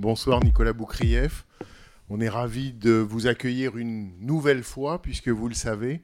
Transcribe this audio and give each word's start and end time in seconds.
Bonsoir 0.00 0.42
Nicolas 0.42 0.72
Boukrieff. 0.72 1.46
On 2.08 2.22
est 2.22 2.30
ravi 2.30 2.72
de 2.72 2.92
vous 2.92 3.26
accueillir 3.26 3.76
une 3.76 4.18
nouvelle 4.18 4.62
fois, 4.62 5.02
puisque 5.02 5.28
vous 5.28 5.46
le 5.46 5.54
savez, 5.54 6.00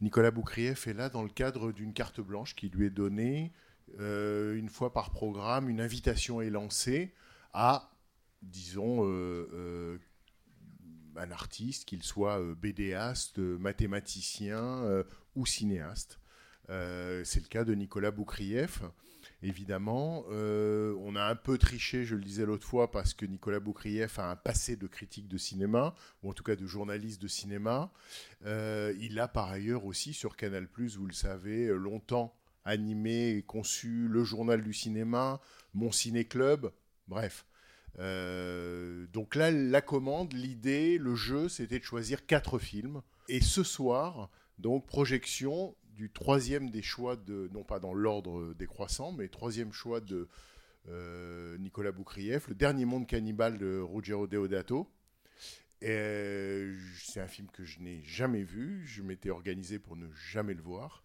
Nicolas 0.00 0.30
Boukrieff 0.30 0.86
est 0.86 0.94
là 0.94 1.10
dans 1.10 1.22
le 1.22 1.28
cadre 1.28 1.70
d'une 1.70 1.92
carte 1.92 2.22
blanche 2.22 2.56
qui 2.56 2.70
lui 2.70 2.86
est 2.86 2.90
donnée 2.90 3.52
euh, 4.00 4.56
une 4.56 4.70
fois 4.70 4.94
par 4.94 5.10
programme. 5.10 5.68
Une 5.68 5.82
invitation 5.82 6.40
est 6.40 6.48
lancée 6.48 7.12
à, 7.52 7.92
disons, 8.40 9.04
euh, 9.04 9.46
euh, 9.52 9.98
un 11.14 11.30
artiste, 11.30 11.84
qu'il 11.84 12.02
soit 12.02 12.40
euh, 12.40 13.58
mathématicien 13.60 15.04
ou 15.36 15.44
cinéaste. 15.44 16.18
Euh, 16.70 17.22
c'est 17.24 17.40
le 17.40 17.48
cas 17.48 17.64
de 17.64 17.74
Nicolas 17.74 18.10
Boukrieff. 18.10 18.82
Évidemment, 19.42 20.24
Euh, 20.30 20.94
on 21.00 21.16
a 21.16 21.24
un 21.24 21.36
peu 21.36 21.58
triché, 21.58 22.04
je 22.04 22.14
le 22.16 22.22
disais 22.22 22.46
l'autre 22.46 22.66
fois, 22.66 22.90
parce 22.90 23.12
que 23.12 23.26
Nicolas 23.26 23.60
Boukrieff 23.60 24.18
a 24.18 24.30
un 24.30 24.36
passé 24.36 24.76
de 24.76 24.86
critique 24.86 25.28
de 25.28 25.36
cinéma, 25.36 25.94
ou 26.22 26.30
en 26.30 26.32
tout 26.32 26.44
cas 26.44 26.56
de 26.56 26.66
journaliste 26.66 27.20
de 27.20 27.28
cinéma. 27.28 27.92
Euh, 28.46 28.94
il 29.00 29.18
a 29.18 29.28
par 29.28 29.50
ailleurs 29.50 29.84
aussi 29.84 30.14
sur 30.14 30.36
Canal+, 30.36 30.66
vous 30.76 31.06
le 31.06 31.12
savez, 31.12 31.68
longtemps 31.68 32.34
animé 32.64 33.36
et 33.36 33.42
conçu 33.42 34.08
le 34.08 34.24
journal 34.24 34.62
du 34.62 34.72
cinéma, 34.72 35.40
Mon 35.74 35.92
Ciné 35.92 36.24
Club, 36.24 36.72
bref. 37.08 37.44
Donc 37.96 39.34
là, 39.34 39.50
la 39.50 39.82
commande, 39.82 40.32
l'idée, 40.32 40.98
le 40.98 41.14
jeu, 41.14 41.48
c'était 41.48 41.78
de 41.78 41.84
choisir 41.84 42.24
quatre 42.26 42.58
films. 42.58 43.02
Et 43.28 43.40
ce 43.40 43.62
soir, 43.62 44.30
donc 44.58 44.86
projection 44.86 45.76
du 45.94 46.10
troisième 46.10 46.70
des 46.70 46.82
choix 46.82 47.16
de, 47.16 47.48
non 47.52 47.64
pas 47.64 47.78
dans 47.78 47.94
l'ordre 47.94 48.54
décroissant, 48.54 49.12
mais 49.12 49.28
troisième 49.28 49.72
choix 49.72 50.00
de 50.00 50.28
euh, 50.88 51.56
Nicolas 51.58 51.92
Boukrieff, 51.92 52.48
Le 52.48 52.54
Dernier 52.54 52.84
Monde 52.84 53.06
Cannibale 53.06 53.58
de 53.58 53.78
Ruggero 53.78 54.26
Deodato. 54.26 54.90
C'est 55.80 57.20
un 57.20 57.26
film 57.26 57.48
que 57.52 57.64
je 57.64 57.80
n'ai 57.80 58.02
jamais 58.04 58.42
vu. 58.42 58.82
Je 58.86 59.02
m'étais 59.02 59.30
organisé 59.30 59.78
pour 59.78 59.96
ne 59.96 60.10
jamais 60.12 60.54
le 60.54 60.62
voir. 60.62 61.02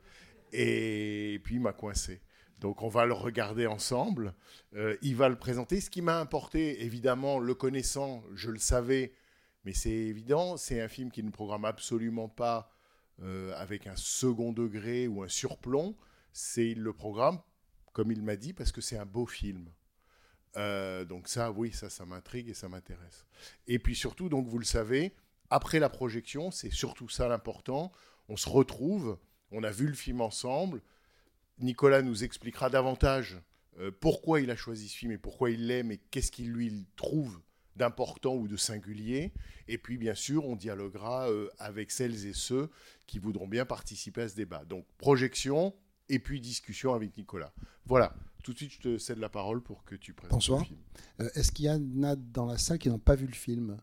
Et 0.54 1.42
puis 1.44 1.56
il 1.56 1.62
m'a 1.62 1.74
coincé. 1.74 2.22
Donc 2.60 2.82
on 2.82 2.88
va 2.88 3.06
le 3.06 3.14
regarder 3.14 3.68
ensemble. 3.68 4.34
Euh, 4.76 4.96
il 5.02 5.16
va 5.16 5.30
le 5.30 5.38
présenter. 5.38 5.82
Ce 5.82 5.90
qui 5.90 6.02
m'a 6.02 6.20
importé, 6.20 6.84
évidemment, 6.84 7.40
le 7.40 7.54
connaissant, 7.56 8.24
je 8.36 8.52
le 8.52 8.60
savais, 8.60 9.14
mais 9.66 9.74
c'est 9.74 9.90
évident, 9.90 10.58
c'est 10.58 10.82
un 10.82 10.88
film 10.88 11.12
qui 11.12 11.24
ne 11.24 11.32
programme 11.32 11.66
absolument 11.66 12.30
pas 12.30 12.72
euh, 13.22 13.54
avec 13.58 13.88
un 13.88 13.96
second 13.96 14.54
degré 14.54 15.08
ou 15.08 15.24
un 15.24 15.28
surplomb. 15.28 15.96
C'est 16.32 16.74
le 16.74 16.94
programme, 16.94 17.40
comme 17.94 18.12
il 18.12 18.24
m'a 18.24 18.36
dit, 18.36 18.54
parce 18.54 18.72
que 18.72 18.82
c'est 18.82 18.98
un 18.98 19.06
beau 19.06 19.26
film. 19.26 19.70
Euh, 20.58 21.06
donc 21.06 21.28
ça, 21.28 21.52
oui, 21.52 21.72
ça, 21.72 21.90
ça 21.90 22.06
m'intrigue 22.06 22.50
et 22.50 22.54
ça 22.54 22.70
m'intéresse. 22.70 23.26
Et 23.68 23.80
puis 23.80 23.96
surtout, 23.96 24.30
donc 24.30 24.48
vous 24.48 24.58
le 24.58 24.66
savez, 24.66 25.14
après 25.50 25.80
la 25.80 25.90
projection, 25.90 26.52
c'est 26.52 26.72
surtout 26.72 27.10
ça 27.10 27.28
l'important. 27.28 27.92
On 28.30 28.38
se 28.38 28.50
retrouve, 28.50 29.18
on 29.52 29.64
a 29.64 29.72
vu 29.72 29.88
le 29.88 29.94
film 29.94 30.22
ensemble. 30.22 30.82
Nicolas 31.60 32.02
nous 32.02 32.24
expliquera 32.24 32.70
davantage 32.70 33.42
euh, 33.80 33.92
pourquoi 33.92 34.42
il 34.42 34.52
a 34.52 34.56
choisi 34.56 34.88
ce 34.88 34.98
film 34.98 35.12
et 35.12 35.18
pourquoi 35.18 35.52
il 35.52 35.68
l'aime 35.68 35.92
et 35.92 35.98
qu'est-ce 35.98 36.32
qu'il 36.32 36.52
lui 36.52 36.88
trouve 36.96 37.42
d'important 37.80 38.36
ou 38.36 38.48
de 38.48 38.58
singulier. 38.58 39.32
Et 39.68 39.78
puis, 39.80 39.98
bien 39.98 40.14
sûr, 40.14 40.46
on 40.46 40.56
dialoguera 40.56 41.30
euh, 41.32 41.50
avec 41.58 41.90
celles 41.90 42.26
et 42.28 42.34
ceux 42.34 42.70
qui 43.08 43.18
voudront 43.18 43.48
bien 43.48 43.66
participer 43.66 44.22
à 44.24 44.30
ce 44.30 44.36
débat. 44.36 44.64
Donc, 44.66 44.86
projection 44.98 45.74
et 46.10 46.20
puis 46.20 46.40
discussion 46.42 46.94
avec 46.94 47.16
Nicolas. 47.18 47.54
Voilà. 47.86 48.14
Tout 48.44 48.54
de 48.54 48.58
suite, 48.58 48.72
je 48.74 48.80
te 48.80 48.98
cède 48.98 49.18
la 49.20 49.30
parole 49.30 49.62
pour 49.62 49.84
que 49.84 49.96
tu 49.96 50.14
présentes 50.14 50.32
Bonsoir. 50.38 50.60
le 50.60 50.66
film. 50.66 50.80
Euh, 51.22 51.30
Est-ce 51.36 51.52
qu'il 51.52 51.66
y 51.66 51.70
en 51.70 52.04
a 52.04 52.16
dans 52.16 52.46
la 52.46 52.58
salle 52.58 52.78
qui 52.80 52.90
n'ont 52.90 53.00
pas 53.00 53.16
vu 53.16 53.26
le 53.26 53.34
film? 53.34 53.78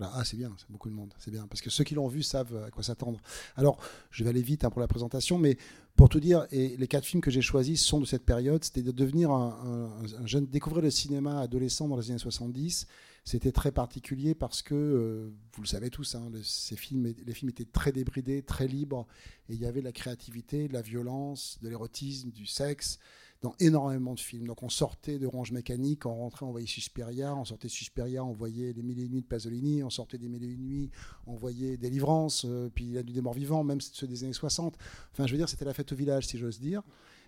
Ah, 0.00 0.22
c'est 0.24 0.36
bien, 0.36 0.54
c'est 0.58 0.70
beaucoup 0.70 0.88
de 0.88 0.94
monde, 0.94 1.12
c'est 1.18 1.32
bien. 1.32 1.48
Parce 1.48 1.60
que 1.60 1.70
ceux 1.70 1.82
qui 1.82 1.96
l'ont 1.96 2.06
vu 2.06 2.22
savent 2.22 2.54
à 2.66 2.70
quoi 2.70 2.84
s'attendre. 2.84 3.20
Alors, 3.56 3.78
je 4.12 4.22
vais 4.22 4.30
aller 4.30 4.42
vite 4.42 4.64
hein, 4.64 4.70
pour 4.70 4.80
la 4.80 4.86
présentation, 4.86 5.38
mais 5.38 5.56
pour 5.96 6.08
tout 6.08 6.20
dire, 6.20 6.46
et 6.52 6.76
les 6.76 6.86
quatre 6.86 7.04
films 7.04 7.20
que 7.20 7.32
j'ai 7.32 7.40
choisis 7.40 7.82
sont 7.84 7.98
de 8.00 8.06
cette 8.06 8.24
période. 8.24 8.62
C'était 8.62 8.82
de 8.82 8.92
devenir 8.92 9.32
un, 9.32 9.90
un- 10.00 10.22
un 10.22 10.26
jeune, 10.26 10.46
découvrir 10.46 10.82
le 10.84 10.90
cinéma 10.92 11.40
adolescent 11.40 11.88
dans 11.88 11.96
les 11.96 12.10
années 12.10 12.20
70. 12.20 12.86
C'était 13.24 13.50
très 13.50 13.72
particulier 13.72 14.36
parce 14.36 14.62
que, 14.62 14.74
euh, 14.76 15.30
vous 15.54 15.62
le 15.62 15.66
savez 15.68 15.90
tous, 15.90 16.14
hein, 16.14 16.30
ces 16.44 16.76
films, 16.76 17.12
les 17.26 17.34
films 17.34 17.50
étaient 17.50 17.64
très 17.64 17.90
débridés, 17.90 18.42
très 18.42 18.68
libres, 18.68 19.04
et 19.48 19.54
il 19.54 19.60
y 19.60 19.66
avait 19.66 19.80
de 19.80 19.84
la 19.84 19.92
créativité, 19.92 20.68
de 20.68 20.72
la 20.74 20.80
violence, 20.82 21.58
de 21.60 21.68
l'érotisme, 21.68 22.30
du 22.30 22.46
sexe 22.46 23.00
dans 23.40 23.54
énormément 23.60 24.14
de 24.14 24.20
films. 24.20 24.46
Donc 24.46 24.62
on 24.62 24.68
sortait 24.68 25.18
de 25.18 25.26
Orange 25.26 25.52
Mécanique, 25.52 26.06
on 26.06 26.14
rentrait, 26.14 26.44
on 26.44 26.50
voyait 26.50 26.66
Suspiria, 26.66 27.36
on 27.36 27.44
sortait 27.44 27.68
de 27.68 27.72
Suspiria, 27.72 28.24
on 28.24 28.32
voyait 28.32 28.72
Les 28.72 28.82
Mille 28.82 28.98
et 28.98 29.04
Une 29.04 29.12
Nuits 29.12 29.22
de 29.22 29.26
Pasolini, 29.26 29.82
on 29.84 29.90
sortait 29.90 30.18
des 30.18 30.28
Mille 30.28 30.42
et 30.42 30.48
Une 30.48 30.64
Nuits, 30.64 30.90
on 31.26 31.34
voyait 31.36 31.76
Délivrance, 31.76 32.44
euh, 32.46 32.68
puis 32.74 32.90
La 32.92 33.02
Nuit 33.02 33.12
des 33.12 33.20
Morts 33.20 33.34
Vivants, 33.34 33.62
même 33.62 33.80
ceux 33.80 34.08
des 34.08 34.24
années 34.24 34.32
60. 34.32 34.76
Enfin, 35.12 35.26
je 35.26 35.32
veux 35.32 35.38
dire, 35.38 35.48
c'était 35.48 35.64
la 35.64 35.74
fête 35.74 35.92
au 35.92 35.96
village, 35.96 36.26
si 36.26 36.36
j'ose 36.36 36.58
dire. 36.58 36.82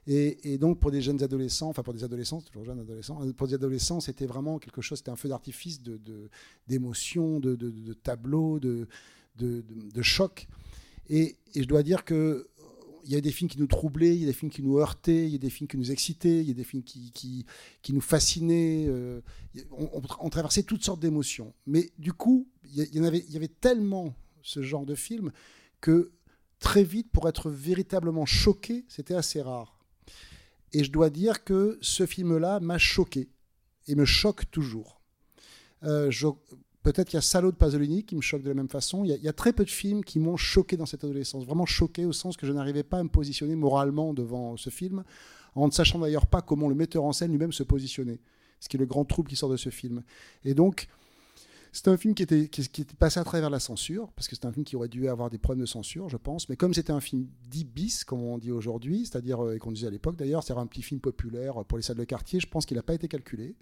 Et, 0.06 0.52
et 0.54 0.58
donc 0.58 0.80
pour 0.80 0.90
des 0.90 1.02
jeunes 1.02 1.22
adolescents, 1.22 1.68
enfin 1.68 1.82
pour 1.82 1.92
des 1.94 2.02
adolescents, 2.02 2.40
toujours 2.40 2.64
jeunes 2.64 2.80
adolescents, 2.80 3.22
euh, 3.24 3.32
pour 3.32 3.46
des 3.46 3.54
adolescents, 3.54 4.00
c'était 4.00 4.26
vraiment 4.26 4.58
quelque 4.58 4.80
chose, 4.80 4.98
c'était 4.98 5.10
un 5.10 5.16
feu 5.16 5.28
d'artifice 5.28 5.82
de, 5.82 5.98
de- 5.98 6.28
d'émotions, 6.66 7.38
de, 7.38 7.54
de, 7.54 7.70
de 7.70 7.92
tableaux, 7.92 8.58
de, 8.58 8.88
de, 9.38 9.62
de 9.62 10.02
chocs. 10.02 10.48
Et, 11.08 11.36
et 11.54 11.62
je 11.62 11.68
dois 11.68 11.82
dire 11.82 12.04
que 12.04 12.48
il 13.04 13.12
y 13.12 13.16
a 13.16 13.20
des 13.20 13.30
films 13.30 13.48
qui 13.48 13.58
nous 13.58 13.66
troublaient, 13.66 14.14
il 14.14 14.20
y 14.20 14.24
a 14.24 14.26
des 14.26 14.32
films 14.32 14.50
qui 14.50 14.62
nous 14.62 14.78
heurtaient, 14.78 15.26
il 15.26 15.32
y 15.32 15.34
a 15.34 15.38
des 15.38 15.50
films 15.50 15.68
qui 15.68 15.76
nous 15.76 15.90
excitaient, 15.90 16.40
il 16.40 16.48
y 16.48 16.50
a 16.50 16.54
des 16.54 16.64
films 16.64 16.82
qui, 16.82 17.12
qui, 17.12 17.92
nous 17.92 18.00
fascinaient. 18.00 18.86
euh, 18.88 19.20
on, 19.70 20.28
traversait 20.30 20.62
toutes 20.62 20.84
sortes 20.84 21.00
d'émotions. 21.00 21.54
Mais 21.66 21.90
du 21.98 22.12
coup, 22.12 22.48
il 22.64 22.94
y, 22.94 23.00
en 23.00 23.04
avait, 23.04 23.24
y 23.28 23.36
avait 23.36 23.48
tellement 23.48 24.14
ce 24.42 24.62
genre 24.62 24.86
de 24.86 24.94
film 24.94 25.32
que 25.80 26.12
très 26.58 26.84
vite, 26.84 27.10
pour 27.10 27.28
être 27.28 27.50
véritablement 27.50 28.26
choqué, 28.26 28.84
c'était 28.88 29.14
assez 29.14 29.40
rare. 29.40 29.78
Et 30.72 30.84
je 30.84 30.92
dois 30.92 31.10
dire 31.10 31.42
que 31.42 31.78
ce 31.80 32.06
film-là 32.06 32.60
m'a 32.60 32.78
choqué 32.78 33.30
et 33.86 33.94
me 33.94 34.04
choque 34.04 34.50
toujours. 34.50 35.00
Euh, 35.82 36.10
Peut-être 36.82 37.08
qu'il 37.08 37.16
y 37.16 37.18
a 37.18 37.22
Salaud 37.22 37.50
de 37.50 37.56
Pasolini 37.56 38.04
qui 38.04 38.16
me 38.16 38.22
choque 38.22 38.42
de 38.42 38.48
la 38.48 38.54
même 38.54 38.68
façon. 38.68 39.04
Il 39.04 39.10
y, 39.10 39.12
a, 39.12 39.16
il 39.16 39.22
y 39.22 39.28
a 39.28 39.32
très 39.32 39.52
peu 39.52 39.64
de 39.64 39.70
films 39.70 40.02
qui 40.02 40.18
m'ont 40.18 40.36
choqué 40.36 40.76
dans 40.76 40.86
cette 40.86 41.04
adolescence. 41.04 41.44
Vraiment 41.44 41.66
choqué 41.66 42.06
au 42.06 42.12
sens 42.12 42.36
que 42.36 42.46
je 42.46 42.52
n'arrivais 42.52 42.82
pas 42.82 42.98
à 42.98 43.02
me 43.02 43.08
positionner 43.10 43.54
moralement 43.54 44.14
devant 44.14 44.56
ce 44.56 44.70
film, 44.70 45.04
en 45.54 45.66
ne 45.66 45.72
sachant 45.72 45.98
d'ailleurs 45.98 46.26
pas 46.26 46.40
comment 46.40 46.68
le 46.68 46.74
metteur 46.74 47.04
en 47.04 47.12
scène 47.12 47.32
lui-même 47.32 47.52
se 47.52 47.62
positionnait. 47.62 48.20
Ce 48.60 48.68
qui 48.68 48.76
est 48.76 48.80
le 48.80 48.86
grand 48.86 49.04
trouble 49.04 49.28
qui 49.28 49.36
sort 49.36 49.50
de 49.50 49.56
ce 49.56 49.70
film. 49.70 50.02
Et 50.44 50.54
donc, 50.54 50.88
c'est 51.72 51.88
un 51.88 51.96
film 51.96 52.14
qui 52.14 52.22
était, 52.22 52.48
qui, 52.48 52.66
qui 52.68 52.82
était 52.82 52.96
passé 52.96 53.20
à 53.20 53.24
travers 53.24 53.48
la 53.48 53.60
censure, 53.60 54.10
parce 54.12 54.26
que 54.26 54.34
c'est 54.34 54.44
un 54.44 54.52
film 54.52 54.64
qui 54.64 54.74
aurait 54.74 54.88
dû 54.88 55.08
avoir 55.08 55.30
des 55.30 55.38
problèmes 55.38 55.60
de 55.60 55.66
censure, 55.66 56.08
je 56.08 56.16
pense. 56.16 56.48
Mais 56.48 56.56
comme 56.56 56.74
c'était 56.74 56.92
un 56.92 57.00
film 57.00 57.28
dit 57.48 57.64
bis, 57.64 58.04
comme 58.04 58.22
on 58.22 58.38
dit 58.38 58.50
aujourd'hui, 58.50 59.06
c'est-à-dire, 59.06 59.44
euh, 59.44 59.54
et 59.54 59.58
qu'on 59.58 59.70
disait 59.70 59.86
à 59.86 59.90
l'époque 59.90 60.16
d'ailleurs, 60.16 60.42
c'est-à-dire 60.42 60.62
un 60.62 60.66
petit 60.66 60.82
film 60.82 61.00
populaire 61.00 61.64
pour 61.66 61.78
les 61.78 61.82
salles 61.82 61.96
de 61.96 62.04
quartier, 62.04 62.40
je 62.40 62.48
pense 62.48 62.66
qu'il 62.66 62.76
n'a 62.76 62.82
pas 62.82 62.94
été 62.94 63.06
calculé. 63.06 63.54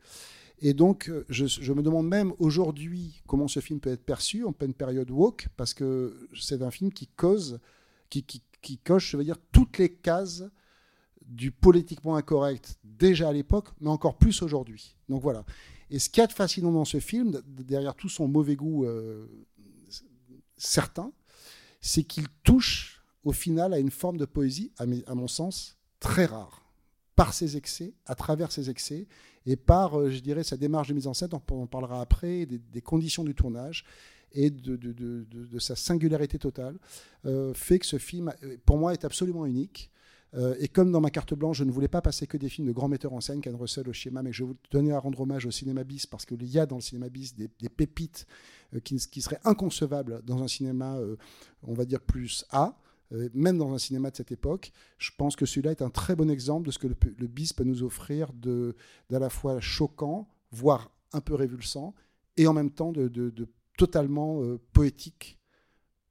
Et 0.61 0.75
donc, 0.75 1.09
euh, 1.09 1.25
je, 1.29 1.73
me 1.73 1.83
demande 1.83 2.09
même 2.09 2.33
aujourd'hui 2.39 3.23
comment 3.27 3.49
ce 3.49 3.61
film 3.61 3.81
peut 3.81 3.91
être 3.91 4.05
perçu 4.05 4.45
en 4.45 4.53
pleine 4.53 4.75
période 4.75 5.11
woke, 5.11 5.49
parce 5.57 5.75
que 5.75 6.29
c'est 6.39 6.63
un 6.63 6.71
film 6.71 6.93
qui 6.93 7.07
cause, 7.07 7.61
qui, 8.11 8.79
coche, 8.85 9.13
je 9.13 9.17
veux 9.17 9.25
dire, 9.25 9.39
toutes 9.53 9.79
les 9.79 9.93
cases 9.93 10.45
du 11.25 11.51
politiquement 11.51 12.17
incorrect 12.17 12.79
déjà 12.83 13.29
à 13.29 13.33
l'époque, 13.33 13.69
mais 13.81 13.91
encore 13.91 14.17
plus 14.17 14.43
aujourd'hui. 14.43 14.97
Donc 15.09 15.23
voilà. 15.23 15.45
Et 15.91 15.99
ce 15.99 16.09
qu'il 16.09 16.21
y 16.21 16.25
a 16.25 16.27
de 16.27 16.33
fascinant 16.33 16.73
dans 16.73 16.85
ce 16.85 17.01
film, 17.01 17.41
derrière 17.47 17.95
tout 17.95 18.09
son 18.09 18.27
mauvais 18.27 18.57
goût 18.57 18.85
euh, 18.85 19.27
certain, 20.57 21.13
c'est 21.81 22.03
qu'il 22.03 22.27
touche 22.43 23.03
au 23.25 23.33
final 23.33 23.75
à 23.75 23.79
une 23.79 23.91
forme 23.91 24.17
de 24.17 24.25
poésie, 24.25 24.73
à 24.79 25.15
mon 25.15 25.29
sens, 25.29 25.79
très 26.01 26.25
rare, 26.25 26.69
par 27.15 27.35
ses 27.35 27.57
excès, 27.57 27.95
à 28.07 28.15
travers 28.15 28.53
ses 28.53 28.71
excès, 28.71 29.07
et 29.49 29.57
par, 29.57 29.99
euh, 29.99 30.11
je 30.11 30.21
dirais, 30.21 30.45
sa 30.45 30.59
démarche 30.59 30.89
de 30.89 30.95
mise 30.95 31.07
en 31.07 31.15
scène, 31.15 31.31
on 31.51 31.63
en 31.63 31.67
parlera 31.67 32.03
après, 32.03 32.45
des, 32.45 32.83
conditions 32.83 33.25
du 33.25 33.35
tournage 33.35 33.85
et 34.33 34.51
de, 34.51 35.59
sa 35.59 35.75
singularité 35.75 36.39
totale, 36.39 36.77
euh, 37.25 37.55
fait 37.55 37.79
que 37.79 37.87
ce 37.87 37.97
film, 37.97 38.31
euh, 38.43 38.59
pour 38.67 38.77
moi, 38.77 38.93
est 38.93 39.07
absolument 39.07 39.47
unique. 39.47 39.91
Et 40.61 40.69
comme 40.69 40.93
dans 40.93 41.01
ma 41.01 41.09
carte 41.09 41.33
blanche, 41.33 41.57
je 41.57 41.65
ne 41.65 41.71
voulais 41.71 41.89
pas 41.89 42.03
passer 42.03 42.27
que 42.27 42.37
des 42.37 42.51
films 42.51 42.69
de 42.69 42.73
grands 42.73 42.87
metteurs 42.87 43.15
en 43.15 43.21
scène, 43.23 43.41
Ken 43.41 43.57
Russell 43.57 43.89
au 43.89 43.95
schéma, 43.95 44.23
mais 44.23 44.31
je 44.31 44.45
tenais 44.69 44.93
à 44.93 44.99
rendre 44.99 45.23
hommage 45.23 45.47
au 45.47 45.51
cinéma 45.51 45.85
bis 45.85 46.05
parce 46.05 46.27
qu'il 46.27 46.45
y 46.45 46.59
a 46.59 46.67
dans 46.67 46.77
le 46.77 46.83
cinéma 46.83 47.09
bis 47.09 47.35
des, 47.35 47.49
pépites 47.71 48.27
qui, 48.85 48.99
seraient 48.99 49.41
inconcevables 49.45 50.21
dans 50.27 50.43
un 50.43 50.47
cinéma, 50.47 50.99
on 51.63 51.73
va 51.73 51.87
dire, 51.87 52.03
plus 52.03 52.45
A. 52.51 52.77
euh, 53.13 53.29
même 53.35 53.59
dans 53.59 53.73
un 53.73 53.79
cinéma 53.79 54.11
de 54.11 54.17
cette 54.17 54.33
époque, 54.33 54.73
je 54.99 55.11
pense 55.17 55.37
que 55.37 55.47
celui-là 55.47 55.71
est 55.71 55.83
un 55.83 55.91
très 55.91 56.15
bon 56.15 56.31
exemple 56.31 56.67
de 56.67 56.71
ce 56.71 56.79
que 56.79 56.87
le, 56.87 57.27
bis 57.27 57.53
peut 57.53 57.65
nous 57.65 57.83
offrir 57.83 58.33
d'à 58.33 59.19
la 59.19 59.31
fois 59.31 59.61
choquant, 59.61 60.29
voire 60.51 60.91
un 61.13 61.21
peu 61.21 61.35
révulsant, 61.35 61.95
et 62.37 62.47
en 62.47 62.53
même 62.53 62.71
temps 62.71 62.93
de, 62.93 63.33
totalement 63.77 64.43
euh, 64.43 64.61
poétique 64.73 65.39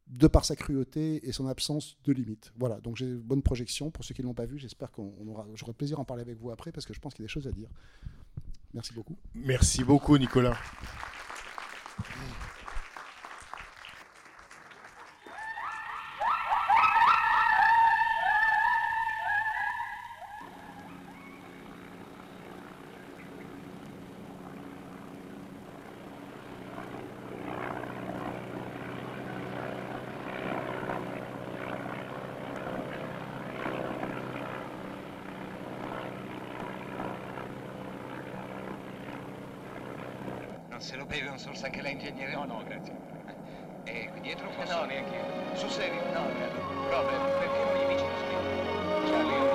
de 0.07 0.27
par 0.27 0.45
sa 0.45 0.55
cruauté 0.55 1.27
et 1.27 1.33
son 1.33 1.47
absence 1.47 1.97
de 2.05 2.13
limite. 2.13 2.53
Voilà, 2.57 2.79
donc 2.79 2.95
j'ai 2.95 3.05
une 3.05 3.19
bonne 3.19 3.41
projection. 3.41 3.91
Pour 3.91 4.05
ceux 4.05 4.13
qui 4.13 4.21
ne 4.21 4.27
l'ont 4.27 4.33
pas 4.33 4.45
vu, 4.45 4.57
j'espère 4.57 4.89
qu'on 4.89 5.13
on 5.19 5.27
aura, 5.27 5.45
j'aurai 5.55 5.73
plaisir 5.73 5.97
à 5.97 6.01
en 6.01 6.05
parler 6.05 6.21
avec 6.21 6.38
vous 6.38 6.49
après 6.49 6.71
parce 6.71 6.85
que 6.85 6.94
je 6.94 6.99
pense 6.99 7.13
qu'il 7.13 7.23
y 7.23 7.25
a 7.25 7.27
des 7.27 7.33
choses 7.33 7.47
à 7.47 7.51
dire. 7.51 7.69
Merci 8.73 8.94
beaucoup. 8.94 9.17
Merci 9.33 9.83
beaucoup, 9.83 10.17
Nicolas. 10.17 10.57
Non 40.97 41.06
se 41.37 41.45
lo 41.47 41.53
beve 41.53 41.55
un 41.55 41.55
sorso 41.55 41.65
anche 41.65 41.81
l'ingegnere? 41.81 42.33
No, 42.33 42.45
no, 42.45 42.63
grazie. 42.63 42.93
E 43.85 44.09
qui 44.11 44.21
dietro 44.21 44.49
posso? 44.49 44.73
No, 44.79 44.85
neanche 44.85 45.15
io. 45.15 45.55
Sul 45.55 45.69
serio? 45.69 46.01
No, 46.11 46.25
Robert, 46.89 47.37
perché 47.39 47.63
non 47.63 47.75
gli 47.75 47.87
dici 47.93 48.05
lo 48.05 48.17
scritto? 48.17 49.09
Charlie, 49.09 49.45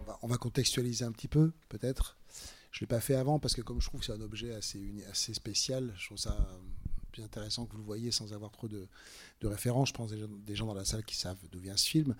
On 0.00 0.04
va, 0.04 0.18
on 0.22 0.26
va 0.28 0.36
contextualiser 0.38 1.04
un 1.04 1.12
petit 1.12 1.28
peu, 1.28 1.52
peut-être. 1.68 2.16
Je 2.70 2.78
ne 2.78 2.80
l'ai 2.82 2.86
pas 2.86 3.00
fait 3.00 3.14
avant 3.16 3.38
parce 3.38 3.54
que 3.54 3.62
comme 3.62 3.80
je 3.80 3.86
trouve 3.88 4.00
que 4.00 4.06
c'est 4.06 4.12
un 4.12 4.20
objet 4.20 4.54
assez, 4.54 4.78
uni- 4.78 5.04
assez 5.10 5.34
spécial, 5.34 5.92
je 5.96 6.06
trouve 6.06 6.18
ça 6.18 6.36
euh, 6.38 6.58
plus 7.10 7.22
intéressant 7.22 7.66
que 7.66 7.72
vous 7.72 7.78
le 7.78 7.84
voyez 7.84 8.10
sans 8.10 8.32
avoir 8.32 8.50
trop 8.50 8.68
de, 8.68 8.86
références. 9.42 9.88
Je 9.88 9.94
pense 9.94 10.12
des 10.12 10.54
gens, 10.54 10.66
dans 10.66 10.74
la 10.74 10.84
salle 10.84 11.04
qui 11.04 11.16
savent 11.16 11.38
d'où 11.50 11.60
vient 11.60 11.76
ce 11.76 11.88
film. 11.88 12.14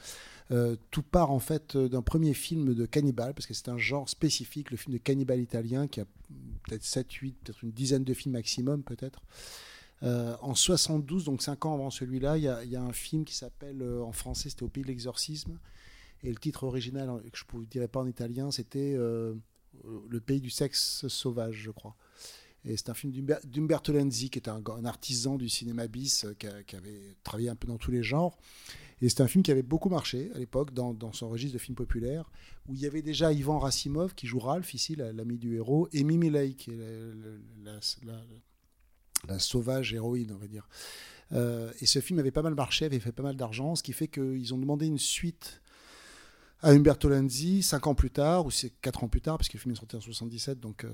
Euh, 0.50 0.76
tout 0.90 1.02
part 1.02 1.30
en 1.30 1.38
fait 1.38 1.76
euh, 1.76 1.88
d'un 1.88 2.02
premier 2.02 2.34
film 2.34 2.74
de 2.74 2.86
cannibale, 2.86 3.34
parce 3.34 3.46
que 3.46 3.54
c'est 3.54 3.68
un 3.68 3.78
genre 3.78 4.08
spécifique, 4.08 4.70
le 4.70 4.76
film 4.76 4.94
de 4.94 4.98
cannibale 4.98 5.40
italien 5.40 5.86
qui 5.86 6.00
a 6.00 6.04
peut-être 6.64 6.84
7, 6.84 7.12
8, 7.12 7.36
peut-être 7.44 7.62
une 7.62 7.72
dizaine 7.72 8.04
de 8.04 8.14
films 8.14 8.34
maximum 8.34 8.82
peut-être. 8.82 9.22
Euh, 10.02 10.34
en 10.40 10.54
72, 10.54 11.24
donc 11.24 11.42
5 11.42 11.66
ans 11.66 11.74
avant 11.74 11.90
celui-là, 11.90 12.38
il 12.38 12.44
y, 12.44 12.48
a- 12.76 12.82
un 12.82 12.92
film 12.92 13.24
qui 13.24 13.34
s'appelle, 13.34 13.82
en 13.82 14.12
français 14.12 14.48
c'était 14.48 14.62
Au 14.62 14.68
pays 14.68 14.82
de 14.82 14.88
l'exorcisme, 14.88 15.58
et 16.22 16.30
le 16.30 16.36
titre 16.36 16.64
original, 16.64 17.08
que 17.30 17.38
je 17.38 17.44
ne 17.44 17.58
vous 17.58 17.66
dirais 17.66 17.88
pas 17.88 18.00
en 18.00 18.06
italien, 18.06 18.50
c'était 18.50 18.94
Le 18.96 20.20
pays 20.20 20.40
du 20.40 20.50
sexe 20.50 21.06
sauvage, 21.08 21.56
je 21.56 21.70
crois. 21.70 21.96
Et 22.64 22.76
c'est 22.76 22.90
un 22.90 22.94
film 22.94 23.12
d'Umber- 23.12 23.40
d'Umberto 23.44 23.92
Lenzi, 23.92 24.30
qui 24.30 24.38
était 24.38 24.50
un, 24.50 24.84
artisan 24.84 25.36
du 25.36 25.48
cinéma 25.48 25.86
bis, 25.86 26.24
euh, 26.24 26.34
qui, 26.34 26.76
avait 26.76 27.16
travaillé 27.22 27.48
un 27.48 27.56
peu 27.56 27.66
dans 27.66 27.78
tous 27.78 27.90
les 27.90 28.02
genres. 28.02 28.36
Et 29.00 29.08
c'est 29.08 29.22
un 29.22 29.28
film 29.28 29.42
qui 29.42 29.50
avait 29.50 29.62
beaucoup 29.62 29.88
marché 29.88 30.30
à 30.34 30.38
l'époque 30.38 30.74
dans, 30.74 31.12
son 31.12 31.30
registre 31.30 31.54
de 31.54 31.58
film 31.58 31.74
populaire, 31.74 32.30
où 32.68 32.74
il 32.74 32.80
y 32.80 32.86
avait 32.86 33.02
déjà 33.02 33.32
Ivan 33.32 33.58
Rassimov 33.58 34.14
qui 34.14 34.26
joue 34.26 34.38
Ralph, 34.38 34.74
ici, 34.74 34.94
la- 34.94 35.12
l'ami 35.12 35.38
du 35.38 35.56
héros, 35.56 35.88
et 35.92 36.04
Mimi 36.04 36.28
Lei, 36.28 36.54
qui 36.54 36.70
est 36.70 36.78
la 39.28 39.38
sauvage 39.38 39.94
héroïne, 39.94 40.32
on 40.32 40.38
va 40.38 40.46
dire. 40.46 40.68
Euh, 41.32 41.72
et 41.80 41.86
ce 41.86 42.00
film 42.00 42.18
avait 42.18 42.30
pas 42.30 42.42
mal 42.42 42.54
marché, 42.54 42.84
avait 42.84 43.00
fait 43.00 43.12
pas 43.12 43.22
mal 43.22 43.36
d'argent, 43.36 43.74
ce 43.74 43.82
qui 43.82 43.92
fait 43.92 44.08
qu'ils 44.08 44.52
ont 44.52 44.58
demandé 44.58 44.86
une 44.86 44.98
suite 44.98 45.62
à 46.62 46.70
Umberto 46.70 47.08
Lenzi 47.08 47.62
cinq 47.62 47.86
ans 47.86 47.94
plus 47.94 48.10
tard, 48.10 48.46
ou 48.46 48.50
c'est 48.50 48.70
quatre 48.82 49.02
ans 49.02 49.08
plus 49.08 49.20
tard, 49.20 49.38
parce 49.38 49.48
que 49.48 49.56
le 49.56 49.60
film 49.60 49.72
est 49.72 49.78
sorti 49.78 49.96
en 49.96 50.00
77, 50.00 50.60
donc, 50.60 50.84
euh, 50.84 50.90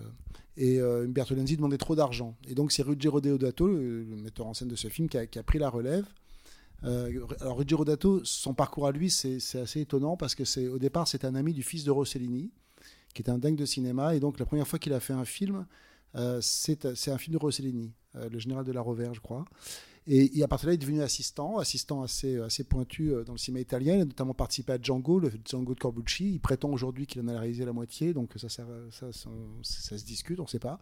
et 0.56 0.80
euh, 0.80 1.04
Umberto 1.04 1.34
Lenzi 1.34 1.56
demandait 1.56 1.78
trop 1.78 1.96
d'argent. 1.96 2.36
Et 2.46 2.54
donc 2.54 2.72
c'est 2.72 2.82
Ruggero 2.82 3.20
Deodato, 3.20 3.66
le, 3.66 4.04
metteur 4.04 4.46
en 4.46 4.54
scène 4.54 4.68
de 4.68 4.76
ce 4.76 4.88
film, 4.88 5.08
qui 5.08 5.18
a, 5.18 5.42
pris 5.42 5.58
la 5.58 5.68
relève. 5.68 6.04
Euh, 6.84 7.26
alors 7.40 7.56
Ruggero 7.56 7.84
Deodato, 7.84 8.24
son 8.24 8.54
parcours 8.54 8.86
à 8.86 8.92
lui, 8.92 9.10
c'est 9.10 9.38
assez 9.58 9.80
étonnant, 9.80 10.16
parce 10.16 10.34
que 10.34 10.44
c'est 10.44 10.68
au 10.68 10.78
départ, 10.78 11.08
c'est 11.08 11.24
un 11.24 11.34
ami 11.34 11.52
du 11.52 11.62
fils 11.62 11.84
de 11.84 11.90
Rossellini, 11.90 12.50
qui 13.14 13.22
était 13.22 13.30
un 13.30 13.38
dingue 13.38 13.56
de 13.56 13.66
cinéma, 13.66 14.14
et 14.14 14.20
donc 14.20 14.38
la 14.38 14.46
première 14.46 14.68
fois 14.68 14.78
qu'il 14.78 14.92
a 14.92 15.00
fait 15.00 15.14
un 15.14 15.24
film, 15.24 15.66
c'est 16.40 16.86
un 16.86 17.18
film 17.18 17.32
de 17.32 17.38
Rossellini, 17.38 17.92
le 18.14 18.38
général 18.38 18.64
de 18.64 18.72
la 18.72 18.80
Rovère, 18.80 19.14
je 19.14 19.20
crois. 19.20 19.44
Et, 20.08 20.42
à 20.42 20.48
partir 20.48 20.66
de 20.66 20.70
là, 20.70 20.74
il 20.74 20.76
est 20.76 20.86
devenu 20.86 21.02
assistant, 21.02 21.58
assistant 21.58 22.02
assez, 22.02 22.38
assez 22.38 22.62
pointu 22.62 23.12
euh, 23.12 23.24
dans 23.24 23.32
le 23.32 23.38
cinéma 23.38 23.60
italien. 23.60 23.96
Il 23.96 24.02
a 24.02 24.04
notamment 24.04 24.34
participé 24.34 24.72
à 24.72 24.78
Django, 24.80 25.18
le 25.18 25.32
Django 25.44 25.74
de 25.74 25.80
Corbucci. 25.80 26.34
Il 26.34 26.40
prétend 26.40 26.70
aujourd'hui 26.70 27.06
qu'il 27.06 27.20
en 27.22 27.28
a 27.28 27.38
réalisé 27.38 27.64
la 27.64 27.72
moitié, 27.72 28.14
donc 28.14 28.30
ça, 28.36 28.48
ça, 28.48 28.64
ça, 28.92 29.12
se 29.98 30.04
discute, 30.04 30.38
on 30.38 30.44
ne 30.44 30.48
sait 30.48 30.60
pas. 30.60 30.78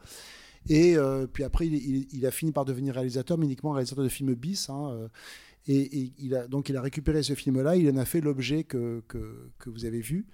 Et 0.68 0.96
euh, 0.96 1.26
puis 1.26 1.42
après, 1.42 1.66
il, 1.66 2.26
a 2.26 2.30
fini 2.30 2.52
par 2.52 2.66
devenir 2.66 2.94
réalisateur, 2.94 3.38
mais 3.38 3.46
uniquement 3.46 3.72
réalisateur 3.72 4.04
de 4.04 4.10
films 4.10 4.34
bis. 4.34 4.68
hein, 4.68 4.90
euh, 4.92 5.08
et, 5.66 6.12
donc 6.50 6.68
il 6.68 6.76
a 6.76 6.82
récupéré 6.82 7.22
ce 7.22 7.34
film-là, 7.34 7.76
il 7.76 7.88
en 7.90 7.96
a 7.96 8.04
fait 8.04 8.20
l'objet 8.20 8.64
que, 8.64 9.02
que, 9.08 9.50
que 9.58 9.70
vous 9.70 9.86
avez 9.86 10.00
vu. 10.00 10.26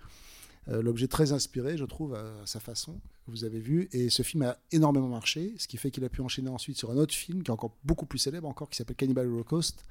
Euh, 0.71 0.83
l'objet 0.83 1.09
très 1.09 1.33
inspiré, 1.33 1.77
je 1.77 1.85
trouve, 1.85 2.15
à, 2.15 2.33
sa 2.45 2.61
façon, 2.61 3.01
vous 3.27 3.45
avez 3.45 3.61
vu. 3.61 3.89
Et 3.93 4.11
ce 4.11 4.23
film 4.23 4.43
a 4.43 4.57
énormément 4.73 5.09
marché, 5.09 5.55
ce 5.59 5.67
qui 5.67 5.77
fait 5.77 5.91
qu'il 5.91 6.05
a 6.05 6.09
pu 6.09 6.21
enchaîner 6.21 6.51
ensuite 6.51 6.79
sur 6.79 6.91
un 6.91 6.97
autre 6.97 7.15
film 7.15 7.43
qui 7.43 7.51
est 7.51 7.55
encore 7.55 7.75
beaucoup 7.85 8.07
plus 8.07 8.19
célèbre 8.19 8.49
encore, 8.49 8.71
qui 8.71 8.77
s'appelle 8.77 8.97
Cannibal 8.97 9.27
Holocaust, 9.27 9.83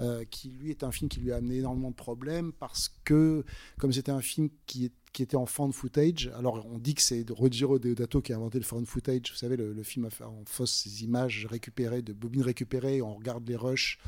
euh, 0.00 0.24
qui 0.24 0.50
lui 0.50 0.70
est 0.70 0.84
un 0.84 0.92
film 0.92 1.08
qui 1.08 1.20
lui 1.20 1.32
a 1.32 1.36
amené 1.36 1.58
énormément 1.58 1.90
de 1.90 1.96
problèmes 1.96 2.52
parce 2.52 2.92
que, 3.04 3.44
comme 3.78 3.92
c'était 3.92 4.12
un 4.12 4.20
film 4.20 4.50
qui, 4.66 4.90
était 5.20 5.36
en 5.36 5.46
found 5.46 5.72
footage, 5.72 6.32
alors 6.36 6.66
on 6.66 6.78
dit 6.78 6.94
que 6.94 7.02
c'est 7.02 7.24
Ruggiero 7.30 7.78
Deodato 7.78 8.20
qui 8.20 8.32
a 8.32 8.36
inventé 8.36 8.58
le 8.58 8.64
found 8.64 8.86
footage, 8.86 9.30
vous 9.30 9.36
savez, 9.36 9.56
le, 9.56 9.82
film 9.84 10.08
en 10.22 10.42
fausses 10.46 10.86
images 11.02 11.46
récupérées, 11.46 12.02
de 12.02 12.12
bobines 12.12 12.42
récupérées, 12.42 13.00
on 13.02 13.14
regarde 13.14 13.48
les 13.48 13.56
rushs. 13.56 13.98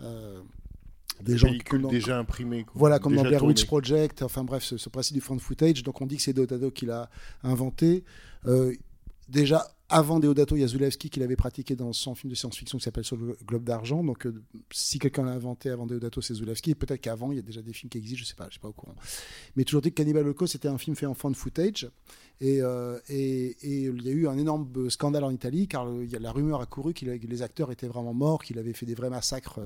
euh, 0.00 0.40
des 1.22 1.36
gens 1.38 1.48
comme 1.68 1.82
dans- 1.82 1.88
déjà 1.88 2.18
imprimé. 2.18 2.64
quoi. 2.64 2.72
voilà, 2.76 2.98
comme 2.98 3.12
Déjà 3.12 3.24
dans 3.24 3.28
Blair. 3.30 3.44
Witch 3.44 3.64
Project, 3.66 4.22
enfin 4.22 4.44
bref, 4.44 4.62
ce, 4.64 4.76
ce 4.76 4.88
principe 4.88 5.14
du 5.14 5.20
found 5.20 5.40
footage. 5.40 5.82
Donc 5.82 6.00
on 6.00 6.06
dit 6.06 6.16
que 6.16 6.22
c'est 6.22 6.32
Deodato 6.32 6.70
qui 6.70 6.86
l'a 6.86 7.08
inventé. 7.42 8.04
Euh, 8.46 8.72
déjà, 9.28 9.66
avant 9.90 10.20
Deodato, 10.20 10.54
il 10.54 10.60
y 10.60 10.64
a 10.64 10.68
Zulewski 10.68 11.08
qui 11.08 11.18
l'avait 11.18 11.36
pratiqué 11.36 11.74
dans 11.74 11.92
son 11.92 12.14
film 12.14 12.30
de 12.30 12.34
science-fiction 12.34 12.78
qui 12.78 12.84
s'appelle 12.84 13.04
Sur 13.04 13.16
le 13.16 13.36
globe 13.46 13.64
d'argent. 13.64 14.04
Donc 14.04 14.26
euh, 14.26 14.42
si 14.70 14.98
quelqu'un 14.98 15.24
l'a 15.24 15.32
inventé 15.32 15.70
avant 15.70 15.86
Deodato, 15.86 16.20
c'est 16.20 16.34
Zulewski. 16.34 16.74
Peut-être 16.74 17.00
qu'avant, 17.00 17.32
il 17.32 17.36
y 17.36 17.38
a 17.38 17.42
déjà 17.42 17.62
des 17.62 17.72
films 17.72 17.88
qui 17.88 17.98
existent, 17.98 18.20
je 18.20 18.24
sais 18.24 18.34
pas, 18.34 18.46
je 18.46 18.52
suis 18.52 18.60
pas 18.60 18.68
au 18.68 18.72
courant. 18.72 18.96
Mais 19.56 19.64
toujours 19.64 19.80
dit 19.80 19.90
que 19.90 19.94
Cannibal 19.94 20.24
Holocaust, 20.24 20.52
c'était 20.52 20.68
un 20.68 20.78
film 20.78 20.94
fait 20.94 21.06
en 21.06 21.14
found 21.14 21.36
footage. 21.36 21.88
Et, 22.40 22.58
euh, 22.62 22.98
il 23.08 24.02
y 24.02 24.08
a 24.08 24.12
eu 24.12 24.28
un 24.28 24.38
énorme 24.38 24.90
scandale 24.90 25.24
en 25.24 25.30
Italie 25.30 25.66
car 25.66 25.88
euh, 25.88 26.06
la 26.20 26.30
rumeur 26.30 26.60
a 26.60 26.66
couru 26.66 26.94
que 26.94 27.04
les 27.04 27.42
acteurs 27.42 27.72
étaient 27.72 27.88
vraiment 27.88 28.14
morts, 28.14 28.44
qu'il 28.44 28.58
avait 28.58 28.74
fait 28.74 28.86
des 28.86 28.94
vrais 28.94 29.10
massacres 29.10 29.60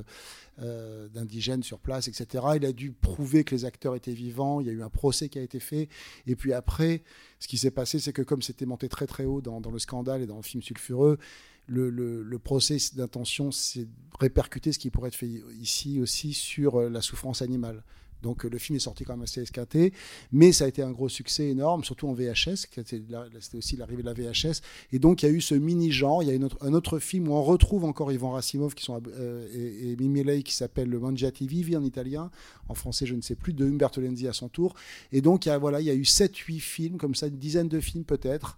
euh, 0.60 1.08
d'indigènes 1.08 1.62
sur 1.62 1.78
place, 1.78 2.08
etc. 2.08 2.44
Il 2.56 2.64
a 2.64 2.72
dû 2.72 2.92
prouver 2.92 3.44
que 3.44 3.54
les 3.54 3.64
acteurs 3.64 3.94
étaient 3.94 4.14
vivants. 4.14 4.60
Il 4.60 4.68
y 4.68 4.70
a 4.70 4.72
eu 4.72 4.82
un 4.82 4.88
procès 4.88 5.28
qui 5.28 5.38
a 5.38 5.42
été 5.42 5.60
fait. 5.60 5.88
Et 6.26 6.34
puis 6.34 6.54
après, 6.54 7.02
ce 7.40 7.48
qui 7.48 7.58
s'est 7.58 7.70
passé, 7.70 7.98
c'est 7.98 8.12
que 8.12 8.22
comme 8.22 8.40
c'était 8.40 8.66
monté 8.66 8.88
très 8.88 9.06
très 9.06 9.24
haut 9.24 9.40
dans 9.42 9.60
le 9.70 9.78
scandale 9.78 10.11
et 10.20 10.26
dans 10.26 10.36
le 10.36 10.42
film 10.42 10.62
sulfureux, 10.62 11.18
le, 11.68 11.90
le, 11.90 12.38
procès 12.38 12.76
d'intention 12.96 13.50
s'est 13.50 13.86
répercuté, 14.20 14.72
ce 14.72 14.78
qui 14.78 14.90
pourrait 14.90 15.08
être 15.08 15.14
fait 15.14 15.30
ici 15.60 16.00
aussi, 16.00 16.34
sur 16.34 16.76
euh, 16.76 16.88
la 16.90 17.00
souffrance 17.00 17.40
animale. 17.40 17.82
Donc 18.22 18.44
euh, 18.44 18.48
le 18.48 18.58
film 18.58 18.76
est 18.76 18.80
sorti 18.80 19.04
quand 19.04 19.14
même 19.14 19.22
assez 19.22 19.42
esquinté, 19.42 19.92
mais 20.30 20.52
ça 20.52 20.64
a 20.64 20.68
été 20.68 20.82
un 20.82 20.90
gros 20.90 21.08
succès 21.08 21.48
énorme, 21.48 21.84
surtout 21.84 22.08
en 22.08 22.12
VHS, 22.12 22.66
c'était 22.74 23.56
aussi 23.56 23.76
l'arrivée 23.76 24.02
de 24.02 24.06
la 24.06 24.14
VHS. 24.14 24.60
Et 24.92 24.98
donc 24.98 25.22
il 25.22 25.26
y 25.26 25.28
a 25.28 25.32
eu 25.32 25.40
ce 25.40 25.54
mini-genre, 25.54 26.22
il 26.22 26.28
y 26.28 26.32
a 26.32 26.34
une 26.34 26.48
un 26.60 26.74
autre 26.74 26.98
film 26.98 27.28
où 27.28 27.34
on 27.34 27.42
retrouve 27.42 27.84
encore 27.84 28.12
Ivan 28.12 28.40
sont, 28.40 29.02
euh, 29.08 29.48
et, 29.52 29.92
et 29.92 29.96
Mimi 29.96 30.22
Lei 30.22 30.42
qui 30.42 30.54
s'appelle 30.54 30.88
Le 30.88 30.98
Mangiati 30.98 31.46
Vivi 31.46 31.76
en 31.76 31.84
italien, 31.84 32.30
en 32.68 32.74
français 32.74 33.06
je 33.06 33.14
ne 33.14 33.22
sais 33.22 33.34
plus, 33.34 33.52
de 33.52 33.64
Umberto 33.64 34.00
Lenzi 34.00 34.28
à 34.28 34.32
son 34.32 34.48
tour. 34.48 34.74
Et 35.10 35.20
donc 35.20 35.46
voilà, 35.48 35.80
il 35.80 35.86
y 35.86 35.90
a 35.90 35.94
eu 35.94 36.02
7-8 36.02 36.60
films, 36.60 36.96
comme 36.98 37.14
ça, 37.14 37.26
une 37.26 37.38
dizaine 37.38 37.68
de 37.68 37.80
films 37.80 38.04
peut-être. 38.04 38.56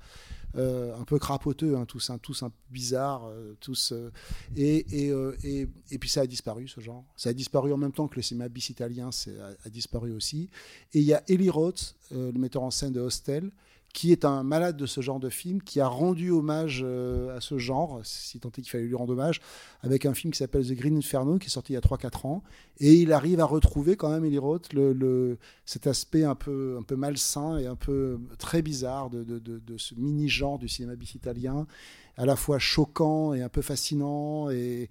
Euh, 0.56 0.94
un 0.96 1.04
peu 1.04 1.18
crapoteux, 1.18 1.76
hein, 1.76 1.84
tous, 1.84 2.12
tous 2.22 2.42
un 2.44 2.52
bizarres, 2.70 3.26
euh, 3.26 3.54
tous. 3.60 3.92
euh, 3.92 4.12
et, 4.56 5.06
et, 5.06 5.12
et, 5.42 5.68
et, 5.90 5.98
puis 5.98 6.08
ça 6.08 6.20
a 6.20 6.26
disparu, 6.26 6.68
ce 6.68 6.80
genre. 6.80 7.04
Ça 7.16 7.30
a 7.30 7.32
disparu 7.32 7.72
en 7.72 7.76
même 7.76 7.92
temps 7.92 8.06
que 8.06 8.16
le 8.16 8.22
cinéma 8.22 8.48
bis 8.48 8.68
italien 8.70 9.10
a, 9.10 9.66
a, 9.66 9.68
disparu 9.68 10.12
aussi. 10.12 10.50
Et 10.92 11.00
il 11.00 11.04
y 11.04 11.12
a 11.12 11.24
Eli 11.28 11.50
Roth, 11.50 11.96
le 12.12 12.32
metteur 12.32 12.62
en 12.62 12.70
scène 12.70 12.92
de 12.92 13.00
Hostel, 13.00 13.50
qui 13.94 14.12
est 14.12 14.26
un 14.26 14.42
malade 14.42 14.76
de 14.76 14.84
ce 14.86 15.00
genre 15.00 15.20
de 15.20 15.30
film, 15.30 15.62
qui 15.62 15.80
a 15.80 15.86
rendu 15.86 16.30
hommage 16.30 16.82
euh, 16.84 17.34
à 17.34 17.40
ce 17.40 17.56
genre, 17.58 18.00
si 18.02 18.40
tant 18.40 18.50
est 18.50 18.60
qu'il 18.60 18.68
fallait 18.68 18.84
lui 18.84 18.94
rendre 18.96 19.12
hommage, 19.12 19.40
avec 19.82 20.04
un 20.04 20.12
film 20.12 20.32
qui 20.32 20.38
s'appelle 20.38 20.66
The 20.66 20.72
Green 20.72 20.98
Inferno, 20.98 21.38
qui 21.38 21.46
est 21.46 21.50
sorti 21.50 21.72
il 21.72 21.76
y 21.76 21.78
a 21.78 21.80
3-4 21.80 22.26
ans. 22.26 22.42
Et 22.80 22.92
il 22.94 23.12
arrive 23.12 23.38
à 23.40 23.44
retrouver 23.46 23.96
quand 23.96 24.10
même, 24.10 24.24
Eli 24.24 24.36
Roth, 24.36 24.72
le, 24.72 25.38
cet 25.64 25.86
aspect 25.86 26.24
un 26.24 26.34
peu, 26.34 26.76
un 26.78 26.82
peu 26.82 26.96
malsain 26.96 27.56
et 27.56 27.66
un 27.66 27.76
peu 27.76 28.18
très 28.38 28.62
bizarre 28.62 29.10
de- 29.10 29.22
de 29.24 29.78
ce 29.78 29.94
mini-genre 29.94 30.58
du 30.58 30.68
cinéma 30.68 30.96
bis 30.96 31.14
italien, 31.14 31.66
à 32.16 32.26
la 32.26 32.36
fois 32.36 32.58
choquant 32.58 33.34
et 33.34 33.42
un 33.42 33.48
peu 33.48 33.62
fascinant 33.62 34.50
et, 34.50 34.88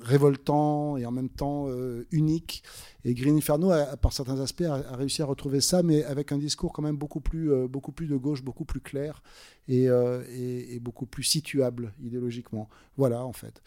révoltant 0.00 0.96
et 0.96 1.04
en 1.04 1.10
même 1.10 1.28
temps 1.28 1.66
euh, 1.68 2.06
unique. 2.10 2.62
Et 3.04 3.12
Green 3.14 3.36
Inferno, 3.36 3.70
par 4.00 4.12
certains 4.12 4.40
aspects, 4.40 4.62
a, 4.62 4.96
réussi 4.96 5.20
à 5.20 5.26
retrouver 5.26 5.60
ça, 5.60 5.82
mais 5.82 6.04
avec 6.04 6.32
un 6.32 6.38
discours 6.38 6.72
quand 6.72 6.82
même 6.82 6.96
beaucoup 6.96 7.20
plus, 7.20 7.52
euh, 7.52 7.66
beaucoup 7.68 7.92
plus 7.92 8.06
de 8.06 8.16
gauche, 8.16 8.42
beaucoup 8.42 8.64
plus 8.64 8.80
clair 8.80 9.22
et, 9.68 9.88
euh, 9.88 10.22
et- 10.32 10.78
beaucoup 10.80 11.06
plus 11.06 11.24
situable 11.24 11.92
idéologiquement. 12.02 12.68
Voilà, 12.96 13.24
en 13.24 13.32
fait. 13.32 13.62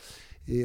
Et, 0.47 0.63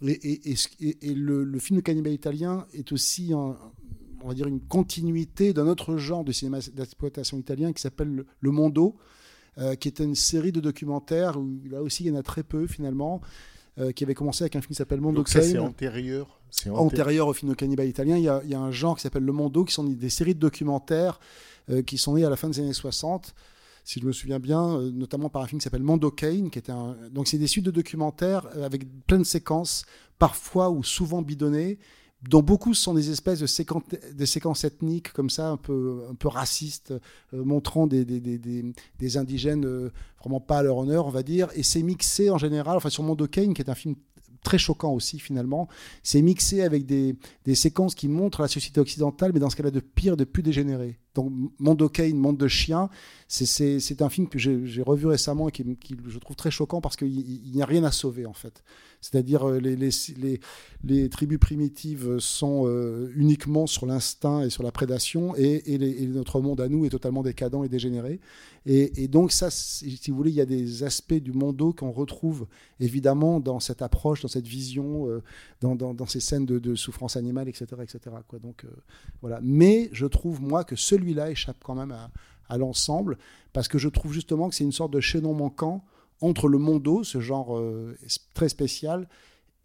le, 0.00 1.58
film 1.58 1.78
de 1.78 1.82
cannibale 1.82 2.12
italien 2.12 2.66
est 2.72 2.92
aussi, 2.92 3.32
on 3.34 4.28
va 4.28 4.34
dire, 4.34 4.46
une 4.46 4.60
continuité 4.60 5.52
d'un 5.52 5.66
autre 5.66 5.96
genre 5.96 6.24
de 6.24 6.30
cinéma 6.30 6.60
d'exploitation 6.72 7.36
italien 7.36 7.72
qui 7.72 7.82
s'appelle 7.82 8.14
le, 8.14 8.26
le 8.40 8.50
Mondo, 8.52 8.96
euh, 9.58 9.74
qui 9.74 9.88
est 9.88 10.00
une 10.00 10.14
série 10.14 10.52
de 10.52 10.60
documentaires 10.60 11.38
où 11.38 11.60
là 11.70 11.82
aussi 11.82 12.04
il 12.04 12.08
y 12.08 12.10
en 12.10 12.16
a 12.16 12.22
très 12.22 12.42
peu 12.42 12.66
finalement, 12.66 13.20
euh, 13.78 13.92
qui 13.92 14.04
avait 14.04 14.14
commencé 14.14 14.44
avec 14.44 14.56
un 14.56 14.60
film 14.60 14.68
qui 14.68 14.74
s'appelle 14.74 15.00
Mondo 15.00 15.24
c'est 15.26 15.52
Cane 15.52 15.60
antérieur. 15.60 16.40
C'est 16.50 16.70
antérieur. 16.70 16.82
antérieur 16.82 17.28
au 17.28 17.32
film 17.32 17.54
cannibale 17.54 17.88
italien, 17.88 18.16
il 18.16 18.24
y, 18.24 18.28
a, 18.28 18.40
il 18.44 18.50
y 18.50 18.54
a 18.54 18.60
un 18.60 18.70
genre 18.70 18.96
qui 18.96 19.02
s'appelle 19.02 19.24
le 19.24 19.32
Mondo, 19.32 19.64
qui 19.64 19.74
sont 19.74 19.84
des 19.84 20.10
séries 20.10 20.34
de 20.34 20.40
documentaires 20.40 21.20
euh, 21.70 21.82
qui 21.82 21.98
sont 21.98 22.14
nés 22.14 22.24
à 22.24 22.30
la 22.30 22.36
fin 22.36 22.48
des 22.48 22.60
années 22.60 22.72
60, 22.72 23.34
si 23.84 24.00
je 24.00 24.06
me 24.06 24.12
souviens 24.12 24.38
bien, 24.38 24.80
notamment 24.92 25.28
par 25.28 25.42
un 25.42 25.46
film 25.46 25.60
qui 25.60 25.64
s'appelle 25.64 25.82
Mondo 25.82 26.10
Kane, 26.10 26.50
qui 26.50 26.58
était 26.58 26.72
un... 26.72 26.96
donc 27.10 27.28
c'est 27.28 27.38
des 27.38 27.46
suites 27.46 27.64
de 27.64 27.70
documentaires 27.70 28.46
avec 28.62 28.86
plein 29.06 29.18
de 29.18 29.24
séquences, 29.24 29.84
parfois 30.18 30.70
ou 30.70 30.82
souvent 30.82 31.20
bidonnées, 31.20 31.78
dont 32.28 32.42
beaucoup 32.42 32.74
sont 32.74 32.94
des 32.94 33.10
espèces 33.10 33.40
de, 33.40 33.46
séquences, 33.46 34.64
ethniques 34.64 35.12
comme 35.12 35.30
ça, 35.30 35.48
un 35.48 35.56
peu, 35.56 36.02
un 36.10 36.14
peu 36.14 36.28
racistes, 36.28 36.92
euh, 37.32 37.44
montrant 37.44 37.86
des, 37.86 38.04
des, 38.04 38.20
des, 38.98 39.16
indigènes 39.16 39.66
euh, 39.66 39.90
vraiment 40.20 40.40
pas 40.40 40.58
à 40.58 40.62
leur 40.62 40.78
honneur, 40.78 41.06
on 41.06 41.10
va 41.10 41.22
dire. 41.22 41.48
Et 41.54 41.62
c'est 41.62 41.82
mixé 41.82 42.30
en 42.30 42.38
général, 42.38 42.76
enfin 42.76 42.90
sur 42.90 43.02
Mondo 43.02 43.26
Kane, 43.26 43.54
qui 43.54 43.62
est 43.62 43.70
un 43.70 43.74
film 43.74 43.94
très 44.42 44.58
choquant 44.58 44.92
aussi 44.92 45.18
finalement, 45.18 45.68
c'est 46.02 46.22
mixé 46.22 46.62
avec 46.62 46.86
des, 46.86 47.16
séquences 47.54 47.94
qui 47.94 48.08
montrent 48.08 48.42
la 48.42 48.48
société 48.48 48.80
occidentale, 48.80 49.32
mais 49.32 49.40
dans 49.40 49.50
ce 49.50 49.56
cas-là 49.56 49.70
de 49.70 49.80
pire, 49.80 50.16
de 50.16 50.24
plus 50.24 50.42
dégénéré. 50.42 50.98
Donc 51.14 51.32
Mondo 51.58 51.88
Kane, 51.88 52.16
Monde 52.16 52.38
de 52.38 52.48
chiens, 52.48 52.88
c'est- 53.28 54.02
un 54.02 54.08
film 54.08 54.28
que 54.28 54.38
j'ai 54.38 54.82
revu 54.82 55.06
récemment 55.06 55.48
et 55.48 55.52
qui, 55.52 55.64
je 56.06 56.18
trouve 56.18 56.36
très 56.36 56.50
choquant 56.50 56.80
parce 56.80 56.96
qu'il 56.96 57.08
il 57.08 57.52
n'y 57.52 57.62
a 57.62 57.66
rien 57.66 57.84
à 57.84 57.92
sauver 57.92 58.26
en 58.26 58.32
fait. 58.32 58.62
C'est-à-dire 59.04 59.46
euh, 59.46 59.58
les, 59.58 59.76
les, 59.76 60.40
les, 60.82 61.08
tribus 61.10 61.38
primitives 61.38 62.18
sont 62.20 62.64
euh, 62.66 63.12
uniquement 63.16 63.66
sur 63.66 63.84
l'instinct 63.84 64.40
et 64.40 64.48
sur 64.48 64.62
la 64.62 64.72
prédation 64.72 65.36
et, 65.36 65.74
et, 65.74 66.06
notre 66.06 66.40
monde 66.40 66.58
à 66.62 66.70
nous 66.70 66.86
est 66.86 66.88
totalement 66.88 67.22
décadent 67.22 67.66
et 67.66 67.68
dégénéré. 67.68 68.18
Et, 68.64 69.04
et 69.04 69.08
donc 69.08 69.30
ça, 69.30 69.50
si 69.50 70.00
vous 70.08 70.16
voulez, 70.16 70.30
il 70.30 70.36
y 70.36 70.40
a 70.40 70.46
des 70.46 70.84
aspects 70.84 71.12
du 71.12 71.32
mondo 71.32 71.74
qu'on 71.74 71.90
retrouve 71.90 72.46
évidemment 72.80 73.40
dans 73.40 73.60
cette 73.60 73.82
approche, 73.82 74.22
dans 74.22 74.28
cette 74.28 74.46
vision, 74.46 75.06
euh, 75.10 75.22
dans, 75.60 75.74
dans, 75.76 76.06
ces 76.06 76.20
scènes 76.20 76.46
de, 76.46 76.74
souffrance 76.74 77.18
animale, 77.18 77.46
etc. 77.50 77.66
etc. 77.82 77.98
quoi. 78.26 78.38
Donc, 78.38 78.64
voilà. 79.20 79.38
Mais 79.42 79.90
je 79.92 80.06
trouve, 80.06 80.40
moi, 80.40 80.64
que 80.64 80.76
celui-là 81.04 81.30
échappe 81.30 81.58
quand 81.62 81.74
même 81.74 81.94
à, 82.48 82.58
l'ensemble, 82.58 83.18
parce 83.52 83.68
que 83.68 83.78
je 83.78 83.88
trouve 83.88 84.12
justement 84.12 84.48
que 84.48 84.54
c'est 84.54 84.64
une 84.64 84.72
sorte 84.72 84.92
de 84.92 85.00
chaînon 85.00 85.34
manquant 85.34 85.84
entre 86.20 86.46
le 86.46 86.58
mondo, 86.58 87.02
ce 87.02 87.20
genre 87.20 87.56
euh, 87.58 87.96
très 88.32 88.48
spécial, 88.48 89.08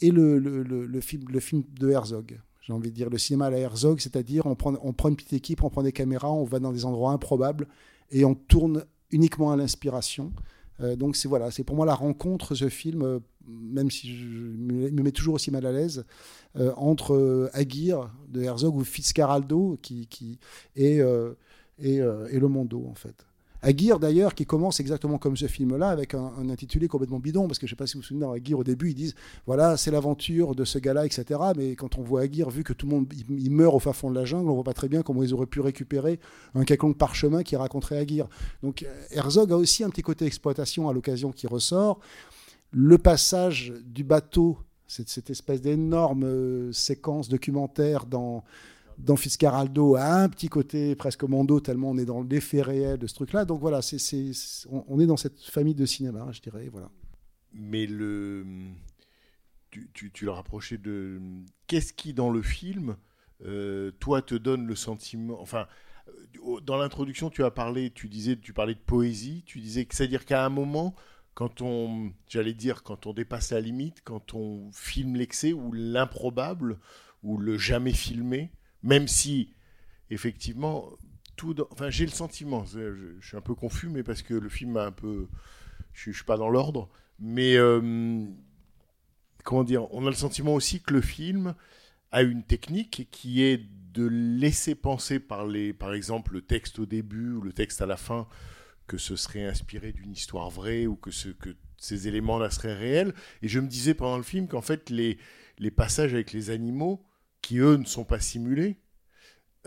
et 0.01 0.11
le 0.11 0.99
film 1.01 1.63
de 1.79 1.89
Herzog. 1.89 2.39
J'ai 2.69 2.73
envie 2.73 2.91
de 2.91 2.95
dire 2.95 3.09
le 3.09 3.17
cinéma 3.17 3.47
à 3.47 3.49
la 3.49 3.57
Herzog, 3.57 3.99
c'est-à-dire 3.99 4.45
on 4.45 4.53
prend, 4.53 4.75
on 4.83 4.93
prend 4.93 5.09
une 5.09 5.15
petite 5.15 5.33
équipe, 5.33 5.63
on 5.63 5.71
prend 5.71 5.81
des 5.81 5.91
caméras, 5.91 6.31
on 6.31 6.43
va 6.43 6.59
dans 6.59 6.71
des 6.71 6.85
endroits 6.85 7.11
improbables 7.11 7.67
et 8.11 8.25
on 8.25 8.35
tourne 8.35 8.85
uniquement 9.09 9.51
à 9.51 9.55
l'inspiration. 9.55 10.31
Euh, 10.79 10.95
donc 10.95 11.15
c'est 11.15 11.27
voilà, 11.27 11.49
c'est 11.49 11.63
pour 11.63 11.75
moi 11.75 11.87
la 11.87 11.95
rencontre 11.95 12.53
ce 12.53 12.69
film, 12.69 13.01
euh, 13.01 13.19
même 13.61 13.89
si 13.89 14.15
je 14.15 14.25
me 14.25 14.89
me 14.89 15.03
mets 15.03 15.11
toujours 15.11 15.35
aussi 15.35 15.51
mal 15.51 15.65
à 15.65 15.71
l'aise, 15.71 16.05
euh, 16.57 16.73
entre 16.77 17.13
euh, 17.13 17.49
Aguirre 17.53 18.11
de 18.27 18.41
Herzog 18.41 18.75
ou 18.75 18.83
Fitzcarraldo 18.83 19.77
qui, 19.81 20.07
qui 20.07 20.39
et, 20.75 20.97
et, 20.97 22.01
euh, 22.01 22.27
Le 22.31 22.47
Mondo 22.47 22.85
en 22.89 22.95
fait. 22.95 23.25
Aguirre 23.61 23.99
d'ailleurs 23.99 24.35
qui 24.35 24.45
commence 24.45 24.79
exactement 24.79 25.17
comme 25.17 25.35
ce 25.35 25.47
film-là 25.47 25.89
avec 25.89 26.13
un, 26.13 26.49
intitulé 26.49 26.87
complètement 26.87 27.19
bidon 27.19 27.45
parce 27.45 27.59
que 27.59 27.67
je 27.67 27.71
sais 27.71 27.75
pas 27.75 27.87
si 27.87 27.95
vous 27.95 27.99
vous 27.99 28.05
souvenez 28.07 28.25
dans 28.25 28.31
Aguirre 28.31 28.59
au 28.59 28.63
début 28.63 28.91
ils 28.91 28.95
disent 28.95 29.15
voilà 29.45 29.75
c'est 29.75 29.91
l'aventure 29.91 30.55
de 30.55 30.63
ce 30.63 30.79
gars-là 30.79 31.05
etc 31.05 31.39
mais 31.57 31.75
quand 31.75 31.97
on 31.97 32.01
voit 32.01 32.21
Aguirre 32.21 32.49
vu 32.49 32.63
que 32.63 32.71
tout 32.71 32.85
le 32.85 32.93
monde 32.93 33.13
il, 33.29 33.51
meurt 33.51 33.75
au 33.75 33.79
fin 33.79 33.91
fond 33.91 34.09
de 34.09 34.15
la 34.15 34.23
jungle 34.23 34.49
on 34.49 34.53
voit 34.53 34.63
pas 34.63 34.73
très 34.73 34.87
bien 34.87 35.01
comment 35.01 35.23
ils 35.23 35.33
auraient 35.33 35.45
pu 35.45 35.59
récupérer 35.59 36.21
un 36.55 36.63
quelconque 36.63 36.97
parchemin 36.97 37.43
qui 37.43 37.57
raconterait 37.57 37.97
Aguirre 37.97 38.29
donc 38.63 38.85
Herzog 39.11 39.51
a 39.51 39.57
aussi 39.57 39.83
un 39.83 39.89
petit 39.89 40.03
côté 40.03 40.25
exploitation 40.25 40.87
à 40.87 40.93
l'occasion 40.93 41.33
qui 41.33 41.45
ressort 41.45 41.99
le 42.71 42.97
passage 42.97 43.73
du 43.83 44.03
bateau 44.03 44.57
cette, 44.87 45.09
cette 45.09 45.29
espèce 45.29 45.61
d'énorme 45.61 46.23
euh, 46.23 46.71
séquence 46.71 47.29
documentaire 47.29 48.05
dans 48.05 48.43
dans 48.97 49.15
Fitzcarraldo 49.15 49.95
a 49.95 50.23
un 50.23 50.27
petit 50.27 50.49
côté 50.49 50.93
presque 50.95 51.23
mondo, 51.23 51.61
tellement 51.61 51.91
on 51.91 51.97
est 51.97 52.05
dans 52.05 52.21
l'effet 52.21 52.61
réel 52.61 52.97
de 52.97 53.07
ce 53.07 53.13
truc-là. 53.15 53.45
Donc 53.45 53.61
voilà, 53.61 53.79
on 54.67 54.99
est 54.99 55.05
dans 55.05 55.15
cette 55.15 55.39
famille 55.41 55.75
de 55.75 55.85
cinéma, 55.85 56.27
je 56.31 56.41
dirais. 56.41 56.67
Voilà. 56.69 56.89
Mais 57.53 57.85
le, 57.85 58.45
tu, 59.71 59.89
tu, 59.93 60.11
tu 60.11 60.25
le 60.25 60.31
rapprochais 60.31 60.77
de 60.77 61.19
qu'est-ce 61.67 61.93
qui 61.93 62.13
dans 62.13 62.29
le 62.29 62.41
film, 62.41 62.97
euh, 63.45 63.91
toi, 63.99 64.21
te 64.21 64.35
donne 64.35 64.67
le 64.67 64.75
sentiment. 64.75 65.41
Enfin, 65.41 65.67
euh, 66.09 66.59
dans 66.61 66.77
l'introduction, 66.77 67.29
tu 67.29 67.43
as 67.43 67.51
parlé, 67.51 67.91
tu 67.91 68.09
disais, 68.09 68.37
tu 68.37 68.53
parlais 68.53 68.75
de 68.75 68.79
poésie. 68.79 69.43
Tu 69.45 69.59
disais 69.59 69.85
que 69.85 69.95
c'est-à-dire 69.95 70.25
qu'à 70.25 70.45
un 70.45 70.49
moment, 70.49 70.93
quand 71.39 71.61
on, 71.61 72.11
j'allais 72.27 72.53
dire, 72.53 72.83
quand 72.83 73.07
on 73.07 73.13
dépasse 73.13 73.51
la 73.51 73.61
limite, 73.61 74.01
quand 74.03 74.33
on 74.33 74.69
filme 74.73 75.15
l'excès 75.15 75.53
ou 75.53 75.71
l'improbable 75.71 76.77
ou 77.23 77.37
le 77.37 77.57
jamais 77.57 77.93
filmé, 77.93 78.51
même 78.83 79.07
si 79.07 79.53
effectivement 80.09 80.89
tout, 81.37 81.55
enfin 81.71 81.89
j'ai 81.89 82.03
le 82.03 82.11
sentiment, 82.11 82.65
je, 82.65 83.17
suis 83.21 83.37
un 83.37 83.41
peu 83.41 83.55
confus, 83.55 83.87
mais 83.87 84.03
parce 84.03 84.21
que 84.21 84.33
le 84.33 84.49
film 84.49 84.71
m'a 84.73 84.83
un 84.83 84.91
peu, 84.91 85.29
je, 85.93 86.11
je 86.11 86.17
suis 86.17 86.25
pas 86.25 86.35
dans 86.35 86.49
l'ordre, 86.49 86.89
mais 87.19 87.55
euh, 87.55 88.25
comment 89.45 89.63
dire, 89.63 89.87
on 89.93 90.05
a 90.07 90.09
le 90.09 90.17
sentiment 90.17 90.55
aussi 90.55 90.81
que 90.81 90.93
le 90.93 90.99
film 90.99 91.55
a 92.11 92.21
une 92.21 92.43
technique 92.43 93.07
qui 93.11 93.43
est 93.43 93.63
de 93.93 94.05
laisser 94.05 94.75
penser 94.75 95.21
par 95.21 95.47
par 95.79 95.93
exemple, 95.93 96.33
le 96.33 96.41
texte 96.41 96.79
au 96.79 96.85
début 96.85 97.31
ou 97.31 97.41
le 97.41 97.53
texte 97.53 97.81
à 97.81 97.85
la 97.85 97.95
fin, 97.95 98.27
que 98.89 98.97
ce 98.97 99.15
serait 99.15 99.45
inspiré 99.45 99.91
d'une 99.93 100.11
histoire 100.11 100.49
vraie 100.49 100.87
ou 100.87 100.95
que, 100.95 101.11
ce, 101.11 101.29
que 101.29 101.55
ces 101.77 102.07
éléments-là 102.07 102.49
seraient 102.49 102.73
réels. 102.73 103.13
Et 103.43 103.47
je 103.47 103.59
me 103.59 103.67
disais 103.67 103.93
pendant 103.93 104.17
le 104.17 104.23
film 104.23 104.47
qu'en 104.47 104.63
fait, 104.63 104.89
les, 104.89 105.19
passages 105.71 106.13
avec 106.13 106.33
les 106.33 106.49
animaux, 106.49 107.05
qui 107.41 107.59
eux 107.59 107.75
ne 107.75 107.85
sont 107.85 108.03
pas 108.03 108.19
simulés, 108.19 108.81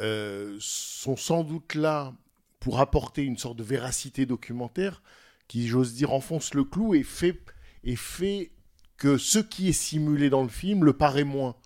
euh, 0.00 0.56
sont 0.58 1.16
sans 1.16 1.44
doute 1.44 1.76
là 1.76 2.14
pour 2.58 2.80
apporter 2.80 3.22
une 3.22 3.38
sorte 3.38 3.56
de 3.56 3.62
véracité 3.62 4.26
documentaire 4.26 5.02
qui, 5.46 5.68
j'ose 5.68 5.94
dire, 5.94 6.12
enfonce 6.12 6.54
le 6.54 6.64
clou 6.64 6.94
et 6.94 7.04
fait, 7.04 7.40
et 7.84 7.96
fait 7.96 8.50
que 8.96 9.18
ce 9.18 9.38
qui 9.38 9.68
est 9.68 9.72
simulé 9.72 10.30
dans 10.30 10.42
le 10.42 10.48
film 10.48 10.84
le 10.84 10.94
paraît 10.94 11.24
moins. 11.24 11.56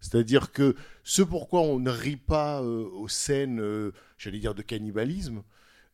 C'est-à-dire 0.00 0.50
que 0.50 0.74
ce 1.04 1.22
pourquoi 1.22 1.60
on 1.60 1.78
ne 1.78 1.90
rit 1.90 2.16
pas 2.16 2.62
euh, 2.62 2.88
aux 2.94 3.08
scènes, 3.08 3.60
euh, 3.60 3.92
j'allais 4.18 4.40
dire, 4.40 4.54
de 4.54 4.62
cannibalisme, 4.62 5.44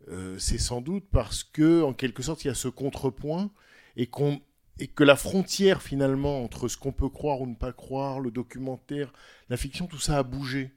euh, 0.08 0.38
c'est 0.38 0.58
sans 0.58 0.80
doute 0.80 1.04
parce 1.10 1.44
que, 1.44 1.82
en 1.82 1.92
quelque 1.92 2.22
sorte, 2.22 2.44
il 2.44 2.48
y 2.48 2.50
a 2.50 2.54
ce 2.54 2.68
contrepoint 2.68 3.50
et, 3.96 4.08
que 4.08 5.04
la 5.04 5.16
frontière, 5.16 5.82
finalement, 5.82 6.42
entre 6.42 6.68
ce 6.68 6.76
qu'on 6.76 6.92
peut 6.92 7.08
croire 7.08 7.40
ou 7.40 7.46
ne 7.46 7.54
pas 7.54 7.72
croire, 7.72 8.20
le 8.20 8.30
documentaire, 8.30 9.12
la 9.48 9.56
fiction, 9.56 9.86
tout 9.86 9.98
ça 9.98 10.18
a 10.18 10.22
bougé. 10.22 10.72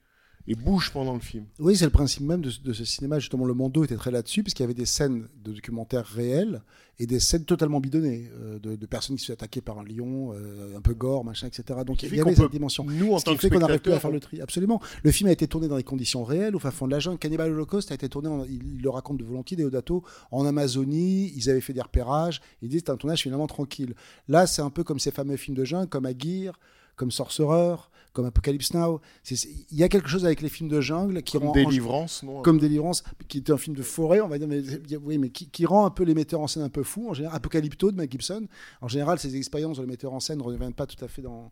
Et 0.48 0.54
bouge 0.54 0.92
pendant 0.92 1.16
le 1.16 1.20
film. 1.20 1.46
Oui, 1.58 1.76
c'est 1.76 1.86
le 1.86 1.92
principe 1.92 2.22
même 2.22 2.42
de, 2.42 2.52
de 2.64 2.72
ce 2.74 2.86
cinéma. 2.86 3.18
Justement, 3.18 3.46
le 3.46 3.56
Mondo 3.56 3.84
était 3.84 3.96
très 3.96 4.12
là-dessus, 4.12 4.44
puisqu'il 4.44 4.62
y 4.62 4.66
avait 4.66 4.76
des 4.76 4.86
scènes 4.86 5.28
de 5.44 5.52
documentaires 5.54 6.06
réels 6.06 6.62
et 7.00 7.08
des 7.08 7.20
scènes 7.20 7.46
totalement 7.46 7.80
bidonnées, 7.80 8.30
euh, 8.40 8.60
de, 8.60 8.76
de 8.76 8.86
personnes 8.86 9.16
qui 9.16 9.22
se 9.24 9.28
sont 9.28 9.34
attaquées 9.34 9.62
par 9.62 9.80
un 9.80 9.84
lion, 9.84 10.34
euh, 10.34 10.78
un 10.78 10.82
peu 10.82 10.94
gore, 10.94 11.26
machin, 11.26 11.48
etc. 11.48 11.80
Donc 11.84 12.04
il 12.04 12.16
y 12.16 12.22
avait 12.22 12.36
cette 12.36 12.52
dimension. 12.52 12.86
Nous, 12.86 13.12
en 13.12 13.18
Ce 13.18 13.26
tant 13.26 13.32
qui 13.32 13.40
fait 13.40 13.50
qu'on 13.50 13.58
n'arrive 13.60 13.80
plus 13.80 13.92
à 13.94 14.00
faire 14.00 14.12
le 14.12 14.20
tri. 14.20 14.40
Absolument. 14.40 14.80
Le 15.04 15.12
film 15.12 15.30
a 15.30 15.32
été 15.32 15.48
tourné 15.48 15.68
dans 15.68 15.78
des 15.78 15.84
conditions 15.84 16.24
réelles, 16.24 16.56
au 16.56 16.60
fin 16.60 16.70
fond 16.70 16.86
de 16.86 16.92
la 16.92 17.00
jungle. 17.00 17.18
Cannibal 17.18 17.52
Holocaust 17.52 17.92
a 17.92 17.96
été 17.96 18.08
tourné, 18.08 18.30
en- 18.30 18.44
il, 18.46 18.76
il 18.76 18.82
le 18.84 18.90
raconte 18.92 19.18
de 19.18 19.24
volontiers, 19.24 19.58
Deodato, 19.58 20.04
en 20.30 20.46
Amazonie. 20.46 21.34
Ils 21.36 21.50
avaient 21.50 21.60
fait 21.60 21.74
des 21.74 21.82
repérages. 21.82 22.40
Ils 22.62 22.70
disent 22.70 22.84
c'est 22.86 22.92
un 22.92 22.98
tournage 22.98 23.24
finalement 23.24 23.48
tranquille. 23.48 23.96
Là, 24.28 24.46
c'est 24.46 24.62
un 24.62 24.70
peu 24.70 24.84
comme 24.84 25.00
ces 25.00 25.10
fameux 25.12 25.38
films 25.38 25.58
de 25.58 25.66
jungle, 25.66 25.88
comme 25.90 26.06
Aguirre, 26.06 26.60
comme 26.96 27.10
Sorcerer, 27.12 27.78
comme 28.16 28.26
Apocalypse 28.26 28.74
Now. 28.74 29.02
Il 29.30 29.78
y 29.78 29.84
a 29.84 29.90
quelque 29.90 30.08
chose 30.08 30.26
avec 30.26 30.42
les 30.42 30.50
films 30.50 30.70
de 30.70 30.82
jungle 30.82 31.22
qui 31.22 31.34
Comme 31.34 31.48
rend 31.48 31.52
Délivrance, 31.52 32.24
non 32.24 32.42
comme 32.42 32.58
Délivrance, 32.58 33.04
qui 33.28 33.40
était 33.40 33.52
un 33.52 33.58
film 33.58 33.76
de 33.76 33.84
forêt, 33.84 34.22
on 34.22 34.28
va 34.28 34.40
dire, 34.40 34.48
mais, 34.48 34.64
oui, 35.04 35.18
mais 35.18 35.30
qui, 35.30 35.50
qui 35.50 35.66
rend 35.66 35.86
un 35.86 35.92
peu 35.92 36.04
les 36.04 36.16
metteurs 36.16 36.40
en 36.40 36.48
scène 36.48 36.64
un 36.64 36.70
peu 36.70 36.84
fous. 36.84 37.10
En 37.10 37.14
général, 37.14 37.36
Apocalypto 37.36 37.92
de 37.92 37.98
Mel 37.98 38.10
Gibson. 38.10 38.48
En 38.82 38.88
général, 38.88 39.20
ces 39.20 39.36
expériences 39.36 39.78
de 39.78 39.84
les 39.84 39.90
metteurs 39.90 40.14
en 40.14 40.22
scène 40.22 40.40
ne 40.40 40.44
reviennent 40.44 40.74
pas 40.74 40.88
tout 40.88 41.04
à 41.04 41.08
fait 41.10 41.22
dans 41.22 41.52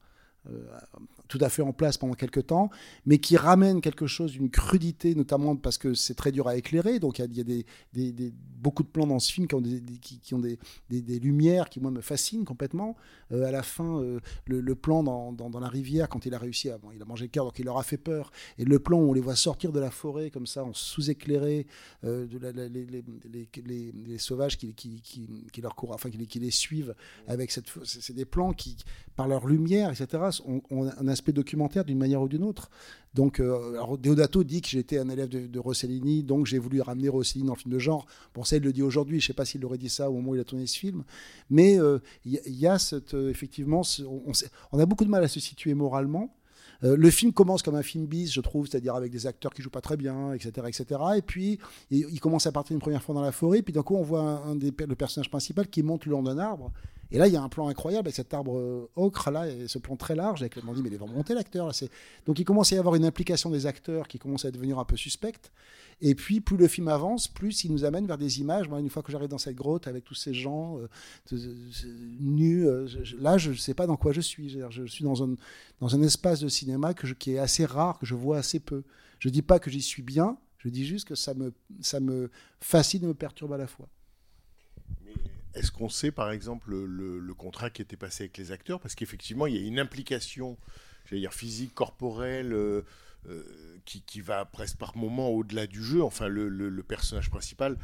tout 1.28 1.38
à 1.42 1.50
fait 1.50 1.62
en 1.62 1.74
place 1.74 1.98
pendant 1.98 2.14
quelques 2.14 2.48
temps, 2.48 2.70
mais 3.06 3.18
qui 3.18 3.38
ramènent 3.38 3.82
quelque 3.82 4.08
chose 4.08 4.34
d'une 4.34 4.50
crudité, 4.50 5.16
notamment 5.16 5.56
parce 5.56 5.78
que 5.78 5.94
c'est 5.94 6.16
très 6.16 6.32
dur 6.32 6.48
à 6.48 6.58
éclairer. 6.58 7.00
Donc 7.00 7.20
il 7.20 7.36
y 7.36 7.42
a, 7.42 7.44
des, 7.44 8.34
beaucoup 8.60 8.84
de 8.84 8.88
plans 8.88 9.08
dans 9.08 9.20
ce 9.20 9.32
film 9.32 9.48
qui 9.48 9.56
ont 9.56 10.40
des, 10.40 11.20
lumières 11.20 11.70
qui 11.70 11.80
moi 11.80 11.92
me 11.92 12.02
fascinent 12.02 12.46
complètement. 12.46 12.96
Euh, 13.32 13.46
à 13.46 13.52
la 13.52 13.64
fin, 13.64 14.00
euh, 14.02 14.20
le, 14.46 14.76
plan 14.76 15.02
dans, 15.04 15.60
la 15.60 15.68
rivière 15.68 16.10
quand 16.10 16.26
il 16.26 16.34
a 16.34 16.38
réussi 16.38 16.70
à, 16.70 16.78
il 16.94 17.02
a 17.02 17.06
mangé 17.06 17.26
le 17.26 17.30
cœur, 17.30 17.46
donc 17.46 17.58
il 17.58 17.66
leur 17.66 17.78
a 17.78 17.84
fait 17.84 17.98
peur. 17.98 18.32
Et 18.58 18.66
le 18.66 18.80
plan 18.80 19.00
où 19.00 19.10
on 19.10 19.14
les 19.14 19.22
voit 19.22 19.36
sortir 19.36 19.72
de 19.72 19.80
la 19.80 19.92
forêt 19.92 20.30
comme 20.30 20.46
ça, 20.46 20.64
en 20.64 20.74
sous-éclairé, 20.74 21.68
euh, 22.04 22.28
les, 23.34 24.18
sauvages 24.18 24.58
qui, 24.58 24.76
leur 25.62 25.76
courent, 25.76 25.98
les- 26.14 26.52
suivent 26.52 26.96
avec 27.28 27.52
cette, 27.52 27.66
c'est 27.86 28.14
des 28.14 28.26
plans 28.26 28.54
qui, 28.54 28.78
par 29.16 29.28
leur 29.28 29.48
lumière, 29.48 29.90
etc., 29.90 30.32
ont, 30.46 30.62
un 30.72 31.08
aspect 31.08 31.32
documentaire 31.32 31.86
d'une 31.86 31.98
manière 31.98 32.22
ou 32.22 32.28
d'une 32.28 32.44
autre. 32.44 32.70
Donc, 33.14 33.40
euh, 33.40 33.98
Deodato 33.98 34.44
dit 34.44 34.62
que 34.62 34.68
j'étais 34.68 34.98
un 34.98 35.10
élève 35.10 35.30
de, 35.30 35.60
Rossellini, 35.60 36.24
donc 36.24 36.48
j'ai 36.48 36.58
voulu 36.58 36.82
ramener 36.82 37.10
Rossellini 37.10 37.48
dans 37.48 37.54
le 37.54 37.60
film 37.60 37.74
de 37.74 37.80
genre. 37.80 38.08
Bon, 38.34 38.44
ça, 38.44 38.58
il 38.58 38.64
le 38.64 38.74
dit 38.74 38.82
aujourd'hui. 38.82 39.20
Je 39.20 39.28
sais 39.28 39.34
pas 39.34 39.46
s'il 39.46 39.64
aurait 39.66 39.78
dit 39.78 39.90
ça 39.90 40.10
au 40.10 40.16
moment 40.16 40.32
où 40.32 40.36
il 40.36 40.42
a 40.42 40.44
tourné 40.44 40.66
ce 40.66 40.78
film, 40.78 41.04
mais 41.50 41.80
euh, 41.80 42.00
il 42.26 42.40
y, 42.48 42.68
a- 42.68 42.80
cette, 42.80 43.14
euh, 43.14 43.30
effectivement, 43.30 43.84
on, 44.72 44.80
a 44.80 44.86
beaucoup 44.86 45.06
de 45.06 45.10
mal 45.10 45.24
à 45.24 45.28
se 45.28 45.40
situer 45.40 45.74
moralement. 45.74 46.36
Le 46.82 47.10
film 47.12 47.32
commence 47.32 47.64
comme 47.64 47.76
un 47.76 47.82
film 47.82 48.08
bis, 48.08 48.34
je 48.34 48.42
trouve, 48.42 48.68
c'est-à-dire 48.68 48.94
avec 48.94 49.10
des 49.10 49.26
acteurs 49.26 49.54
qui 49.54 49.62
jouent 49.62 49.70
pas 49.70 49.80
très 49.80 49.96
bien, 49.96 50.34
etc., 50.34 50.68
etc. 50.68 51.00
Et 51.16 51.22
puis 51.22 51.58
il, 51.92 52.20
commence 52.20 52.46
à 52.46 52.52
partir 52.52 52.74
une 52.74 52.82
première 52.82 53.02
fois 53.02 53.16
dans 53.16 53.22
la 53.22 53.32
forêt, 53.32 53.62
puis 53.62 53.72
d'un 53.72 53.84
coup 53.84 53.96
on 53.96 54.02
voit 54.02 54.44
un, 54.46 54.56
le 54.56 54.96
personnage 54.96 55.30
principal 55.30 55.70
qui 55.70 55.82
monte 55.82 56.06
le 56.06 56.12
long 56.12 56.24
d'un 56.24 56.38
arbre. 56.38 56.74
Et 57.12 57.18
là, 57.18 57.28
il 57.28 57.34
y 57.34 57.38
a 57.38 57.42
un 57.42 57.50
plan 57.50 57.68
incroyable 57.68 58.08
avec 58.08 58.16
cet 58.16 58.34
arbre 58.34 58.58
euh, 58.58 58.90
ocre 58.96 59.30
là, 59.30 59.48
et 59.48 59.68
ce 59.68 59.78
plan 59.78 59.96
très 59.96 60.16
large. 60.16 60.42
Avec, 60.42 60.56
on 60.68 60.74
dit 60.74 60.82
mais 60.82 60.90
il 60.90 60.98
va 60.98 61.06
monter 61.06 61.34
l'acteur 61.34 61.72
Donc 62.26 62.40
il 62.40 62.46
commence 62.46 62.72
à 62.74 62.76
y 62.76 62.80
avoir 62.80 62.96
une 62.96 63.06
implication 63.06 63.50
des 63.50 63.66
acteurs 63.66 64.08
qui 64.08 64.18
commence 64.18 64.46
à 64.46 64.52
devenir 64.52 64.80
un 64.80 64.86
peu 64.86 64.98
suspecte. 64.98 65.52
Et 66.02 66.16
puis 66.16 66.42
plus 66.42 66.58
le 66.58 66.68
film 66.68 66.88
avance, 66.88 67.28
plus 67.28 67.64
il 67.64 67.72
nous 67.72 67.86
amène 67.86 68.08
vers 68.08 68.18
des 68.18 68.40
images. 68.40 68.68
Une 68.68 68.90
fois 68.90 69.04
que 69.04 69.12
j'arrive 69.12 69.30
dans 69.30 69.38
cette 69.38 69.56
grotte 69.56 69.88
avec 69.88 70.04
tous 70.04 70.16
ces 70.16 70.34
gens 70.34 70.80
euh, 70.80 71.38
nus, 72.20 72.68
euh, 72.68 72.88
là 73.20 73.38
je 73.38 73.52
ne 73.52 73.56
sais 73.56 73.74
pas 73.74 73.86
dans 73.86 73.96
quoi 73.96 74.12
je 74.12 74.22
suis. 74.22 74.58
Je, 74.70 74.86
suis 74.86 75.04
dans 75.04 75.24
un 75.24 75.36
dans 75.80 75.96
un 75.96 76.02
espace 76.02 76.40
de 76.40 76.48
cinéma 76.48 76.94
qui 76.94 77.34
est 77.34 77.38
assez 77.38 77.66
rare, 77.66 78.00
que 78.00 78.06
je 78.06 78.16
vois 78.16 78.38
assez 78.38 78.60
peu. 78.60 78.84
Je 79.20 79.30
dis 79.30 79.42
pas 79.42 79.60
que 79.60 79.70
j'y 79.70 79.82
suis 79.82 80.02
bien. 80.02 80.38
Je 80.58 80.70
dis 80.70 80.86
juste 80.86 81.08
que 81.08 81.16
ça 81.16 81.34
me, 81.34 81.54
ça 81.82 82.00
me 82.00 82.32
fascine 82.62 83.04
et 83.04 83.08
me 83.08 83.14
perturbe 83.14 83.54
à 83.54 83.58
la 83.58 83.68
fois. 83.68 83.88
Est-ce 85.56 85.72
qu'on 85.72 85.90
sait, 85.90 86.12
par 86.12 86.32
exemple, 86.32 86.72
le, 86.72 87.34
contrat 87.34 87.70
qui 87.70 87.82
était 87.82 87.98
passé 87.98 88.24
avec 88.24 88.38
les 88.38 88.52
acteurs? 88.52 88.80
Parce 88.80 88.96
qu'effectivement, 88.96 89.46
il 89.48 89.56
y 89.56 89.64
a 89.64 89.68
une 89.68 89.80
implication, 89.80 90.58
j'allais 91.06 91.22
dire 91.22 91.34
physique, 91.34 91.74
corporelle, 91.74 92.54
euh, 92.54 92.82
euh, 93.30 93.44
qui, 93.86 94.02
qui 94.02 94.22
va 94.22 94.46
presque 94.46 94.78
par 94.78 94.98
moment 94.98 95.30
au-delà 95.30 95.68
du 95.68 95.84
jeu. 95.84 96.02
Enfin, 96.04 96.28
le, 96.28 96.50
le- 96.50 96.70
le 96.70 96.84
personnage 96.84 97.30
principal. 97.30 97.78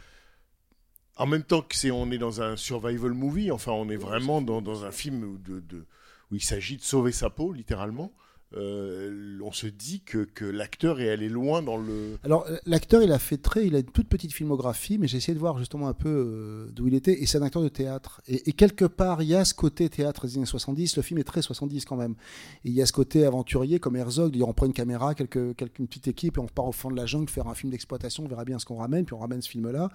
En 1.16 1.26
même 1.28 1.44
temps 1.44 1.62
que 1.62 1.76
c'est, 1.76 1.92
on 1.92 2.12
est 2.12 2.18
dans 2.18 2.42
un 2.42 2.56
survival 2.56 3.12
movie. 3.14 3.52
Enfin, 3.52 3.72
on 3.74 3.90
est 3.90 3.98
vraiment 3.98 4.42
dans, 4.42 4.62
dans 4.62 4.86
un 4.86 4.92
film 4.92 5.24
où, 5.24 5.38
de, 5.38 5.60
de- 5.60 5.86
où 6.32 6.36
il 6.36 6.44
s'agit 6.44 6.78
de 6.78 6.82
sauver 6.82 7.12
sa 7.12 7.30
peau, 7.30 7.52
littéralement. 7.54 8.14
Euh, 8.58 9.38
on 9.44 9.51
se 9.51 9.68
dit 9.68 10.01
que, 10.01 10.24
que 10.24 10.44
l'acteur 10.44 11.00
est 11.00 11.10
allé 11.10 11.29
loin 11.29 11.62
dans 11.62 11.77
le. 11.77 12.18
Alors, 12.24 12.48
l'acteur, 12.65 13.03
il 13.03 13.12
a 13.12 13.20
fait 13.20 13.38
très, 13.38 13.68
il 13.68 13.75
a 13.75 13.79
une 13.79 13.86
toute 13.86 14.08
petite 14.08 14.34
filmographie, 14.34 14.98
mais 14.98 15.08
j'ai 15.08 15.18
essayé 15.18 15.36
de 15.36 15.39
voir 15.39 15.60
justement 15.60 15.88
un 15.88 15.94
peu 15.94 16.10
euh, 16.10 16.72
d'où 16.74 16.88
il 16.88 16.96
était, 16.96 17.22
et 17.22 17.27
c'est 17.27 17.38
un 17.38 17.44
acteur 17.44 17.62
de 17.62 17.68
théâtre. 17.68 18.22
Et, 18.27 18.53
quelque 18.53 18.86
part, 18.86 19.22
il 19.22 19.29
y 19.29 19.36
a 19.36 19.46
ce 19.46 19.53
côté 19.53 19.88
théâtre 19.88 20.25
des 20.25 20.38
années 20.38 20.46
70, 20.48 20.98
le 20.98 21.03
film 21.03 21.19
est 21.19 21.24
très 21.24 21.43
70 21.43 21.86
quand 21.86 21.95
même. 21.95 22.15
Et 22.65 22.69
il 22.69 22.74
y 22.74 22.82
a 22.82 22.88
ce 22.88 22.93
côté 22.93 23.24
aventurier 23.24 23.80
comme 23.80 23.95
Herzog, 23.95 24.36
on 24.41 24.54
prend 24.54 24.65
une 24.65 24.74
caméra, 24.74 25.13
quelques, 25.13 25.56
quelques, 25.56 25.78
une 25.78 25.88
petite 25.88 26.08
équipe, 26.08 26.38
et 26.38 26.39
on 26.39 26.47
part 26.47 26.65
au 26.65 26.71
fond 26.71 26.89
de 26.89 26.95
la 26.95 27.06
jungle 27.06 27.30
faire 27.30 27.47
un 27.47 27.56
film 27.56 27.71
d'exploitation, 27.71 28.24
on 28.24 28.28
verra 28.28 28.45
bien 28.45 28.58
ce 28.58 28.65
qu'on 28.65 28.78
ramène, 28.78 29.06
puis 29.06 29.13
on 29.13 29.19
ramène 29.19 29.43
ce 29.43 29.50
film-là. 29.50 29.91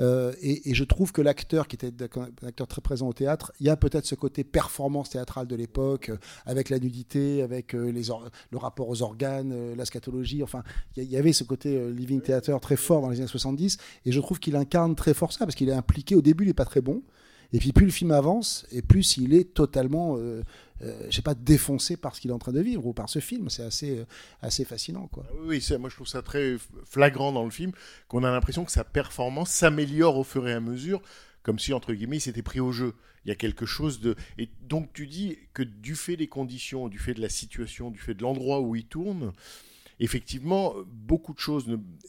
Euh, 0.00 0.32
et, 0.40 0.74
je 0.74 0.84
trouve 0.84 1.12
que 1.12 1.22
l'acteur, 1.22 1.68
qui 1.68 1.76
était 1.76 1.92
un 2.16 2.46
acteur 2.46 2.66
très 2.66 2.80
présent 2.80 3.08
au 3.08 3.12
théâtre, 3.12 3.52
il 3.60 3.66
y 3.66 3.70
a 3.70 3.76
peut-être 3.76 4.06
ce 4.06 4.14
côté 4.14 4.44
performance 4.44 5.10
théâtrale 5.10 5.46
de 5.46 5.56
l'époque, 5.56 6.10
euh, 6.10 6.16
avec 6.46 6.70
la 6.70 6.78
nudité, 6.78 7.42
avec 7.42 7.74
euh, 7.74 7.92
le 7.92 8.58
rapport 8.58 8.88
aux 8.88 9.02
organes, 9.02 9.74
la 9.74 9.84
scatologie. 9.84 10.42
Enfin, 10.42 10.62
il 10.96 11.04
y, 11.04 11.06
y 11.06 11.16
avait 11.16 11.32
ce 11.32 11.44
côté 11.44 11.90
living 11.90 12.20
theater 12.20 12.60
très 12.60 12.76
fort 12.76 13.02
dans 13.02 13.10
les 13.10 13.18
années 13.18 13.26
70. 13.26 13.78
Et 14.06 14.12
je 14.12 14.20
trouve 14.20 14.38
qu'il 14.38 14.56
incarne 14.56 14.94
très 14.94 15.14
fort 15.14 15.32
ça, 15.32 15.44
parce 15.44 15.54
qu'il 15.54 15.68
est 15.68 15.74
impliqué. 15.74 16.14
Au 16.14 16.22
début, 16.22 16.44
il 16.44 16.48
n'est 16.48 16.54
pas 16.54 16.64
très 16.64 16.80
bon. 16.80 17.02
Et 17.52 17.58
puis 17.58 17.72
plus 17.72 17.84
le 17.84 17.92
film 17.92 18.12
avance, 18.12 18.66
et 18.72 18.80
plus 18.80 19.18
il 19.18 19.34
est 19.34 19.52
totalement, 19.52 20.16
euh, 20.16 20.42
euh, 20.82 21.06
je 21.10 21.16
sais 21.16 21.22
pas, 21.22 21.34
défoncé 21.34 21.98
par 21.98 22.16
ce 22.16 22.20
qu'il 22.20 22.30
est 22.30 22.34
en 22.34 22.38
train 22.38 22.52
de 22.52 22.60
vivre 22.60 22.86
ou 22.86 22.94
par 22.94 23.10
ce 23.10 23.18
film. 23.18 23.50
C'est 23.50 23.62
assez, 23.62 23.98
euh, 23.98 24.04
assez 24.40 24.64
fascinant, 24.64 25.06
quoi. 25.08 25.26
Ah 25.28 25.34
Oui, 25.44 25.62
moi 25.78 25.90
je 25.90 25.94
trouve 25.94 26.08
ça 26.08 26.22
très 26.22 26.56
flagrant 26.86 27.30
dans 27.30 27.44
le 27.44 27.50
film, 27.50 27.72
qu'on 28.08 28.24
a 28.24 28.30
l'impression 28.30 28.64
que 28.64 28.72
sa 28.72 28.84
performance 28.84 29.50
s'améliore 29.50 30.16
au 30.16 30.24
fur 30.24 30.48
et 30.48 30.52
à 30.52 30.60
mesure, 30.60 31.02
comme 31.42 31.58
si, 31.58 31.74
entre 31.74 31.92
guillemets, 31.92 32.16
il 32.18 32.20
s'était 32.20 32.42
pris 32.42 32.60
au 32.60 32.72
jeu. 32.72 32.94
Il 33.24 33.28
y 33.28 33.32
a 33.32 33.36
quelque 33.36 33.66
chose 33.66 34.00
de... 34.00 34.16
Et 34.38 34.48
donc 34.62 34.92
tu 34.94 35.06
dis 35.06 35.38
que 35.52 35.62
du 35.62 35.94
fait 35.94 36.16
des 36.16 36.28
conditions, 36.28 36.88
du 36.88 36.98
fait 36.98 37.14
de 37.14 37.20
la 37.20 37.28
situation, 37.28 37.90
du 37.90 37.98
fait 37.98 38.14
de 38.14 38.22
l'endroit 38.22 38.60
où 38.60 38.74
il 38.74 38.84
tourne, 38.84 39.32
effectivement, 40.00 40.74
beaucoup 40.86 41.34
de 41.34 41.38
choses, 41.38 41.66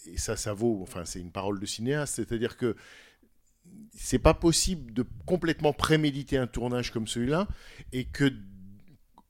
et 0.08 0.18
ça, 0.18 0.38
ça 0.38 0.54
vaut, 0.54 0.80
enfin 0.82 1.04
c'est 1.06 1.20
une 1.20 1.32
parole 1.32 1.60
de 1.60 1.66
cinéaste, 1.66 2.16
c'est-à-dire 2.16 2.58
que 2.58 2.76
c'est 3.94 4.20
pas 4.20 4.34
possible 4.34 4.94
de 4.94 5.06
complètement 5.26 5.74
préméditer 5.74 6.38
un 6.38 6.48
tournage 6.48 6.92
comme 6.92 7.08
celui-là, 7.08 7.48
et 7.92 8.06
que 8.06 8.34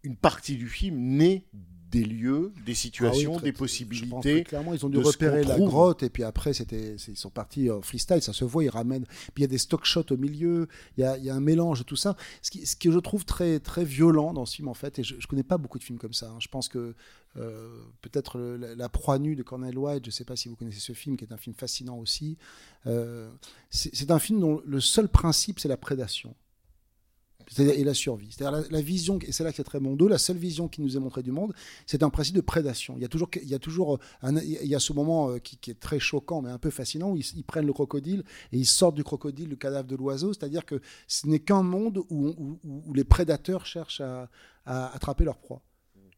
une 0.03 0.17
partie 0.17 0.57
du 0.57 0.67
film 0.67 0.97
naît 0.97 1.45
des 1.93 2.03
lieux, 2.03 2.51
des 2.55 2.61
Ah 2.61 2.63
oui, 2.67 2.75
situations, 2.75 3.37
des 3.39 3.47
Je 3.47 3.51
pense 3.51 3.57
possibilités. 3.59 4.43
que 4.43 4.49
clairement, 4.49 4.73
ils 4.73 4.85
ont 4.85 4.89
dû 4.89 4.97
repérer 4.97 5.43
la 5.43 5.55
trouve. 5.55 5.67
grotte 5.69 6.03
et 6.03 6.09
puis 6.09 6.23
après, 6.23 6.53
c'était, 6.53 6.95
ils 7.07 7.15
sont 7.17 7.29
partis 7.29 7.69
en 7.69 7.81
freestyle. 7.81 8.21
Ça 8.21 8.33
se 8.33 8.43
voit, 8.45 8.63
ils 8.63 8.69
ramènent. 8.69 9.05
Puis 9.05 9.37
il 9.37 9.41
y 9.41 9.45
a 9.45 9.47
des 9.47 9.57
stock 9.59 9.85
shots 9.85 10.11
au 10.11 10.17
milieu. 10.17 10.67
Il 10.97 11.01
y 11.01 11.03
a, 11.03 11.17
il 11.17 11.23
y 11.23 11.29
a 11.29 11.35
un 11.35 11.39
mélange 11.39 11.79
de 11.79 11.83
tout 11.83 11.95
ça. 11.95 12.17
Ce, 12.41 12.49
qui, 12.51 12.65
ce 12.65 12.75
que 12.75 12.91
je 12.91 12.99
trouve 12.99 13.25
très 13.25 13.59
très 13.59 13.85
violent 13.85 14.33
dans 14.33 14.45
ce 14.45 14.55
film 14.55 14.67
en 14.67 14.73
fait, 14.73 14.99
et 14.99 15.03
je, 15.03 15.15
je 15.19 15.27
connais 15.27 15.43
pas 15.43 15.57
beaucoup 15.57 15.77
de 15.77 15.83
films 15.83 15.99
comme 15.99 16.13
ça. 16.13 16.29
hein. 16.29 16.37
Je 16.39 16.47
pense 16.47 16.67
que 16.67 16.95
euh, 17.37 17.67
peut-être 18.01 18.39
la, 18.39 18.75
la 18.75 18.89
proie 18.89 19.19
nue 19.19 19.35
de 19.35 19.43
Cornel 19.43 19.77
White. 19.77 20.05
Je 20.05 20.11
sais 20.11 20.25
pas 20.25 20.35
si 20.35 20.49
vous 20.49 20.55
connaissez 20.55 20.79
ce 20.79 20.93
film, 20.93 21.15
qui 21.17 21.25
est 21.25 21.31
un 21.33 21.37
film 21.37 21.55
fascinant 21.55 21.97
aussi. 21.97 22.37
Euh, 22.87 23.29
c'est 23.69 24.11
un 24.11 24.19
film 24.19 24.39
dont 24.39 24.61
le 24.65 24.79
seul 24.81 25.07
principe 25.07 25.59
c'est 25.59 25.69
la 25.69 25.77
prédation. 25.77 26.35
Et 27.57 27.83
la 27.83 27.93
survie. 27.93 28.29
C'est-à-dire 28.31 28.65
la, 28.69 28.81
vision, 28.81 29.19
et 29.19 29.31
c'est 29.31 29.43
là 29.43 29.51
que 29.51 29.57
c'est 29.57 29.63
très 29.63 29.79
mondo, 29.79 30.07
la 30.07 30.17
seule 30.17 30.37
vision 30.37 30.67
qui 30.67 30.81
nous 30.81 30.95
est 30.95 30.99
montrée 30.99 31.23
du 31.23 31.31
monde, 31.31 31.53
c'est 31.85 32.03
un 32.03 32.09
principe 32.09 32.35
de 32.35 32.41
prédation. 32.41 32.95
Il 32.97 33.01
y 33.01 33.05
a 33.05 33.07
toujours, 33.07 33.29
il 33.41 33.49
y 33.49 33.55
a 33.55 33.59
toujours 33.59 33.99
un, 34.21 34.37
il 34.37 34.67
y 34.67 34.75
a 34.75 34.79
ce 34.79 34.93
moment 34.93 35.31
euh, 35.31 35.37
qui, 35.39 35.57
est 35.69 35.79
très 35.79 35.99
choquant, 35.99 36.41
mais 36.41 36.49
un 36.49 36.57
peu 36.57 36.69
fascinant, 36.69 37.11
où 37.11 37.17
ils, 37.17 37.43
prennent 37.43 37.65
le 37.65 37.73
crocodile 37.73 38.23
et 38.51 38.57
ils 38.57 38.65
sortent 38.65 38.95
du 38.95 39.03
crocodile 39.03 39.49
le 39.49 39.55
cadavre 39.55 39.87
de 39.87 39.95
l'oiseau. 39.95 40.33
C'est-à-dire 40.33 40.65
que 40.65 40.81
ce 41.07 41.27
n'est 41.27 41.39
qu'un 41.39 41.63
monde 41.63 41.99
où, 42.09 42.59
les 42.93 43.03
prédateurs 43.03 43.65
cherchent 43.65 44.01
à 44.01 44.29
attraper 44.65 45.23
leur 45.25 45.37
proie. 45.37 45.61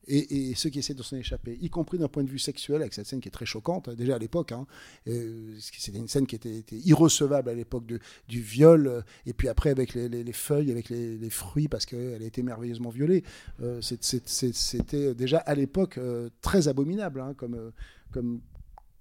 Et, 0.07 0.53
ceux 0.55 0.69
qui 0.69 0.79
essaient 0.79 0.93
de 0.93 1.03
s'en 1.03 1.17
échapper, 1.17 1.57
y 1.61 1.69
compris 1.69 1.97
d'un 1.97 2.07
point 2.07 2.23
de 2.23 2.29
vue 2.29 2.39
sexuel, 2.39 2.81
avec 2.81 2.93
cette 2.93 3.07
scène 3.07 3.19
qui 3.19 3.27
est 3.27 3.31
très 3.31 3.45
choquante, 3.45 3.89
déjà 3.89 4.15
à 4.15 4.19
l'époque. 4.19 4.51
Hein, 4.51 4.65
euh, 5.07 5.55
C'était 5.59 5.97
une 5.97 6.07
scène 6.07 6.27
qui 6.27 6.35
était, 6.35 6.63
irrecevable 6.71 7.49
à 7.49 7.53
l'époque 7.53 7.85
du 7.85 8.41
viol, 8.41 8.87
euh, 8.87 9.01
et 9.25 9.33
puis 9.33 9.47
après 9.47 9.69
avec 9.69 9.93
les, 9.93 10.09
les- 10.09 10.23
les 10.23 10.33
feuilles, 10.33 10.71
avec 10.71 10.89
les, 10.89 11.29
fruits, 11.29 11.67
parce 11.67 11.85
qu'elle 11.85 12.21
a 12.21 12.25
été 12.25 12.43
merveilleusement 12.43 12.89
violée. 12.89 13.23
Euh, 13.61 13.81
C'était 13.81 15.15
déjà 15.15 15.37
à 15.39 15.55
l'époque 15.55 15.99
très 16.41 16.67
abominable 16.67 17.21
hein, 17.21 17.33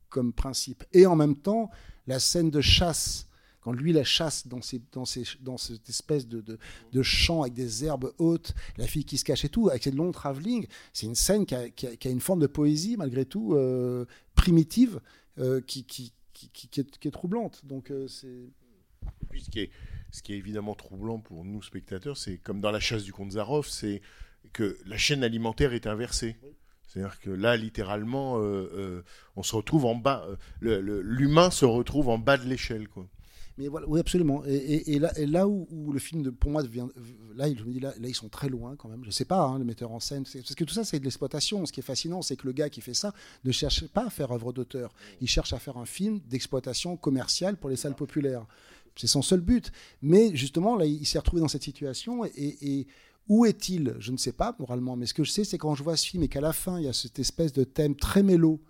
comme 0.08 0.32
principe. 0.32 0.84
Et 0.92 1.06
en 1.06 1.16
même 1.16 1.36
temps, 1.36 1.70
la 2.06 2.18
scène 2.18 2.50
de 2.50 2.60
chasse, 2.60 3.26
quand 3.64 3.72
lui 3.72 3.92
la 3.92 4.04
chasse 4.04 4.46
dans, 4.46 4.60
cette 4.62 5.88
espèce 5.88 6.28
de, 6.28 6.40
de, 6.42 6.58
de 6.92 7.02
champ 7.02 7.42
avec 7.42 7.54
des 7.54 7.84
herbes 7.84 8.12
hautes, 8.18 8.54
la 8.76 8.86
fille 8.86 9.04
qui 9.04 9.18
se 9.18 9.24
cache 9.24 9.44
et 9.44 9.48
tout, 9.48 9.70
avec 9.70 9.82
ces 9.82 9.90
longs 9.90 10.12
travelling, 10.12 10.66
c'est 10.92 11.06
une 11.06 11.14
scène 11.16 11.46
qui 11.46 11.54
a, 11.54 11.68
qui 11.70 11.86
a- 11.86 11.96
qui 11.96 12.08
a 12.08 12.10
une 12.10 12.20
forme 12.20 12.40
de 12.40 12.46
poésie, 12.46 12.96
malgré 12.96 13.24
tout, 13.24 13.54
euh, 13.54 14.04
primitive, 14.34 15.00
euh, 15.38 15.60
qui, 15.62 15.80
est, 15.80 16.98
qui 17.00 17.08
est 17.08 17.10
troublante. 17.10 17.64
Donc, 17.64 17.90
euh, 17.90 18.06
c'est. 18.06 18.50
Ce 19.36 19.50
qui 19.50 19.60
est, 19.60 19.70
ce 20.12 20.22
qui 20.22 20.32
est 20.34 20.36
évidemment 20.38 20.74
troublant 20.74 21.18
pour 21.18 21.44
nous 21.44 21.62
spectateurs, 21.62 22.16
c'est 22.16 22.36
comme 22.38 22.60
dans 22.60 22.70
la 22.70 22.80
chasse 22.80 23.02
du 23.04 23.12
comte 23.12 23.32
Zaroff, 23.32 23.68
c'est 23.68 24.00
que 24.52 24.78
la 24.86 24.96
chaîne 24.96 25.24
alimentaire 25.24 25.72
est 25.72 25.86
inversée. 25.86 26.36
C'est-à-dire 26.86 27.18
que 27.18 27.30
là, 27.30 27.56
littéralement, 27.56 28.38
euh, 28.38 28.70
euh, 28.74 29.02
on 29.36 29.42
se 29.42 29.56
retrouve 29.56 29.84
en 29.86 29.96
bas, 29.96 30.26
euh, 30.62 31.00
l'humain 31.02 31.50
se 31.50 31.64
retrouve 31.64 32.08
en 32.08 32.18
bas 32.18 32.36
de 32.36 32.44
l'échelle. 32.44 32.88
quoi. 32.88 33.08
Oui, 33.56 34.00
absolument. 34.00 34.42
Et, 34.46 34.98
là, 34.98 35.12
là 35.16 35.46
où, 35.46 35.92
le 35.92 35.98
film, 36.00 36.32
pour 36.32 36.50
moi, 36.50 36.62
devient, 36.62 36.86
là, 37.36 37.46
je 37.54 37.62
me 37.62 37.72
dis, 37.72 37.78
là, 37.78 37.92
ils 38.02 38.14
sont 38.14 38.28
très 38.28 38.48
loin 38.48 38.74
quand 38.76 38.88
même. 38.88 39.04
Je 39.04 39.10
sais 39.10 39.24
pas, 39.24 39.42
hein, 39.42 39.58
le 39.58 39.64
metteur 39.64 39.92
en 39.92 40.00
scène, 40.00 40.24
parce 40.24 40.54
que 40.56 40.64
tout 40.64 40.74
ça, 40.74 40.82
c'est 40.82 40.98
de 40.98 41.04
l'exploitation. 41.04 41.64
Ce 41.64 41.72
qui 41.72 41.78
est 41.78 41.84
fascinant, 41.84 42.20
c'est 42.20 42.36
que 42.36 42.46
le 42.46 42.52
gars 42.52 42.68
qui 42.68 42.80
fait 42.80 42.94
ça 42.94 43.14
ne 43.44 43.52
cherche 43.52 43.86
pas 43.86 44.06
à 44.06 44.10
faire 44.10 44.32
œuvre 44.32 44.52
d'auteur. 44.52 44.92
Il 45.20 45.28
cherche 45.28 45.52
à 45.52 45.60
faire 45.60 45.76
un 45.76 45.86
film 45.86 46.20
d'exploitation 46.28 46.96
commerciale 46.96 47.56
pour 47.56 47.70
les 47.70 47.76
salles 47.76 47.94
populaires. 47.94 48.44
C'est 48.96 49.06
son 49.06 49.22
seul 49.22 49.40
but. 49.40 49.70
Mais 50.02 50.34
justement, 50.34 50.76
là, 50.76 50.84
il 50.84 51.06
s'est 51.06 51.18
retrouvé 51.18 51.40
dans 51.40 51.48
cette 51.48 51.62
situation. 51.62 52.24
Et, 52.24 52.86
où 53.28 53.46
est-il? 53.46 53.94
Je 54.00 54.10
ne 54.10 54.16
sais 54.16 54.32
pas, 54.32 54.54
moralement. 54.58 54.96
Mais 54.96 55.06
ce 55.06 55.14
que 55.14 55.22
je 55.22 55.30
sais, 55.30 55.44
c'est 55.44 55.58
quand 55.58 55.76
je 55.76 55.82
vois 55.84 55.96
ce 55.96 56.06
film 56.06 56.24
et 56.24 56.28
qu'à 56.28 56.40
la 56.40 56.52
fin, 56.52 56.78
il 56.78 56.86
y 56.86 56.88
a 56.88 56.92
cette 56.92 57.20
espèce 57.20 57.52
de 57.52 57.62
thème 57.62 57.94
très 57.94 58.22
mélo 58.24 58.60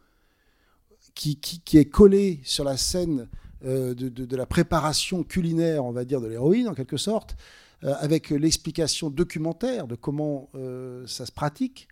qui, 1.15 1.39
est 1.73 1.85
collé 1.87 2.41
sur 2.45 2.65
la 2.65 2.77
scène 2.77 3.29
de, 3.65 4.09
de- 4.09 4.37
la 4.37 4.47
préparation 4.47 5.23
culinaire, 5.25 5.85
on 5.85 5.93
va 5.93 6.05
dire, 6.05 6.21
de 6.21 6.27
l'héroïne, 6.27 6.69
en 6.69 6.75
quelque 6.75 6.97
sorte, 6.97 7.37
euh, 7.83 7.95
avec 7.99 8.31
l'explication 8.31 9.11
documentaire 9.11 9.87
de 9.87 9.95
comment 9.95 10.49
euh, 10.55 11.07
ça 11.07 11.25
se 11.27 11.33
pratique. 11.33 11.89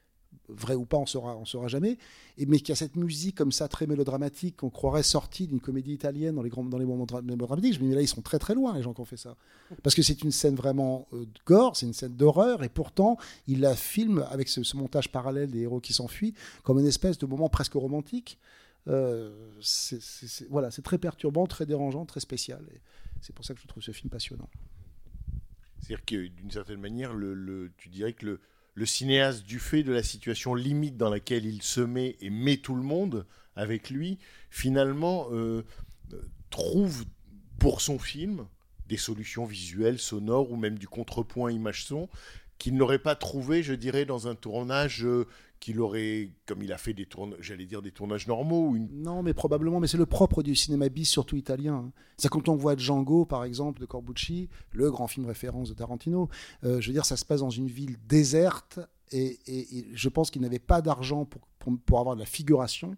Vrai 0.49 0.75
ou 0.75 0.85
pas, 0.85 0.99
on 0.99 1.07
saura, 1.07 1.37
on 1.37 1.45
saura 1.47 1.69
jamais. 1.69 1.97
Et, 2.37 2.45
mais 2.47 2.59
qu'il 2.59 2.71
y 2.71 2.73
a 2.73 2.77
cette 2.77 2.97
musique 2.97 3.37
comme 3.37 3.53
ça, 3.53 3.69
très 3.69 3.87
mélodramatique, 3.87 4.57
qu'on 4.59 4.71
croirait 4.71 5.03
sortie 5.05 5.47
d'une 5.47 5.61
comédie 5.61 5.93
italienne 5.93 6.35
dans 6.35 6.43
les, 6.43 6.51
grands, 6.51 6.65
dans 6.65 6.79
les 6.79 6.85
moments 6.85 7.07
dra- 7.07 7.23
mélodramatiques. 7.23 7.75
Je 7.75 7.79
me 7.79 7.85
dis, 7.85 7.89
mais 7.91 7.95
là, 7.95 8.03
ils 8.03 8.09
sont 8.09 8.21
très 8.23 8.39
très 8.39 8.55
loin, 8.55 8.75
les 8.75 8.83
gens 8.83 8.93
qui 8.93 9.01
ont 9.01 9.07
fait 9.07 9.17
ça. 9.17 9.37
Parce 9.83 9.95
que 9.95 10.03
c'est 10.03 10.23
une 10.23 10.33
scène 10.33 10.55
vraiment 10.57 11.07
euh, 11.15 11.25
gore, 11.47 11.77
c'est 11.77 11.87
une 11.87 11.95
scène 11.95 12.15
d'horreur, 12.17 12.65
et 12.65 12.69
pourtant, 12.69 13.17
il 13.47 13.61
la 13.61 13.75
filme 13.77 14.27
avec 14.31 14.49
ce 14.49 14.77
montage 14.77 15.11
parallèle 15.11 15.51
des 15.51 15.61
héros 15.61 15.81
qui 15.81 15.95
s'enfuient, 15.95 16.35
comme 16.65 16.79
une 16.81 16.87
espèce 16.87 17.17
de 17.19 17.25
moment 17.25 17.49
presque 17.49 17.75
romantique. 17.75 18.39
Euh, 18.89 19.31
c'est- 19.61 20.83
très 20.83 20.99
perturbant, 20.99 21.47
très 21.47 21.67
dérangeant, 21.67 22.05
très 22.05 22.21
spécial. 22.21 22.65
C'est 23.21 23.35
pour 23.35 23.45
ça 23.45 23.55
que 23.55 23.61
je 23.61 23.67
trouve 23.67 23.83
ce 23.83 23.93
film 23.93 24.11
passionnant. 24.11 24.49
C'est-à-dire 25.79 26.05
que 26.05 26.27
d'une 26.29 26.51
certaine 26.51 26.81
manière, 26.81 27.13
tu 27.77 27.89
dirais 27.89 28.13
que 28.13 28.41
le, 28.75 28.87
cinéaste, 28.87 29.45
du 29.45 29.59
fait 29.59 29.83
de 29.83 29.93
la 29.93 30.03
situation 30.03 30.55
limite 30.55 30.97
dans 30.97 31.11
laquelle 31.11 31.45
il 31.45 31.63
se 31.63 31.81
met 31.81 32.17
et 32.21 32.31
met 32.31 32.57
tout 32.57 32.75
le 32.75 32.83
monde 32.83 33.27
avec 33.55 33.91
lui, 33.91 34.19
finalement 34.51 35.29
euh, 35.31 35.63
trouve 36.51 37.05
pour 37.59 37.81
son 37.81 37.99
film 37.99 38.47
des 38.89 38.97
solutions 38.97 39.45
visuelles, 39.45 39.99
sonores 39.99 40.51
ou 40.51 40.57
même 40.57 40.79
du 40.79 40.89
contrepoint 40.89 41.53
image-son 41.53 42.09
qu'il 42.59 42.77
n'aurait 42.77 43.01
pas 43.01 43.17
trouvé, 43.17 43.63
je 43.63 43.75
dirais, 43.75 44.05
dans 44.05 44.29
un 44.29 44.37
tournage 44.37 45.05
euh, 45.05 45.27
qu'il 45.63 45.79
aurait, 45.81 46.31
comme 46.47 46.61
il 46.65 46.73
a 46.73 46.77
fait 46.77 46.93
des 46.93 47.07
tournages, 47.07 47.39
j'allais 47.41 47.67
dire 47.67 47.83
des 47.83 47.93
tournages 47.93 48.27
normaux, 48.27 48.77
Non, 48.93 49.23
mais 49.23 49.33
probablement, 49.33 49.79
mais 49.79 49.87
c'est 49.87 49.97
le 49.97 50.07
propre 50.07 50.43
du 50.43 50.57
cinéma 50.57 50.89
bis, 50.89 51.09
surtout 51.09 51.37
italien. 51.37 51.75
hein. 51.87 51.93
C'est 52.19 52.29
quand 52.29 52.49
on 52.49 52.57
voit 52.57 52.77
Django, 52.77 53.25
par 53.25 53.45
exemple, 53.45 53.81
de 53.81 53.87
Corbucci, 53.87 54.49
le 54.73 54.91
grand 54.91 55.07
film 55.07 55.25
référence 55.25 55.69
de 55.69 55.75
Tarantino. 55.75 56.29
euh, 56.65 56.81
je 56.81 56.89
veux 56.89 56.93
dire, 56.93 57.05
ça 57.05 57.17
se 57.17 57.25
passe 57.25 57.41
dans 57.41 57.51
une 57.51 57.69
ville 57.69 57.97
déserte, 58.09 58.81
et, 59.13 59.39
et- 59.47 59.79
et 59.79 59.87
je 59.95 60.09
pense 60.09 60.31
qu'ils 60.33 60.43
n'avaient 60.43 60.59
pas 60.59 60.83
d'argent 60.83 61.25
pour, 61.27 61.43
pour, 61.61 61.73
pour 61.87 62.01
avoir 62.01 62.17
de 62.17 62.21
la 62.21 62.27
figuration. 62.27 62.97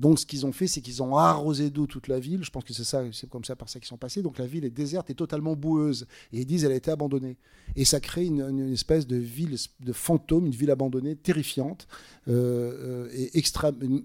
Donc, 0.00 0.18
ce 0.18 0.24
qu'ils 0.24 0.46
ont 0.46 0.52
fait, 0.52 0.66
c'est 0.66 0.80
qu'ils 0.80 1.02
ont 1.02 1.14
arrosé 1.14 1.68
d'eau 1.68 1.86
toute 1.86 2.08
la 2.08 2.18
ville. 2.18 2.42
Je 2.42 2.50
pense 2.50 2.64
que 2.64 2.72
c'est 2.72 2.84
ça, 2.84 3.04
c'est 3.12 3.28
comme 3.28 3.44
ça 3.44 3.54
par 3.54 3.68
ça 3.68 3.78
qu'ils 3.78 3.86
sont 3.86 3.98
passés. 3.98 4.22
Donc, 4.22 4.38
la 4.38 4.46
ville 4.46 4.64
est 4.64 4.70
déserte 4.70 5.10
et 5.10 5.14
totalement 5.14 5.54
boueuse. 5.54 6.06
Et 6.32 6.40
ils 6.40 6.46
disent 6.46 6.64
elle 6.64 6.72
a 6.72 6.76
été 6.76 6.90
abandonnée. 6.90 7.36
Et 7.76 7.84
ça 7.84 8.00
crée 8.00 8.24
une, 8.24 8.72
espèce 8.72 9.06
de 9.06 9.16
ville 9.16 9.56
de 9.80 9.92
fantôme, 9.92 10.46
une 10.46 10.54
ville 10.54 10.70
abandonnée, 10.70 11.16
terrifiante 11.16 11.86
euh, 12.28 13.08
euh, 13.12 13.28
et 13.34 13.42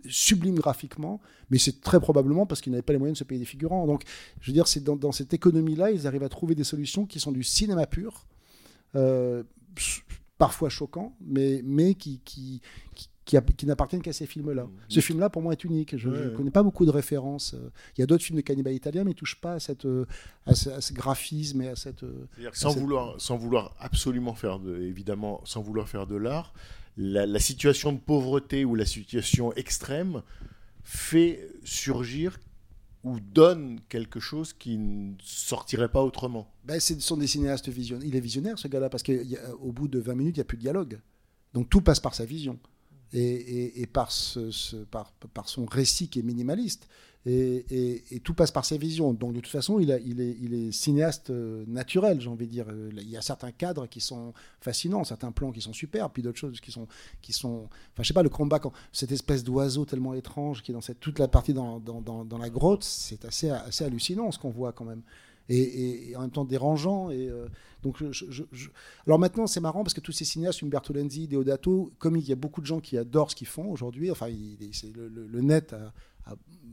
sublime 0.09 0.55
graphiquement. 0.55 1.21
Mais 1.49 1.59
c'est 1.59 1.79
très 1.79 2.01
probablement 2.01 2.45
parce 2.45 2.59
qu'ils 2.59 2.73
n'avaient 2.73 2.81
pas 2.81 2.91
les 2.91 2.99
moyens 2.99 3.15
de 3.15 3.19
se 3.19 3.23
payer 3.23 3.39
des 3.39 3.45
figurants. 3.45 3.87
Donc, 3.87 4.03
je 4.41 4.51
veux 4.51 4.53
dire, 4.53 4.67
c'est 4.67 4.83
dans, 4.83 5.13
cette 5.13 5.33
économie-là, 5.33 5.91
ils 5.91 6.07
arrivent 6.07 6.23
à 6.23 6.29
trouver 6.29 6.55
des 6.55 6.65
solutions 6.65 7.05
qui 7.05 7.21
sont 7.21 7.31
du 7.31 7.43
cinéma 7.43 7.87
pur, 7.87 8.25
euh, 8.95 9.43
parfois 10.37 10.67
choquants, 10.67 11.15
mais, 11.21 11.61
mais 11.63 11.93
qui, 11.95 12.19
qui, 12.25 12.61
qui, 13.25 13.35
qui 13.57 13.65
n'appartiennent 13.65 14.01
qu'à 14.03 14.13
ces 14.13 14.25
films-là. 14.27 14.67
Ce 14.87 14.99
film-là, 14.99 15.29
pour 15.31 15.41
moi, 15.41 15.51
est 15.53 15.63
unique. 15.63 15.97
Je 15.97 16.09
ne 16.09 16.13
Ouais, 16.13 16.27
ouais. 16.27 16.33
connais 16.35 16.51
pas 16.51 16.61
beaucoup 16.63 16.85
de 16.85 16.91
références. 16.91 17.55
Euh, 17.55 17.69
Il 17.97 18.01
y 18.01 18.03
a 18.03 18.05
d'autres 18.05 18.23
films 18.23 18.37
de 18.37 18.41
cannibales 18.43 18.73
italiens, 18.75 19.03
mais 19.03 19.11
ils 19.11 19.15
ne 19.15 19.19
touchent 19.19 19.41
pas 19.41 19.53
à, 19.53 19.59
cette, 19.59 19.85
euh, 19.85 20.05
à, 20.45 20.53
ce, 20.53 20.69
à 20.69 20.79
ce 20.79 20.93
graphisme 20.93 21.61
et 21.63 21.69
à 21.69 21.75
cette. 21.75 22.03
euh, 22.03 22.27
que 22.51 22.57
sans 22.57 22.69
c'est- 22.71 22.79
vouloir, 22.79 23.19
sans 23.19 23.35
vouloir 23.35 23.75
absolument 23.79 24.35
faire 24.35 24.59
de, 24.59 24.79
évidemment, 24.81 25.41
sans 25.43 25.61
vouloir 25.61 25.89
faire 25.89 26.05
de 26.07 26.15
l'art, 26.15 26.53
la, 26.97 27.25
la 27.25 27.39
situation 27.39 27.91
de 27.93 27.97
pauvreté 27.99 28.63
ou 28.63 28.75
la 28.75 28.85
situation 28.85 29.51
extrême 29.53 30.21
fait 30.83 31.47
surgir 31.63 32.37
ou 33.03 33.19
donne 33.19 33.79
quelque 33.89 34.19
chose 34.19 34.53
qui 34.53 34.77
ne 34.77 35.13
sortirait 35.23 35.89
pas 35.89 36.01
autrement. 36.03 36.51
Ben, 36.63 36.79
ce 36.79 36.99
sont 36.99 37.17
des 37.17 37.27
cinéastes 37.27 37.69
visionnaires. 37.69 38.07
Il 38.07 38.15
est 38.15 38.19
visionnaire, 38.19 38.57
ce 38.57 38.67
gars-là, 38.67 38.89
parce 38.89 39.03
qu'au 39.03 39.71
bout 39.71 39.87
de 39.87 39.99
20 39.99 40.15
minutes, 40.15 40.37
il 40.37 40.39
n'y 40.39 40.41
a 40.41 40.45
plus 40.45 40.57
de 40.57 40.61
dialogue. 40.63 40.99
Donc 41.53 41.69
tout 41.69 41.81
passe 41.81 41.99
par 41.99 42.15
sa 42.15 42.25
vision 42.25 42.59
et, 43.13 43.87
par, 43.91 44.11
son 44.11 45.65
récit 45.65 46.07
qui 46.09 46.19
est 46.19 46.23
minimaliste. 46.23 46.87
Et, 47.27 48.21
tout 48.23 48.35
passe 48.35 48.51
par 48.51 48.65
sa 48.65 48.77
vision. 48.77 49.13
Donc 49.13 49.33
de 49.33 49.39
toute 49.39 49.51
façon, 49.51 49.79
il, 49.79 49.89
est, 49.91 50.71
cinéaste 50.71 51.31
euh, 51.31 51.63
naturel, 51.67 52.21
j'ai 52.21 52.29
envie 52.29 52.45
de 52.45 52.51
dire. 52.51 52.65
Euh, 52.69 52.91
Il 52.97 53.09
y 53.09 53.17
a 53.17 53.21
certains 53.21 53.51
cadres 53.51 53.87
qui 53.87 53.99
sont 53.99 54.33
fascinants, 54.61 55.03
certains 55.03 55.31
plans 55.31 55.51
qui 55.51 55.61
sont 55.61 55.73
superbes, 55.73 56.11
puis 56.13 56.21
d'autres 56.21 56.37
choses 56.37 56.59
qui 56.59 56.71
sont, 56.71 56.87
qui 57.21 57.33
sont... 57.33 57.67
Enfin, 57.93 58.03
je 58.03 58.07
sais 58.07 58.13
pas, 58.13 58.23
le 58.23 58.29
combat, 58.29 58.61
cette 58.91 59.11
espèce 59.11 59.43
d'oiseau 59.43 59.85
tellement 59.85 60.13
étrange 60.13 60.61
qui 60.61 60.71
est 60.71 60.73
dans 60.73 60.81
cette, 60.81 60.99
toute 60.99 61.17
la 61.17 61.27
partie 61.27 61.53
dans- 61.53 61.79
dans 61.79 62.37
la 62.37 62.49
grotte, 62.49 62.83
c'est 62.83 63.25
assez, 63.25 63.49
assez 63.49 63.83
hallucinant 63.83 64.31
ce 64.31 64.37
qu'on 64.37 64.51
voit 64.51 64.71
quand 64.71 64.85
même. 64.85 65.01
Et, 65.49 66.15
en 66.15 66.21
même 66.21 66.31
temps 66.31 66.45
dérangeant. 66.45 67.11
Et, 67.11 67.29
euh, 67.29 67.47
donc 67.83 68.03
Alors 69.05 69.19
maintenant, 69.19 69.47
c'est 69.47 69.59
marrant 69.59 69.83
parce 69.83 69.93
que 69.93 70.01
tous 70.01 70.11
ces 70.11 70.25
cinéastes, 70.25 70.63
Umberto 70.63 70.93
Lenzi, 70.93 71.27
Deodato, 71.27 71.91
comme 71.99 72.17
il 72.17 72.27
y 72.27 72.31
a 72.31 72.35
beaucoup 72.35 72.61
de 72.61 72.65
gens 72.65 72.79
qui 72.79 72.97
adorent 72.97 73.31
ce 73.31 73.35
qu'ils 73.35 73.47
font 73.47 73.69
aujourd'hui, 73.69 74.09
enfin, 74.09 74.27
il- 74.27 74.57
il- 74.59 74.93
le, 74.93 75.41
net 75.41 75.73
a, 75.73 75.93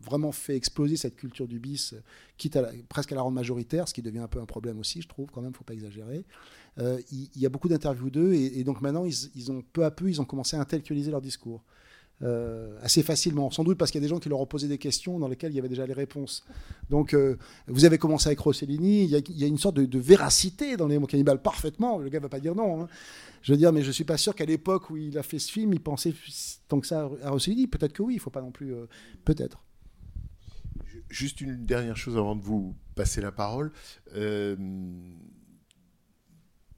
vraiment 0.01 0.33
fait 0.33 0.57
exploser 0.57 0.97
cette 0.97 1.15
culture 1.15 1.47
du 1.47 1.59
bis, 1.59 1.95
quitte 2.39 2.57
à 2.57 2.71
presque 2.89 3.13
à 3.13 3.15
la 3.15 3.21
rendre 3.21 3.35
majoritaire, 3.35 3.87
ce 3.87 3.95
qui 3.95 4.01
devient 4.01 4.21
un 4.21 4.29
peu 4.29 4.41
un 4.41 4.47
problème 4.47 4.79
aussi, 4.79 5.03
je 5.03 5.09
trouve, 5.09 5.29
quand 5.31 5.43
même, 5.43 5.53
faut 5.55 5.65
pas 5.65 5.75
exagérer. 5.75 6.25
Euh, 6.79 6.99
il, 7.13 7.29
il 7.35 7.41
y 7.43 7.47
a 7.47 7.51
beaucoup 7.51 7.69
d'interviews 7.69 8.09
d'eux, 8.09 8.33
et, 8.33 8.65
donc 8.65 8.81
maintenant, 8.81 9.05
ils 9.05 9.53
ont 9.53 9.63
peu 9.73 9.85
à 9.85 9.91
peu, 9.91 10.09
ils 10.09 10.21
ont 10.21 10.25
commencé 10.25 10.57
à 10.57 10.61
intellectualiser 10.61 11.11
leur 11.11 11.21
discours. 11.21 11.63
Euh, 12.25 12.79
assez 12.83 13.03
facilement, 13.03 13.51
sans 13.51 13.65
doute 13.65 13.77
parce 13.77 13.91
qu'il 13.91 14.01
y 14.01 14.05
a 14.05 14.07
des 14.07 14.09
gens 14.09 14.21
qui 14.21 14.29
leur 14.29 14.39
ont 14.39 14.47
posé 14.47 14.69
des 14.69 14.79
questions 14.79 15.19
dans 15.19 15.27
lesquelles 15.27 15.51
il 15.51 15.57
y 15.57 15.59
avait 15.59 15.69
déjà 15.69 15.87
les 15.87 15.93
réponses. 15.93 16.45
Donc, 16.89 17.15
euh, 17.15 17.37
vous 17.67 17.85
avez 17.85 17.99
commencé 17.99 18.29
avec 18.29 18.39
Rossellini, 18.39 19.03
il 19.05 19.11
y 19.11 19.45
a, 19.45 19.47
une 19.49 19.59
sorte 19.59 19.75
de, 19.75 19.99
véracité 19.99 20.77
dans 20.77 20.87
les 20.87 21.01
mots 21.01 21.09
cannibales, 21.09 21.43
parfaitement, 21.43 21.99
le 21.99 22.09
gars 22.11 22.21
va 22.21 22.29
pas 22.29 22.39
dire 22.39 22.55
non. 22.55 22.83
hein. 22.83 22.89
Je 23.43 23.53
veux 23.53 23.59
dire, 23.59 23.73
mais 23.73 23.83
je 23.83 23.91
suis 23.91 24.05
pas 24.05 24.19
sûr 24.19 24.37
qu'à 24.37 24.45
l'époque 24.45 24.91
où 24.91 24.97
il 24.97 25.19
a 25.19 25.25
fait 25.25 25.41
ce 25.41 25.51
film, 25.51 25.73
il 25.73 25.81
pensait 25.81 26.15
tant 26.69 26.79
que 26.79 26.87
ça 26.87 27.11
à 27.25 27.31
Rossellini. 27.31 27.67
Peut-être 27.67 27.93
que 27.93 28.03
oui, 28.03 28.15
il 28.15 28.21
faut 28.21 28.31
pas 28.31 28.43
non 28.43 28.53
plus. 28.53 28.73
euh, 28.73 28.87
Peut-être. 29.25 29.65
Juste 31.09 31.41
une 31.41 31.67
dernière 31.67 31.97
chose 31.97 32.17
avant 32.17 32.37
de 32.37 32.43
vous 32.43 32.77
passer 32.95 33.21
la 33.21 33.33
parole. 33.33 33.73
Euh, 34.15 34.55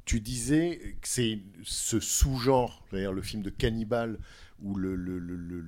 tu 0.06 0.20
disais 0.20 0.96
que 1.02 1.08
c'est 1.08 1.40
ce 1.64 2.00
sous-genre, 2.00 2.82
c'est-à-dire 2.88 3.12
le 3.12 3.22
film 3.22 3.42
de 3.42 3.50
cannibale 3.50 4.18
ou 4.64 4.74
le, 4.74 4.96
le- 4.96 5.20
le- 5.20 5.36
le- 5.36 5.64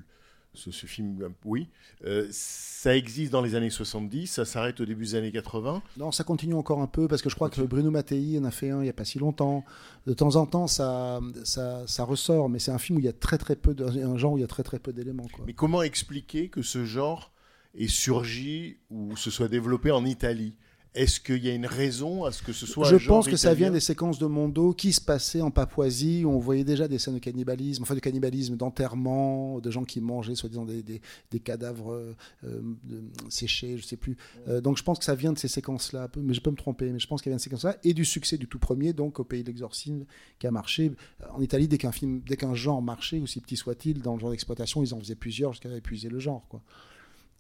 ce, 0.55 0.71
ce 0.71 0.87
film, 0.87 1.21
euh, 1.23 1.29
oui, 1.45 1.69
euh, 2.07 2.27
ça 2.31 2.97
existe 2.97 3.31
dans 3.31 3.43
les 3.43 3.55
années 3.57 3.69
70, 3.69 4.27
ça 4.27 4.47
s'arrête 4.47 4.81
au 4.81 4.87
début 4.87 5.05
des 5.05 5.15
années 5.15 5.31
80. 5.31 5.83
Non, 5.99 6.11
ça 6.13 6.25
continue 6.25 6.55
encore 6.55 6.81
un 6.81 6.87
peu 6.87 7.09
parce 7.09 7.21
que 7.21 7.29
je 7.29 7.35
crois 7.35 7.51
que 7.51 7.61
Bruno 7.61 7.91
Mattei 7.91 8.39
en 8.39 8.45
a 8.45 8.51
fait 8.51 8.71
un 8.71 8.79
il 8.81 8.85
n'y 8.85 8.89
a 8.89 8.95
pas 8.95 9.05
si 9.05 9.19
longtemps. 9.19 9.65
De 10.07 10.15
temps 10.15 10.37
en 10.37 10.47
temps, 10.47 10.67
ça, 10.67 11.21
ça, 11.45 11.87
ça 11.87 12.05
ressort, 12.05 12.49
mais 12.49 12.59
c'est 12.59 12.71
un 12.71 12.79
film 12.79 12.97
où 12.97 13.01
il 13.01 13.05
y 13.05 13.09
a 13.09 13.13
très 13.13 13.37
très 13.37 13.55
peu, 13.55 13.75
de, 13.75 13.85
un 13.85 14.17
genre 14.17 14.33
où 14.33 14.39
il 14.39 14.41
y 14.41 14.45
a 14.45 14.47
très 14.49 14.63
très 14.63 14.79
peu 14.79 14.95
d'éléments. 14.95 15.29
quoi. 15.31 15.45
Mais 15.47 15.53
comment 15.53 15.83
expliquer 15.83 16.49
que 16.49 16.63
ce 16.63 16.87
genre 16.87 17.35
ait 17.75 17.87
surgi 17.89 18.79
ou 18.89 19.15
se 19.15 19.31
soit 19.31 19.49
développé 19.49 19.91
en 19.91 20.07
Italie? 20.07 20.55
Est-ce 20.97 21.21
qu'il 21.21 21.45
y 21.45 21.49
a 21.51 21.55
une 21.55 21.67
raison 21.67 22.25
à 22.25 22.33
ce 22.33 22.43
que 22.43 22.53
ce 22.53 22.65
soit 22.67 22.89
Je 22.89 23.07
pense 23.07 23.29
que 23.29 23.37
ça 23.37 23.53
vient 23.55 23.71
des 23.71 23.81
séquences 23.81 24.19
de 24.19 24.27
Mondo 24.27 24.73
qui 24.73 24.93
se 24.93 25.01
passaient 25.01 25.43
en 25.43 25.51
Papouasie, 25.51 26.25
où 26.25 26.31
on 26.31 26.39
voyait 26.39 26.65
déjà 26.65 26.89
des 26.89 26.99
scènes 26.99 27.15
de 27.15 27.19
cannibalisme, 27.19 27.83
enfin 27.83 27.95
de 27.95 28.01
cannibalisme, 28.01 28.57
d'enterrement, 28.57 29.61
de 29.61 29.71
gens 29.71 29.85
qui 29.85 30.01
mangeaient 30.01 30.35
soi-disant 30.35 30.65
des, 30.65 30.83
des, 30.83 31.01
des 31.31 31.41
cadavres 31.41 31.93
euh, 31.93 32.15
euh, 32.45 32.61
de- 32.85 33.03
séchés, 33.29 33.77
je 33.77 33.85
sais 33.85 33.97
plus. 33.99 34.17
Euh, 34.49 34.61
donc 34.61 34.79
je 34.79 34.83
pense 34.83 34.99
que 34.99 35.05
ça 35.05 35.15
vient 35.15 35.33
de 35.33 35.39
ces 35.39 35.49
séquences-là, 35.49 36.09
mais 36.17 36.33
je 36.35 36.41
peux 36.41 36.51
me 36.51 36.57
tromper, 36.57 36.91
mais 36.91 36.99
je 36.99 37.07
pense 37.07 37.21
qu'il 37.23 37.31
vient 37.31 37.37
de 37.37 37.41
ces 37.43 37.51
séquences-là, 37.51 37.77
et 37.85 37.93
du 37.93 38.05
succès 38.05 38.39
du 38.39 38.49
tout 38.49 38.59
premier, 38.59 38.93
donc 38.95 39.21
au 39.21 39.25
pays 39.25 39.43
de 39.43 39.49
l'exorcisme, 39.49 40.05
qui 40.39 40.47
a 40.47 40.51
marché. 40.51 40.93
En 41.35 41.41
Italie, 41.43 41.69
dès 41.69 41.79
qu'un 41.79 41.93
film, 41.93 42.23
dès 42.27 42.37
qu'un 42.37 42.55
genre 42.55 42.81
marchait, 42.81 43.21
aussi 43.21 43.41
petit 43.41 43.57
soit-il, 43.57 44.01
dans 44.01 44.15
le 44.15 44.21
genre 44.21 44.31
d'exploitation, 44.31 44.83
ils 44.83 44.95
en 44.95 44.99
faisaient 45.01 45.15
plusieurs 45.15 45.53
jusqu'à 45.53 45.75
épuiser 45.77 46.09
le 46.09 46.19
genre. 46.19 46.47
Quoi. 46.49 46.63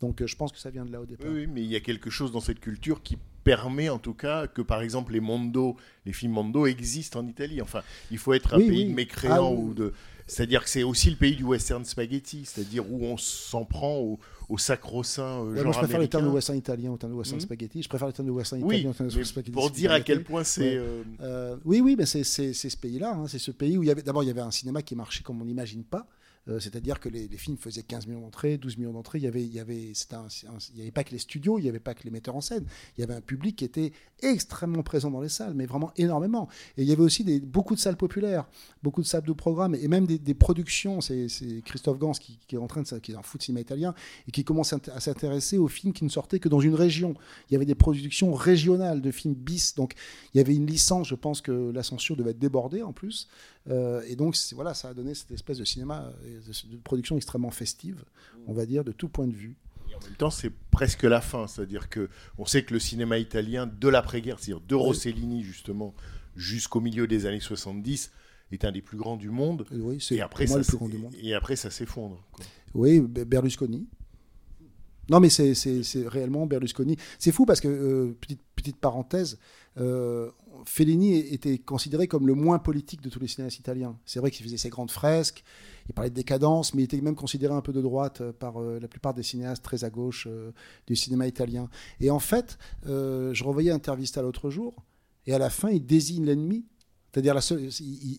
Donc 0.01 0.21
euh, 0.21 0.27
je 0.27 0.37
pense 0.37 0.53
que 0.53 0.59
ça 0.59 0.69
vient 0.69 0.85
de 0.85 0.93
là 0.93 1.01
au 1.01 1.07
départ. 1.07 1.27
Oui, 1.31 1.41
oui, 1.41 1.47
mais 1.47 1.63
il 1.63 1.71
y 1.71 1.77
a 1.77 1.81
quelque 1.81 2.11
chose 2.11 2.33
dans 2.33 2.41
cette 2.41 2.61
culture 2.61 3.03
qui 3.03 3.17
permet 3.47 3.89
en 3.91 3.99
tout 4.01 4.13
cas 4.13 4.49
que 4.49 4.61
par 4.61 4.83
exemple 4.83 5.13
les 5.13 5.21
Mondo, 5.21 5.77
les 6.05 6.13
films 6.13 6.33
Mondo 6.33 6.67
existent 6.67 7.21
en 7.21 7.27
Italie. 7.29 7.63
Enfin, 7.63 7.83
il 8.11 8.19
faut 8.19 8.33
être 8.35 8.55
un 8.55 8.59
Oui, 8.59 8.69
pays 8.69 8.79
oui. 8.83 8.91
de 8.91 8.95
mécréants 8.95 9.55
Ah, 9.57 9.61
ou 9.61 9.73
de 9.73 9.93
C'est-à-dire 10.27 10.65
que 10.65 10.69
c'est 10.69 10.83
aussi 10.83 11.11
le 11.11 11.17
pays 11.17 11.37
du 11.37 11.45
western 11.45 11.85
spaghetti, 11.85 12.45
c'est-à-dire 12.45 12.91
où 12.91 13.05
on 13.05 13.17
s'en 13.17 13.65
prend 13.65 13.99
au, 13.99 14.19
au 14.49 14.59
sacro-saint 14.59 15.23
euh, 15.23 15.51
Ouais, 15.51 15.57
genre 15.57 15.65
moi, 15.65 15.73
je 15.73 15.79
préfère 15.79 16.01
les 16.01 16.09
termes 16.09 16.23
de 16.25 16.29
américain. 16.29 16.35
western 16.35 16.59
italien 16.59 16.91
au 16.93 16.97
terme 16.97 17.13
de 17.13 17.17
western 17.19 17.37
Mhm. 17.39 17.43
spaghetti. 17.43 17.83
Je 17.83 17.89
préfère 17.89 18.07
les 18.09 18.13
termes 18.13 18.29
de 18.29 18.33
western 18.33 18.63
Oui, 18.63 18.77
italien 18.77 18.91
au 18.91 18.95
terme 18.95 19.11
de 19.11 19.23
spaghetti. 19.25 19.51
pour 19.51 19.71
dire 19.71 19.93
à 19.93 20.01
quel 20.01 20.23
point 20.25 20.45
c'est... 20.45 20.77
Euh, 20.77 21.03
Euh, 21.21 21.57
oui, 21.65 21.81
oui, 21.81 21.97
mais 21.99 22.07
c'est 22.07 22.25
c'est- 22.25 22.53
c'est 22.53 22.71
ce 22.71 22.77
pays-là. 22.77 23.15
hein. 23.15 23.27
C'est 23.29 23.39
ce 23.39 23.51
pays 23.51 23.77
où 23.79 23.83
il 23.83 23.87
y 23.87 23.91
avait 23.91 24.03
d'abord 24.03 24.23
il 24.23 24.27
y 24.27 24.31
avait 24.31 24.41
un 24.41 24.51
cinéma 24.51 24.83
qui 24.83 24.95
marchait 24.95 25.23
comme 25.23 25.41
on 25.43 25.45
n'imagine 25.45 25.85
pas. 25.85 26.07
Euh, 26.49 26.61
C'est-à-dire 26.61 27.01
que 27.01 27.09
les, 27.09 27.27
les 27.27 27.37
films 27.39 27.57
faisaient 27.57 27.83
15 27.83 28.07
millions 28.07 28.21
d'entrées, 28.21 28.57
12 28.57 28.77
millions 28.79 28.93
d'entrées. 28.93 29.19
Il 29.19 29.25
y 29.25 29.27
avait, 29.27 29.43
il 29.43 29.53
y 29.53 29.59
avait, 29.59 29.91
c'était 29.95 30.15
un- 30.15 30.27
un- 30.27 30.59
il 30.75 30.79
y 30.79 30.83
avait 30.83 30.93
pas 30.93 31.03
que 31.03 31.11
les 31.11 31.19
studios, 31.19 31.59
il 31.59 31.63
n'y 31.63 31.69
avait 31.69 31.81
pas 31.81 31.93
que 31.93 32.05
les 32.05 32.11
metteurs 32.13 32.37
en 32.37 32.41
scène. 32.41 32.65
Il 32.97 33.01
y 33.01 33.05
avait 33.05 33.15
un 33.15 33.21
public 33.21 33.57
qui 33.57 33.65
était 33.65 33.91
extrêmement 34.23 34.85
présent 34.85 35.11
dans 35.11 35.21
les 35.21 35.29
salles, 35.29 35.55
mais 35.55 35.67
vraiment 35.67 35.91
énormément. 35.97 36.49
Et 36.77 36.83
il 36.83 36.89
y 36.89 36.93
avait 36.93 37.03
aussi 37.03 37.25
des, 37.25 37.41
beaucoup 37.41 37.75
de 37.75 37.81
salles 37.81 37.97
populaires, 37.97 38.47
beaucoup 38.85 39.03
de 39.03 39.07
salles 39.09 39.25
de 39.25 39.33
programme 39.33 39.75
et 39.75 39.89
même 39.89 40.07
des, 40.07 40.19
des 40.21 40.35
productions. 40.35 41.01
C'est 41.01 41.29
c'est 41.29 41.63
Christophe 41.65 41.99
Gans 41.99 42.13
qui, 42.13 42.39
qui 42.47 42.55
est 42.55 42.59
en 42.59 42.69
train 42.69 42.83
de, 42.83 42.99
qui 43.01 43.11
est 43.11 43.17
un 43.17 43.23
de 43.23 43.43
cinéma 43.43 43.61
italien 43.61 43.93
et 44.29 44.31
qui 44.37 44.45
commence 44.45 44.75
à, 44.75 45.01
s'intéresser 45.01 45.57
aux 45.57 45.67
films 45.67 45.95
qui 45.95 46.05
ne 46.05 46.11
sortaient 46.11 46.39
que 46.41 46.51
dans 46.51 46.61
une 46.61 46.75
région. 46.75 47.15
Il 47.49 47.55
y 47.55 47.57
avait 47.57 47.65
des 47.65 47.75
productions 47.75 48.35
régionales 48.35 49.01
de 49.01 49.11
films 49.11 49.33
bis. 49.33 49.75
Donc 49.75 49.95
il 50.35 50.37
y 50.37 50.41
avait 50.43 50.55
une 50.55 50.67
licence, 50.67 51.09
je 51.09 51.15
pense 51.15 51.41
que 51.41 51.71
la 51.71 51.83
censure 51.83 52.17
devait 52.17 52.33
être 52.33 52.39
débordée 52.39 52.83
en 52.83 52.93
plus. 52.93 53.29
Euh, 53.71 54.03
et 54.07 54.15
donc 54.15 54.37
voilà, 54.55 54.75
ça 54.75 54.91
a 54.91 54.95
donné 54.95 55.15
cette 55.15 55.31
espèce 55.31 55.57
de 55.57 55.65
cinéma, 55.65 56.13
euh, 56.27 56.41
de, 56.71 56.77
production 56.77 57.17
extrêmement 57.17 57.51
festive, 57.51 58.05
on 58.47 58.53
va 58.53 58.67
dire, 58.67 58.85
de 58.85 58.93
tout 58.93 59.09
point 59.09 59.27
de 59.27 59.35
vue. 59.35 59.57
Et 59.91 59.95
en 59.95 60.01
même 60.01 60.17
temps, 60.19 60.29
c'est 60.29 60.53
presque 60.71 61.05
la 61.05 61.23
fin. 61.23 61.47
C'est-à-dire 61.47 61.89
que 61.89 62.11
on 62.37 62.45
sait 62.45 62.63
que 62.63 62.75
le 62.75 62.81
cinéma 62.81 63.17
italien 63.17 63.67
de 63.67 63.89
l'après-guerre, 63.89 64.39
c'est-à-dire 64.39 64.67
de 64.67 64.75
Rossellini 64.75 65.45
justement 65.45 65.95
jusqu'au 66.37 66.81
milieu 66.81 67.07
des 67.07 67.25
années 67.25 67.41
70, 67.41 68.11
est 68.53 68.67
un 68.67 68.73
des 68.73 68.83
plus 68.83 68.99
grands 68.99 69.17
du 69.17 69.31
monde. 69.31 69.65
Et 69.73 69.79
oui, 69.79 69.97
c'est 69.99 70.17
Et 70.17 70.21
après, 70.21 70.47
ça, 70.47 70.59
le 70.59 70.65
plus 70.65 70.77
grand 70.77 70.89
du 70.89 70.99
monde. 70.99 71.15
et 71.19 71.35
après, 71.35 71.57
ça 71.57 71.71
s'effondre. 71.71 72.23
Oui, 72.75 73.01
Be- 73.01 73.25
Berlusconi. 73.25 73.89
Non, 75.11 75.21
mais 75.21 75.29
c'est- 75.31 76.09
réellement 76.09 76.47
Berlusconi. 76.47 76.97
C'est 77.19 77.33
fou 77.33 77.47
parce 77.47 77.61
que, 77.61 77.69
euh, 77.69 78.17
petite, 78.21 78.41
petite 78.57 78.77
parenthèse, 78.77 79.39
euh, 79.79 80.31
Fellini 80.65 81.17
était 81.19 81.59
considéré 81.59 82.09
comme 82.09 82.27
le 82.27 82.35
moins 82.35 82.59
politique 82.59 83.03
de 83.03 83.09
tous 83.11 83.21
les 83.21 83.29
cinéastes 83.29 83.59
italiens. 83.59 83.97
C'est 84.05 84.19
vrai 84.21 84.31
qu'il 84.31 84.45
faisait 84.45 84.57
ses 84.57 84.71
grandes 84.71 84.91
fresques, 84.91 85.45
il 85.89 85.93
parlait 85.95 86.11
de 86.11 86.15
décadence, 86.15 86.75
mais 86.75 86.83
il 86.83 86.85
était 86.87 87.01
même 87.01 87.15
considéré 87.15 87.55
un 87.55 87.61
peu 87.61 87.73
de 87.73 87.81
droite 87.83 88.21
euh, 88.21 88.33
par 88.33 88.59
la 88.61 88.89
plupart 88.89 89.15
des 89.15 89.23
cinéastes 89.23 89.63
très 89.63 89.85
à 89.85 89.91
gauche 89.91 90.27
du 90.87 90.97
cinéma 90.97 91.27
italien. 91.27 91.69
Et 92.01 92.11
en 92.11 92.19
fait, 92.19 92.59
je 92.85 93.45
revoyais 93.45 93.71
Intervista 93.71 94.23
l'autre 94.23 94.51
jour, 94.51 94.75
et 95.27 95.35
à 95.35 95.39
la 95.39 95.51
fin, 95.51 95.71
il 95.71 95.85
désigne 95.85 96.25
l'ennemi. 96.25 96.65
C'est-à-dire, 97.13 97.39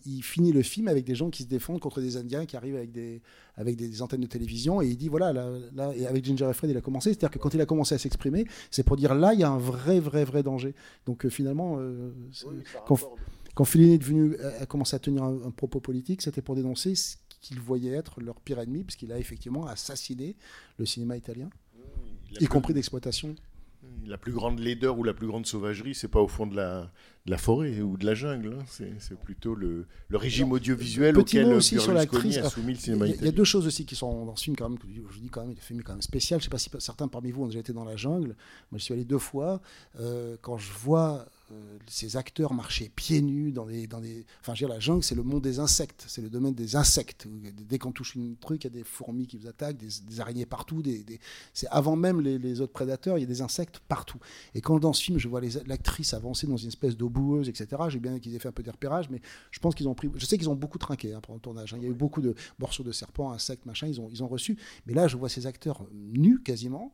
il, 0.05 0.23
finit 0.23 0.51
le 0.51 0.63
film 0.63 0.87
avec 0.87 1.05
des 1.05 1.13
gens 1.13 1.29
qui 1.29 1.43
se 1.43 1.47
défendent 1.47 1.79
contre 1.79 2.01
des 2.01 2.17
Indiens 2.17 2.47
qui 2.47 2.57
arrivent 2.57 2.77
avec 2.77 2.91
des, 2.91 3.21
avec 3.55 3.75
des 3.75 4.01
antennes 4.01 4.21
de 4.21 4.27
télévision 4.27 4.81
et 4.81 4.87
il 4.87 4.97
dit 4.97 5.07
voilà 5.07 5.31
là, 5.33 5.49
là 5.75 5.91
et 5.95 6.07
avec 6.07 6.25
Ginger 6.25 6.49
et 6.49 6.53
Fred 6.53 6.71
il 6.71 6.77
a 6.77 6.81
commencé. 6.81 7.11
C'est 7.11 7.17
à 7.17 7.27
dire 7.27 7.31
que 7.31 7.37
quand 7.37 7.53
il 7.53 7.61
a 7.61 7.67
commencé 7.67 7.93
à 7.93 7.99
s'exprimer 7.99 8.45
c'est 8.71 8.83
pour 8.83 8.97
dire 8.97 9.13
là 9.13 9.33
il 9.33 9.39
y 9.39 9.43
a 9.43 9.49
un 9.49 9.59
vrai 9.59 9.99
vrai 9.99 10.25
vrai 10.25 10.41
danger. 10.41 10.73
Donc 11.05 11.25
euh, 11.25 11.29
finalement 11.29 11.77
euh, 11.77 12.11
quand, 12.87 12.99
quand 13.53 13.65
Fellini 13.65 13.93
est 13.93 13.97
devenu 13.99 14.35
a, 14.59 14.65
commencé 14.65 14.95
à 14.95 14.99
tenir 14.99 15.23
un, 15.23 15.45
un 15.45 15.51
propos 15.51 15.79
politique 15.79 16.23
c'était 16.23 16.41
pour 16.41 16.55
dénoncer 16.55 16.95
ce 16.95 17.17
qu'il 17.39 17.59
voyait 17.59 17.93
être 17.93 18.19
leur 18.19 18.41
pire 18.41 18.59
ennemi 18.59 18.83
puisqu'il 18.83 19.11
a 19.11 19.19
effectivement 19.19 19.67
assassiné 19.67 20.35
le 20.79 20.85
cinéma 20.87 21.17
italien 21.17 21.49
y 22.39 22.45
compris 22.47 22.73
d'exploitation 22.73 23.35
La 24.05 24.17
plus 24.17 24.31
grande 24.31 24.59
laideur 24.59 24.97
ou 24.97 25.03
la 25.03 25.13
plus 25.13 25.27
grande 25.27 25.45
sauvagerie, 25.45 25.93
c'est 25.93 26.07
pas 26.07 26.19
au 26.21 26.27
fond 26.27 26.47
de 26.47 26.55
la, 26.55 26.91
de 27.25 27.31
la 27.31 27.37
forêt 27.37 27.81
ou 27.81 27.97
de 27.97 28.05
la 28.05 28.15
jungle. 28.15 28.57
hein. 28.59 28.65
C'est 28.99 29.19
plutôt 29.19 29.53
le, 29.53 29.85
le 30.07 30.17
régime 30.17 30.51
audiovisuel 30.51 31.13
petit 31.13 31.37
auquel 31.39 31.47
mot 31.51 31.57
aussi 31.57 31.75
sur 31.79 31.93
a 32.45 32.49
soumis 32.49 32.73
le 32.73 32.79
Il 32.79 32.81
cinéma 32.81 33.07
y, 33.07 33.11
a- 33.11 33.15
il 33.15 33.25
y 33.25 33.27
a 33.27 33.31
deux 33.31 33.43
choses 33.43 33.67
aussi 33.67 33.85
qui 33.85 33.95
sont 33.95 34.25
dans 34.25 34.35
ce 34.35 34.45
film 34.45 34.55
quand 34.55 34.69
même. 34.69 34.79
que 34.79 34.87
Je 34.87 35.19
dis 35.19 35.29
quand 35.29 35.41
même, 35.41 35.51
il 35.51 35.57
est 35.57 35.61
film 35.61 35.83
quand 35.83 35.93
même 35.93 36.01
spécial. 36.01 36.39
Je 36.39 36.45
sais 36.45 36.49
pas 36.49 36.57
si 36.57 36.69
certains 36.79 37.07
parmi 37.07 37.31
vous 37.31 37.43
ont 37.43 37.47
déjà 37.47 37.59
été 37.59 37.73
dans 37.73 37.85
la 37.85 37.95
jungle. 37.97 38.35
Moi, 38.71 38.77
je 38.77 38.83
suis 38.83 38.93
allé 38.93 39.05
deux 39.05 39.19
fois. 39.19 39.61
Euh, 39.99 40.37
quand 40.41 40.57
je 40.57 40.71
vois 40.73 41.25
euh, 41.51 41.77
ces 41.87 42.17
acteurs 42.17 42.53
marcher 42.53 42.89
pieds 42.95 43.21
nus 43.21 43.51
dans 43.51 43.65
des, 43.65 43.87
dans 43.87 44.01
des. 44.01 44.25
Enfin, 44.41 44.53
je 44.55 44.63
veux 44.63 44.67
dire, 44.67 44.75
la 44.75 44.79
jungle, 44.79 45.03
c'est 45.03 45.15
le 45.15 45.23
monde 45.23 45.41
des 45.43 45.59
insectes. 45.59 46.05
C'est 46.07 46.21
le 46.21 46.29
domaine 46.29 46.53
des 46.53 46.75
insectes. 46.75 47.27
Dès 47.67 47.77
qu'on 47.79 47.91
touche 47.91 48.15
une 48.15 48.35
truc, 48.37 48.63
il 48.63 48.67
y 48.67 48.71
a 48.71 48.73
des 48.73 48.83
fourmis 48.83 49.27
qui 49.27 49.37
vous 49.37 49.47
attaquent, 49.47 49.77
des, 49.77 49.87
des 50.07 50.19
araignées 50.19 50.45
partout. 50.45 50.81
Des, 50.81 51.03
des- 51.03 51.19
C'est 51.53 51.67
avant 51.67 51.95
même 51.95 52.21
les, 52.21 52.37
les 52.37 52.61
autres 52.61 52.73
prédateurs, 52.73 53.17
il 53.17 53.21
y 53.21 53.23
a 53.23 53.27
des 53.27 53.41
insectes 53.41 53.79
partout. 53.87 54.19
Et 54.55 54.61
quand 54.61 54.79
dans 54.79 54.93
ce 54.93 55.03
film, 55.03 55.17
je 55.19 55.27
vois 55.27 55.41
l'actrice 55.65 56.13
avancer 56.13 56.47
dans 56.47 56.57
une 56.57 56.67
espèce 56.69 56.97
d'eau 56.97 57.09
boueuse, 57.09 57.47
etc. 57.49 57.83
J'ai 57.89 57.99
bien 57.99 58.19
qu'ils 58.19 58.35
aient 58.35 58.39
fait 58.39 58.49
un 58.49 58.51
peu 58.53 58.63
des 58.63 58.71
repérages, 58.71 59.09
mais 59.09 59.21
je 59.51 59.59
pense 59.59 59.75
qu'ils 59.75 59.87
ont 59.87 59.95
pris. 59.95 60.09
Je 60.15 60.25
sais 60.25 60.37
qu'ils 60.37 60.49
ont 60.49 60.55
beaucoup 60.55 60.77
trinqué 60.77 61.13
hein, 61.13 61.21
pendant 61.21 61.35
le 61.35 61.41
tournage. 61.41 61.73
hein. 61.73 61.77
Il 61.79 61.83
y 61.83 61.87
a 61.87 61.89
eu 61.89 61.93
beaucoup 61.93 62.21
de 62.21 62.35
morceaux 62.59 62.83
de 62.83 62.91
serpents, 62.91 63.31
insectes, 63.31 63.65
machin. 63.65 63.87
Ils 63.87 64.01
ont, 64.01 64.09
ils 64.11 64.23
ont 64.23 64.27
reçu. 64.27 64.57
Mais 64.85 64.93
là, 64.93 65.07
je 65.07 65.15
vois 65.17 65.29
ces 65.29 65.47
acteurs 65.47 65.85
nus 65.93 66.41
quasiment. 66.43 66.93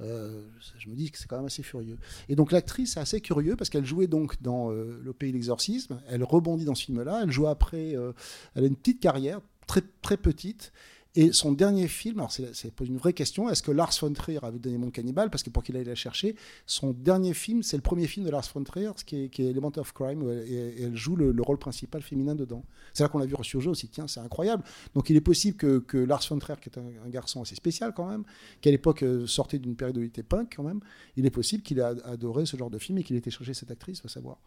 Euh, 0.00 0.42
je 0.78 0.88
me 0.88 0.94
dis 0.94 1.10
que 1.10 1.18
c'est 1.18 1.26
quand 1.26 1.36
même 1.36 1.46
assez 1.46 1.62
furieux. 1.62 1.98
Et 2.28 2.36
donc 2.36 2.52
l'actrice, 2.52 2.94
c'est 2.94 3.00
assez 3.00 3.20
curieux 3.20 3.56
parce 3.56 3.70
qu'elle 3.70 3.86
jouait 3.86 4.06
donc 4.06 4.40
dans 4.42 4.70
euh, 4.70 5.00
Le 5.02 5.12
Pays 5.12 5.32
l'Exorcisme. 5.32 6.00
Elle 6.08 6.24
rebondit 6.24 6.64
dans 6.64 6.74
ce 6.74 6.84
film-là. 6.84 7.20
Elle 7.24 7.30
joue 7.30 7.46
après. 7.46 7.94
euh, 7.96 8.12
elle 8.54 8.64
a 8.64 8.66
une 8.66 8.76
petite 8.76 9.00
carrière, 9.00 9.40
très 9.66 9.82
très 10.02 10.16
petite. 10.16 10.72
Et 11.20 11.32
son 11.32 11.50
dernier 11.50 11.88
film, 11.88 12.20
alors 12.20 12.30
c'est 12.30 12.54
c'est 12.54 12.72
une 12.78 12.96
vraie 12.96 13.12
question, 13.12 13.50
est-ce 13.50 13.60
que 13.60 13.72
Lars 13.72 13.92
von 14.00 14.12
Trier 14.12 14.38
avait 14.44 14.60
donné 14.60 14.78
Mon 14.78 14.92
Cannibal 14.92 15.30
Parce 15.30 15.42
que 15.42 15.50
pour 15.50 15.64
qu'il 15.64 15.76
aille 15.76 15.82
la 15.82 15.96
chercher, 15.96 16.36
son 16.64 16.92
dernier 16.92 17.34
film, 17.34 17.64
c'est 17.64 17.76
le 17.76 17.82
premier 17.82 18.06
film 18.06 18.24
de 18.24 18.30
Lars 18.30 18.48
von 18.54 18.62
Trier, 18.62 18.92
qui 19.04 19.16
est, 19.24 19.38
Element 19.40 19.72
of 19.78 19.92
Crime, 19.92 20.22
où 20.22 20.30
elle- 20.30 20.46
et, 20.48 20.82
elle 20.84 20.94
joue 20.94 21.16
le, 21.16 21.32
le 21.32 21.42
rôle 21.42 21.58
principal 21.58 22.02
féminin 22.02 22.36
dedans. 22.36 22.62
C'est 22.94 23.02
là 23.02 23.08
qu'on 23.08 23.18
l'a 23.18 23.26
vu 23.26 23.34
ressurgir 23.34 23.72
aussi, 23.72 23.88
tiens, 23.88 24.06
c'est 24.06 24.20
incroyable. 24.20 24.62
Donc 24.94 25.10
il 25.10 25.16
est 25.16 25.20
possible 25.20 25.56
que, 25.56 25.80
que 25.80 25.98
Lars 25.98 26.24
von 26.30 26.38
Trier, 26.38 26.60
qui 26.60 26.68
est 26.68 26.78
un, 26.78 27.08
garçon 27.10 27.42
assez 27.42 27.56
spécial 27.56 27.92
quand 27.96 28.06
même, 28.08 28.22
qui 28.60 28.68
à 28.68 28.70
l'époque 28.70 29.02
euh, 29.02 29.26
sortait 29.26 29.58
d'une 29.58 29.74
période 29.74 29.96
où 29.98 30.02
il 30.02 30.06
était 30.06 30.22
punk 30.22 30.54
quand 30.54 30.62
même, 30.62 30.78
il 31.16 31.26
est 31.26 31.30
possible 31.30 31.64
qu'il 31.64 31.80
ait 31.80 31.82
ad- 31.82 32.02
adoré 32.04 32.46
ce 32.46 32.56
genre 32.56 32.70
de 32.70 32.78
film 32.78 32.96
et 32.98 33.02
qu'il 33.02 33.16
ait 33.16 33.18
été 33.18 33.32
chercher 33.32 33.54
cette 33.54 33.72
actrice, 33.72 34.00
faut 34.00 34.06
savoir. 34.06 34.38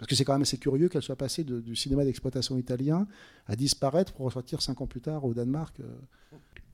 Parce 0.00 0.08
que 0.08 0.14
c'est 0.14 0.24
quand 0.24 0.32
même 0.32 0.40
assez 0.40 0.56
curieux 0.56 0.88
qu'elle 0.88 1.02
soit 1.02 1.14
passée 1.14 1.44
de- 1.44 1.60
du 1.60 1.76
cinéma 1.76 2.04
d'exploitation 2.06 2.56
italien 2.56 3.06
à 3.46 3.54
disparaître 3.54 4.14
pour 4.14 4.24
ressortir 4.24 4.62
cinq 4.62 4.80
ans 4.80 4.86
plus 4.86 5.02
tard 5.02 5.26
au 5.26 5.34
Danemark. 5.34 5.78
euh. 5.80 5.94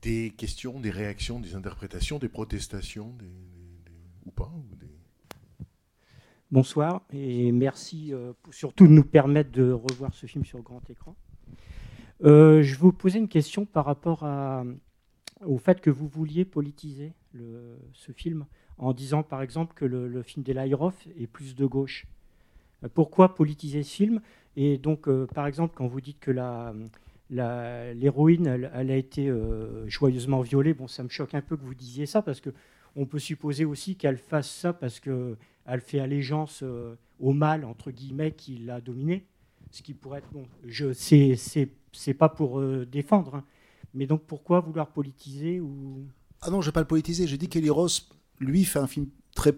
Des 0.01 0.31
questions, 0.37 0.79
des 0.79 0.91
réactions, 0.91 1.41
des 1.41 1.53
interprétations, 1.53 2.19
des 2.19 2.29
protestations, 2.29 3.09
des, 3.19 3.25
des- 3.25 3.31
des- 3.85 3.91
ou 4.27 4.31
pas 4.31 4.49
ou 4.55 4.75
des- 4.77 4.87
Bonsoir 6.51 7.01
et 7.11 7.51
merci 7.51 8.13
euh, 8.13 8.31
pour- 8.41 8.53
surtout 8.53 8.87
de 8.87 8.93
nous 8.93 9.03
permettre 9.03 9.51
de 9.51 9.71
revoir 9.73 10.13
ce 10.13 10.25
film 10.25 10.45
sur 10.45 10.61
grand 10.61 10.89
écran. 10.89 11.13
Euh, 12.23 12.63
je 12.63 12.77
vous 12.77 12.93
poser 12.93 13.19
une 13.19 13.27
question 13.27 13.65
par 13.65 13.83
rapport 13.83 14.23
à- 14.23 14.63
au 15.45 15.57
fait 15.57 15.81
que 15.81 15.89
vous 15.89 16.07
vouliez 16.07 16.45
politiser 16.45 17.13
le- 17.33 17.77
ce 17.91 18.13
film 18.13 18.45
en 18.77 18.93
disant 18.93 19.21
par 19.23 19.41
exemple 19.41 19.73
que 19.75 19.83
le, 19.83 20.07
le 20.07 20.23
film 20.23 20.43
d'Eli 20.43 20.73
Roth 20.73 21.07
est 21.19 21.27
plus 21.27 21.55
de 21.55 21.65
gauche. 21.65 22.07
Pourquoi 22.93 23.35
politiser 23.35 23.83
ce 23.83 23.95
film? 23.95 24.21
Et 24.57 24.79
donc, 24.79 25.07
euh, 25.07 25.27
par 25.27 25.45
exemple, 25.45 25.73
quand 25.75 25.87
vous 25.87 26.01
dites 26.01 26.19
que 26.19 26.31
la, 26.31 26.73
l'héroïne, 27.29 28.47
elle, 28.47 28.91
a 28.91 28.95
été 28.95 29.29
euh, 29.29 29.87
joyeusement 29.87 30.41
violée, 30.41 30.73
bon, 30.73 30.87
ça 30.87 31.03
me 31.03 31.09
choque 31.09 31.35
un 31.35 31.41
peu 31.41 31.55
que 31.55 31.63
vous 31.63 31.75
disiez 31.75 32.07
ça 32.07 32.23
parce 32.23 32.41
que 32.41 32.49
on 32.95 33.05
peut 33.05 33.19
supposer 33.19 33.65
aussi 33.65 33.95
qu'elle 33.95 34.17
fasse 34.17 34.49
ça 34.49 34.73
parce 34.73 34.99
que 34.99 35.37
elle 35.67 35.81
fait 35.81 35.99
allégeance 35.99 36.61
euh, 36.63 36.95
au 37.19 37.33
mal 37.33 37.65
entre 37.65 37.91
guillemets 37.91 38.31
qui 38.31 38.57
l'a 38.57 38.81
dominé, 38.81 39.27
ce 39.69 39.83
qui 39.83 39.93
pourrait 39.93 40.19
être 40.19 40.31
bon. 40.31 40.47
Je 40.65 40.91
c'est 40.93 41.35
c'est 41.91 42.13
pas 42.15 42.29
pour 42.29 42.59
défendre, 42.85 43.35
hein. 43.35 43.43
mais 43.93 44.07
donc 44.07 44.23
pourquoi 44.23 44.59
vouloir 44.59 44.87
politiser 44.87 45.59
ou 45.59 46.05
Ah 46.41 46.49
non, 46.49 46.61
je 46.61 46.67
ne 46.67 46.71
vais 46.71 46.73
pas 46.73 46.81
le 46.81 46.87
politiser. 46.87 47.27
J'ai 47.27 47.37
dit 47.37 47.47
qu'Eli 47.47 47.69
Ross, 47.69 48.09
lui, 48.39 48.65
fait 48.65 48.79
un 48.79 48.87
film 48.87 49.07
très 49.35 49.53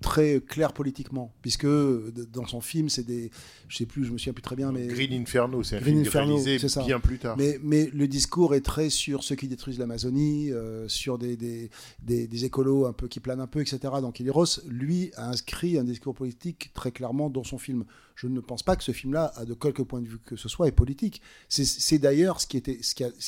très 0.00 0.40
clair 0.40 0.72
politiquement, 0.72 1.32
puisque 1.42 1.66
dans 1.66 2.46
son 2.46 2.60
film, 2.60 2.88
c'est 2.88 3.02
des, 3.02 3.30
je 3.68 3.76
sais 3.76 3.86
plus, 3.86 4.04
je 4.04 4.12
me 4.12 4.18
souviens 4.18 4.32
plus 4.32 4.42
très 4.42 4.56
bien, 4.56 4.72
mais 4.72 4.86
Green 4.86 5.12
Inferno, 5.12 5.62
c'est 5.62 5.76
un 5.76 5.80
Green 5.80 5.96
film 5.96 6.06
Inferno, 6.06 6.34
réalisé 6.36 6.58
c'est 6.58 6.68
ça. 6.68 6.84
bien 6.84 7.00
plus 7.00 7.18
tard. 7.18 7.36
Mais, 7.36 7.58
mais 7.62 7.90
le 7.92 8.08
discours 8.08 8.54
est 8.54 8.60
très 8.62 8.88
sur 8.90 9.22
ceux 9.22 9.36
qui 9.36 9.48
détruisent 9.48 9.78
l'Amazonie, 9.78 10.52
euh, 10.52 10.88
sur 10.88 11.18
des, 11.18 11.36
des, 11.36 11.70
des, 12.02 12.26
des 12.26 12.44
écolos 12.44 12.86
un 12.86 12.92
peu 12.92 13.08
qui 13.08 13.20
planent 13.20 13.40
un 13.40 13.46
peu, 13.46 13.60
etc. 13.60 13.78
Donc 14.00 14.20
Eli 14.20 14.30
Ross, 14.30 14.62
lui, 14.68 15.10
a 15.16 15.28
inscrit 15.28 15.78
un 15.78 15.84
discours 15.84 16.14
politique 16.14 16.70
très 16.74 16.92
clairement 16.92 17.30
dans 17.30 17.44
son 17.44 17.58
film. 17.58 17.84
Je 18.14 18.26
ne 18.26 18.40
pense 18.40 18.62
pas 18.62 18.76
que 18.76 18.84
ce 18.84 18.92
film-là, 18.92 19.32
de 19.46 19.54
quelque 19.54 19.82
point 19.82 20.00
de 20.02 20.08
vue 20.08 20.18
que 20.18 20.36
ce 20.36 20.48
soit, 20.48 20.68
est 20.68 20.72
politique. 20.72 21.22
C'est- 21.48 21.98
d'ailleurs 21.98 22.40
ce, 22.40 22.46
qui 22.46 22.58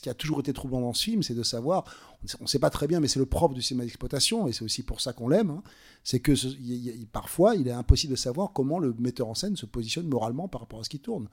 a- 0.08 0.14
toujours 0.14 0.40
été 0.40 0.52
troublant 0.52 0.80
dans 0.80 0.92
ce 0.94 1.04
film, 1.04 1.22
c'est 1.22 1.34
de 1.34 1.42
savoir, 1.42 1.84
on 2.40 2.44
ne 2.44 2.48
sait 2.48 2.58
pas 2.58 2.70
très 2.70 2.86
bien, 2.86 3.00
mais 3.00 3.08
c'est 3.08 3.18
le 3.18 3.26
propre 3.26 3.54
du 3.54 3.62
cinéma 3.62 3.84
d'exploitation, 3.84 4.46
et 4.48 4.52
c'est 4.52 4.64
aussi 4.64 4.82
pour 4.82 5.00
ça 5.00 5.12
qu'on 5.12 5.28
l'aime, 5.28 5.50
hein, 5.50 5.62
c'est 6.04 6.20
que 6.20 6.32
parfois, 7.12 7.54
il 7.56 7.68
est 7.68 7.72
impossible 7.72 8.12
de 8.12 8.16
savoir 8.18 8.52
comment 8.52 8.78
le 8.78 8.94
metteur 8.98 9.28
en 9.28 9.34
scène 9.34 9.56
se 9.56 9.66
positionne 9.66 10.06
moralement 10.08 10.48
par 10.48 10.60
rapport 10.62 10.80
à 10.80 10.84
ce 10.84 10.88
qui 10.90 11.00
tourne. 11.00 11.28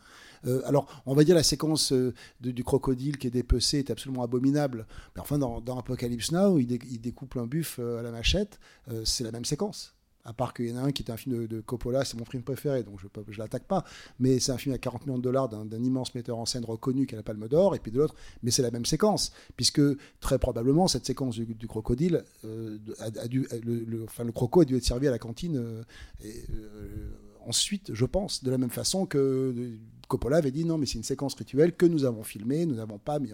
Euh, 0.45 0.61
alors, 0.65 1.01
on 1.05 1.13
va 1.15 1.23
dire 1.23 1.35
la 1.35 1.43
séquence 1.43 1.91
euh, 1.91 2.13
du 2.39 2.63
crocodile 2.63 3.17
qui 3.17 3.27
est 3.27 3.31
dépecé 3.31 3.79
est 3.79 3.89
absolument 3.91 4.23
abominable. 4.23 4.87
Mais 5.15 5.21
enfin, 5.21 5.37
dans, 5.37 5.59
Apocalypse 5.77 6.31
Now, 6.31 6.59
il, 6.59 6.67
dé- 6.67 6.79
il 6.89 7.01
découpe 7.01 7.35
un 7.37 7.45
buff 7.47 7.77
euh, 7.79 7.99
à 7.99 8.03
la 8.03 8.11
machette, 8.11 8.59
c'est 9.03 9.23
la 9.23 9.31
même 9.31 9.45
séquence. 9.45 9.95
À 10.25 10.33
part 10.33 10.53
qu'il 10.53 10.67
y 10.67 10.73
en 10.73 10.77
a 10.77 10.81
un 10.81 10.91
qui 10.91 11.01
est 11.03 11.11
un 11.11 11.17
film 11.17 11.47
de, 11.47 11.61
Coppola, 11.61 12.03
c'est 12.03 12.17
mon 12.17 12.25
film 12.25 12.43
préféré, 12.43 12.83
donc 12.83 12.99
je 12.99 13.07
ne 13.07 13.37
l'attaque 13.37 13.63
pas. 13.63 13.85
Mais 14.19 14.39
c'est 14.39 14.51
un 14.51 14.57
film 14.57 14.75
à 14.75 14.77
40 14.77 15.05
millions 15.05 15.17
de 15.17 15.23
dollars 15.23 15.49
d'un 15.49 15.83
immense 15.83 16.13
metteur 16.13 16.37
en 16.37 16.45
scène 16.45 16.65
reconnu 16.65 17.05
qui 17.05 17.15
a 17.15 17.17
la 17.17 17.23
Palme 17.23 17.47
d'Or, 17.47 17.75
et 17.75 17.79
puis 17.79 17.91
de 17.91 17.97
l'autre, 17.97 18.15
mais 18.43 18.51
c'est 18.51 18.61
la 18.61 18.71
même 18.71 18.85
séquence, 18.85 19.31
puisque 19.55 19.81
très 20.19 20.37
probablement 20.37 20.87
cette 20.87 21.05
séquence 21.05 21.35
du, 21.37 21.67
crocodile, 21.67 22.23
euh, 22.45 22.77
a, 22.99 23.27
dû, 23.27 23.47
le, 23.63 24.03
enfin, 24.03 24.23
le 24.23 24.31
croco 24.31 24.61
a 24.61 24.65
dû 24.65 24.75
être 24.75 24.83
servi 24.83 25.07
à 25.07 25.11
la 25.11 25.19
cantine 25.19 25.57
euh, 25.57 25.83
euh, 26.25 27.11
ensuite, 27.45 27.93
je 27.93 28.05
pense, 28.05 28.43
de 28.43 28.51
la 28.51 28.57
même 28.57 28.69
façon 28.69 29.05
que 29.05 29.71
Coppola 30.07 30.37
avait 30.37 30.51
dit 30.51 30.65
non, 30.65 30.77
mais 30.77 30.85
c'est 30.85 30.97
une 30.97 31.03
séquence 31.03 31.35
rituelle 31.35 31.75
que 31.75 31.85
nous 31.85 32.03
avons 32.03 32.23
filmée, 32.23 32.65
nous 32.65 32.75
n'avons 32.75 32.99
pas 32.99 33.19
mis. 33.19 33.31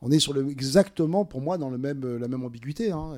On 0.00 0.10
est 0.10 0.18
sur 0.18 0.32
le, 0.32 0.48
exactement, 0.48 1.24
pour 1.24 1.40
moi, 1.40 1.58
dans 1.58 1.70
le 1.70 1.78
même, 1.78 2.16
la 2.18 2.28
même 2.28 2.44
ambiguïté. 2.44 2.92
hein, 2.92 3.16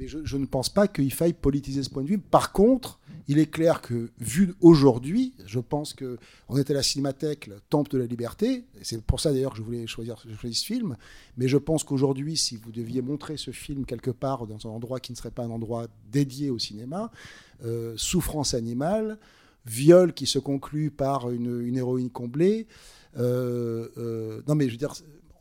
Mais 0.00 0.08
je, 0.08 0.36
ne 0.38 0.46
pense 0.46 0.70
pas 0.70 0.88
qu'il 0.88 1.12
faille 1.12 1.34
politiser 1.34 1.82
ce 1.82 1.90
point 1.90 2.02
de 2.02 2.08
vue. 2.08 2.18
Par 2.18 2.52
contre, 2.52 2.98
il 3.28 3.38
est 3.38 3.50
clair 3.50 3.82
que, 3.82 4.08
vu 4.18 4.54
aujourd'hui, 4.62 5.34
je 5.44 5.60
pense 5.60 5.92
que 5.92 6.16
on 6.48 6.56
est 6.56 6.70
à 6.70 6.72
la 6.72 6.82
Cinémathèque, 6.82 7.48
le 7.48 7.60
temple 7.68 7.90
de 7.90 7.98
la 7.98 8.06
liberté. 8.06 8.64
et 8.80 8.82
C'est 8.82 9.02
pour 9.02 9.20
ça 9.20 9.30
d'ailleurs 9.30 9.52
que 9.52 9.58
je 9.58 9.62
voulais 9.62 9.86
choisir 9.86 10.16
ce 10.18 10.64
film. 10.64 10.96
Mais 11.36 11.48
je 11.48 11.58
pense 11.58 11.84
qu'aujourd'hui, 11.84 12.38
si 12.38 12.56
vous 12.56 12.72
deviez 12.72 13.02
montrer 13.02 13.36
ce 13.36 13.50
film 13.50 13.84
quelque 13.84 14.10
part 14.10 14.46
dans 14.46 14.66
un 14.66 14.70
endroit 14.70 15.00
qui 15.00 15.12
ne 15.12 15.18
serait 15.18 15.30
pas 15.30 15.44
un 15.44 15.50
endroit 15.50 15.86
dédié 16.10 16.48
au 16.48 16.58
cinéma, 16.58 17.12
euh, 17.66 17.92
souffrance 17.98 18.54
animale, 18.54 19.18
viol 19.66 20.14
qui 20.14 20.24
se 20.24 20.38
conclut 20.38 20.90
par 20.90 21.30
une, 21.30 21.60
une 21.60 21.76
héroïne 21.76 22.08
comblée. 22.08 22.66
euh, 23.18 23.88
euh, 23.98 24.40
non, 24.48 24.54
mais 24.54 24.64
je 24.68 24.70
veux 24.70 24.78
dire, 24.78 24.94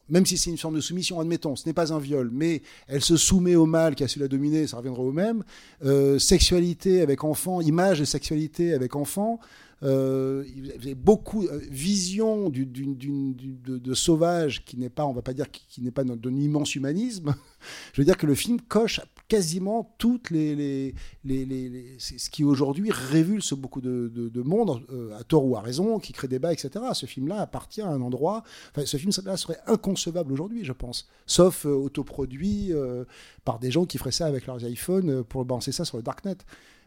même 0.10 0.26
si 0.26 0.38
c'est 0.38 0.50
une 0.50 0.58
forme 0.58 0.76
de 0.76 0.82
soumission, 0.82 1.20
admettons, 1.20 1.56
ce 1.56 1.68
n'est 1.68 1.74
pas 1.74 1.94
un 1.94 2.00
viol, 2.00 2.30
mais 2.32 2.62
elle 2.88 3.02
se 3.02 3.18
soumet 3.18 3.56
au 3.56 3.66
mal 3.66 3.96
qui 3.96 4.04
a 4.04 4.08
su 4.08 4.20
la 4.20 4.28
dominer, 4.28 4.68
ça 4.68 4.78
reviendra 4.78 5.02
au 5.04 5.12
même. 5.12 5.44
Euh, 5.84 6.20
sexualité 6.20 7.02
avec 7.02 7.24
enfant, 7.24 7.62
image 7.62 8.00
de 8.00 8.06
sexualité 8.06 8.74
avec 8.74 8.96
enfant. 8.96 9.40
Euh, 9.82 10.44
il 10.58 10.68
y 10.68 10.72
avait 10.72 10.96
beaucoup 10.96 11.46
euh, 11.46 11.62
vision 11.70 12.50
de, 12.50 13.94
sauvage 13.94 14.66
qui 14.66 14.78
n'est 14.78 14.90
pas, 14.90 15.06
on 15.06 15.14
va 15.14 15.22
pas 15.22 15.34
dire 15.34 15.50
qui, 15.50 15.66
qui 15.70 15.82
n'est 15.82 15.92
pas 15.92 16.04
d'un 16.04 16.36
immense 16.36 16.76
humanisme. 16.76 17.34
Je 17.94 18.02
veux 18.02 18.06
dire 18.06 18.18
que 18.18 18.28
le 18.28 18.36
film 18.36 18.60
coche 18.60 19.00
quasiment 19.30 19.96
toutes 20.00 20.32
les, 20.32 20.56
les, 20.56 20.94
les, 21.24 21.96
ce 22.00 22.30
qui 22.30 22.44
aujourd'hui 22.44 22.90
révulse 22.92 23.54
beaucoup 23.54 23.80
de, 23.80 24.12
de, 24.14 24.28
de 24.28 24.42
monde, 24.42 24.82
euh, 24.92 25.18
à 25.18 25.24
tort 25.24 25.46
ou 25.46 25.56
à 25.56 25.62
raison, 25.62 26.00
qui 26.00 26.12
crée 26.12 26.28
débat, 26.28 26.52
etc. 26.52 26.84
Ce 26.94 27.06
film-là 27.06 27.40
appartient 27.40 27.82
à 27.82 27.88
un 27.88 28.02
endroit. 28.02 28.44
Enfin, 28.72 28.86
ce 28.86 28.98
film-là 28.98 29.38
serait 29.38 29.60
inconcevable 29.68 30.34
aujourd'hui, 30.34 30.66
je 30.66 30.74
pense, 30.74 31.08
sauf 31.28 31.66
euh, 31.66 31.70
autoproduit 31.70 32.74
euh, 32.74 33.06
par 33.46 33.60
des 33.60 33.72
gens 33.72 33.86
qui 33.86 34.00
feraient 34.00 34.12
ça 34.12 34.26
avec 34.26 34.48
leurs 34.48 34.68
iPhones 34.68 35.24
pour 35.24 35.46
balancer 35.46 35.72
ça 35.72 35.86
sur 35.86 35.98
le 35.98 36.04
darknet. 36.04 36.38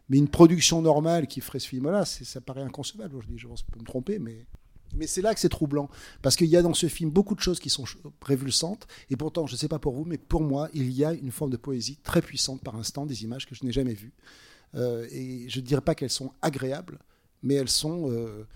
Mais 0.09 0.18
une 0.18 0.28
production 0.28 0.83
normale 0.83 1.28
qui 1.28 1.40
ferait 1.40 1.61
ce 1.61 1.68
film-là, 1.68 2.05
ça 2.05 2.40
paraît 2.40 2.62
inconcevable 2.62 3.16
aujourd'hui. 3.16 3.38
Je 3.38 3.46
pense, 3.46 3.61
je 3.61 3.72
peux 3.72 3.81
me 3.81 3.87
tromper, 3.87 4.18
mais. 4.18 4.44
Mais 4.94 5.07
c'est 5.07 5.22
là 5.22 5.35
que 5.35 5.40
c'est 5.40 5.48
troublant. 5.48 5.88
Parce 6.20 6.37
qu'il 6.37 6.48
y 6.48 6.57
a 6.57 6.62
dans 6.62 6.74
ce 6.74 6.87
film 6.87 7.11
beaucoup 7.11 7.35
de 7.35 7.40
choses 7.40 7.61
qui 7.61 7.70
sont 7.70 7.85
révulsantes. 8.22 8.87
Et 9.11 9.16
pourtant, 9.16 9.46
je 9.46 9.55
ne 9.55 9.59
sais 9.59 9.68
pas 9.68 9.78
pour 9.78 9.94
vous, 9.94 10.05
mais 10.05 10.18
pour 10.18 10.42
moi, 10.42 10.68
il 10.74 10.90
y 10.90 11.05
a 11.05 11.12
une 11.12 11.31
forme 11.31 11.50
de 11.50 11.57
poésie 11.57 11.98
très 12.02 12.22
puissante 12.22 12.62
par 12.62 12.76
instant, 12.76 13.07
des 13.07 13.24
images 13.24 13.46
que 13.46 13.55
je 13.55 13.64
n'ai 13.64 13.72
jamais 13.72 13.94
vues. 13.94 14.12
Euh, 14.74 15.07
et 15.11 15.48
je 15.48 15.61
ne 15.61 15.64
dirais 15.64 15.81
pas 15.81 15.94
qu'elles 15.94 16.11
sont 16.11 16.33
agréables, 16.42 16.98
mais 17.42 17.55
elles 17.55 17.68
sont. 17.68 18.11
euh, 18.11 18.46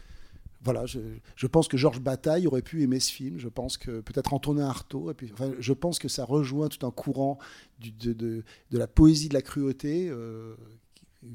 voilà, 0.62 0.85
je, 0.87 1.46
pense 1.46 1.68
que 1.68 1.77
Georges 1.77 2.01
Bataille 2.01 2.49
aurait 2.49 2.62
pu 2.62 2.83
aimer 2.83 2.99
ce 2.99 3.12
film. 3.12 3.38
Je 3.38 3.46
pense 3.46 3.77
que 3.77 4.01
peut-être 4.01 4.35
Antonin 4.35 4.66
Artaud. 4.66 5.11
Et 5.12 5.14
puis, 5.14 5.31
enfin, 5.33 5.53
je 5.61 5.72
pense 5.72 6.01
que 6.01 6.09
ça 6.09 6.25
rejoint 6.25 6.68
tout 6.68 6.85
un 6.85 6.90
courant 6.90 7.38
de, 7.79 8.42
la 8.72 8.87
poésie 8.88 9.29
de 9.29 9.35
la 9.35 9.42
cruauté. 9.42 10.09
euh, 10.09 10.57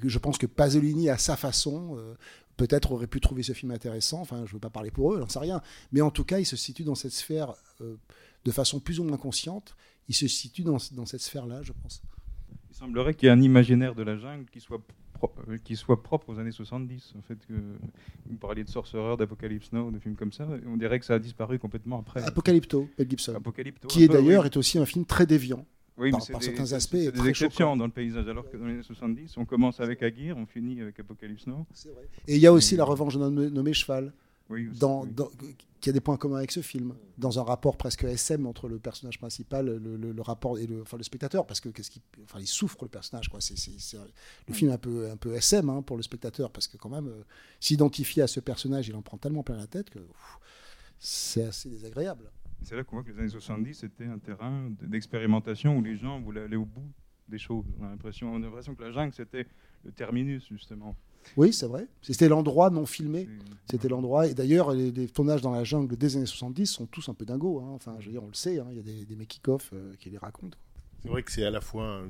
je 0.04 0.20
pense 0.20 0.38
que 0.38 0.46
Pasolini, 0.46 1.10
à 1.10 1.18
sa 1.18 1.38
façon, 1.38 1.96
euh, 1.98 2.16
peut-être 2.62 2.91
aurait 2.91 3.08
pu 3.08 3.19
trouver 3.19 3.41
ce 3.41 3.54
film 3.54 3.71
intéressant. 3.71 4.21
Enfin, 4.21 4.38
je 4.45 4.52
ne 4.52 4.54
veux 4.54 4.60
pas 4.60 4.69
parler 4.69 4.91
pour 4.91 5.13
eux, 5.13 5.19
j'en 5.19 5.28
sais 5.28 5.39
rien. 5.39 5.62
Mais 5.91 6.02
en 6.02 6.12
tout 6.12 6.24
cas, 6.24 6.38
il 6.38 6.45
se 6.45 6.56
situe 6.56 6.84
dans 6.84 6.93
cette 6.93 7.12
sphère 7.12 7.56
euh, 7.82 7.95
de 8.45 8.52
façon 8.52 8.80
plus 8.80 9.00
ou 9.00 9.04
moins 9.04 9.17
consciente. 9.17 9.76
Il 10.08 10.13
se 10.13 10.28
situe 10.28 10.62
dans, 10.62 10.78
dans 10.93 11.08
cette 11.08 11.21
sphère-là, 11.21 11.63
je 11.63 11.74
pense. 11.74 12.04
Il 12.69 12.76
semblerait 12.76 13.15
qu'il 13.15 13.28
y 13.28 13.30
ait 13.30 13.34
un 13.34 13.41
imaginaire 13.41 13.95
de 13.95 14.04
la 14.04 14.15
jungle 14.15 14.45
qui 14.52 14.60
soit, 14.60 14.80
euh, 15.24 15.58
qui 15.63 15.76
soit 15.76 16.04
propre 16.04 16.30
aux 16.30 16.38
années 16.38 16.52
70. 16.52 17.13
En 17.17 17.21
fait, 17.24 17.39
que, 17.47 17.54
vous 18.28 18.38
parliez 18.38 18.63
de 18.63 18.69
Sorcerer, 18.69 19.17
d'Apocalypse 19.17 19.71
Now, 19.71 19.89
de 19.89 19.97
films 19.97 20.15
comme 20.15 20.32
ça. 20.32 20.47
On 20.67 20.78
dirait 20.78 21.00
que 21.00 21.06
ça 21.06 21.15
a 21.15 21.19
disparu 21.19 21.58
complètement 21.58 22.00
après. 22.00 22.21
Apocalypto, 22.21 22.88
Mel 23.00 23.10
Gibson. 23.10 23.34
Apocalypto, 23.34 23.88
qui 23.88 24.04
est 24.04 24.08
d'ailleurs 24.08 24.43
oui. 24.43 24.50
est 24.50 24.58
aussi 24.58 24.78
un 24.78 24.86
film 24.86 25.06
très 25.06 25.26
déviant. 25.26 25.65
Oui, 25.98 26.12
par- 26.12 26.20
mais 26.22 26.32
par 26.32 26.40
des- 26.40 26.46
certains 26.48 26.72
aspects, 26.74 26.96
C'est 26.98 27.12
des 27.12 27.28
exceptions 27.28 27.66
choquant. 27.68 27.78
dans 27.78 27.86
le 27.86 27.92
paysage, 27.92 28.28
alors 28.28 28.50
que 28.50 28.58
dans 28.58 28.66
les 28.66 28.74
années 28.74 28.84
70, 28.84 29.38
on 29.38 29.46
commence 29.46 29.80
avec 29.80 30.02
Aguirre, 30.04 30.38
on 30.38 30.46
finit 30.46 30.82
avec 30.82 31.00
Apocalypse 31.00 31.48
Now. 31.48 31.66
Et 32.28 32.36
il 32.36 32.42
y 32.42 32.48
a 32.48 32.54
aussi 32.54 32.76
La 32.76 32.86
Revanche 32.86 33.16
de 33.18 33.20
nommé, 33.50 33.74
Cheval, 33.74 34.14
Oui, 34.50 34.68
aussi, 34.70 34.80
dans, 34.80 35.04
oui. 35.04 35.12
dans- 35.12 35.30
qui 35.82 35.90
a 35.90 35.94
des 35.94 36.00
points 36.00 36.16
communs 36.18 36.38
avec 36.38 36.52
ce 36.52 36.62
film, 36.62 36.96
dans 37.18 37.40
un 37.40 37.44
rapport 37.44 37.76
presque 37.76 38.04
SM 38.04 38.46
entre 38.46 38.68
le 38.70 38.78
personnage 38.80 39.18
principal, 39.20 39.66
le, 39.66 39.98
le- 39.98 40.12
le 40.12 40.22
rapport 40.22 40.58
et 40.60 40.66
le, 40.68 40.82
enfin, 40.84 40.96
le 40.98 41.04
spectateur, 41.04 41.46
parce 41.48 41.60
que 41.60 41.70
qu'est-ce 41.70 41.92
enfin, 42.24 42.40
il 42.40 42.48
souffre 42.48 42.78
le 42.84 42.90
personnage, 42.90 43.30
quoi. 43.30 43.40
C'est, 43.42 43.56
le 44.48 44.54
film 44.54 44.72
un 44.72 44.78
peu, 44.78 45.10
un 45.10 45.18
peu 45.18 45.34
SM 45.36 45.70
hein, 45.70 45.82
pour 45.82 45.98
le 45.98 46.04
spectateur, 46.04 46.52
parce 46.52 46.68
que 46.68 46.78
quand 46.78 46.90
même, 46.90 47.08
euh, 47.08 47.24
s'identifier 47.60 48.22
à 48.24 48.28
ce 48.28 48.40
personnage, 48.40 48.88
il 48.88 48.96
en 48.96 49.02
prend 49.02 49.18
tellement 49.18 49.44
plein 49.44 49.58
la 49.58 49.68
tête 49.68 49.90
que 49.90 50.00
c'est 51.00 51.44
assez 51.44 51.70
désagréable. 51.70 52.32
C'est 52.63 52.76
là 52.76 52.84
qu'on 52.84 52.97
voit 52.97 53.04
que 53.04 53.12
les 53.12 53.19
années 53.19 53.30
70, 53.30 53.74
c'était 53.74 54.06
un 54.06 54.19
terrain 54.19 54.69
d'expérimentation 54.82 55.78
où 55.78 55.82
les 55.84 55.95
gens 55.95 56.19
voulaient 56.21 56.41
aller 56.43 56.56
au 56.58 56.65
bout 56.65 56.89
des 57.28 57.38
choses. 57.39 57.65
On 57.80 57.86
a 57.86 57.89
l'impression, 57.89 58.32
on 58.34 58.38
a 58.38 58.39
l'impression 58.45 58.76
que 58.76 58.84
la 58.84 58.91
jungle, 58.91 59.13
c'était 59.13 59.47
le 59.84 59.91
terminus, 59.91 60.47
justement. 60.50 60.95
Oui, 61.38 61.54
c'est 61.54 61.65
vrai. 61.67 61.88
C'était 62.02 62.28
l'endroit 62.28 62.69
non 62.69 62.86
filmé. 62.86 63.28
C'était 63.69 63.88
l'endroit. 63.88 64.28
Et 64.28 64.34
d'ailleurs, 64.34 64.71
les, 64.74 64.91
les 64.91 65.08
tournages 65.08 65.41
dans 65.41 65.52
la 65.52 65.63
jungle 65.63 65.95
des 65.95 66.17
années 66.17 66.26
70 66.26 66.65
sont 66.67 66.86
tous 66.88 67.10
un 67.10 67.13
peu 67.13 67.26
dingos. 67.26 67.60
hein. 67.62 67.69
Enfin, 67.74 67.95
je 68.00 68.06
veux 68.08 68.12
dire, 68.12 68.24
on 68.24 68.28
le 68.28 68.34
sait. 68.34 68.60
hein. 68.60 68.67
Il 68.71 68.78
y 68.78 68.80
a 68.80 68.84
des, 68.84 69.06
des 69.06 69.15
making-of 69.15 69.69
euh, 69.74 69.93
qui 70.00 70.10
les 70.10 70.17
racontent. 70.17 70.58
C'est 71.02 71.10
vrai 71.10 71.24
que 71.24 71.32
c'est 71.32 71.43
à 71.45 71.52
la 71.52 71.62
fois 71.62 71.86
un 72.02 72.10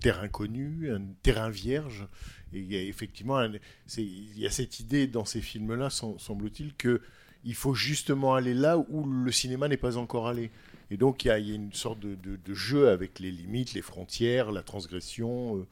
terrain 0.00 0.28
connu, 0.28 0.90
un 0.90 1.02
terrain 1.22 1.48
vierge, 1.50 2.06
et 2.52 2.58
il 2.60 2.70
y 2.70 2.76
a 2.76 2.82
effectivement, 2.82 3.38
un- 3.38 3.52
c'est- 3.86 4.04
il 4.04 4.38
y 4.38 4.46
a 4.46 4.50
cette 4.50 4.78
idée 4.80 5.06
dans 5.06 5.24
ces 5.24 5.40
films-là, 5.40 5.88
sem- 5.88 6.18
semble-t-il, 6.18 6.74
que 6.74 7.00
il 7.44 7.54
faut 7.54 7.74
justement 7.74 8.34
aller 8.34 8.54
là 8.54 8.78
où 8.78 9.06
le 9.06 9.32
cinéma 9.32 9.68
n'est 9.68 9.76
pas 9.76 9.96
encore 9.96 10.28
allé. 10.28 10.50
Et 10.90 10.96
donc 10.96 11.24
il 11.24 11.28
y 11.28 11.30
a, 11.30 11.38
une 11.38 11.72
sorte 11.72 12.00
de, 12.00 12.54
jeu 12.54 12.88
avec 12.88 13.18
les 13.18 13.30
limites, 13.30 13.74
les 13.74 13.82
frontières, 13.82 14.52
la 14.52 14.62
transgression. 14.62 15.58
euh, 15.58 15.66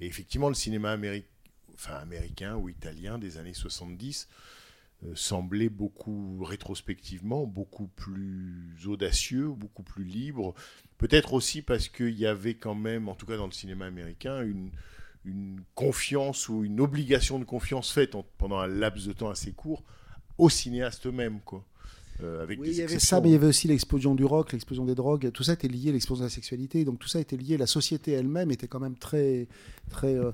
et 0.00 0.06
effectivement, 0.06 0.48
le 0.48 0.54
cinéma 0.54 0.96
améri- 0.96 1.24
enfin, 1.74 1.94
américain 1.94 2.56
ou 2.56 2.68
italien 2.68 3.18
des 3.18 3.38
années 3.38 3.54
70 3.54 4.28
euh, 5.04 5.12
semblait 5.14 5.68
beaucoup 5.68 6.42
rétrospectivement 6.44 7.46
beaucoup 7.46 7.86
plus 7.86 8.86
audacieux, 8.86 9.48
beaucoup 9.48 9.82
plus 9.82 10.04
libre. 10.04 10.54
Peut-être 10.98 11.32
aussi 11.34 11.62
parce 11.62 11.88
qu'il 11.88 12.18
y 12.18 12.26
avait 12.26 12.54
quand 12.54 12.74
même, 12.74 13.08
en 13.08 13.14
tout 13.14 13.26
cas 13.26 13.36
dans 13.36 13.46
le 13.46 13.52
cinéma 13.52 13.86
américain, 13.86 14.42
une, 14.42 14.70
confiance 15.74 16.48
ou 16.48 16.64
une 16.64 16.80
obligation 16.80 17.38
de 17.38 17.44
confiance 17.44 17.92
faite 17.92 18.14
en- 18.14 18.24
pendant 18.38 18.58
un 18.60 18.66
laps 18.66 19.06
de 19.06 19.12
temps 19.12 19.28
assez 19.28 19.52
court 19.52 19.84
aux 20.38 20.48
cinéastes 20.48 21.06
eux-mêmes, 21.06 21.40
quoi. 21.44 21.64
Euh, 22.20 22.42
avec 22.42 22.58
Oui, 22.60 22.68
il 22.70 22.76
y 22.76 22.82
avait 22.82 22.98
ça, 22.98 23.20
mais 23.20 23.28
il 23.28 23.32
y 23.32 23.34
avait 23.36 23.46
aussi 23.46 23.68
l'explosion 23.68 24.14
du 24.14 24.24
rock, 24.24 24.52
l'explosion 24.52 24.84
des 24.84 24.94
drogues. 24.94 25.30
Tout 25.32 25.44
ça 25.44 25.52
était 25.52 25.68
lié, 25.68 25.92
l'explosion 25.92 26.24
de 26.24 26.28
la 26.28 26.34
sexualité. 26.34 26.84
Donc 26.84 26.98
tout 26.98 27.08
ça 27.08 27.20
était 27.20 27.36
lié. 27.36 27.56
La 27.56 27.66
société 27.66 28.12
elle-même 28.12 28.50
était 28.50 28.66
quand 28.66 28.80
même 28.80 28.96
très, 28.96 29.46
très. 29.90 30.14
euh, 30.14 30.32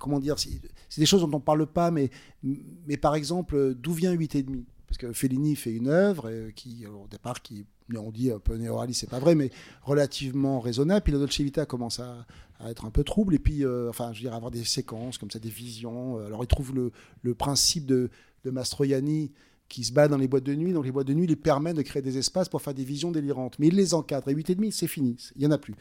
comment 0.00 0.18
dire 0.18 0.36
C'est 0.38 1.00
des 1.00 1.06
choses 1.06 1.20
dont 1.20 1.30
on 1.32 1.38
ne 1.38 1.42
parle 1.44 1.66
pas, 1.66 1.90
mais, 1.90 2.10
mais 2.42 2.96
par 2.96 3.14
exemple, 3.14 3.54
euh, 3.54 3.74
d'où 3.74 3.92
vient 3.92 4.12
8 4.12 4.34
et 4.34 4.42
demi? 4.42 4.64
Parce 4.88 4.98
que 4.98 5.12
Fellini 5.12 5.56
fait 5.56 5.72
une 5.72 5.88
œuvre 5.88 6.30
qui, 6.54 6.84
au 6.86 7.06
départ, 7.08 7.40
qui 7.42 7.64
on 7.96 8.10
dit 8.10 8.30
un 8.30 8.38
peu 8.38 8.56
néo-réaliste, 8.56 9.00
c'est 9.00 9.10
pas 9.10 9.18
vrai, 9.18 9.34
mais 9.34 9.50
relativement 9.82 10.60
raisonnable. 10.60 11.02
Puis 11.02 11.12
la 11.12 11.18
Dolce 11.18 11.40
Vita 11.40 11.64
commence 11.64 12.00
à, 12.00 12.26
à 12.58 12.70
être 12.70 12.84
un 12.84 12.90
peu 12.90 13.04
trouble, 13.04 13.34
et 13.34 13.38
puis, 13.38 13.64
euh, 13.64 13.88
enfin, 13.88 14.12
je 14.12 14.18
veux 14.18 14.28
dire, 14.28 14.34
avoir 14.34 14.50
des 14.50 14.64
séquences 14.64 15.16
comme 15.16 15.30
ça, 15.30 15.38
des 15.38 15.48
visions. 15.48 16.18
Alors, 16.18 16.42
il 16.44 16.46
trouve 16.46 16.74
le, 16.74 16.92
le 17.22 17.34
principe 17.34 17.86
de, 17.86 18.10
de 18.44 18.50
Mastroianni 18.50 19.32
qui 19.72 19.84
se 19.84 19.92
bat 19.92 20.06
dans 20.06 20.18
les 20.18 20.28
boîtes 20.28 20.44
de 20.44 20.54
nuit. 20.54 20.74
Donc, 20.74 20.84
les 20.84 20.92
boîtes 20.92 21.06
de 21.06 21.14
nuit 21.14 21.26
lui 21.26 21.34
permettent 21.34 21.76
de 21.76 21.82
créer 21.82 22.02
des 22.02 22.18
espaces 22.18 22.46
pour 22.46 22.60
faire 22.60 22.74
des 22.74 22.84
visions 22.84 23.10
délirantes. 23.10 23.58
Mais 23.58 23.68
il 23.68 23.74
les 23.74 23.94
encadre. 23.94 24.28
Et 24.28 24.34
8 24.34 24.50
et 24.50 24.54
demi, 24.54 24.70
c'est 24.70 24.86
fini. 24.86 25.16
Il 25.34 25.40
n'y 25.40 25.46
en 25.46 25.50
a 25.50 25.56
plus. 25.56 25.74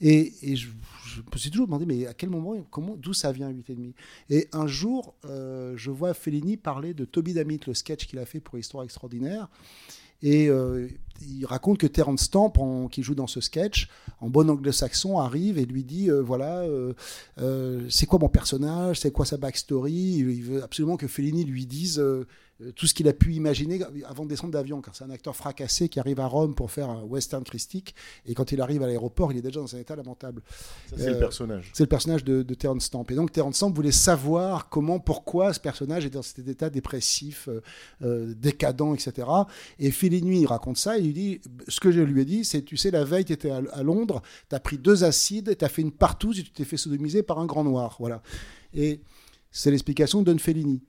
Et, 0.00 0.32
et 0.42 0.54
je, 0.54 0.68
me 0.68 1.36
suis 1.36 1.50
toujours 1.50 1.66
demandé, 1.66 1.84
mais 1.84 2.06
à 2.06 2.14
quel 2.14 2.30
moment, 2.30 2.54
comment, 2.70 2.94
d'où 2.96 3.12
ça 3.12 3.32
vient 3.32 3.48
8 3.48 3.96
et 4.30 4.48
un 4.52 4.68
jour, 4.68 5.16
euh, 5.24 5.76
je 5.76 5.90
vois 5.90 6.14
Fellini 6.14 6.56
parler 6.56 6.94
de 6.94 7.04
Toby 7.04 7.34
Dammit, 7.34 7.58
le 7.66 7.74
sketch 7.74 8.06
qu'il 8.06 8.20
a 8.20 8.26
fait 8.26 8.38
pour 8.38 8.58
Histoire 8.58 8.84
extraordinaire. 8.84 9.48
Et 10.22 10.48
euh, 10.48 10.88
il 11.20 11.44
raconte 11.46 11.78
que 11.78 11.86
Terence 11.86 12.22
Stamp, 12.22 12.52
qui 12.90 13.02
joue 13.02 13.14
dans 13.14 13.26
ce 13.26 13.40
sketch, 13.40 13.88
en 14.20 14.30
bon 14.30 14.48
anglo-saxon, 14.48 15.18
arrive 15.18 15.58
et 15.58 15.64
lui 15.64 15.84
dit 15.84 16.10
euh, 16.10 16.20
voilà, 16.20 16.64
euh, 17.38 17.86
c'est 17.88 18.06
quoi 18.06 18.18
mon 18.18 18.28
personnage, 18.28 19.00
c'est 19.00 19.10
quoi 19.10 19.26
sa 19.26 19.36
backstory? 19.36 19.92
Il, 19.92 20.42
veut 20.42 20.62
absolument 20.62 20.96
que 20.96 21.06
Fellini 21.06 21.44
lui 21.44 21.66
dise 21.66 22.02
tout 22.70 22.86
ce 22.86 22.94
qu'il 22.94 23.08
a 23.08 23.12
pu 23.12 23.34
imaginer 23.34 23.80
avant 24.06 24.24
de 24.24 24.28
descendre 24.28 24.52
d'avion, 24.52 24.80
car 24.80 24.94
c'est 24.94 25.04
un 25.04 25.10
acteur 25.10 25.34
fracassé 25.34 25.88
qui 25.88 25.98
arrive 25.98 26.20
à 26.20 26.26
Rome 26.26 26.54
pour 26.54 26.70
faire 26.70 26.88
un 26.90 27.02
western 27.02 27.42
christique, 27.44 27.94
et 28.26 28.34
quand 28.34 28.52
il 28.52 28.60
arrive 28.60 28.82
à 28.82 28.86
l'aéroport, 28.86 29.32
il 29.32 29.38
est 29.38 29.42
déjà 29.42 29.60
dans 29.60 29.74
un 29.74 29.78
état 29.78 29.96
lamentable. 29.96 30.42
C'est 30.96 31.08
Euh, 31.08 31.12
le 31.12 31.18
personnage. 31.18 31.70
C'est 31.72 31.82
le 31.82 31.88
personnage 31.88 32.24
de, 32.24 32.42
de 32.42 32.54
Terence 32.54 32.84
Stamp. 32.84 33.04
Et 33.10 33.14
donc 33.14 33.32
Terence 33.32 33.56
Stamp 33.56 33.70
voulait 33.72 33.92
savoir 33.92 34.68
comment, 34.68 35.00
pourquoi 35.00 35.52
ce 35.52 35.60
personnage 35.60 36.06
est 36.06 36.10
dans 36.10 36.22
cet 36.22 36.46
état 36.46 36.70
dépressif, 36.70 37.48
euh, 37.48 37.60
euh, 38.02 38.34
décadent, 38.34 38.94
etc. 38.94 39.28
Et 39.78 39.90
Fellini 39.90 40.42
il 40.42 40.46
raconte 40.46 40.76
ça, 40.78 40.98
il 40.98 41.06
lui 41.06 41.12
dit, 41.12 41.40
ce 41.68 41.80
que 41.80 41.90
je 41.90 42.00
lui 42.00 42.22
ai 42.22 42.24
dit, 42.24 42.44
c'est, 42.44 42.62
tu 42.62 42.76
sais, 42.76 42.90
la 42.90 43.04
veille, 43.04 43.24
tu 43.24 43.32
étais 43.32 43.50
à, 43.50 43.62
à 43.72 43.82
Londres, 43.82 44.22
tu 44.48 44.54
as 44.54 44.60
pris 44.60 44.78
deux 44.78 45.04
acides, 45.04 45.56
tu 45.56 45.64
as 45.64 45.68
fait 45.68 45.82
une 45.82 45.92
partouze 45.92 46.38
et 46.38 46.42
tu 46.42 46.50
t'es 46.50 46.64
fait 46.64 46.76
sodomiser 46.76 47.22
par 47.22 47.38
un 47.38 47.46
grand 47.46 47.64
noir. 47.64 47.96
Voilà. 47.98 48.22
Et 48.74 49.00
c'est 49.50 49.70
l'explication 49.70 50.20
que 50.20 50.26
donne 50.26 50.38
Fellini. 50.38 50.82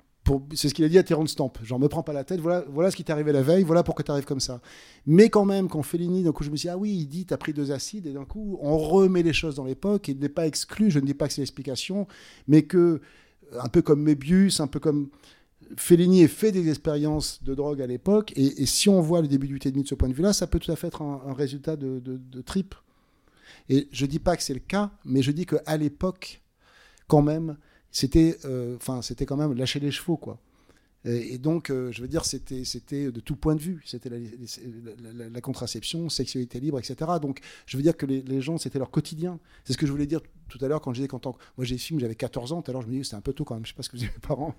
C'est 0.53 0.69
ce 0.69 0.73
qu'il 0.73 0.85
a 0.85 0.89
dit 0.89 0.97
à 0.97 1.03
Terence 1.03 1.31
Stamp. 1.31 1.51
Genre, 1.63 1.79
me 1.79 1.87
prends 1.87 2.03
pas 2.03 2.13
la 2.13 2.23
tête, 2.23 2.39
voilà, 2.39 2.91
ce 2.91 2.95
qui 2.95 3.03
t'est 3.03 3.11
arrivé 3.11 3.31
la 3.31 3.41
veille, 3.41 3.63
voilà 3.63 3.83
pourquoi 3.83 4.03
tu 4.03 4.11
arrives 4.11 4.25
comme 4.25 4.39
ça. 4.39 4.61
Mais 5.05 5.29
quand 5.29 5.45
même, 5.45 5.67
quand 5.67 5.83
Fellini, 5.83 6.23
d'un 6.23 6.31
coup, 6.31 6.43
je 6.43 6.49
me 6.49 6.55
suis 6.55 6.67
dit, 6.67 6.69
ah 6.69 6.77
oui, 6.77 6.91
il 6.91 7.07
dit, 7.07 7.25
t'as 7.25 7.37
pris 7.37 7.53
deux 7.53 7.71
acides, 7.71 8.07
et 8.07 8.13
d'un 8.13 8.23
coup, 8.23 8.57
on 8.61 8.77
remet 8.77 9.21
les 9.21 9.33
choses 9.33 9.55
dans 9.55 9.65
l'époque, 9.65 10.07
il 10.07 10.19
n'est 10.19 10.29
pas 10.29 10.47
exclu, 10.47 10.91
je 10.91 10.99
ne 10.99 11.05
dis 11.05 11.13
pas 11.13 11.27
que 11.27 11.33
c'est 11.33 11.41
l'explication, 11.41 12.07
mais 12.47 12.63
que, 12.63 13.01
un 13.59 13.67
peu 13.67 13.81
comme 13.81 14.01
Mébius, 14.01 14.61
un 14.61 14.67
peu 14.67 14.79
comme 14.79 15.09
Fellini 15.75 16.21
ait 16.21 16.27
fait 16.27 16.51
des 16.51 16.69
expériences 16.69 17.43
de 17.43 17.53
drogue 17.53 17.81
à 17.81 17.87
l'époque, 17.87 18.31
et, 18.37 18.65
si 18.65 18.87
on 18.87 19.01
voit 19.01 19.21
le 19.21 19.27
début 19.27 19.47
du 19.47 19.59
T-demi 19.59 19.83
de 19.83 19.87
ce 19.89 19.95
point 19.95 20.07
de 20.07 20.13
vue-là, 20.13 20.31
ça 20.31 20.47
peut 20.47 20.59
tout 20.59 20.71
à 20.71 20.77
fait 20.77 20.87
être 20.87 21.01
un, 21.01 21.33
résultat 21.33 21.75
de, 21.75 21.99
de, 21.99 22.17
de 22.17 22.41
trip. 22.41 22.75
Et 23.67 23.89
je 23.91 24.05
dis 24.05 24.19
pas 24.19 24.37
que 24.37 24.43
c'est 24.43 24.53
le 24.53 24.59
cas, 24.59 24.91
mais 25.05 25.21
je 25.21 25.31
dis 25.31 25.45
qu'à 25.45 25.77
l'époque, 25.77 26.41
quand 27.07 27.21
même, 27.21 27.57
c'était 27.93 28.37
euh, 28.43 28.75
enfin 28.75 29.01
c'était 29.01 29.25
quand 29.25 29.37
même 29.37 29.53
lâcher 29.53 29.79
les 29.79 29.91
chevaux, 29.91 30.17
quoi. 30.17 30.37
Et, 31.05 31.37
donc, 31.37 31.69
euh, 31.69 31.91
je 31.91 32.01
veux 32.01 32.07
dire, 32.07 32.23
c'était 32.23 33.11
de 33.11 33.19
tout 33.19 33.35
point 33.35 33.55
de 33.55 33.61
vue. 33.61 33.81
C'était 33.85 34.09
la, 34.09 35.41
contraception, 35.41 36.07
sexualité 36.07 36.59
libre, 36.61 36.79
etc. 36.79 36.95
Donc, 37.21 37.41
je 37.65 37.75
veux 37.75 37.83
dire 37.83 37.97
que 37.97 38.05
les, 38.05 38.41
gens, 38.41 38.57
c'était 38.57 38.79
leur 38.79 38.89
quotidien. 38.89 39.39
C'est 39.65 39.73
ce 39.73 39.77
que 39.77 39.85
je 39.85 39.91
voulais 39.91 40.05
dire 40.05 40.21
tout 40.47 40.63
à 40.63 40.67
l'heure 40.67 40.79
quand 40.79 40.93
je 40.93 40.99
disais 40.99 41.07
qu'en 41.09 41.19
tant 41.19 41.33
que... 41.33 41.43
Moi, 41.57 41.65
j'ai 41.65 41.77
film, 41.77 41.99
j'avais 41.99 42.15
14 42.15 42.53
ans. 42.53 42.61
Tout 42.61 42.71
à 42.71 42.73
l'heure, 42.73 42.83
je 42.83 42.87
me 42.87 42.97
que 42.97 43.03
c'était 43.03 43.17
un 43.17 43.21
peu 43.21 43.33
tôt 43.33 43.43
quand 43.43 43.55
même. 43.55 43.65
Je 43.65 43.71
sais 43.71 43.75
pas 43.75 43.83
ce 43.83 43.89
que 43.89 43.97
disaient 43.97 44.11
mes 44.13 44.27
parents. 44.27 44.55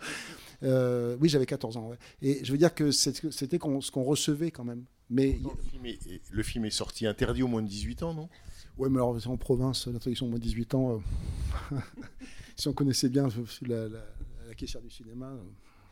Euh, 0.63 1.17
oui, 1.21 1.29
j'avais 1.29 1.47
14 1.47 1.77
ans. 1.77 1.93
Et 2.23 2.45
je 2.45 2.53
veux 2.53 2.59
dire 2.59 2.75
que 2.75 2.91
c'est- 2.91 3.31
c'était 3.31 3.59
ce 3.59 3.91
qu'on 3.91 4.05
recevait 4.05 4.51
quand 4.51 4.65
même. 4.65 4.85
Mais 5.11 5.39
Le 5.43 5.63
film, 5.71 5.87
est, 5.87 6.21
le 6.31 6.43
film 6.43 6.65
est 6.65 6.71
sorti 6.71 7.07
interdit 7.07 7.43
au 7.43 7.49
moins 7.49 7.63
de 7.63 7.69
18 7.69 8.03
ans, 8.03 8.15
non? 8.15 8.29
Ouais, 8.77 8.89
mais 8.89 8.97
alors, 8.97 9.17
en 9.27 9.37
province, 9.37 9.87
l'introduction 9.87 10.27
au 10.27 10.31
moins 10.31 10.39
de 10.39 10.45
18 10.45 10.75
ans, 10.75 11.01
euh, 11.73 11.77
si 12.57 12.67
on 12.69 12.73
connaissait 12.73 13.09
bien 13.09 13.27
euh, 13.27 13.45
la, 13.63 13.89
la, 13.89 14.05
la 14.49 14.55
caissière 14.55 14.83
du 14.83 14.91
cinéma, 14.91 15.27
euh, 15.27 15.39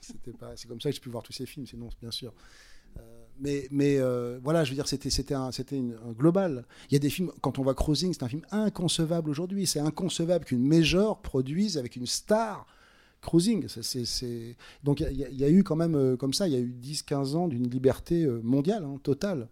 c'était 0.00 0.32
pas, 0.32 0.56
c'est 0.56 0.66
comme 0.66 0.80
ça 0.80 0.90
que 0.90 0.96
j'ai 0.96 1.00
pu 1.00 1.08
voir 1.08 1.22
tous 1.22 1.32
ces 1.32 1.46
films, 1.46 1.66
sinon, 1.66 1.88
bien 2.00 2.10
sûr. 2.10 2.32
Mais 3.40 3.66
mais 3.70 3.98
voilà, 4.44 4.62
je 4.62 4.70
veux 4.70 4.74
dire, 4.74 4.86
c'était, 4.86 5.34
un, 5.34 5.48
un 5.48 6.12
global. 6.12 6.66
Il 6.90 6.92
y 6.92 6.96
a 6.96 6.98
des 6.98 7.08
films, 7.08 7.32
quand 7.40 7.58
on 7.58 7.62
voit 7.62 7.74
Cruising, 7.74 8.12
c'est 8.12 8.22
un 8.22 8.28
film 8.28 8.42
inconcevable 8.50 9.30
aujourd'hui. 9.30 9.66
C'est 9.66 9.80
inconcevable 9.80 10.44
qu'une 10.44 10.62
major 10.66 11.22
produise 11.22 11.78
avec 11.78 11.96
une 11.96 12.06
star 12.06 12.66
Cruising. 13.22 13.66
Donc 14.84 15.00
il 15.00 15.16
y, 15.16 15.44
a- 15.44 15.48
eu 15.48 15.64
quand 15.64 15.76
même, 15.76 16.16
comme 16.18 16.34
ça, 16.34 16.46
il 16.46 16.52
y 16.52 16.56
a 16.56 16.60
eu 16.60 16.74
10-15 16.82 17.34
ans 17.34 17.48
d'une 17.48 17.68
liberté 17.68 18.26
mondiale, 18.26 18.84
hein, 18.84 18.98
totale. 19.02 19.48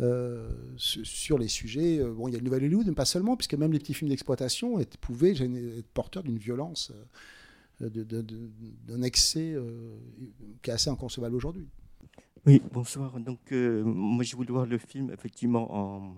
Euh, 0.00 0.48
su- 0.76 1.04
sur 1.04 1.38
les 1.38 1.48
sujets. 1.48 1.98
euh, 1.98 2.12
Bon, 2.12 2.28
il 2.28 2.32
y 2.32 2.34
a 2.34 2.38
le 2.38 2.44
Nouvel 2.44 2.64
Hollywood, 2.64 2.86
mais 2.86 2.94
pas 2.94 3.04
seulement, 3.04 3.36
puisque 3.36 3.54
même 3.54 3.72
les 3.72 3.78
petits 3.78 3.94
films 3.94 4.10
d'exploitation 4.10 4.78
pouvaient 5.00 5.32
être 5.32 5.88
porteurs 5.92 6.22
d'une 6.22 6.38
violence, 6.38 6.92
euh, 7.80 7.88
d'un 7.90 9.02
excès 9.02 9.56
qui 10.62 10.70
est 10.70 10.72
assez 10.72 10.90
inconcevable 10.90 11.36
aujourd'hui. 11.36 11.68
Oui, 12.46 12.62
bonsoir. 12.72 13.18
Donc, 13.20 13.50
moi, 13.50 14.24
je 14.24 14.34
voulais 14.36 14.50
voir 14.50 14.66
le 14.66 14.78
film 14.78 15.10
effectivement 15.10 15.74
en 15.74 16.14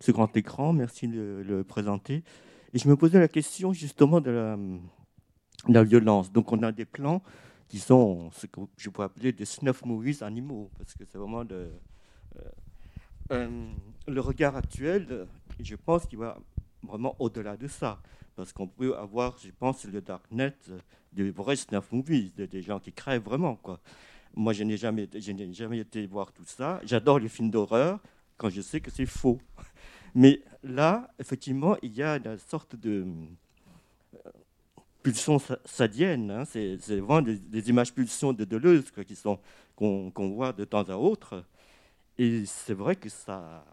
ce 0.00 0.12
grand 0.12 0.34
écran. 0.36 0.72
Merci 0.72 1.08
de 1.08 1.42
le 1.46 1.64
présenter. 1.64 2.22
Et 2.72 2.78
je 2.78 2.88
me 2.88 2.96
posais 2.96 3.18
la 3.18 3.28
question 3.28 3.72
justement 3.72 4.20
de 4.20 4.30
la, 5.68 5.84
violence. 5.84 6.30
Donc, 6.32 6.52
on 6.52 6.62
a 6.62 6.72
des 6.72 6.84
plans 6.84 7.22
qui 7.68 7.78
sont 7.78 8.30
ce 8.32 8.46
que 8.46 8.60
je 8.76 8.90
pourrais 8.90 9.06
appeler 9.06 9.32
des 9.32 9.44
snuff 9.44 9.84
movies 9.84 10.22
animaux, 10.22 10.70
parce 10.78 10.94
que 10.94 11.04
c'est 11.04 11.18
vraiment 11.18 11.44
de, 11.44 11.68
le 13.30 14.20
regard 14.20 14.56
actuel. 14.56 15.06
euh, 15.10 15.24
Je 15.60 15.74
pense 15.74 16.06
qu'il 16.06 16.18
va 16.18 16.38
vraiment 16.82 17.16
au-delà 17.18 17.56
de 17.56 17.66
ça, 17.66 18.00
parce 18.36 18.52
qu'on 18.52 18.66
peut 18.68 18.96
avoir, 18.96 19.36
je 19.38 19.50
pense, 19.50 19.84
le 19.84 20.00
darknet, 20.00 20.54
euh, 20.68 20.78
des 21.12 21.30
vrais 21.30 21.56
snuff 21.56 21.90
movies, 21.92 22.32
de- 22.36 22.46
des 22.46 22.62
gens 22.62 22.78
qui 22.78 22.92
crèvent 22.92 23.22
vraiment. 23.22 23.58
Moi, 24.34 24.52
je 24.52 24.62
n'ai 24.64 24.76
jamais, 24.76 25.08
jamais 25.52 25.78
été 25.78 26.06
voir 26.06 26.30
tout 26.32 26.44
ça. 26.44 26.80
J'adore 26.84 27.18
les 27.18 27.28
films 27.30 27.50
d'horreur 27.50 28.00
quand 28.36 28.50
je 28.50 28.60
sais 28.60 28.80
que 28.80 28.90
c'est 28.90 29.06
faux. 29.06 29.40
Mais 30.14 30.42
là, 30.62 31.08
effectivement, 31.18 31.76
il 31.82 31.94
y 31.94 32.02
a 32.02 32.16
une 32.16 32.38
sorte 32.38 32.76
de 32.76 33.06
euh, 34.14 34.30
pulsion 35.02 35.38
sa- 35.38 35.58
sadienne. 35.64 36.30
hein. 36.30 36.44
C'est 36.44 36.76
vraiment 37.00 37.22
des, 37.22 37.68
images 37.70 37.92
pulsions 37.94 38.32
de 38.34 38.44
Deleuze 38.44 38.92
qu'on 39.74 40.12
voit 40.34 40.52
de 40.52 40.64
temps 40.64 40.82
à 40.84 40.96
autre. 40.96 41.44
Et 42.18 42.44
c'est 42.46 42.74
vrai 42.74 42.96
que 42.96 43.08
ça. 43.08 43.64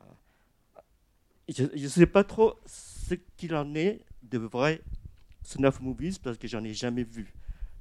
Je 1.50 1.64
ne 1.64 1.88
sais 1.88 2.06
pas 2.06 2.24
trop 2.24 2.56
ce 2.66 3.16
qu'il 3.38 3.54
en 3.56 3.76
est 3.76 4.02
de 4.24 4.38
vrais 4.38 4.82
snuff 5.44 5.82
movies 5.82 6.18
parce 6.20 6.38
que 6.38 6.48
j'en 6.48 6.64
ai 6.64 6.74
jamais 6.74 7.04
vu. 7.04 7.34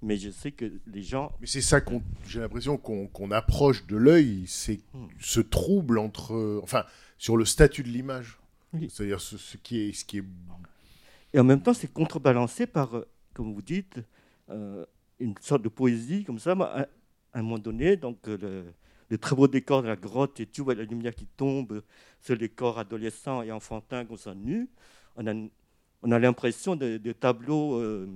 Mais 0.04 0.16
je 0.16 0.30
sais 0.30 0.50
que 0.50 0.80
les 0.86 1.02
gens 1.02 1.30
Mais 1.40 1.46
c'est 1.46 1.60
ça 1.60 1.80
qu'on, 1.80 2.02
j'ai 2.26 2.40
l'impression 2.40 2.76
qu'on 2.76 3.06
qu'on 3.06 3.30
approche 3.30 3.86
de 3.86 3.96
l'œil, 3.96 4.44
c'est 4.48 4.80
Hmm. 4.94 5.06
ce 5.20 5.40
trouble 5.40 5.98
entre, 5.98 6.60
enfin, 6.62 6.84
sur 7.18 7.36
le 7.36 7.44
statut 7.44 7.84
de 7.84 7.88
l'image. 7.88 8.38
Oui. 8.72 8.88
C'est-à-dire 8.90 9.20
ce, 9.20 9.38
ce 9.38 9.56
qui 9.58 9.78
est, 9.80 9.92
ce 9.92 10.04
qui 10.04 10.18
est. 10.18 10.24
Et 11.34 11.38
en 11.38 11.44
même 11.44 11.62
temps, 11.62 11.72
c'est 11.74 11.92
contrebalancé 11.92 12.66
par, 12.66 12.96
euh, 12.96 13.06
comme 13.32 13.54
vous 13.54 13.62
dites, 13.62 14.00
euh, 14.50 14.84
une 15.20 15.34
sorte 15.40 15.62
de 15.62 15.68
poésie 15.68 16.24
comme 16.24 16.38
ça. 16.40 16.52
À 16.52 17.38
un 17.38 17.42
moment 17.42 17.58
donné, 17.58 17.96
donc 17.96 18.18
euh, 18.28 18.36
le, 18.40 18.64
le 19.12 19.18
très 19.18 19.36
beau 19.36 19.46
décor 19.48 19.82
de 19.82 19.88
la 19.88 19.96
grotte 19.96 20.40
et 20.40 20.46
tout, 20.46 20.68
la 20.70 20.84
lumière 20.84 21.14
qui 21.14 21.26
tombe 21.26 21.82
sur 22.20 22.34
les 22.36 22.48
corps 22.48 22.78
adolescents 22.78 23.42
et 23.42 23.52
enfantins 23.52 24.06
qu'on 24.06 24.16
s'en 24.16 24.34
nus, 24.34 24.68
on 25.16 25.26
a, 25.26 25.34
on 26.02 26.10
a 26.12 26.18
l'impression 26.18 26.76
de, 26.76 26.96
de 26.96 27.12
tableaux 27.12 27.74
euh, 27.78 28.08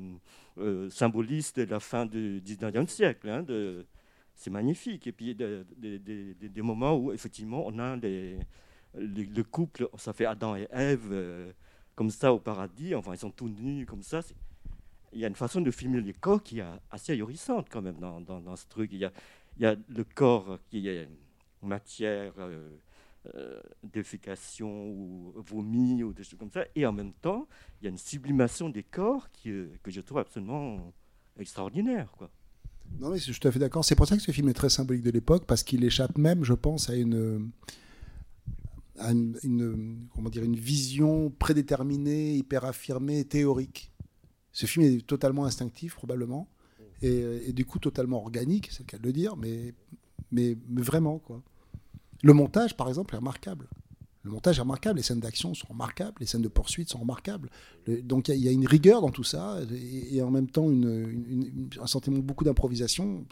euh, 0.58 0.88
symbolistes 0.90 1.60
de 1.60 1.70
la 1.70 1.80
fin 1.80 2.06
du 2.06 2.40
19e 2.40 2.88
siècle. 2.88 3.28
hein, 3.28 3.44
c'est 4.34 4.50
magnifique. 4.50 5.06
Et 5.06 5.12
puis 5.12 5.34
de- 5.34 5.66
de- 5.76 5.98
de- 5.98 6.34
des 6.48 6.62
moments 6.62 6.96
où, 6.96 7.12
effectivement, 7.12 7.64
on 7.66 7.78
a 7.78 7.96
le 7.96 9.42
couple, 9.42 9.88
ça 9.98 10.12
fait 10.14 10.26
Adam 10.26 10.56
et 10.56 10.68
Ève. 10.72 11.08
euh, 11.12 11.52
comme 11.94 12.10
ça 12.10 12.32
au 12.34 12.38
paradis, 12.38 12.94
enfin 12.94 13.12
ils 13.14 13.18
sont 13.18 13.30
tous 13.30 13.48
nus 13.48 13.86
comme 13.86 14.02
ça. 14.02 14.20
Il 15.12 15.20
y 15.20 15.24
a 15.24 15.28
une 15.28 15.34
façon 15.34 15.62
de 15.62 15.70
filmer 15.70 16.00
les 16.02 16.12
corps 16.12 16.42
qui 16.42 16.58
est 16.58 16.64
assez 16.90 17.12
ahurissante 17.12 17.68
quand 17.70 17.80
même 17.80 17.98
dans, 17.98 18.20
dans- 18.20 18.40
dans 18.40 18.56
ce 18.56 18.66
truc. 18.66 18.90
Il 18.92 18.98
y, 18.98 19.04
a, 19.06 19.12
il 19.56 19.62
y 19.62 19.66
a 19.66 19.76
le 19.88 20.04
corps 20.04 20.58
qui 20.68 20.88
est 20.88 21.08
matière, 21.62 22.32
euh, 22.38 22.70
euh, 23.34 23.60
ou 24.60 25.32
vomi 25.36 26.02
ou 26.02 26.12
des 26.12 26.22
choses 26.22 26.38
comme 26.38 26.50
ça, 26.50 26.64
et 26.74 26.86
en 26.86 26.92
même 26.92 27.12
temps 27.12 27.48
il 27.80 27.84
y 27.84 27.88
a 27.88 27.90
une 27.90 27.98
sublimation 27.98 28.68
des 28.68 28.82
corps 28.84 29.28
euh, 29.46 29.68
que 29.82 29.90
je 29.90 30.00
trouve 30.00 30.18
absolument 30.18 30.92
extraordinaire. 31.38 32.08
Non, 33.00 33.10
mais 33.10 33.18
je 33.18 33.24
suis 33.32 33.40
tout 33.40 33.48
à 33.48 33.52
fait 33.52 33.58
d'accord. 33.58 33.84
C'est 33.84 33.96
pour 33.96 34.06
ça 34.06 34.16
que 34.16 34.22
ce 34.22 34.30
film 34.30 34.48
est 34.48 34.54
très 34.54 34.70
symbolique 34.70 35.02
de 35.02 35.10
l'époque, 35.10 35.44
parce 35.46 35.62
qu'il 35.64 35.82
échappe 35.84 36.16
même, 36.18 36.44
je 36.44 36.54
pense, 36.54 36.88
à 36.88 36.94
une, 36.94 37.50
une- 39.42 40.06
comment 40.14 40.30
dire, 40.30 40.44
une 40.44 40.56
vision 40.56 41.30
prédéterminée, 41.30 42.34
hyper 42.36 42.64
affirmée, 42.64 43.24
théorique. 43.24 43.92
Ce 44.52 44.66
film 44.66 44.86
est 44.86 45.06
totalement 45.06 45.44
instinctif, 45.44 45.96
probablement, 45.96 46.48
et, 47.02 47.48
et 47.48 47.52
du 47.52 47.64
coup 47.64 47.78
totalement 47.78 48.18
organique, 48.22 48.68
c'est 48.72 48.80
le 48.80 48.86
cas 48.86 48.98
de 48.98 49.02
le 49.04 49.12
dire, 49.12 49.36
mais, 49.36 49.74
mais, 50.32 50.56
vraiment, 50.68 51.18
quoi. 51.18 51.42
Le 52.22 52.32
montage, 52.32 52.76
par 52.76 52.88
exemple, 52.88 53.14
est 53.14 53.18
remarquable. 53.18 53.68
Le 54.22 54.30
montage 54.32 54.58
est 54.58 54.62
remarquable, 54.62 54.96
les 54.96 55.04
scènes 55.04 55.20
d'action 55.20 55.54
sont 55.54 55.68
remarquables, 55.68 56.16
les 56.18 56.26
scènes 56.26 56.42
de 56.42 56.48
poursuite 56.48 56.88
sont 56.88 56.98
remarquables. 56.98 57.48
Le- 57.86 58.02
donc 58.02 58.28
il 58.28 58.38
y 58.38 58.48
a- 58.48 58.52
une 58.52 58.66
rigueur 58.66 59.00
dans 59.00 59.10
tout 59.10 59.22
ça, 59.22 59.60
et, 59.70 60.20
en 60.20 60.30
même 60.30 60.48
temps 60.48 60.68
un 60.68 61.86
sentiment 61.86 62.18
beaucoup 62.18 62.42
d'improvisation. 62.42 63.24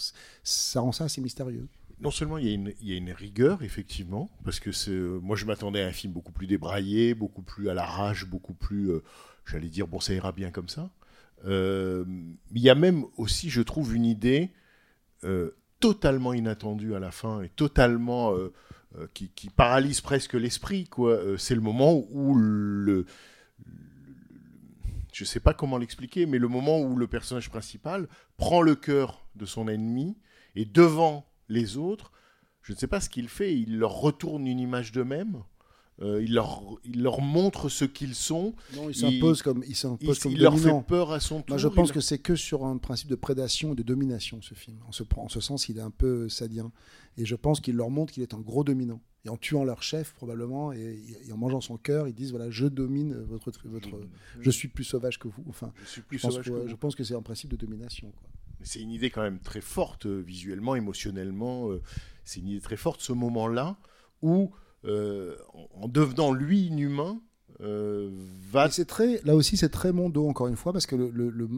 Ça 0.44 0.80
rend 0.80 0.92
ça 0.92 1.04
assez 1.04 1.20
mystérieux. 1.20 1.66
Non 2.00 2.10
seulement 2.10 2.38
il 2.38 2.46
y, 2.82 2.92
a 2.92 2.96
une, 2.96 3.12
rigueur, 3.12 3.62
effectivement, 3.62 4.30
parce 4.44 4.60
que 4.60 4.70
euh, 4.90 5.20
moi 5.20 5.36
je 5.36 5.46
m'attendais 5.46 5.82
à 5.82 5.86
un 5.86 5.92
film 5.92 6.12
beaucoup 6.12 6.32
plus 6.32 6.46
débraillé, 6.46 7.14
beaucoup 7.14 7.42
plus 7.42 7.68
à 7.68 7.74
l'arrache, 7.74 8.26
beaucoup 8.26 8.54
plus, 8.54 8.90
euh, 8.90 9.02
j'allais 9.46 9.68
dire, 9.68 9.86
bon, 9.86 10.00
ça 10.00 10.12
ira 10.12 10.32
bien 10.32 10.50
comme 10.50 10.68
ça. 10.68 10.90
Euh, 11.46 12.04
il 12.52 12.62
y 12.62 12.70
a 12.70 12.74
même 12.74 13.04
aussi, 13.16 13.50
je 13.50 13.62
trouve, 13.62 13.94
une 13.94 14.06
idée 14.06 14.50
euh, 15.24 15.50
totalement 15.80 16.32
inattendue 16.32 16.94
à 16.94 16.98
la 16.98 17.10
fin 17.10 17.42
et 17.42 17.48
totalement 17.48 18.34
euh, 18.34 18.52
qui, 19.12 19.50
paralyse 19.50 20.00
presque 20.00 20.34
l'esprit. 20.34 20.88
c'est 21.36 21.54
le 21.54 21.60
moment 21.60 22.02
où 22.10 22.38
je 25.12 25.24
sais 25.24 25.40
pas 25.40 25.54
comment 25.54 25.78
l'expliquer, 25.78 26.26
mais 26.26 26.38
le 26.38 26.48
moment 26.48 26.80
où 26.80 26.96
le 26.96 27.06
personnage 27.06 27.50
principal 27.50 28.08
prend 28.36 28.62
le 28.62 28.74
cœur 28.74 29.26
de 29.36 29.46
son 29.46 29.68
ennemi 29.68 30.16
et 30.56 30.64
devant 30.64 31.26
les 31.48 31.76
autres, 31.76 32.12
je 32.62 32.72
ne 32.72 32.78
sais 32.78 32.86
pas 32.86 33.00
ce 33.00 33.08
qu'il 33.08 33.28
fait, 33.28 33.54
il 33.54 33.78
leur 33.78 33.92
retourne 33.92 34.46
une 34.46 34.58
image 34.58 34.90
d'eux-mêmes. 34.92 35.42
Euh, 36.02 36.22
il, 36.22 36.34
leur, 36.34 36.62
il 36.84 37.02
leur 37.02 37.20
montre 37.20 37.68
ce 37.68 37.84
qu'ils 37.84 38.14
sont. 38.14 38.54
Non, 38.74 38.88
il 38.88 38.94
s'impose 38.94 39.42
comme, 39.42 39.62
il 39.64 39.70
il, 39.70 39.76
s'impose 39.76 40.18
comme 40.18 40.32
il 40.32 40.40
leur 40.40 40.58
fait 40.58 40.72
peur 40.86 41.12
à 41.12 41.20
son 41.20 41.36
tour. 41.36 41.50
Moi, 41.50 41.58
je 41.58 41.68
pense 41.68 41.92
que 41.92 42.00
c'est 42.00 42.18
que 42.18 42.34
sur 42.34 42.64
un 42.64 42.78
principe 42.78 43.08
de 43.08 43.14
prédation 43.14 43.72
et 43.72 43.76
de 43.76 43.82
domination, 43.82 44.42
ce 44.42 44.54
film. 44.54 44.78
En 44.88 44.92
ce, 44.92 45.04
en 45.16 45.28
ce 45.28 45.40
sens, 45.40 45.68
il 45.68 45.78
est 45.78 45.82
un 45.82 45.90
peu 45.92 46.28
sadien. 46.28 46.72
Et 47.16 47.24
je 47.24 47.36
pense 47.36 47.60
qu'il 47.60 47.76
leur 47.76 47.90
montre 47.90 48.12
qu'il 48.12 48.22
est 48.22 48.34
un 48.34 48.40
gros 48.40 48.64
dominant. 48.64 49.00
Et 49.24 49.28
en 49.28 49.36
tuant 49.36 49.64
leur 49.64 49.82
chef, 49.82 50.12
probablement, 50.14 50.72
et, 50.72 51.00
et 51.26 51.32
en 51.32 51.36
mangeant 51.38 51.60
son 51.60 51.78
cœur, 51.78 52.08
ils 52.08 52.14
disent 52.14 52.30
voilà, 52.30 52.50
je 52.50 52.66
domine 52.66 53.14
votre, 53.14 53.52
votre, 53.64 53.88
je 54.40 54.50
suis 54.50 54.68
plus 54.68 54.84
sauvage 54.84 55.18
que 55.18 55.28
vous. 55.28 55.44
Enfin, 55.48 55.72
je 55.84 55.88
suis 55.90 56.02
plus 56.02 56.18
je 56.18 56.22
pense, 56.22 56.32
sauvage 56.32 56.46
que, 56.46 56.50
vous. 56.50 56.68
je 56.68 56.74
pense 56.74 56.94
que 56.94 57.04
c'est 57.04 57.14
un 57.14 57.22
principe 57.22 57.50
de 57.50 57.56
domination. 57.56 58.12
C'est 58.62 58.80
une 58.80 58.90
idée 58.90 59.10
quand 59.10 59.22
même 59.22 59.38
très 59.38 59.60
forte, 59.60 60.06
euh, 60.06 60.20
visuellement, 60.20 60.74
émotionnellement. 60.74 61.70
euh, 61.70 61.80
c'est 62.24 62.40
une 62.40 62.48
idée 62.48 62.60
très 62.60 62.76
forte, 62.76 63.00
ce 63.00 63.12
moment-là, 63.12 63.76
où, 64.22 64.50
euh, 64.84 65.36
en 65.54 65.84
en 65.84 65.88
devenant 65.88 66.32
lui 66.32 66.66
inhumain, 66.66 67.20
euh, 67.60 68.10
va 68.50 68.70
c'est 68.70 68.86
là 69.24 69.34
aussi, 69.34 69.56
c'est 69.56 69.68
très 69.68 69.92
mondo, 69.92 70.26
encore 70.28 70.46
une 70.48 70.56
fois, 70.56 70.72
parce 70.72 70.86
que 70.86 70.96
le, 70.96 71.10
le- 71.10 71.30
le- 71.30 71.48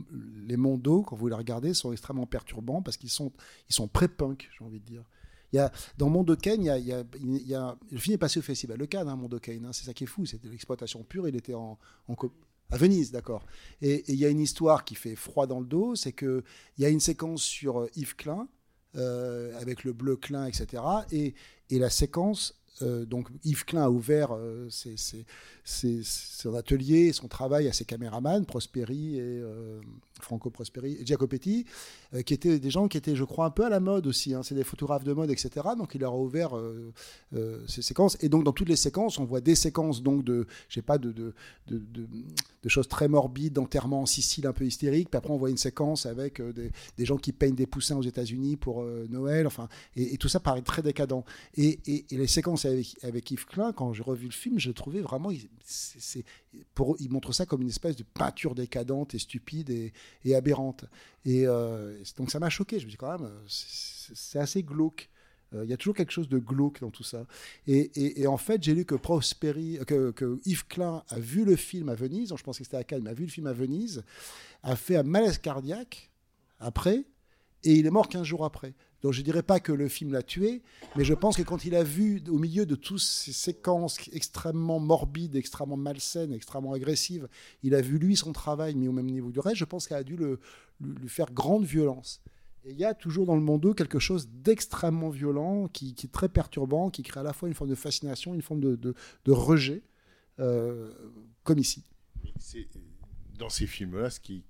les 0.47 0.57
mondos, 0.57 1.03
quand 1.03 1.17
vous 1.17 1.29
les 1.29 1.35
regardez, 1.35 1.75
sont 1.75 1.93
extrêmement 1.93 2.27
perturbants 2.27 2.83
parce 2.83 2.97
qu'ils 2.97 3.11
sont, 3.11 3.33
ils 3.71 3.75
sont 3.75 3.89
pré-punk, 3.89 4.49
j'ai 4.59 4.65
envie 4.65 4.81
de 4.81 4.85
dire. 4.85 5.05
Il 5.53 5.57
y 5.57 5.59
a, 5.61 5.71
dans 5.97 6.09
Mondo 6.11 6.37
Kane, 6.37 6.61
il 6.63 6.67
y 6.67 6.71
a, 6.71 6.79
il 6.79 7.47
y 7.47 7.55
a- 7.55 7.77
le 7.91 7.99
film 7.99 8.15
est 8.15 8.19
passé 8.19 8.39
au 8.41 8.43
festival 8.43 8.79
Le 8.79 8.87
Cannes, 8.87 9.09
hein, 9.09 9.17
Mondo 9.17 9.39
Kane, 9.39 9.65
hein, 9.65 9.73
c'est 9.73 9.85
ça 9.85 9.95
qui 9.95 10.05
est 10.05 10.09
fou, 10.09 10.27
c'était 10.27 10.49
l'exploitation 10.49 11.03
pure, 11.05 11.29
il 11.29 11.37
était 11.37 11.55
en, 11.55 11.79
à 12.71 12.77
Venise, 12.77 13.13
d'accord. 13.13 13.45
Et 13.81 14.05
il 14.09 14.17
y 14.19 14.25
a 14.25 14.29
une 14.29 14.41
histoire 14.41 14.85
qui 14.85 14.97
fait 14.97 15.15
froid 15.15 15.47
dans 15.47 15.61
le 15.61 15.67
dos, 15.67 15.95
c'est 15.95 16.13
que 16.13 16.43
il 16.79 16.83
y 16.83 16.85
a 16.85 16.89
une 16.89 17.01
séquence 17.01 17.43
sur 17.43 17.81
euh, 17.83 17.89
Yves 17.97 18.17
Klein, 18.17 18.49
avec 19.61 19.85
le 19.85 19.93
bleu 19.93 20.17
Klein, 20.17 20.47
etc. 20.47 20.83
Et, 21.13 21.35
la 21.79 21.91
séquence, 21.91 22.59
donc 22.83 23.29
Yves 23.45 23.65
Klein 23.65 23.83
a 23.83 23.91
ouvert 23.91 24.35
euh, 24.35 24.69
ses- 24.71 25.25
son 25.67 26.55
atelier, 26.55 27.13
son 27.13 27.29
travail 27.29 27.67
à 27.69 27.73
ses 27.73 27.85
caméramans, 27.85 28.45
Prosperi 28.45 29.17
et 29.17 29.21
euh, 29.21 29.81
Franco 30.21 30.51
Prosperi 30.51 30.97
et 31.01 31.05
Giacopetti, 31.07 31.67
euh, 32.15 32.23
qui 32.23 32.35
étaient 32.35 32.59
des 32.59 32.71
gens 32.71 32.89
qui 32.89 32.97
étaient, 32.97 33.17
je 33.17 33.25
crois, 33.25 33.47
un 33.47 33.51
peu 33.51 33.65
à 33.65 33.69
la 33.69 33.81
mode 33.81 34.07
aussi. 34.07 34.35
hein. 34.35 34.43
C'est 34.43 34.55
des 34.55 34.65
photographes 34.65 35.05
de 35.05 35.13
mode, 35.13 35.31
etc. 35.31 35.51
Donc 35.77 35.95
il 35.95 36.01
leur 36.01 36.13
a 36.13 36.19
ouvert 36.19 36.57
euh, 36.57 36.93
euh, 37.35 37.65
ces 37.67 37.83
séquences. 37.83 38.17
Et 38.21 38.29
donc 38.29 38.45
dans 38.45 38.53
toutes 38.53 38.69
les 38.69 38.77
séquences, 38.77 39.19
on 39.19 39.25
voit 39.25 39.41
des 39.41 39.55
séquences 39.55 40.03
donc 40.03 40.25
de, 40.25 40.47
je 40.69 40.75
sais 40.75 40.83
pas, 40.83 40.99
de, 40.99 41.35
choses 42.69 42.89
très 42.89 43.09
morbides, 43.09 43.55
d'enterrement 43.55 44.03
en 44.03 44.07
Sicile 44.07 44.47
un 44.47 44.53
peu 44.53 44.65
hystérique. 44.65 45.11
Puis 45.11 45.19
après, 45.19 45.33
on 45.33 45.37
voit 45.37 45.51
une 45.51 45.57
séquence 45.57 46.07
avec 46.07 46.41
euh, 46.41 46.53
des, 46.53 47.05
gens 47.05 47.17
qui 47.17 47.33
peignent 47.33 47.55
des 47.55 47.67
poussins 47.67 47.97
aux 47.97 48.03
États-Unis 48.03 48.57
pour 48.57 48.83
euh, 48.83 49.07
Noël. 49.11 49.47
Enfin, 49.47 49.69
et, 49.97 50.17
tout 50.17 50.29
ça 50.29 50.41
paraît 50.41 50.63
très 50.63 50.83
décadent. 50.83 51.25
Et 51.57 51.79
les 52.11 52.27
séquences 52.27 52.66
avec, 52.67 52.97
avec 53.03 53.31
Yves 53.31 53.47
Klein, 53.47 53.73
quand 53.73 53.93
j'ai 53.93 54.03
revu 54.03 54.27
le 54.27 54.33
film, 54.33 54.59
je 54.59 54.71
trouvais 54.71 55.01
vraiment, 55.01 55.31
il, 55.31 55.49
montre 57.11 57.33
ça 57.33 57.47
comme 57.47 57.63
une 57.63 57.69
espèce 57.69 57.97
de 57.97 58.03
peinture 58.03 58.55
décadente 58.55 59.15
et 59.15 59.19
stupide 59.19 59.71
et, 60.25 60.35
aberrante. 60.35 60.85
Et 61.25 61.47
euh, 61.47 62.03
donc 62.17 62.31
ça 62.31 62.39
m'a 62.39 62.51
choqué. 62.51 62.79
Je 62.79 62.87
me 62.87 62.91
dis 62.91 62.97
quand 62.97 63.19
même, 63.19 63.29
euh, 63.29 63.45
c'est 63.49 64.39
assez 64.39 64.63
glauque. 64.63 65.09
Euh, 65.55 65.65
Il 65.65 65.71
y 65.71 65.73
a 65.73 65.77
toujours 65.77 65.95
quelque 65.95 66.13
chose 66.13 66.29
de 66.29 66.39
glauque 66.39 66.81
dans 66.81 66.91
tout 66.91 67.05
ça. 67.05 67.27
Et, 67.67 68.27
en 68.27 68.37
fait, 68.37 68.63
j'ai 68.63 68.75
lu 68.75 68.85
que 68.85 68.95
Prosperi, 68.95 69.79
que, 69.87 70.41
Yves 70.45 70.67
Klein 70.67 71.03
a 71.09 71.19
vu 71.19 71.45
le 71.45 71.57
film 71.57 71.89
à 71.89 71.95
Venise, 71.95 72.35
je 72.37 72.43
pense 72.43 72.59
que 72.59 72.65
c'était 72.65 72.77
à 72.77 72.85
Cannes, 72.85 73.03
mais 73.03 73.11
a 73.11 73.15
vu 73.15 73.25
le 73.25 73.31
film 73.31 73.47
à 73.47 73.53
Venise, 73.53 74.05
a 74.63 74.77
fait 74.77 74.97
un 74.97 75.03
malaise 75.03 75.39
cardiaque 75.39 76.11
après, 76.59 77.05
et 77.67 77.73
il 77.75 77.87
est 77.87 77.91
mort 77.91 78.09
15 78.09 78.23
jours 78.23 78.45
après. 78.45 78.75
Donc 79.03 79.13
je 79.13 79.21
ne 79.21 79.25
dirais 79.25 79.43
pas 79.43 79.61
que 79.61 79.73
le 79.73 79.89
film 79.89 80.13
l'a 80.13 80.23
tué, 80.23 80.63
mais 80.97 81.05
je 81.05 81.15
pense 81.15 81.37
que 81.37 81.43
quand 81.43 81.65
il 81.65 81.75
a 81.75 81.83
vu, 81.83 82.23
au 82.29 82.39
milieu 82.39 82.65
de 82.65 82.77
toutes 82.77 83.01
ces 83.01 83.33
séquences 83.33 83.99
extrêmement 84.13 84.79
morbides, 84.79 85.37
extrêmement 85.37 85.77
malsaines, 85.77 86.33
extrêmement 86.33 86.73
agressives, 86.73 87.29
il 87.63 87.75
a 87.75 87.81
vu 87.81 87.99
lui 87.99 88.17
son 88.17 88.33
travail 88.33 88.75
mis 88.75 88.89
au 88.89 88.93
même 88.93 89.11
niveau 89.11 89.31
du 89.31 89.41
reste, 89.41 89.57
je 89.57 89.65
pense 89.65 89.87
qu'elle 89.89 89.99
a 89.99 90.05
dû 90.05 90.17
le, 90.17 90.39
lui 90.81 91.09
faire 91.09 91.33
grande 91.33 91.65
violence. 91.65 92.23
Et 92.65 92.71
il 92.73 92.79
y 92.79 92.85
a 92.85 92.95
toujours 92.95 93.27
dans 93.27 93.37
le 93.37 93.43
monde 93.43 93.75
quelque 93.77 93.99
chose 93.99 94.29
d'extrêmement 94.29 95.11
violent, 95.11 95.69
qui, 95.69 95.95
est 96.03 96.13
très 96.13 96.29
perturbant, 96.29 96.91
qui 96.91 97.03
crée 97.03 97.21
à 97.21 97.23
la 97.23 97.33
fois 97.33 97.49
une 97.49 97.55
forme 97.55 97.71
de 97.71 97.77
fascination, 97.77 98.35
une 98.35 98.43
forme 98.43 98.61
de, 98.61 98.77
de- 98.77 99.33
rejet, 99.33 99.83
euh, 100.41 100.93
comme 101.45 101.59
ici. 101.59 101.85
c'est- 102.39 102.69
dans 103.39 103.49
ces 103.51 103.67
films-là, 103.67 104.11
ce 104.11 104.19
qui, 104.19 104.45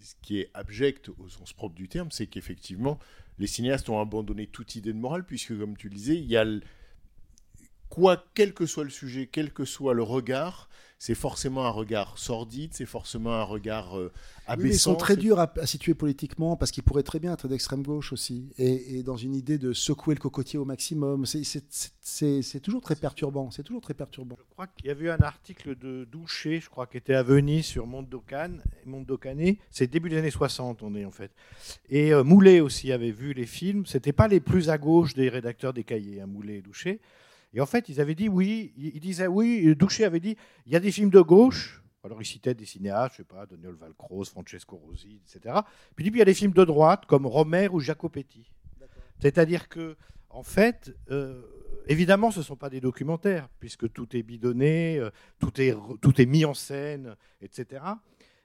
ce 0.00 0.14
qui 0.22 0.40
est 0.40 0.50
abject 0.54 1.10
au 1.18 1.28
sens 1.28 1.52
propre 1.52 1.74
du 1.74 1.88
terme, 1.88 2.10
c'est 2.10 2.26
qu'effectivement, 2.26 2.98
les 3.38 3.46
cinéastes 3.46 3.88
ont 3.88 4.00
abandonné 4.00 4.46
toute 4.46 4.74
idée 4.76 4.92
de 4.92 4.98
morale, 4.98 5.24
puisque, 5.24 5.58
comme 5.58 5.76
tu 5.76 5.88
le 5.88 5.94
disais, 5.94 6.16
il 6.16 6.26
y 6.26 6.36
a 6.36 6.46
quoi, 7.88 8.24
quel 8.34 8.54
que 8.54 8.66
soit 8.66 8.84
le 8.84 8.90
sujet, 8.90 9.28
quel 9.30 9.52
que 9.52 9.64
soit 9.64 9.94
le 9.94 10.02
regard, 10.02 10.68
c'est 11.02 11.14
forcément 11.14 11.64
un 11.64 11.70
regard 11.70 12.18
sordide, 12.18 12.74
c'est 12.74 12.84
forcément 12.84 13.32
un 13.32 13.42
regard 13.42 13.98
euh, 13.98 14.12
Oui, 14.12 14.20
mais 14.48 14.54
ils 14.54 14.66
abaissant. 14.66 14.90
sont 14.92 14.96
très 14.96 15.16
durs 15.16 15.40
à, 15.40 15.50
à 15.58 15.64
situer 15.66 15.94
politiquement 15.94 16.56
parce 16.56 16.70
qu'ils 16.70 16.82
pourraient 16.82 17.02
très 17.02 17.18
bien 17.18 17.32
être 17.32 17.48
d'extrême 17.48 17.82
gauche 17.82 18.12
aussi 18.12 18.52
et, 18.58 18.98
et 18.98 19.02
dans 19.02 19.16
une 19.16 19.34
idée 19.34 19.56
de 19.56 19.72
secouer 19.72 20.14
le 20.14 20.20
cocotier 20.20 20.58
au 20.58 20.66
maximum. 20.66 21.24
C'est- 21.24 22.60
toujours 22.62 22.82
très 22.82 22.96
perturbant. 22.96 23.50
C'est 23.50 23.62
toujours 23.62 23.80
très 23.80 23.94
perturbant. 23.94 24.36
Je 24.38 24.44
crois 24.52 24.66
qu'il 24.66 24.86
y 24.88 24.90
avait 24.90 25.06
eu 25.06 25.10
un 25.10 25.20
article 25.22 25.74
de 25.78 26.04
Douché, 26.04 26.60
je 26.60 26.68
crois, 26.68 26.86
qui 26.86 26.98
était 26.98 27.14
à 27.14 27.22
Venise 27.22 27.64
sur 27.64 27.86
Mondocan, 27.86 28.58
Mondocane. 28.84 29.54
C'est 29.70 29.86
début 29.90 30.10
des 30.10 30.18
années 30.18 30.30
60, 30.30 30.82
on 30.82 30.94
est 30.94 31.06
en 31.06 31.10
fait. 31.10 31.30
Et 31.88 32.12
euh, 32.12 32.22
Moulet 32.24 32.60
aussi 32.60 32.92
avait 32.92 33.10
vu 33.10 33.32
les 33.32 33.46
films. 33.46 33.86
C'était 33.86 34.12
pas 34.12 34.28
les 34.28 34.40
plus 34.40 34.68
à 34.68 34.76
gauche 34.76 35.14
des 35.14 35.30
rédacteurs 35.30 35.72
des 35.72 35.84
cahiers, 35.84 36.20
hein, 36.20 36.26
Moulet 36.26 36.56
et 36.58 36.62
Douché. 36.62 37.00
Et 37.52 37.60
en 37.60 37.66
fait, 37.66 37.88
ils 37.88 38.00
avaient 38.00 38.14
dit 38.14 38.28
oui. 38.28 38.72
Ils 38.76 39.00
disaient 39.00 39.26
oui. 39.26 39.74
Douché 39.76 40.04
avait 40.04 40.20
dit 40.20 40.36
il 40.66 40.72
y 40.72 40.76
a 40.76 40.80
des 40.80 40.92
films 40.92 41.10
de 41.10 41.20
gauche. 41.20 41.82
Alors, 42.02 42.22
il 42.22 42.24
citait 42.24 42.54
des 42.54 42.64
cinéastes, 42.64 43.12
je 43.12 43.16
sais 43.18 43.24
pas, 43.24 43.44
Daniel 43.44 43.74
Valcroze, 43.74 44.30
Francesco 44.30 44.76
Rosi, 44.76 45.20
etc. 45.22 45.54
Puis 45.94 46.02
il 46.02 46.04
dit, 46.04 46.10
puis 46.10 46.18
il 46.18 46.20
y 46.20 46.22
a 46.22 46.24
des 46.24 46.34
films 46.34 46.52
de 46.52 46.64
droite 46.64 47.04
comme 47.06 47.26
Romer 47.26 47.68
ou 47.68 47.78
Jacopetti. 47.78 48.50
C'est-à-dire 49.18 49.68
que, 49.68 49.96
en 50.30 50.42
fait, 50.42 50.96
euh, 51.10 51.42
évidemment, 51.86 52.30
ce 52.30 52.38
ne 52.38 52.44
sont 52.44 52.56
pas 52.56 52.70
des 52.70 52.80
documentaires, 52.80 53.50
puisque 53.58 53.92
tout 53.92 54.16
est 54.16 54.22
bidonné, 54.22 54.98
euh, 54.98 55.10
tout, 55.38 55.60
est, 55.60 55.76
tout 56.00 56.20
est 56.22 56.26
mis 56.26 56.46
en 56.46 56.54
scène, 56.54 57.16
etc. 57.42 57.82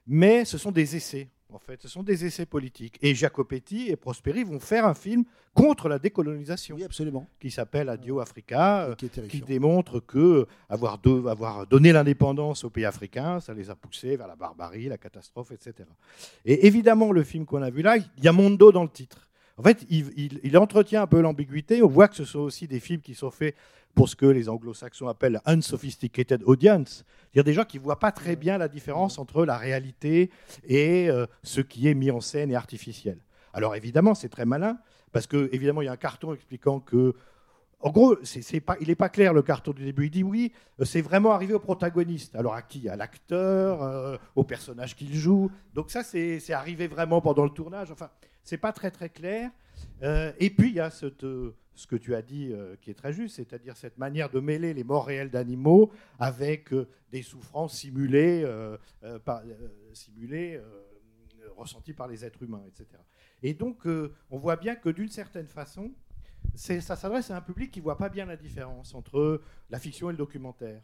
Mais 0.06 0.44
ce 0.44 0.58
sont 0.58 0.72
des 0.72 0.98
essais, 0.98 1.30
en 1.56 1.60
fait. 1.60 1.82
Ce 1.82 1.88
sont 1.88 2.04
des 2.04 2.26
essais 2.26 2.46
politiques. 2.46 2.98
Et 3.02 3.16
Jacopetti 3.16 3.90
et 3.90 3.96
Prosperi 3.96 4.44
vont 4.44 4.60
faire 4.60 4.86
un 4.86 4.94
film 4.94 5.24
contre 5.54 5.88
la 5.90 5.98
décolonisation. 6.00 6.76
Oui, 6.76 6.84
absolument. 6.84 7.28
Qui 7.40 7.50
s'appelle 7.50 7.88
Adio 7.90 8.20
Africa, 8.20 8.84
euh, 8.90 8.96
Qui 8.96 9.10
terrifiant. 9.10 9.46
démontre 9.46 10.00
que 10.02 10.46
avoir, 10.70 10.98
de- 10.98 11.28
avoir 11.28 11.66
donné 11.66 11.92
l'indépendance 11.94 12.64
aux 12.66 12.70
pays 12.70 12.86
africains, 12.86 13.40
ça 13.40 13.54
les 13.54 13.70
a 13.70 13.76
poussés 13.76 14.18
vers 14.18 14.28
la 14.28 14.36
barbarie, 14.36 14.88
la 14.90 14.98
catastrophe, 14.98 15.52
etc. 15.52 15.88
Et 16.44 16.68
évidemment, 16.68 17.12
le 17.12 17.24
film 17.24 17.46
qu'on 17.46 17.62
a 17.62 17.70
vu 17.70 17.82
là, 17.82 17.98
il 17.98 18.24
y 18.24 18.28
a 18.28 18.32
Mondo 18.34 18.72
dans 18.72 18.84
le 18.84 18.90
titre. 18.90 19.25
En 19.58 19.64
fait, 19.64 19.86
il, 19.90 20.58
entretient 20.58 21.04
un 21.04 21.08
peu 21.08 21.22
l'ambiguïté. 21.22 21.82
On 21.82 21.88
voit 21.88 22.08
que 22.08 22.16
ce 22.16 22.26
sont 22.26 22.40
aussi 22.40 22.68
des 22.68 22.80
films 22.80 23.02
qui 23.02 23.16
sont 23.16 23.32
faits 23.32 23.56
pour 23.94 24.10
ce 24.10 24.16
que 24.16 24.26
les 24.26 24.50
anglo-saxons 24.50 25.08
appellent 25.08 25.40
unsophisticated 25.46 26.44
audience, 26.44 27.06
c'est-à-dire 27.32 27.44
des 27.46 27.54
gens 27.54 27.64
qui 27.64 27.80
ne 27.80 27.84
voient 27.84 28.00
pas 28.00 28.12
très 28.12 28.36
bien 28.36 28.58
la 28.58 28.68
différence 28.68 29.18
entre 29.18 29.46
la 29.46 29.58
réalité 29.58 30.30
et 30.66 31.10
euh, 31.10 31.26
ce 31.44 31.62
qui 31.62 31.88
est 31.88 31.94
mis 31.94 32.12
en 32.12 32.20
scène 32.20 32.52
et 32.52 32.56
artificiel. 32.56 33.18
Alors 33.54 33.74
évidemment, 33.74 34.14
c'est 34.14 34.28
très 34.28 34.44
malin, 34.44 34.78
parce 35.14 35.28
que 35.28 35.50
évidemment, 35.54 35.82
il 35.82 35.86
y 35.86 35.88
a 35.88 35.94
un 35.94 35.98
carton 35.98 36.34
expliquant 36.34 36.82
que 36.82 37.14
en 37.80 37.92
gros, 37.92 38.18
il 38.82 38.88
n'est 38.88 38.96
pas 38.96 39.10
clair 39.10 39.32
le 39.32 39.44
carton 39.44 39.72
du 39.72 39.84
début. 39.84 40.06
Il 40.06 40.10
dit 40.10 40.24
oui, 40.24 40.52
c'est 40.84 41.02
vraiment 41.02 41.32
arrivé 41.32 41.54
au 41.54 41.60
protagoniste. 41.60 42.36
Alors 42.36 42.56
à 42.56 42.64
qui? 42.64 42.90
À 42.90 42.96
l'acteur, 42.96 43.84
euh, 43.84 44.18
au 44.36 44.44
personnage 44.44 44.96
qu'il 44.96 45.14
joue. 45.14 45.52
Donc 45.74 45.92
ça, 45.92 46.04
c'est 46.04 46.52
arrivé 46.52 46.88
vraiment 46.88 47.22
pendant 47.22 47.44
le 47.44 47.52
tournage. 47.52 47.92
Enfin, 47.92 48.10
c'est 48.46 48.58
pas 48.58 48.72
très 48.72 48.92
très 48.92 49.10
clair. 49.10 49.52
Euh, 50.04 50.32
et 50.40 50.50
puis 50.50 50.70
il 50.70 50.76
y 50.76 50.80
a 50.80 50.90
euh, 51.24 51.52
ce 51.74 51.88
que 51.88 51.96
tu 51.98 52.16
as 52.16 52.22
dit 52.22 52.54
euh, 52.54 52.76
qui 52.82 52.92
est 52.92 52.94
très 52.94 53.12
juste, 53.12 53.36
c'est-à-dire 53.36 53.76
cette 53.76 53.98
manière 53.98 54.30
de 54.30 54.40
mêler 54.40 54.74
les 54.74 54.84
morts 54.86 55.06
réelles 55.08 55.32
d'animaux 55.32 55.92
avec 56.20 56.74
des 57.12 57.24
souffrances 57.24 57.78
simulées, 57.78 58.46
ressenties 61.58 61.94
par 61.94 62.08
les 62.08 62.24
êtres 62.24 62.44
humains, 62.44 62.64
etc. 62.68 62.88
Et 63.44 63.54
donc, 63.54 63.86
on 64.30 64.38
voit 64.38 64.56
bien 64.56 64.76
que 64.76 64.90
d'une 64.90 65.10
certaine 65.10 65.48
façon, 65.48 65.92
ça 66.56 66.96
s'adresse 66.96 67.32
à 67.32 67.38
un 67.38 67.42
public 67.42 67.72
qui 67.72 67.80
voit 67.80 67.98
pas 67.98 68.10
bien 68.10 68.26
la 68.26 68.38
différence 68.38 68.94
entre 68.96 69.42
la 69.70 69.80
fiction 69.80 70.10
et 70.10 70.14
le 70.14 70.18
documentaire. 70.18 70.82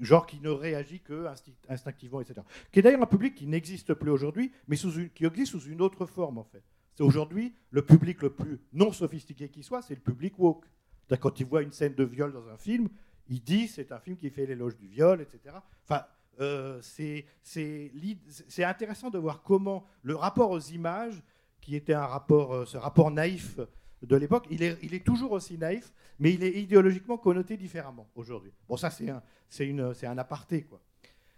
Genre 0.00 0.26
qui 0.26 0.40
ne 0.40 0.48
réagit 0.50 1.00
que 1.00 1.26
instinct- 1.26 1.52
instinctivement, 1.68 2.20
etc. 2.20 2.40
Qui 2.72 2.80
est 2.80 2.82
d'ailleurs 2.82 3.02
un 3.02 3.06
public 3.06 3.34
qui 3.34 3.46
n'existe 3.46 3.94
plus 3.94 4.10
aujourd'hui, 4.10 4.50
mais 4.66 4.76
qui 4.76 5.24
existe 5.24 5.52
sous 5.52 5.64
une 5.68 5.80
autre 5.82 6.06
forme, 6.06 6.38
en 6.38 6.44
fait. 6.44 6.62
Aujourd'hui 7.02 7.54
le 7.70 7.82
public 7.82 8.22
le 8.22 8.30
plus 8.30 8.60
non 8.72 8.92
sophistiqué 8.92 9.48
qui 9.48 9.62
soit, 9.62 9.82
c'est 9.82 9.94
le 9.94 10.00
public 10.00 10.38
woke. 10.38 10.64
Quand 11.20 11.40
il 11.40 11.46
voit 11.46 11.62
une 11.62 11.72
scène 11.72 11.94
de 11.94 12.04
viol 12.04 12.32
dans 12.32 12.48
un 12.48 12.56
film, 12.56 12.88
il 13.28 13.42
dit 13.42 13.68
c'est 13.68 13.92
un 13.92 13.98
film 13.98 14.16
qui 14.16 14.30
fait 14.30 14.46
l'éloge 14.46 14.76
du 14.76 14.86
viol, 14.86 15.20
etc. 15.20 15.56
Enfin, 15.84 16.04
euh, 16.40 16.80
c'est 16.82 17.24
intéressant 18.64 19.10
de 19.10 19.18
voir 19.18 19.42
comment 19.42 19.84
le 20.02 20.14
rapport 20.14 20.50
aux 20.50 20.60
images, 20.60 21.22
qui 21.60 21.76
était 21.76 21.94
un 21.94 22.06
rapport, 22.06 22.54
euh, 22.54 22.64
ce 22.64 22.76
rapport 22.76 23.10
naïf 23.10 23.58
de 24.02 24.16
l'époque, 24.16 24.46
il 24.50 24.62
est, 24.62 24.78
il 24.82 24.94
est 24.94 25.04
toujours 25.04 25.32
aussi 25.32 25.58
naïf, 25.58 25.92
mais 26.18 26.32
il 26.32 26.44
est 26.44 26.60
idéologiquement 26.60 27.18
connoté 27.18 27.56
différemment 27.56 28.08
aujourd'hui. 28.14 28.52
Bon, 28.68 28.76
ça 28.76 28.90
c'est 28.90 29.10
un, 29.10 29.22
un 30.02 30.18
aparté 30.18 30.62
quoi. 30.62 30.80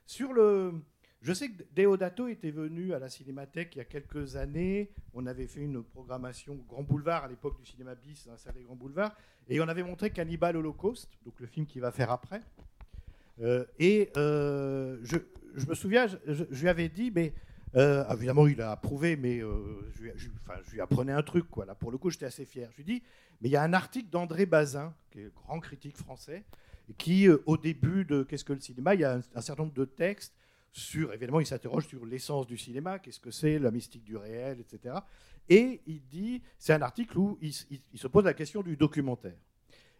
Sur 0.04 0.32
le, 0.32 0.74
je 1.22 1.34
sais 1.34 1.50
que 1.50 1.62
Deodato 1.74 2.28
était 2.28 2.50
venu 2.50 2.94
à 2.94 2.98
la 2.98 3.10
Cinémathèque 3.10 3.74
il 3.74 3.78
y 3.78 3.82
a 3.82 3.84
quelques 3.84 4.36
années. 4.36 4.90
On 5.12 5.26
avait 5.26 5.46
fait 5.46 5.60
une 5.60 5.82
programmation 5.82 6.58
Grand 6.66 6.82
Boulevard 6.82 7.24
à 7.24 7.28
l'époque 7.28 7.58
du 7.58 7.66
cinéma 7.66 7.94
bis, 7.94 8.24
dans 8.24 8.32
la 8.32 8.38
salle 8.38 8.54
des 8.54 8.62
Grands 8.62 8.74
Boulevards, 8.74 9.14
et 9.48 9.60
on 9.60 9.68
avait 9.68 9.82
montré 9.82 10.10
Cannibal 10.10 10.56
Holocaust, 10.56 11.10
donc 11.26 11.38
le 11.38 11.46
film 11.46 11.66
qu'il 11.66 11.82
va 11.82 11.92
faire 11.92 12.10
après. 12.10 12.40
Euh, 13.42 13.66
et 13.78 14.10
euh, 14.16 14.98
je, 15.02 15.18
me 15.66 15.74
souviens, 15.74 16.06
je, 16.06 16.44
lui 16.44 16.68
avais 16.68 16.88
dit, 16.88 17.10
mais 17.14 17.34
euh, 17.76 18.02
évidemment 18.10 18.46
il 18.46 18.60
a 18.62 18.70
approuvé, 18.70 19.16
mais 19.16 19.40
je, 19.40 20.28
enfin, 20.42 20.58
je 20.64 20.72
lui 20.72 20.80
apprenais 20.80 21.12
un 21.12 21.22
truc, 21.22 21.50
quoi. 21.50 21.66
Là, 21.66 21.74
pour 21.74 21.90
le 21.90 21.98
coup, 21.98 22.08
j'étais 22.08 22.26
assez 22.26 22.46
fier. 22.46 22.70
Je 22.72 22.78
lui 22.78 22.84
dis, 22.84 23.02
mais 23.42 23.50
il 23.50 23.52
y 23.52 23.56
a 23.56 23.62
un 23.62 23.74
article 23.74 24.08
d'André 24.08 24.46
Bazin, 24.46 24.94
qui 25.10 25.20
est 25.20 25.34
grand 25.34 25.60
critique 25.60 25.98
français, 25.98 26.44
qui, 26.96 27.28
au 27.28 27.58
début 27.58 28.06
de 28.06 28.22
Qu'est-ce 28.22 28.44
que 28.44 28.54
le 28.54 28.60
cinéma, 28.60 28.94
il 28.94 29.02
y 29.02 29.04
a 29.04 29.20
un 29.34 29.40
certain 29.42 29.64
nombre 29.64 29.74
de 29.74 29.84
textes 29.84 30.34
sur, 30.72 31.12
évidemment, 31.12 31.40
il 31.40 31.46
s'interroge 31.46 31.86
sur 31.86 32.04
l'essence 32.06 32.46
du 32.46 32.56
cinéma, 32.56 32.98
qu'est-ce 32.98 33.20
que 33.20 33.30
c'est, 33.30 33.58
la 33.58 33.70
mystique 33.70 34.04
du 34.04 34.16
réel, 34.16 34.60
etc. 34.60 34.96
Et 35.48 35.80
il 35.86 36.06
dit, 36.06 36.42
c'est 36.58 36.72
un 36.72 36.82
article 36.82 37.18
où 37.18 37.38
il, 37.40 37.52
il 37.92 37.98
se 37.98 38.06
pose 38.06 38.24
la 38.24 38.34
question 38.34 38.62
du 38.62 38.76
documentaire. 38.76 39.36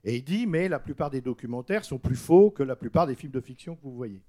Et 0.05 0.17
il 0.17 0.25
dit, 0.25 0.47
mais 0.47 0.69
la 0.69 0.79
plupart 0.79 1.11
des 1.11 1.21
documentaires 1.21 1.85
sont 1.85 1.99
plus 1.99 2.17
faux 2.17 2.51
que 2.51 2.63
la 2.63 2.77
plupart 2.77 3.07
des 3.07 3.15
films 3.15 3.33
de 3.33 3.41
fiction 3.41 3.77
que 3.77 3.83
vous 3.83 3.95
voyez. 3.95 4.23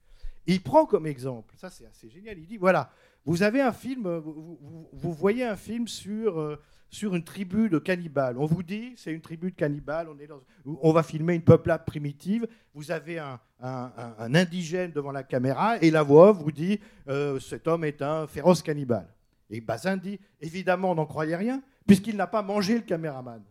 Il 0.47 0.61
prend 0.61 0.85
comme 0.85 1.05
exemple, 1.05 1.55
ça 1.57 1.69
c'est 1.69 1.85
assez 1.85 2.09
génial, 2.09 2.39
il 2.39 2.47
dit, 2.47 2.57
voilà, 2.57 2.91
vous 3.25 3.43
avez 3.43 3.61
un 3.61 3.71
film, 3.71 4.05
euh, 4.05 4.19
vous, 4.19 4.33
vous- 4.33 4.57
vous- 4.61 4.89
vous 4.93 5.13
voyez 5.13 5.43
un 5.45 5.55
film 5.55 5.87
sur, 5.87 6.39
euh, 6.39 6.59
sur 6.89 7.15
une 7.15 7.23
tribu 7.23 7.69
de 7.69 7.77
cannibales. 7.79 8.37
On 8.37 8.45
vous 8.45 8.63
dit, 8.63 8.93
c'est 8.97 9.11
une 9.13 9.21
tribu 9.21 9.51
de 9.51 9.55
cannibales, 9.55 10.07
on, 10.09 10.19
est 10.19 10.27
dans, 10.27 10.41
on 10.65 10.91
va 10.91 11.03
filmer 11.03 11.35
une 11.35 11.41
peuplade 11.43 11.85
primitive, 11.85 12.47
vous 12.73 12.91
avez 12.91 13.19
un, 13.19 13.39
un- 13.61 13.91
un- 13.97 14.15
un 14.19 14.35
indigène 14.35 14.91
devant 14.91 15.11
la 15.11 15.23
caméra, 15.23 15.77
et 15.81 15.91
la 15.91 16.03
voix 16.03 16.31
vous 16.31 16.51
dit, 16.51 16.79
euh, 17.07 17.39
cet 17.39 17.67
homme 17.67 17.83
est 17.85 18.01
un 18.01 18.27
féroce 18.27 18.61
cannibale. 18.61 19.07
Et 19.49 19.61
Bazin 19.61 19.97
dit, 19.97 20.19
évidemment, 20.39 20.91
on 20.91 20.95
n'en 20.95 21.05
croyait 21.05 21.35
rien, 21.35 21.61
puisqu'il 21.85 22.15
n'a 22.17 22.27
pas 22.27 22.41
mangé 22.41 22.75
le 22.75 22.81
caméraman. 22.81 23.41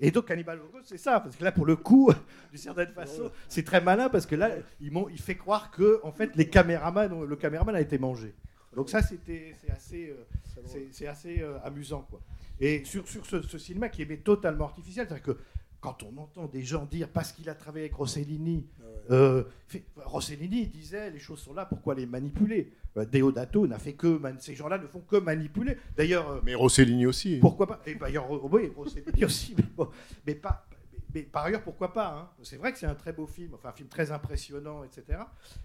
Et 0.00 0.10
donc 0.10 0.26
Cannibal 0.26 0.58
Holocaust, 0.58 0.86
c'est 0.88 0.98
ça, 0.98 1.20
parce 1.20 1.36
que 1.36 1.44
là, 1.44 1.52
pour 1.52 1.64
le 1.66 1.76
coup, 1.76 2.10
d'une 2.50 2.58
certaine 2.60 2.92
façon, 2.92 3.30
c'est 3.48 3.62
très 3.64 3.80
malin, 3.80 4.08
parce 4.08 4.26
que 4.26 4.34
là, 4.34 4.50
il, 4.80 4.92
il 5.10 5.20
fait 5.20 5.36
croire 5.36 5.70
que, 5.70 6.00
en 6.02 6.10
fait, 6.12 6.34
les 6.36 6.48
caméramans, 6.50 7.24
le 7.24 7.36
caméraman 7.36 7.74
a 7.76 7.80
été 7.80 7.96
mangé. 7.98 8.34
Donc 8.74 8.90
ça, 8.90 9.02
c'était, 9.02 9.54
c'est 9.60 9.70
assez, 9.70 10.10
euh, 10.10 10.24
c'est, 10.66 10.88
c'est 10.92 11.06
assez 11.06 11.40
euh, 11.40 11.58
amusant, 11.64 12.06
quoi. 12.10 12.20
Et 12.60 12.84
sur, 12.84 13.06
sur 13.08 13.24
ce, 13.26 13.42
ce 13.42 13.58
cinéma 13.58 13.88
qui 13.88 14.02
est 14.02 14.24
totalement 14.24 14.64
artificiel, 14.66 15.06
c'est-à-dire 15.08 15.24
que 15.24 15.38
quand 15.80 16.02
on 16.02 16.16
entend 16.18 16.46
des 16.46 16.62
gens 16.62 16.86
dire 16.86 17.08
parce 17.08 17.32
qu'il 17.32 17.48
a 17.50 17.54
travaillé 17.54 17.84
avec 17.86 17.94
Rossellini, 17.96 18.66
euh, 19.10 19.44
fait- 19.68 19.82
Rossellini 19.96 20.66
disait 20.66 21.10
les 21.10 21.18
choses 21.18 21.40
sont 21.40 21.52
là, 21.52 21.66
pourquoi 21.66 21.94
les 21.94 22.06
manipuler? 22.06 22.72
Euh, 22.96 23.04
Deodato 23.04 23.66
n'a 23.66 23.78
fait 23.78 23.92
que 23.92 24.06
man- 24.18 24.38
ces 24.40 24.54
gens-là 24.54 24.78
ne 24.78 24.86
font 24.86 25.00
que 25.00 25.16
manipuler. 25.16 25.76
D'ailleurs, 25.96 26.30
euh, 26.30 26.40
Mais 26.44 26.54
Rossellini 26.54 27.04
aussi. 27.06 27.38
pourquoi 27.38 27.66
pas? 27.66 27.82
Et 27.86 27.96
d'ailleurs, 27.96 28.32
euh, 28.34 28.48
oui, 28.50 28.72
Rossellini 28.74 29.24
aussi, 29.24 29.54
mais, 29.58 29.64
bon, 29.76 29.90
mais 30.26 30.34
pas. 30.36 30.64
mais- 30.92 31.00
mais 31.16 31.22
par 31.22 31.44
ailleurs, 31.44 31.62
pourquoi 31.62 31.92
pas 31.92 32.08
hein? 32.18 32.30
C'est 32.42 32.56
vrai 32.56 32.72
que 32.72 32.78
c'est 32.78 32.86
un 32.86 32.94
très 32.94 33.12
beau 33.12 33.26
film, 33.26 33.52
enfin 33.54 33.68
un 33.70 33.72
film 33.72 33.88
très 33.88 34.10
impressionnant, 34.10 34.84
etc. 34.84 35.18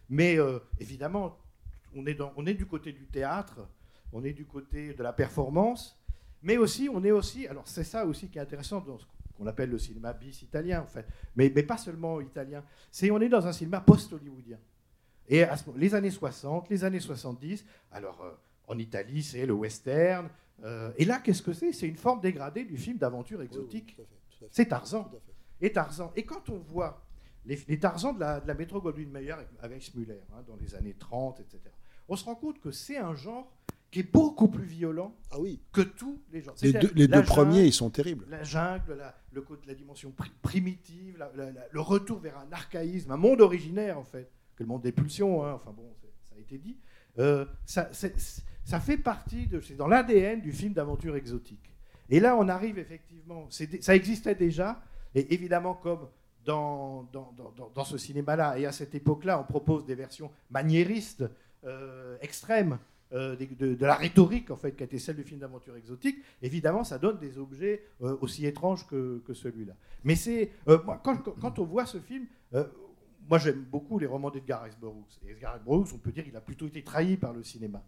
Mais 0.09 0.37
euh, 0.37 0.59
évidemment, 0.79 1.37
on 1.95 2.05
est, 2.05 2.13
dans, 2.13 2.31
on 2.35 2.45
est 2.45 2.53
du 2.53 2.65
côté 2.65 2.91
du 2.93 3.05
théâtre, 3.07 3.67
on 4.11 4.23
est 4.23 4.33
du 4.33 4.45
côté 4.45 4.93
de 4.93 5.03
la 5.03 5.13
performance, 5.13 5.99
mais 6.41 6.57
aussi, 6.57 6.89
on 6.91 7.03
est 7.03 7.11
aussi. 7.11 7.47
Alors 7.47 7.67
c'est 7.67 7.83
ça 7.83 8.05
aussi 8.05 8.29
qui 8.29 8.37
est 8.37 8.41
intéressant 8.41 8.79
dans 8.81 8.97
ce 8.97 9.05
qu'on 9.37 9.47
appelle 9.47 9.69
le 9.69 9.77
cinéma 9.79 10.13
bis 10.13 10.41
italien, 10.41 10.81
en 10.81 10.87
fait. 10.87 11.05
Mais, 11.35 11.51
mais 11.53 11.63
pas 11.63 11.77
seulement 11.77 12.19
italien. 12.21 12.63
C'est 12.91 13.11
on 13.11 13.19
est 13.21 13.29
dans 13.29 13.45
un 13.45 13.51
cinéma 13.53 13.81
post-hollywoodien. 13.81 14.57
Et 15.27 15.43
à 15.43 15.55
ce 15.57 15.65
moment- 15.67 15.77
les 15.79 15.93
années 15.95 16.09
60, 16.11 16.69
les 16.69 16.83
années 16.83 16.99
70, 16.99 17.63
alors 17.91 18.19
euh, 18.21 18.31
en 18.67 18.77
Italie, 18.77 19.21
c'est 19.23 19.45
le 19.45 19.53
western. 19.53 20.29
euh, 20.63 20.91
et 20.97 21.05
là, 21.05 21.19
qu'est-ce 21.19 21.41
que 21.43 21.53
c'est? 21.53 21.71
C'est 21.71 21.87
une 21.87 21.97
forme 21.97 22.19
dégradée 22.21 22.65
du 22.65 22.77
film 22.77 22.97
d'aventure 22.97 23.41
exotique. 23.41 23.95
C'est 24.51 24.65
Tarzan. 24.65 25.09
Et 25.61 25.71
Tarzan. 25.71 26.11
Et 26.15 26.23
quand 26.23 26.49
on 26.49 26.57
voit 26.59 27.05
les, 27.45 27.59
les 27.67 27.77
Tarzans 27.79 28.13
de 28.13 28.19
la, 28.21 28.39
de 28.39 28.47
la 28.47 28.53
métro 28.53 28.81
Goldwyn 28.81 29.09
Mayer 29.09 29.31
avec, 29.33 29.47
avec 29.61 29.95
Muller, 29.95 30.21
hein, 30.33 30.41
dans 30.47 30.55
les 30.55 30.73
années 30.75 30.95
30, 30.97 31.39
etc., 31.41 31.59
on 32.09 32.15
se 32.15 32.25
rend 32.25 32.35
compte 32.35 32.59
que 32.59 32.71
c'est 32.71 32.97
un 32.97 33.15
genre 33.15 33.51
qui 33.91 34.01
est 34.01 34.11
beaucoup 34.11 34.47
plus 34.49 34.65
violent 34.65 35.15
Ah 35.31 35.39
oui. 35.39 35.59
que 35.71 35.81
tous 35.81 36.19
les 36.31 36.41
genres. 36.41 36.53
Les 36.61 36.73
deux, 36.73 36.91
les 36.93 37.07
premiers, 37.23 37.63
ils 37.65 37.73
sont 37.73 37.89
terribles. 37.89 38.25
la 38.29 38.43
jungle, 38.43 38.93
la, 38.95 39.15
le 39.31 39.41
côté, 39.41 39.65
la 39.67 39.73
dimension 39.73 40.11
pri- 40.15 40.29
primitive, 40.43 41.17
la- 41.17 41.31
la- 41.35 41.51
la- 41.51 41.65
le 41.71 41.81
retour 41.81 42.19
vers 42.19 42.37
un 42.37 42.51
archaïsme, 42.51 43.11
un 43.11 43.17
monde 43.17 43.41
originaire 43.41 43.97
en 43.97 44.03
fait, 44.03 44.29
que 44.55 44.63
le 44.63 44.67
monde 44.67 44.83
des 44.83 44.91
pulsions, 44.91 45.43
hein, 45.43 45.53
enfin 45.53 45.71
bon, 45.71 45.89
ça 46.29 46.35
a 46.35 46.39
été 46.39 46.57
dit. 46.59 46.77
Euh, 47.17 47.45
ça, 47.65 47.89
fait 48.79 48.97
partie 48.97 49.47
de, 49.47 49.59
c'est 49.59 49.75
dans 49.75 49.87
l'ADN 49.87 50.41
du 50.41 50.51
film 50.51 50.73
d'aventure 50.73 51.15
exotique. 51.15 51.73
Et 52.09 52.19
là, 52.19 52.35
on 52.37 52.47
arrive 52.47 52.77
effectivement, 52.77 53.47
ça 53.49 53.95
existait 53.95 54.35
déjà, 54.35 54.81
et 55.15 55.33
évidemment 55.33 55.73
comme 55.73 56.07
dans, 56.45 57.03
dans, 57.11 57.31
dans- 57.35 57.51
dans- 57.57 57.69
dans 57.73 57.83
ce 57.83 57.97
cinéma-là, 57.97 58.57
et 58.59 58.65
à 58.67 58.71
cette 58.71 58.93
époque-là, 58.93 59.39
on 59.39 59.43
propose 59.43 59.85
des 59.85 59.95
versions 59.95 60.31
maniéristes, 60.51 61.23
euh, 61.65 62.17
extrêmes, 62.21 62.79
euh, 63.11 63.35
de, 63.35 63.73
de 63.75 63.85
la 63.85 63.95
rhétorique 63.95 64.51
en 64.51 64.55
fait 64.55 64.73
qui 64.75 64.83
a 64.83 64.85
été 64.85 64.99
celle 64.99 65.15
du 65.15 65.23
film 65.23 65.39
d'aventure 65.39 65.75
exotique, 65.75 66.17
évidemment 66.41 66.83
ça 66.83 66.99
donne 66.99 67.17
des 67.17 67.37
objets 67.39 67.83
euh, 68.01 68.15
aussi 68.21 68.45
étranges 68.45 68.85
que, 68.87 69.21
que 69.25 69.33
celui-là. 69.33 69.73
Mais 70.03 70.15
c'est 70.15 70.51
quand, 71.03 71.59
on 71.59 71.63
voit 71.65 71.85
ce 71.85 71.99
film, 71.99 72.25
moi 73.27 73.37
j'aime 73.39 73.61
beaucoup 73.63 73.99
les 73.99 74.05
romans 74.05 74.29
d'Edgar 74.31 74.63
Rice 74.63 74.77
Burroughs. 74.79 75.19
Et 75.25 75.31
Edgar 75.31 75.59
Burroughs, 75.59 75.87
on 75.93 75.97
peut 75.97 76.11
dire 76.11 76.23
qu'il 76.23 76.35
a 76.35 76.41
plutôt 76.41 76.67
été 76.67 76.83
trahi 76.83 77.17
par 77.17 77.33
le 77.33 77.43
cinéma. 77.43 77.83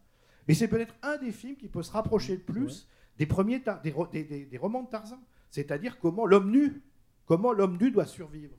Mais 0.47 0.53
c'est 0.55 0.67
peut-être 0.67 0.95
un 1.03 1.17
des 1.17 1.31
films 1.31 1.55
qui 1.55 1.67
peut 1.67 1.83
se 1.83 1.91
rapprocher 1.91 2.33
le 2.37 2.41
plus 2.41 2.87
des 3.17 3.25
premiers 3.27 3.61
des, 3.83 3.91
ro- 3.91 4.07
des- 4.07 4.23
des- 4.23 4.45
des 4.45 4.57
romans 4.57 4.83
de 4.83 4.89
Tarzan, 4.89 5.19
c'est-à-dire 5.51 5.99
comment 5.99 6.25
l'homme 6.25 6.49
nu, 6.51 6.81
comment 7.27 7.53
l'homme 7.53 7.77
nu 7.79 7.91
doit 7.91 8.05
survivre. 8.05 8.55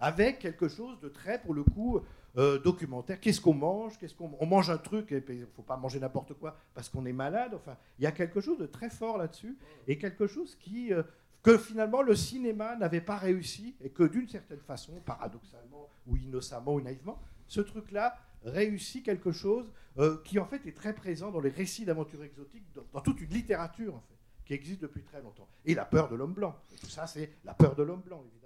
Avec 0.00 0.38
quelque 0.38 0.68
chose 0.68 0.98
de 1.00 1.08
très, 1.08 1.40
pour 1.42 1.52
le 1.52 1.64
coup, 1.64 2.00
euh, 2.36 2.58
documentaire. 2.58 3.20
Qu'est-ce 3.20 3.40
qu'on 3.40 3.54
mange 3.54 3.98
Qu'est-ce 3.98 4.14
qu'on 4.14 4.30
on 4.38 4.46
mange 4.46 4.70
un 4.70 4.78
truc 4.78 5.12
et 5.12 5.24
il 5.28 5.46
faut 5.54 5.62
pas 5.62 5.76
manger 5.76 5.98
n'importe 6.00 6.34
quoi 6.34 6.56
parce 6.74 6.88
qu'on 6.88 7.06
est 7.06 7.12
malade. 7.12 7.52
Enfin, 7.54 7.76
il 7.98 8.04
y 8.04 8.06
a 8.06 8.12
quelque 8.12 8.40
chose 8.40 8.58
de 8.58 8.66
très 8.66 8.90
fort 8.90 9.18
là-dessus 9.18 9.56
et 9.86 9.98
quelque 9.98 10.26
chose 10.26 10.56
qui 10.56 10.92
euh, 10.92 11.02
que 11.42 11.56
finalement 11.56 12.02
le 12.02 12.14
cinéma 12.14 12.76
n'avait 12.76 13.00
pas 13.00 13.16
réussi 13.16 13.76
et 13.80 13.90
que 13.90 14.02
d'une 14.02 14.28
certaine 14.28 14.60
façon, 14.60 14.92
paradoxalement 15.04 15.88
ou 16.06 16.16
innocemment 16.16 16.74
ou 16.74 16.80
naïvement, 16.80 17.22
ce 17.46 17.60
truc-là 17.60 18.16
réussit 18.44 19.04
quelque 19.04 19.32
chose 19.32 19.70
euh, 19.98 20.20
qui 20.24 20.38
en 20.38 20.44
fait 20.44 20.66
est 20.66 20.76
très 20.76 20.92
présent 20.92 21.30
dans 21.30 21.40
les 21.40 21.50
récits 21.50 21.84
d'aventure 21.84 22.22
exotique, 22.22 22.64
dans, 22.74 22.82
dans 22.92 23.00
toute 23.00 23.20
une 23.20 23.30
littérature 23.30 23.94
en 23.94 24.00
fait, 24.00 24.16
qui 24.44 24.54
existe 24.54 24.82
depuis 24.82 25.02
très 25.02 25.22
longtemps. 25.22 25.48
Et 25.64 25.74
la 25.74 25.84
peur 25.84 26.08
de 26.08 26.16
l'homme 26.16 26.34
blanc. 26.34 26.54
Et 26.74 26.76
tout 26.76 26.90
ça, 26.90 27.06
c'est 27.06 27.30
la 27.44 27.54
peur 27.54 27.74
de 27.74 27.82
l'homme 27.82 28.02
blanc, 28.02 28.22
évidemment. 28.30 28.45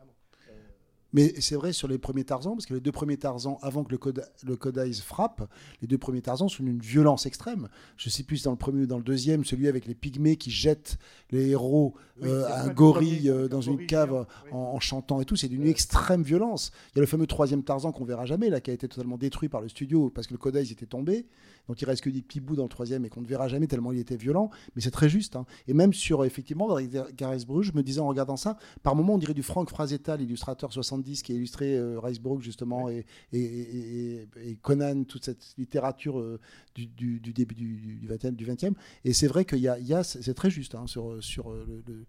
Euh, 1.12 1.16
Mais 1.34 1.34
c'est 1.40 1.56
vrai 1.56 1.72
sur 1.72 1.88
les 1.88 1.98
premiers 1.98 2.24
Tarzans, 2.24 2.52
parce 2.52 2.66
que 2.66 2.74
les 2.74 2.80
deux 2.80 2.92
premiers 2.92 3.16
Tarzans, 3.16 3.58
avant 3.62 3.84
que 3.84 3.90
le, 3.90 3.98
code, 3.98 4.24
le 4.44 4.56
Codice 4.56 5.00
frappe, 5.00 5.48
les 5.82 5.88
deux 5.88 5.98
premiers 5.98 6.22
Tarzans 6.22 6.48
sont 6.48 6.62
d'une 6.62 6.78
violence 6.78 7.26
extrême. 7.26 7.68
Je 7.96 8.08
sais 8.10 8.22
plus 8.22 8.38
si 8.38 8.44
dans 8.44 8.52
le 8.52 8.56
premier 8.56 8.82
ou 8.82 8.86
dans 8.86 8.98
le 8.98 9.02
deuxième, 9.04 9.44
celui 9.44 9.68
avec 9.68 9.86
les 9.86 9.94
pygmées 9.94 10.36
qui 10.36 10.50
jettent 10.50 10.98
les 11.30 11.48
héros 11.50 11.94
Oui, 12.20 12.28
euh, 12.28 12.46
à 12.46 12.62
un 12.62 12.68
le 12.68 12.74
gorille 12.74 13.16
premier, 13.16 13.30
euh, 13.30 13.48
dans 13.48 13.60
une 13.60 13.86
cave 13.86 14.10
géant, 14.10 14.26
en, 14.52 14.74
en 14.76 14.80
chantant 14.80 15.20
et 15.20 15.24
tout. 15.24 15.36
C'est 15.36 15.48
d'une 15.48 15.66
extrême 15.66 16.22
violence. 16.22 16.70
Il 16.92 16.96
y 16.96 16.98
a 16.98 17.02
le 17.02 17.06
fameux 17.06 17.26
troisième 17.26 17.62
Tarzan 17.62 17.92
qu'on 17.92 18.04
verra 18.04 18.26
jamais, 18.26 18.50
là, 18.50 18.60
qui 18.60 18.70
a 18.70 18.74
été 18.74 18.88
totalement 18.88 19.16
détruit 19.18 19.48
par 19.48 19.60
le 19.60 19.68
studio 19.68 20.10
parce 20.10 20.26
que 20.26 20.34
le 20.34 20.38
Codice 20.38 20.70
était 20.72 20.86
tombé. 20.86 21.26
Donc 21.68 21.80
il 21.82 21.84
reste 21.84 22.02
que 22.02 22.10
des 22.10 22.22
petits 22.22 22.40
bouts 22.40 22.56
dans 22.56 22.64
le 22.64 22.68
troisième 22.68 23.04
et 23.04 23.08
qu'on 23.10 23.20
ne 23.20 23.26
verra 23.26 23.46
jamais 23.48 23.66
tellement 23.68 23.92
il 23.92 23.98
était 23.98 24.16
violent. 24.16 24.50
Mais 24.74 24.82
c'est 24.82 24.90
très 24.90 25.08
juste. 25.08 25.36
hein. 25.36 25.46
Et 25.68 25.74
même 25.74 25.92
sur, 25.92 26.24
effectivement, 26.24 26.68
Gareth 27.16 27.46
Bruges, 27.46 27.70
je 27.72 27.76
me 27.76 27.82
disais 27.82 28.00
en 28.00 28.08
regardant 28.08 28.36
ça, 28.36 28.56
par 28.82 28.96
moment 28.96 29.14
on 29.14 29.18
dirait 29.18 29.34
du 29.34 29.42
Frank 29.42 29.68
Frazetta, 29.70 30.16
l'illustrateur 30.16 30.72
70 30.72 30.99
qui 31.02 31.32
a 31.32 31.34
illustré 31.34 31.76
euh, 31.76 31.98
Ricebrook 32.00 32.42
justement 32.42 32.88
et, 32.88 33.04
et, 33.32 33.40
et- 33.40 34.28
et 34.44 34.56
Conan, 34.56 35.04
toute 35.04 35.24
cette 35.24 35.54
littérature 35.58 36.18
euh, 36.18 36.38
du, 36.74 36.86
du- 36.86 37.20
du 37.20 37.32
début 37.32 37.54
du, 37.54 37.98
du 38.00 38.08
20e. 38.08 38.32
Du 38.32 38.46
20e. 38.46 38.72
Et 39.04 39.12
c'est 39.12 39.26
vrai 39.26 39.44
qu'il 39.44 39.58
y 39.60 39.68
a, 39.68 39.78
il 39.78 39.86
y 39.86 39.94
a- 39.94 40.04
c'est 40.04 40.34
très 40.34 40.50
juste 40.50 40.74
hein, 40.74 40.86
sur, 40.86 41.22
sur 41.22 41.50
euh, 41.50 41.64
le, 41.66 41.82
le- 41.94 42.04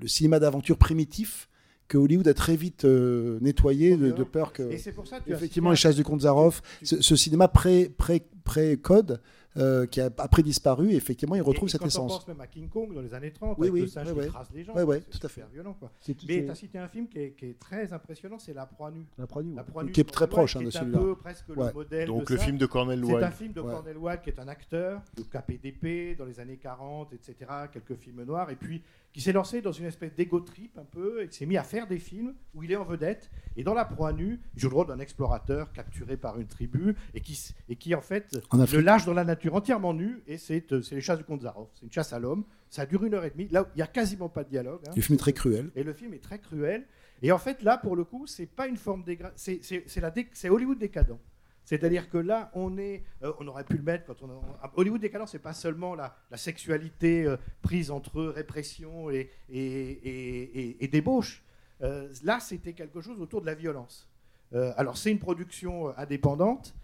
le 0.00 0.08
cinéma 0.08 0.38
d'aventure 0.38 0.78
primitif 0.78 1.48
que 1.88 1.96
Hollywood 1.96 2.28
a 2.28 2.34
très 2.34 2.54
vite 2.54 2.84
euh, 2.84 3.38
nettoyé 3.40 3.96
de, 3.96 4.10
de 4.12 4.22
peur 4.24 4.52
que 4.52 4.62
Et 4.70 4.78
c'est 4.78 4.92
pour 4.92 5.06
ça 5.06 5.20
que 5.20 5.30
effectivement 5.32 5.70
les 5.70 5.76
chasses 5.76 5.96
du 5.96 6.04
Kontsarov, 6.04 6.60
ce, 6.82 7.00
ce 7.00 7.16
cinéma 7.16 7.48
pré, 7.48 7.90
pré, 7.96 8.26
pré-code 8.44 9.20
euh, 9.58 9.86
qui 9.86 10.00
a 10.00 10.06
après 10.18 10.42
disparu. 10.42 10.90
Et 10.92 10.96
effectivement, 10.96 11.34
il 11.34 11.42
retrouve 11.42 11.68
Et 11.68 11.72
cette 11.72 11.80
quand 11.80 11.86
on 11.86 11.88
essence. 11.88 12.18
pense 12.18 12.28
même 12.28 12.40
à 12.40 12.46
King 12.46 12.68
Kong 12.68 12.94
dans 12.94 13.00
les 13.00 13.12
années 13.12 13.32
30, 13.32 13.56
Oui, 13.58 13.66
avec 13.68 13.74
oui, 13.74 13.80
le 13.82 13.86
singe 13.88 14.12
ouais, 14.12 14.24
qui 14.26 14.30
trace 14.30 14.48
les 14.54 14.64
gens, 14.64 14.72
c'est 14.76 15.10
tout 15.10 15.26
à 15.26 15.28
fait. 15.28 15.44
violent. 15.52 15.74
Quoi. 15.78 15.90
C'est 16.00 16.14
tout- 16.14 16.26
Mais 16.28 16.34
c'est- 16.38 16.44
tu 16.44 16.50
as 16.50 16.54
cité 16.54 16.78
un 16.78 16.88
film 16.88 17.08
qui 17.08 17.18
est, 17.18 17.30
qui 17.32 17.46
est 17.46 17.58
très 17.58 17.92
impressionnant, 17.92 18.38
c'est 18.38 18.54
La 18.54 18.66
Proie 18.66 18.90
nue. 18.90 19.04
La 19.18 19.26
Proie 19.26 19.42
nue, 19.42 19.54
La. 19.54 19.64
Proie 19.64 19.84
nue 19.84 19.92
Qui 19.92 20.00
est 20.00 20.04
très 20.04 20.26
proche, 20.28 20.56
hein, 20.56 20.62
de 20.62 20.70
celui-là. 20.70 20.98
un 20.98 21.02
peu 21.02 21.14
presque 21.16 21.48
Ouais. 21.50 21.66
le 21.68 21.72
modèle 21.72 22.06
Donc 22.06 22.26
de 22.28 22.32
le 22.34 22.38
ça. 22.38 22.44
film 22.44 22.56
de 22.58 22.66
Cornel 22.66 23.00
C'est 23.04 23.12
Wilde. 23.12 23.22
un 23.24 23.30
film 23.30 23.52
de 23.52 23.60
Ouais. 23.60 23.72
Cornel 23.72 23.96
Wilde 23.98 24.20
qui 24.22 24.30
est 24.30 24.38
un 24.40 24.48
acteur 24.48 25.02
de 25.16 25.22
KPDP 25.22 26.14
dans 26.16 26.24
les 26.24 26.40
années 26.40 26.56
40, 26.56 27.12
etc. 27.12 27.34
Quelques 27.72 27.96
films 27.96 28.22
noirs. 28.24 28.50
Et 28.50 28.56
puis 28.56 28.82
qui 29.12 29.20
s'est 29.22 29.32
lancé 29.32 29.62
dans 29.62 29.72
une 29.72 29.86
espèce 29.86 30.14
d'ego 30.14 30.38
trip 30.40 30.76
un 30.78 30.84
peu 30.84 31.22
et 31.22 31.28
qui 31.28 31.36
s'est 31.38 31.46
mis 31.46 31.56
à 31.56 31.62
faire 31.64 31.86
des 31.88 31.98
films 31.98 32.34
où 32.54 32.62
il 32.62 32.70
est 32.70 32.76
en 32.76 32.84
vedette. 32.84 33.30
Et 33.56 33.64
dans 33.64 33.74
La 33.74 33.84
Proie 33.84 34.12
nue, 34.12 34.38
il 34.54 34.60
joue 34.60 34.68
le 34.68 34.74
rôle 34.76 34.86
d'un 34.86 34.98
explorateur 35.00 35.72
capturé 35.72 36.16
par 36.16 36.38
une 36.38 36.46
tribu 36.46 36.94
et 37.14 37.20
qui, 37.20 37.36
et 37.68 37.76
qui 37.76 37.94
en 37.94 38.00
fait 38.00 38.38
En 38.50 38.58
le 38.58 38.80
lâche 38.80 39.06
dans 39.06 39.14
la 39.14 39.24
nature 39.24 39.54
entièrement 39.54 39.94
nu. 39.94 40.22
Et 40.26 40.36
c'est 40.38 40.70
euh, 40.72 40.82
c'est 40.82 40.94
les 40.94 41.00
chasses 41.00 41.18
du 41.18 41.24
comte 41.24 41.42
Zaroff. 41.42 41.68
C'est 41.74 41.86
une 41.86 41.92
chasse 41.92 42.12
à 42.12 42.18
l'homme. 42.18 42.44
Ça 42.70 42.84
dure 42.86 43.02
une 43.04 43.14
heure 43.14 43.24
et 43.24 43.30
demie. 43.30 43.48
Là, 43.48 43.66
il 43.74 43.78
n'y 43.78 43.82
a 43.82 43.86
quasiment 43.86 44.28
pas 44.28 44.44
de 44.44 44.50
dialogue. 44.50 44.82
hein. 44.86 44.92
Le 44.94 45.00
film 45.02 45.14
est 45.14 45.18
très 45.18 45.32
cruel. 45.32 45.70
Et 45.74 45.82
le 45.82 45.92
film 45.94 46.14
est 46.14 46.22
très 46.22 46.38
cruel. 46.38 46.86
Et 47.22 47.32
en 47.32 47.38
fait, 47.38 47.62
là, 47.62 47.78
pour 47.78 47.96
le 47.96 48.04
coup, 48.04 48.26
c'est 48.26 48.46
pas 48.46 48.68
une 48.68 48.76
forme 48.76 49.02
dégra... 49.04 49.32
c'est 49.34 49.58
c'est- 49.62 49.82
c'est 49.86 50.00
la 50.00 50.10
dé- 50.10 50.28
c'est 50.34 50.50
Hollywood 50.50 50.78
décadent. 50.78 51.16
C'est-à-dire 51.68 52.08
que 52.08 52.16
là, 52.16 52.50
on 52.54 52.78
est, 52.78 53.04
euh, 53.22 53.30
on 53.40 53.46
aurait 53.46 53.62
pu 53.62 53.76
le 53.76 53.82
mettre 53.82 54.06
quand 54.06 54.22
on, 54.22 54.30
a- 54.30 54.72
Hollywood 54.76 55.02
décadent, 55.02 55.28
c'est 55.28 55.38
pas 55.38 55.52
seulement 55.52 55.94
la, 55.94 56.16
sexualité 56.34 57.26
euh, 57.26 57.36
prise 57.60 57.90
entre 57.90 58.22
répression 58.24 59.10
et, 59.10 59.28
débauche. 60.90 61.44
Euh, 61.82 62.10
là, 62.24 62.40
c'était 62.40 62.72
quelque 62.72 63.02
chose 63.02 63.20
autour 63.20 63.42
de 63.42 63.46
la 63.46 63.54
violence. 63.54 64.08
Alors, 64.78 64.96
c'est 64.96 65.10
une 65.10 65.18
production 65.18 65.94
indépendante, 65.98 66.74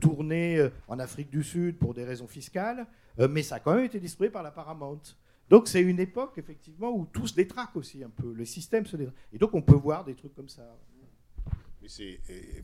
tournée 0.00 0.70
en 0.88 0.98
Afrique 0.98 1.28
du 1.28 1.42
Sud 1.42 1.76
pour 1.76 1.92
des 1.92 2.04
raisons 2.04 2.26
fiscales, 2.26 2.86
mais 3.18 3.42
ça 3.42 3.56
a 3.56 3.60
quand 3.60 3.74
même 3.74 3.84
été 3.84 4.00
distribué 4.00 4.30
par 4.30 4.42
la 4.42 4.52
Paramount. 4.52 5.02
Donc, 5.50 5.68
c'est 5.68 5.82
une 5.82 6.00
époque, 6.00 6.38
effectivement, 6.38 6.96
où 6.96 7.04
tout 7.04 7.26
se 7.26 7.34
détraque 7.34 7.76
aussi 7.76 8.02
un 8.02 8.08
peu. 8.08 8.32
Le 8.32 8.46
système 8.46 8.86
se 8.86 8.96
détraque. 8.96 9.16
Et 9.34 9.38
donc, 9.38 9.52
on 9.52 9.60
peut 9.60 9.74
voir 9.74 10.02
des 10.02 10.14
trucs 10.14 10.34
comme 10.34 10.48
ça. 10.48 10.62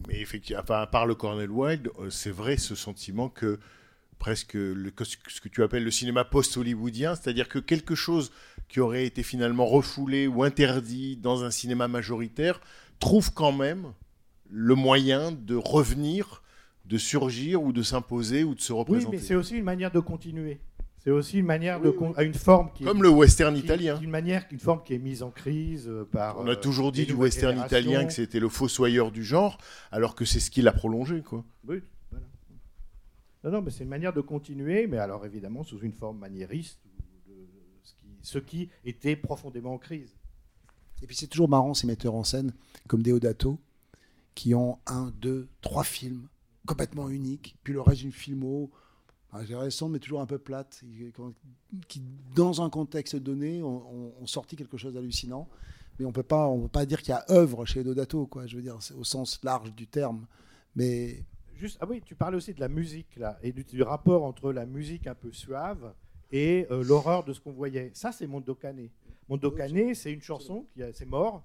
Mais, 0.09 0.21
effectivement, 0.21 0.63
enfin, 0.63 0.81
à 0.81 0.87
part 0.87 1.07
le 1.07 1.15
Cornel 1.15 1.51
Wilde, 1.51 1.91
euh, 1.99 2.11
c'est 2.11 2.31
vrai 2.31 2.57
ce 2.57 2.75
sentiment 2.75 3.29
que 3.29 3.59
presque 4.19 4.55
le, 4.55 4.93
ce 4.99 5.41
que 5.41 5.49
tu 5.49 5.63
appelles 5.63 5.85
le 5.85 5.91
cinéma 5.91 6.25
post-hollywoodien, 6.25 7.15
c'est-à-dire 7.15 7.49
que 7.49 7.59
quelque 7.59 7.95
chose 7.95 8.31
qui 8.69 8.81
aurait 8.81 9.07
été 9.07 9.23
finalement 9.23 9.67
refoulé 9.67 10.27
ou 10.27 10.43
interdit 10.43 11.17
dans 11.17 11.43
un 11.45 11.51
cinéma 11.51 11.89
majoritaire 11.89 12.61
trouve 12.99 13.33
quand 13.33 13.53
même 13.53 13.93
le 14.51 14.75
moyen 14.75 15.33
de 15.33 15.55
revenir, 15.55 16.43
de 16.85 16.99
surgir 16.99 17.63
ou 17.63 17.73
de 17.73 17.83
s'imposer 17.83 18.45
ou 18.45 18.55
de 18.55 18.61
se 18.61 18.73
Oui, 18.73 18.79
représenter. 18.81 19.17
mais 19.17 19.23
c'est 19.23 19.35
aussi 19.35 19.57
une 19.57 19.65
manière 19.65 19.91
de 19.91 20.01
continuer. 20.01 20.61
C'est 21.03 21.11
aussi 21.11 21.39
une 21.39 21.47
manière 21.47 21.81
de 21.81 21.95
à 22.17 22.23
une 22.25 22.35
forme 22.35 22.71
qui 22.75 22.83
est- 22.83 22.87
Comme 22.87 23.03
le 23.03 23.09
western 23.09 23.55
qui- 23.55 23.63
italien. 23.63 23.99
Une 24.03 24.11
manière, 24.11 24.45
une 24.51 24.59
forme 24.59 24.83
qui 24.85 24.93
est 24.95 24.99
mise 24.99 25.23
en 25.23 25.31
crise 25.31 25.89
euh, 25.89 26.05
par. 26.05 26.39
On 26.39 26.47
a 26.47 26.51
euh, 26.51 26.55
toujours 26.57 26.93
dit 26.93 27.07
du 27.07 27.15
western 27.15 27.53
générations. 27.53 27.79
italien 27.79 28.05
que 28.07 28.13
c'était 28.13 28.39
le 28.39 28.51
fossoyeur 28.51 29.11
du 29.11 29.25
genre, 29.25 29.57
alors 29.91 30.15
que 30.15 30.27
c'est 30.27 30.41
ce 30.41 30.51
qui 30.51 30.61
l'a 30.61 30.73
prolongé. 30.73 31.23
Quoi. 31.23 31.43
Oui, 31.67 31.81
voilà. 32.11 32.27
Non, 33.45 33.51
non, 33.51 33.63
mais 33.63 33.71
c'est 33.71 33.85
une 33.85 33.89
manière 33.89 34.13
de 34.13 34.21
continuer, 34.21 34.87
mais 34.87 34.99
alors 34.99 35.25
évidemment 35.25 35.65
sous 35.65 35.79
une 35.81 35.95
forme 35.95 36.19
maniériste, 36.19 36.79
ou 36.85 37.31
de- 37.31 37.47
ce, 37.83 37.95
qui, 37.95 38.09
ce 38.21 38.39
qui 38.39 38.69
était 38.85 39.17
profondément 39.17 39.73
en 39.73 39.79
crise. 39.79 40.15
Et 41.03 41.07
puis 41.07 41.17
c'est 41.17 41.29
toujours 41.29 41.49
marrant 41.49 41.73
ces 41.73 41.87
metteurs 41.87 42.15
en 42.15 42.25
scène 42.25 42.53
comme 42.89 43.03
Deodato 43.03 43.59
qui 44.35 44.55
ont 44.55 44.79
un, 44.87 45.11
deux, 45.19 45.49
trois 45.63 45.83
films 45.85 46.29
complètement 46.67 47.09
uniques, 47.09 47.57
puis 47.65 47.73
le 47.73 47.81
reste 47.81 48.03
d'une 48.03 48.13
filmo 48.13 48.71
intéressante 49.33 49.93
mais 49.93 49.99
toujours 49.99 50.21
un 50.21 50.27
peu 50.27 50.39
plate, 50.39 50.83
qui 51.89 52.03
dans 52.35 52.63
un 52.63 52.71
contexte 52.71 53.17
donné 53.17 53.63
ont, 53.63 53.87
ont- 53.89 54.15
ont 54.21 54.27
sorti 54.27 54.57
quelque 54.57 54.77
chose 54.77 54.95
d'hallucinant. 54.95 55.49
Mais 55.99 56.07
on 56.07 56.09
on 56.09 56.13
peut 56.13 56.69
pas 56.69 56.87
dire 56.87 57.03
qu'il 57.03 57.11
y 57.11 57.17
a 57.17 57.25
œuvre 57.31 57.67
chez 57.67 57.85
Deodato, 57.85 58.27
quoi. 58.27 58.47
Je 58.47 58.57
veux 58.57 58.63
dire, 58.63 58.79
au 58.97 59.05
sens 59.05 59.39
large 59.43 59.75
du 59.75 59.87
terme. 59.87 60.27
Mais 60.75 61.25
Juste, 61.57 61.77
ah 61.83 61.87
oui, 61.87 62.01
tu 62.03 62.15
parlais 62.15 62.39
aussi 62.39 62.55
de 62.55 62.61
la 62.61 62.69
musique 62.69 63.17
là, 63.17 63.39
et 63.43 63.53
du, 63.53 63.83
rapport 63.83 64.25
entre 64.25 64.51
la 64.51 64.65
musique 64.65 65.07
un 65.07 65.15
peu 65.15 65.31
suave 65.31 65.93
et 66.33 66.67
euh, 66.71 66.83
l'horreur 66.83 67.23
de 67.23 67.35
ce 67.35 67.41
qu'on 67.41 67.53
voyait. 67.53 67.91
Ça, 67.93 68.13
c'est 68.13 68.27
Mondo 68.27 68.55
Cane. 68.55 68.89
Mondo 69.29 69.51
Cane, 69.51 69.95
c'est 69.95 70.11
une 70.11 70.23
chanson 70.23 70.65
qui 70.73 70.81
c'est 70.95 71.05
mort, 71.05 71.45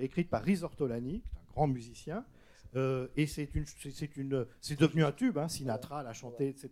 écrite 0.00 0.30
par 0.30 0.42
Riz 0.42 0.62
Ortolani, 0.62 1.20
qui 1.20 1.28
un 1.36 1.52
grand 1.52 1.66
musicien. 1.66 2.24
Euh, 2.76 3.08
et 3.16 3.26
c'est 3.26 3.54
une, 3.54 3.64
c'est- 3.66 3.90
c'est 3.90 4.16
une, 4.16 4.46
c'est 4.60 4.78
devenu 4.78 5.04
un 5.04 5.12
tube. 5.12 5.38
hein, 5.38 5.48
Sinatra 5.48 6.02
l'a 6.02 6.12
chanté, 6.12 6.48
etc. 6.48 6.70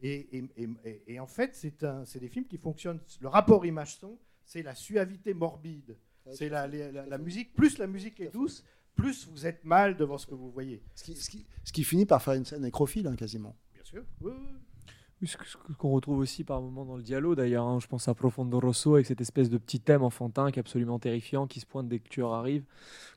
Et, 0.00 0.38
et- 0.38 0.44
et- 0.56 0.68
et- 0.84 1.02
et 1.14 1.20
en 1.20 1.26
fait, 1.26 1.54
c'est 1.54 1.84
un, 1.84 2.04
c'est 2.04 2.18
des 2.20 2.28
films 2.28 2.46
qui 2.46 2.58
fonctionnent. 2.58 3.00
Le 3.20 3.28
rapport 3.28 3.64
image-son, 3.66 4.18
c'est 4.44 4.62
la 4.62 4.74
suavité 4.74 5.34
morbide. 5.34 5.96
C'est 6.32 6.48
la, 6.48 6.66
la- 6.66 6.92
la- 6.92 7.06
la 7.06 7.18
musique. 7.18 7.52
Plus 7.54 7.78
la 7.78 7.86
musique 7.86 8.20
est 8.20 8.30
douce, 8.32 8.64
plus 8.94 9.26
vous 9.28 9.44
êtes 9.46 9.64
mal 9.64 9.96
devant 9.96 10.18
ce 10.18 10.26
que 10.26 10.34
vous 10.34 10.50
voyez. 10.50 10.82
ce 10.94 11.04
qui, 11.04 11.16
ce 11.16 11.28
qui- 11.30 11.46
ce 11.64 11.72
qui 11.72 11.84
finit 11.84 12.06
par 12.06 12.22
faire 12.22 12.34
une 12.34 12.44
scène 12.44 12.62
nécrophile, 12.62 13.06
hein, 13.06 13.16
quasiment. 13.16 13.56
Bien 13.74 13.84
sûr. 13.84 14.04
Oui. 14.20 14.32
Oui, 14.34 14.42
ce 15.26 15.46
qu'on 15.78 15.90
retrouve 15.90 16.18
aussi 16.18 16.44
par 16.44 16.60
moments 16.60 16.84
dans 16.84 16.96
le 16.96 17.02
dialogue 17.02 17.36
d'ailleurs. 17.36 17.66
hein. 17.66 17.78
je 17.80 17.86
pense 17.86 18.08
à 18.08 18.14
Profondo 18.14 18.58
Rosso 18.60 18.94
avec 18.94 19.06
cette 19.06 19.20
espèce 19.20 19.50
de 19.50 19.58
petit 19.58 19.80
thème 19.80 20.02
enfantin 20.02 20.50
qui 20.50 20.58
est 20.58 20.60
absolument 20.60 20.98
terrifiant, 20.98 21.46
qui 21.46 21.60
se 21.60 21.66
pointe 21.66 21.88
dès 21.88 21.98
que 22.00 22.08
tueur 22.08 22.32
arrive, 22.32 22.64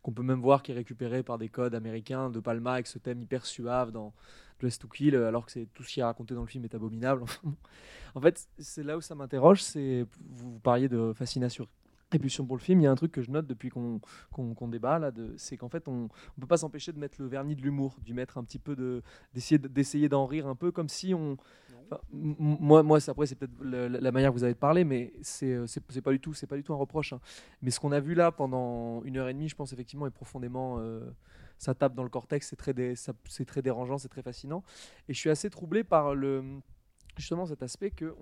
qu'on 0.03 0.11
peut 0.11 0.23
même 0.23 0.41
voir 0.41 0.61
qui 0.63 0.71
est 0.71 0.75
récupéré 0.75 1.23
par 1.23 1.37
des 1.37 1.49
codes 1.49 1.75
américains 1.75 2.29
de 2.29 2.39
Palma 2.39 2.73
avec 2.73 2.87
ce 2.87 2.99
thème 2.99 3.21
hyper 3.21 3.45
suave 3.45 3.91
dans 3.91 4.13
Dress 4.59 4.79
to 4.79 4.87
Kill, 4.87 5.15
alors 5.15 5.45
que 5.45 5.51
c'est 5.51 5.67
tout 5.73 5.83
ce 5.83 5.93
qui 5.93 5.99
est 5.99 6.03
raconté 6.03 6.33
dans 6.35 6.41
le 6.41 6.47
film 6.47 6.63
est 6.63 6.75
abominable. 6.75 7.23
En 8.15 8.21
fait, 8.21 8.47
c'est 8.57 8.83
là 8.83 8.95
où 8.97 9.01
ça 9.01 9.13
m'interroge. 9.13 9.61
C'est 9.61 10.05
vous, 10.29 10.57
parliez 10.59 10.87
de 10.87 11.11
fascination. 11.13 11.67
Répulsion 12.11 12.45
pour 12.45 12.55
le 12.55 12.61
film, 12.61 12.79
il 12.79 12.83
y 12.83 12.87
a 12.87 12.91
un 12.91 12.95
truc 12.95 13.11
que 13.11 13.21
je 13.23 13.31
note 13.31 13.47
depuis 13.47 13.69
qu'on 13.69 13.99
qu'on 14.31 14.67
débat 14.67 14.99
là, 14.99 15.11
c'est 15.37 15.57
qu'en 15.57 15.69
fait 15.69 15.87
on 15.87 16.03
ne 16.03 16.07
peut 16.39 16.47
pas 16.47 16.55
s'empêcher 16.57 16.93
de 16.93 16.99
mettre 16.99 17.19
le 17.19 17.27
vernis 17.27 17.55
de 17.55 17.61
l'humour, 17.63 17.97
d'y 18.05 18.13
mettre 18.13 18.37
un 18.37 18.43
petit 18.43 18.59
peu 18.59 18.75
de- 18.75 19.01
d'essayer 19.33 20.07
d'en 20.07 20.27
rire 20.27 20.47
un 20.47 20.55
peu 20.55 20.71
comme 20.71 20.87
si 20.87 21.13
on, 21.15 21.35
Enfin, 21.85 22.01
moi, 22.11 22.99
après, 23.07 23.25
c'est 23.27 23.35
peut-être 23.35 23.63
la, 23.63 24.11
manière 24.11 24.31
que 24.31 24.35
vous 24.37 24.43
avez 24.43 24.53
de 24.53 24.59
parler, 24.59 24.83
mais 24.83 25.13
euh, 25.43 25.65
c'est 25.67 25.81
c'est 25.89 26.01
pas 26.01 26.11
du 26.11 26.19
tout, 26.19 26.33
c'est 26.33 26.47
pas 26.47 26.55
du 26.55 26.63
tout 26.63 26.73
un 26.73 26.77
reproche. 26.77 27.13
hein. 27.13 27.19
Mais 27.61 27.71
ce 27.71 27.79
qu'on 27.79 27.91
a 27.91 27.99
vu 27.99 28.15
là 28.15 28.31
pendant 28.31 29.03
une 29.03 29.17
heure 29.17 29.27
et 29.27 29.33
demie, 29.33 29.49
je 29.49 29.55
pense 29.55 29.73
effectivement, 29.73 30.07
est 30.07 30.11
profondément, 30.11 30.77
euh, 30.79 31.01
ça 31.57 31.73
tape 31.73 31.93
dans 31.93 32.03
le 32.03 32.09
cortex, 32.09 32.47
c'est 32.49 32.55
très, 32.55 32.73
c'est 32.95 33.45
très 33.45 33.61
dérangeant, 33.61 33.97
c'est 33.97 34.09
très 34.09 34.23
fascinant. 34.23 34.63
Et 35.07 35.13
je 35.13 35.19
suis 35.19 35.29
assez 35.29 35.49
troublé 35.49 35.83
par 35.83 36.15
le 36.15 36.43
justement 37.17 37.45
cet 37.45 37.63
aspect 37.63 37.91
que 37.91 38.13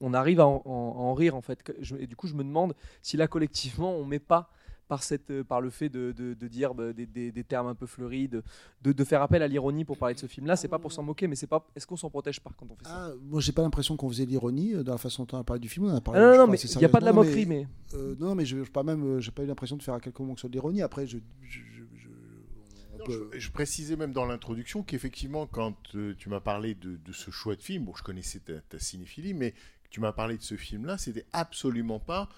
on, 0.00 0.14
arrive 0.14 0.40
à 0.40 0.46
en, 0.46 1.14
rire 1.14 1.34
en 1.34 1.40
fait. 1.40 1.72
Et 1.98 2.06
du 2.06 2.16
coup, 2.16 2.26
je 2.26 2.34
me 2.34 2.44
demande 2.44 2.74
si 3.00 3.16
là 3.16 3.26
collectivement, 3.26 3.96
on 3.96 4.04
met 4.04 4.20
pas 4.20 4.50
par, 4.92 5.02
cette, 5.02 5.30
euh, 5.30 5.42
par 5.42 5.62
le 5.62 5.70
fait 5.70 5.88
de, 5.88 6.12
de- 6.12 6.34
de 6.34 6.48
dire 6.48 6.74
bah, 6.74 6.92
des, 6.92 7.06
des- 7.06 7.32
des 7.32 7.44
termes 7.44 7.66
un 7.66 7.74
peu 7.74 7.86
fleuris, 7.86 8.28
de, 8.28 8.42
de, 8.82 8.92
de 8.92 9.04
faire 9.04 9.22
appel 9.22 9.40
à 9.42 9.48
l'ironie 9.48 9.86
pour 9.86 9.96
parler 9.96 10.14
de 10.14 10.20
ce 10.20 10.26
film-là, 10.26 10.54
c'est 10.54 10.68
pas 10.68 10.78
pour 10.78 10.92
s'en 10.92 11.02
moquer, 11.02 11.26
mais 11.28 11.34
c'est 11.34 11.46
pas. 11.46 11.66
Est-ce 11.74 11.86
qu'on 11.86 11.96
s'en 11.96 12.10
protège 12.10 12.40
pas 12.40 12.50
quand 12.58 12.66
on 12.70 12.76
fait 12.76 12.84
ça? 12.84 13.06
Ah, 13.06 13.12
moi, 13.22 13.40
j'ai 13.40 13.52
pas 13.52 13.62
l'impression 13.62 13.96
qu'on 13.96 14.10
faisait 14.10 14.26
l'ironie 14.26 14.74
euh, 14.74 14.82
dans 14.82 14.92
la 14.92 14.98
façon 14.98 15.24
dont 15.24 15.38
on 15.38 15.40
a 15.40 15.44
parlé 15.44 15.60
du 15.60 15.70
film. 15.70 15.86
On 15.86 15.96
a 15.96 16.02
parlé, 16.02 16.20
Ah 16.20 16.32
non, 16.32 16.36
non, 16.36 16.46
mais 16.46 16.58
il 16.60 16.80
y 16.82 16.84
a 16.84 16.88
pas 16.90 17.00
de 17.00 17.06
la 17.06 17.12
moquerie, 17.14 17.46
mais- 17.46 17.66
euh, 17.94 18.14
non, 18.20 18.34
mais 18.34 18.44
je, 18.44 18.62
je 18.64 18.70
pas 18.70 18.82
même, 18.82 19.18
j'ai 19.18 19.30
pas 19.30 19.44
eu 19.44 19.46
l'impression 19.46 19.78
de 19.78 19.82
faire 19.82 19.94
à 19.94 20.00
quelques 20.00 20.18
moments 20.20 20.34
que 20.34 20.40
ce 20.40 20.42
soit 20.42 20.50
de 20.50 20.54
l'ironie. 20.56 20.82
Après, 20.82 21.06
je, 21.06 21.16
je- 21.40 21.60
je- 21.60 21.82
je- 21.96 23.30
je, 23.32 23.38
je 23.38 23.50
précisais 23.50 23.96
même 23.96 24.12
dans 24.12 24.26
l'introduction 24.26 24.82
qu'effectivement, 24.82 25.46
quand 25.46 25.74
euh, 25.94 26.14
tu 26.18 26.28
m'as 26.28 26.40
parlé 26.40 26.74
de, 26.74 26.96
de 27.02 27.12
ce 27.12 27.30
choix 27.30 27.56
de 27.56 27.62
film, 27.62 27.86
bon, 27.86 27.94
je 27.96 28.02
connaissais 28.02 28.40
ta, 28.40 28.60
ta 28.60 28.78
cinéphilie, 28.78 29.32
mais 29.32 29.54
tu 29.88 30.00
m'as 30.00 30.12
parlé 30.12 30.36
de 30.36 30.42
ce 30.42 30.56
film-là, 30.56 30.98
c'était 30.98 31.24
absolument 31.32 31.98
pas 31.98 32.28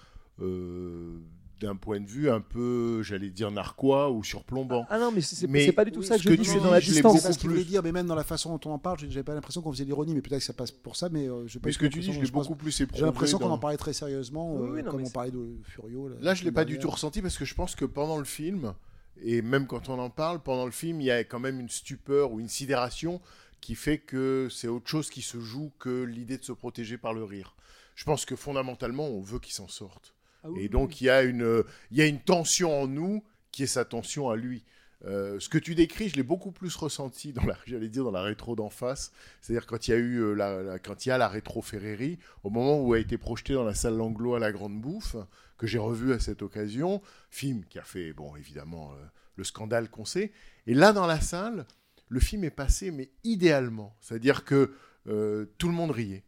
euh, 0.41 1.19
d'un 1.61 1.75
point 1.75 1.99
de 1.99 2.07
vue 2.07 2.29
un 2.29 2.41
peu, 2.41 3.01
j'allais 3.03 3.29
dire, 3.29 3.49
narquois 3.51 4.09
ou 4.11 4.23
surplombant. 4.23 4.85
Ah 4.89 4.99
non, 4.99 5.11
mais 5.11 5.21
c'est- 5.21 5.71
pas 5.71 5.85
du 5.85 5.91
tout 5.91 6.03
ça 6.03 6.17
que 6.17 6.23
je 6.23 6.29
dis, 6.29 6.37
tu 6.37 6.43
c'est 6.45 6.59
dans 6.59 6.71
la 6.71 6.79
je 6.79 6.91
distance. 6.91 7.19
C'est 7.21 7.27
pas 7.27 7.33
ce 7.33 7.39
qu'il 7.39 7.49
voulait 7.49 7.61
plus- 7.61 7.69
dire, 7.69 7.83
mais 7.83 7.91
même 7.91 8.07
dans 8.07 8.15
la 8.15 8.23
façon 8.23 8.55
dont 8.57 8.69
on 8.69 8.73
en 8.73 8.79
parle, 8.79 8.97
j'avais 8.99 9.23
pas 9.23 9.33
l'impression 9.33 9.61
qu'on 9.61 9.71
faisait 9.71 9.83
de 9.85 9.89
l'ironie, 9.89 10.13
mais 10.13 10.21
peut-être 10.21 10.39
que 10.39 10.45
ça 10.45 10.53
passe 10.53 10.71
pour 10.71 10.95
ça, 10.95 11.09
mais 11.09 11.27
euh, 11.29 11.47
j'ai 11.47 11.59
pas 11.59 11.67
Mais 11.67 11.73
ce 11.73 11.77
que 11.79 11.85
tu 11.85 11.99
dis, 11.99 12.11
je 12.13 12.19
l'ai 12.19 12.29
beaucoup 12.29 12.55
plus 12.55 12.75
J'ai 12.77 12.83
éprouvé 12.83 13.03
l'impression 13.05 13.39
qu'on 13.39 13.49
en 13.49 13.57
parlait 13.57 13.77
très 13.77 13.93
sérieusement, 13.93 14.53
Oui, 14.55 14.67
euh, 14.69 14.73
oui, 14.73 14.83
non, 14.83 14.91
comme 14.91 15.03
on 15.03 15.09
parlait 15.09 15.31
de 15.31 15.57
Furio. 15.63 16.09
Là, 16.21 16.33
je 16.33 16.43
l'ai 16.43 16.51
pas 16.51 16.65
du 16.65 16.79
tout 16.79 16.89
ressenti 16.89 17.21
parce 17.21 17.37
que 17.37 17.45
je 17.45 17.53
pense 17.55 17.75
que 17.75 17.85
pendant 17.85 18.17
le 18.17 18.25
film, 18.25 18.73
et 19.21 19.41
même 19.41 19.65
quand 19.67 19.87
on 19.89 19.97
en 19.99 20.09
parle, 20.09 20.41
pendant 20.41 20.65
le 20.65 20.71
film, 20.71 20.99
il 20.99 21.05
y 21.05 21.11
a 21.11 21.23
quand 21.23 21.39
même 21.39 21.59
une 21.59 21.69
stupeur 21.69 22.31
ou 22.33 22.39
une 22.39 22.49
sidération 22.49 23.21
qui 23.61 23.75
fait 23.75 23.97
que 23.97 24.47
c'est 24.51 24.67
autre 24.67 24.87
chose 24.89 25.09
qui 25.09 25.21
se 25.21 25.39
joue 25.39 25.71
que 25.79 26.03
l'idée 26.03 26.37
de 26.37 26.43
se 26.43 26.51
protéger 26.51 26.97
par 26.97 27.13
le 27.13 27.23
rire. 27.23 27.55
Je 27.95 28.03
pense 28.03 28.25
que 28.25 28.35
fondamentalement, 28.35 29.07
on 29.07 29.21
veut 29.21 29.39
qu'il 29.39 29.53
s'en 29.53 29.69
sorte. 29.69 30.14
Ah 30.45 30.51
oui, 30.51 30.65
et 30.65 30.69
donc, 30.69 31.01
il 31.01 31.05
y, 31.05 31.09
a 31.09 31.23
une, 31.23 31.63
il 31.91 31.97
y 31.97 32.01
a 32.01 32.05
une 32.05 32.19
tension 32.21 32.81
en 32.81 32.87
nous 32.87 33.23
qui 33.51 33.63
est 33.63 33.67
sa 33.67 33.85
tension 33.85 34.29
à 34.29 34.35
lui. 34.35 34.63
Euh, 35.05 35.39
ce 35.39 35.49
que 35.49 35.57
tu 35.57 35.75
décris, 35.75 36.09
je 36.09 36.15
l'ai 36.15 36.23
beaucoup 36.23 36.51
plus 36.51 36.75
ressenti 36.75 37.33
dans 37.33 37.43
la, 37.45 37.57
j'allais 37.65 37.89
dire 37.89 38.03
dans 38.03 38.11
la 38.11 38.21
rétro 38.21 38.55
d'en 38.55 38.69
face, 38.69 39.11
c'est-à-dire 39.41 39.65
quand 39.65 39.87
il 39.87 39.91
y 39.91 39.93
a 39.93 39.97
eu 39.97 40.17
euh, 40.19 40.33
la, 40.33 40.63
la- 40.63 40.79
quand 40.79 41.05
il 41.05 41.09
y 41.09 41.11
a 41.11 41.17
la 41.17 41.27
rétro 41.27 41.61
Ferreri, 41.61 42.19
au 42.43 42.49
moment 42.49 42.79
où 42.81 42.93
a 42.93 42.99
été 42.99 43.17
projeté 43.17 43.53
dans 43.53 43.63
la 43.63 43.73
salle 43.75 43.97
Langlois 43.97 44.39
la 44.39 44.51
Grande 44.51 44.79
Bouffe, 44.81 45.15
que 45.57 45.67
j'ai 45.67 45.77
revu 45.79 46.13
à 46.13 46.19
cette 46.19 46.41
occasion, 46.41 47.01
film 47.29 47.65
qui 47.65 47.79
a 47.79 47.83
fait 47.83 48.13
bon 48.13 48.35
évidemment 48.35 48.91
euh, 48.93 49.05
le 49.35 49.43
scandale 49.43 49.89
qu'on 49.89 50.05
sait. 50.05 50.31
Et 50.67 50.73
là 50.73 50.93
dans 50.93 51.07
la 51.07 51.19
salle, 51.21 51.65
le 52.09 52.19
film 52.19 52.43
est 52.43 52.51
passé, 52.51 52.91
mais 52.91 53.09
idéalement. 53.23 53.95
C'est-à-dire 54.01 54.43
que 54.45 54.73
euh, 55.07 55.45
tout 55.57 55.67
le 55.67 55.73
monde 55.73 55.91
riait. 55.91 56.23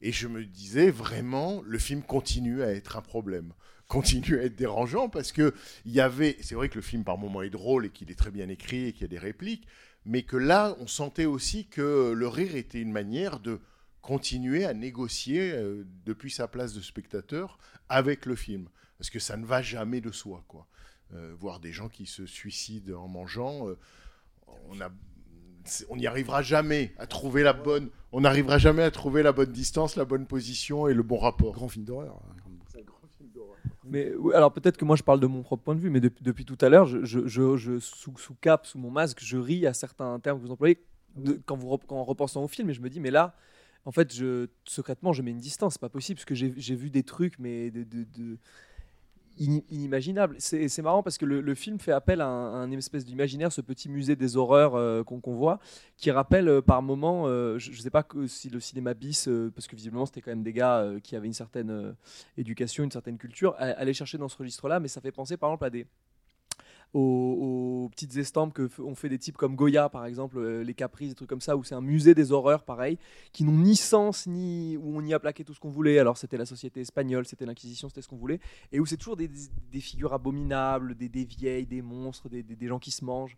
Et 0.00 0.12
je 0.12 0.28
me 0.28 0.44
disais 0.44 0.90
vraiment, 0.90 1.62
le 1.64 1.78
film 1.78 2.02
continue 2.02 2.62
à 2.62 2.72
être 2.72 2.96
un 2.96 3.02
problème, 3.02 3.52
continue 3.88 4.38
à 4.38 4.44
être 4.44 4.56
dérangeant 4.56 5.08
parce 5.08 5.32
que 5.32 5.54
il 5.84 5.92
y 5.92 6.00
avait, 6.00 6.36
c'est 6.40 6.54
vrai 6.54 6.68
que 6.68 6.76
le 6.76 6.82
film 6.82 7.04
par 7.04 7.18
moments 7.18 7.42
est 7.42 7.50
drôle 7.50 7.86
et 7.86 7.90
qu'il 7.90 8.10
est 8.10 8.18
très 8.18 8.30
bien 8.30 8.48
écrit 8.48 8.86
et 8.86 8.92
qu'il 8.92 9.02
y 9.02 9.04
a 9.04 9.08
des 9.08 9.18
répliques, 9.18 9.66
mais 10.04 10.22
que 10.22 10.36
là, 10.36 10.76
on 10.80 10.86
sentait 10.86 11.24
aussi 11.24 11.66
que 11.66 12.12
le 12.12 12.28
rire 12.28 12.54
était 12.54 12.80
une 12.80 12.92
manière 12.92 13.40
de 13.40 13.60
continuer 14.02 14.64
à 14.64 14.72
négocier 14.72 15.50
euh, 15.52 15.84
depuis 16.04 16.30
sa 16.30 16.46
place 16.46 16.72
de 16.74 16.80
spectateur 16.80 17.58
avec 17.88 18.24
le 18.24 18.36
film, 18.36 18.68
parce 18.98 19.10
que 19.10 19.18
ça 19.18 19.36
ne 19.36 19.44
va 19.44 19.62
jamais 19.62 20.00
de 20.00 20.12
soi, 20.12 20.44
quoi. 20.46 20.68
Euh, 21.14 21.34
voir 21.38 21.60
des 21.60 21.72
gens 21.72 21.88
qui 21.88 22.06
se 22.06 22.24
suicident 22.26 23.02
en 23.02 23.08
mangeant, 23.08 23.68
euh, 23.68 23.76
on 24.68 24.80
a 24.80 24.90
on 25.88 25.96
n'y 25.96 26.06
arrivera 26.06 26.42
jamais 26.42 26.92
à 26.98 27.06
trouver 27.06 27.42
la 27.42 27.52
bonne, 27.52 27.88
on 28.12 28.20
n'arrivera 28.22 28.58
jamais 28.58 28.82
à 28.82 28.90
trouver 28.90 29.22
la 29.22 29.32
bonne 29.32 29.52
distance, 29.52 29.96
la 29.96 30.04
bonne 30.04 30.26
position 30.26 30.88
et 30.88 30.94
le 30.94 31.02
bon 31.02 31.18
rapport. 31.18 31.52
Grand 31.54 31.68
film 31.68 31.84
d'horreur. 31.84 32.20
Mais 33.88 34.12
oui, 34.18 34.34
alors 34.34 34.52
peut-être 34.52 34.76
que 34.76 34.84
moi 34.84 34.96
je 34.96 35.02
parle 35.02 35.20
de 35.20 35.26
mon 35.26 35.42
propre 35.42 35.62
point 35.62 35.74
de 35.74 35.80
vue, 35.80 35.90
mais 35.90 36.00
depuis, 36.00 36.24
depuis 36.24 36.44
tout 36.44 36.58
à 36.60 36.68
l'heure, 36.68 36.86
je, 36.86 37.04
je- 37.04 37.26
je- 37.26 37.56
je- 37.56 37.78
sous, 37.78 38.12
sous 38.18 38.34
cap, 38.34 38.66
sous 38.66 38.78
mon 38.78 38.90
masque, 38.90 39.18
je 39.22 39.36
ris 39.36 39.64
à 39.66 39.72
certains 39.74 40.18
termes 40.18 40.38
que 40.40 40.44
vous 40.46 40.50
employez 40.52 40.78
de- 41.16 41.40
quand 41.46 41.56
vous 41.56 41.78
quand 41.86 41.96
en 41.96 42.04
repensant 42.04 42.42
au 42.42 42.48
film, 42.48 42.68
et 42.70 42.74
je 42.74 42.80
me 42.80 42.90
dis 42.90 42.98
mais 43.00 43.10
là, 43.12 43.34
en 43.84 43.92
fait, 43.92 44.12
je, 44.12 44.48
secrètement, 44.64 45.12
je 45.12 45.22
mets 45.22 45.30
une 45.30 45.38
distance, 45.38 45.74
c'est 45.74 45.80
pas 45.80 45.88
possible, 45.88 46.16
parce 46.18 46.24
que 46.24 46.34
j'ai 46.34 46.52
j'ai 46.56 46.74
vu 46.74 46.90
des 46.90 47.04
trucs, 47.04 47.38
mais 47.38 47.70
de, 47.70 47.84
de- 47.84 48.06
de- 48.18 48.38
ini- 49.38 49.64
inimaginables. 49.70 50.36
C'est 50.38 50.82
marrant 50.82 51.02
parce 51.02 51.18
que 51.18 51.24
le, 51.24 51.54
film 51.54 51.78
fait 51.78 51.92
appel 51.92 52.20
à 52.20 52.26
un, 52.26 52.70
espèce 52.72 53.04
d'imaginaire, 53.04 53.52
ce 53.52 53.60
petit 53.60 53.88
musée 53.88 54.16
des 54.16 54.36
horreurs 54.36 54.74
euh, 54.74 55.02
qu'on 55.02 55.20
qu'on 55.20 55.34
voit, 55.34 55.58
qui 55.96 56.10
rappelle 56.10 56.48
euh, 56.48 56.62
par 56.62 56.82
moments, 56.82 57.26
euh, 57.26 57.58
je, 57.58 57.72
je 57.72 57.80
sais 57.80 57.90
pas 57.90 58.06
si 58.26 58.50
le 58.50 58.60
cinéma 58.60 58.94
bis, 58.94 59.28
parce 59.54 59.66
que 59.66 59.76
visiblement 59.76 60.06
c'était 60.06 60.20
quand 60.20 60.30
même 60.30 60.42
des 60.42 60.52
gars 60.52 60.86
qui 61.02 61.16
avaient 61.16 61.26
une 61.26 61.32
certaine 61.32 61.94
éducation, 62.36 62.84
une 62.84 62.90
certaine 62.90 63.18
culture, 63.18 63.54
aller 63.58 63.94
chercher 63.94 64.18
dans 64.18 64.28
ce 64.28 64.36
registre-là, 64.36 64.80
mais 64.80 64.88
ça 64.88 65.00
fait 65.00 65.12
penser 65.12 65.36
par 65.36 65.50
exemple 65.50 65.64
à 65.64 65.70
des 65.70 65.86
aux, 66.96 67.88
petites 67.90 68.16
estampes 68.16 68.52
que 68.52 68.62
f- 68.62 68.82
ont 68.82 68.94
fait 68.94 69.08
des 69.08 69.18
types 69.18 69.36
comme 69.36 69.54
Goya 69.54 69.88
par 69.88 70.06
exemple, 70.06 70.38
euh, 70.38 70.62
les 70.62 70.74
Caprices, 70.74 71.10
des 71.10 71.14
trucs 71.14 71.28
comme 71.28 71.40
ça, 71.40 71.56
où 71.56 71.64
c'est 71.64 71.74
un 71.74 71.80
musée 71.80 72.14
des 72.14 72.32
horreurs 72.32 72.64
pareil, 72.64 72.98
qui 73.32 73.44
n'ont 73.44 73.52
ni 73.52 73.76
sens 73.76 74.26
ni 74.26 74.76
où 74.76 74.96
on 74.96 75.04
y 75.04 75.14
a 75.14 75.18
plaqué 75.18 75.44
tout 75.44 75.54
ce 75.54 75.60
qu'on 75.60 75.70
voulait. 75.70 75.98
Alors 75.98 76.16
c'était 76.16 76.36
la 76.36 76.46
société 76.46 76.80
espagnole, 76.80 77.26
c'était 77.26 77.46
l'Inquisition, 77.46 77.88
c'était 77.88 78.02
ce 78.02 78.08
qu'on 78.08 78.16
voulait, 78.16 78.40
et 78.72 78.80
où 78.80 78.86
c'est 78.86 78.96
toujours 78.96 79.16
des, 79.16 79.30
figures 79.80 80.14
abominables, 80.14 80.94
des, 80.94 81.08
des 81.08 81.24
vieilles, 81.24 81.66
des 81.66 81.82
monstres, 81.82 82.28
des, 82.28 82.66
gens 82.66 82.78
qui 82.78 82.90
se 82.90 83.04
mangent. 83.04 83.36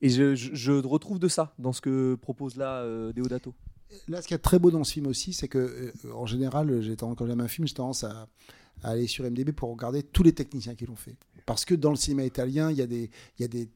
Et 0.00 0.08
je, 0.08 0.80
retrouve 0.80 1.18
de 1.18 1.28
ça 1.28 1.54
dans 1.58 1.72
ce 1.72 1.80
que 1.80 2.14
propose 2.16 2.56
là 2.56 2.82
euh, 2.82 3.12
Deodato. 3.12 3.54
Là, 4.08 4.22
ce 4.22 4.28
qui 4.28 4.34
est 4.34 4.38
très 4.38 4.58
beau 4.58 4.70
dans 4.70 4.84
ce 4.84 4.94
film 4.94 5.06
aussi, 5.06 5.32
c'est 5.32 5.48
que, 5.48 5.58
euh, 5.58 6.12
en 6.14 6.24
général, 6.24 6.82
quand 6.98 7.26
j'aime 7.26 7.40
un 7.40 7.48
film, 7.48 7.68
j'ai 7.68 7.74
tendance 7.74 8.04
à, 8.04 8.26
à 8.82 8.90
aller 8.90 9.06
sur 9.06 9.24
MDB 9.24 9.52
pour 9.52 9.70
regarder 9.70 10.02
tous 10.02 10.22
les 10.22 10.32
techniciens 10.32 10.74
qui 10.74 10.86
l'ont 10.86 10.96
fait. 10.96 11.16
Parce 11.46 11.64
que 11.64 11.74
dans 11.74 11.90
le 11.90 11.96
cinéma 11.96 12.24
italien, 12.24 12.70
il 12.70 12.76
y 12.76 12.82
a 12.82 12.86
des, 12.86 13.10
il 13.38 13.42
y 13.42 13.44
a 13.44 13.48
des, 13.48 13.68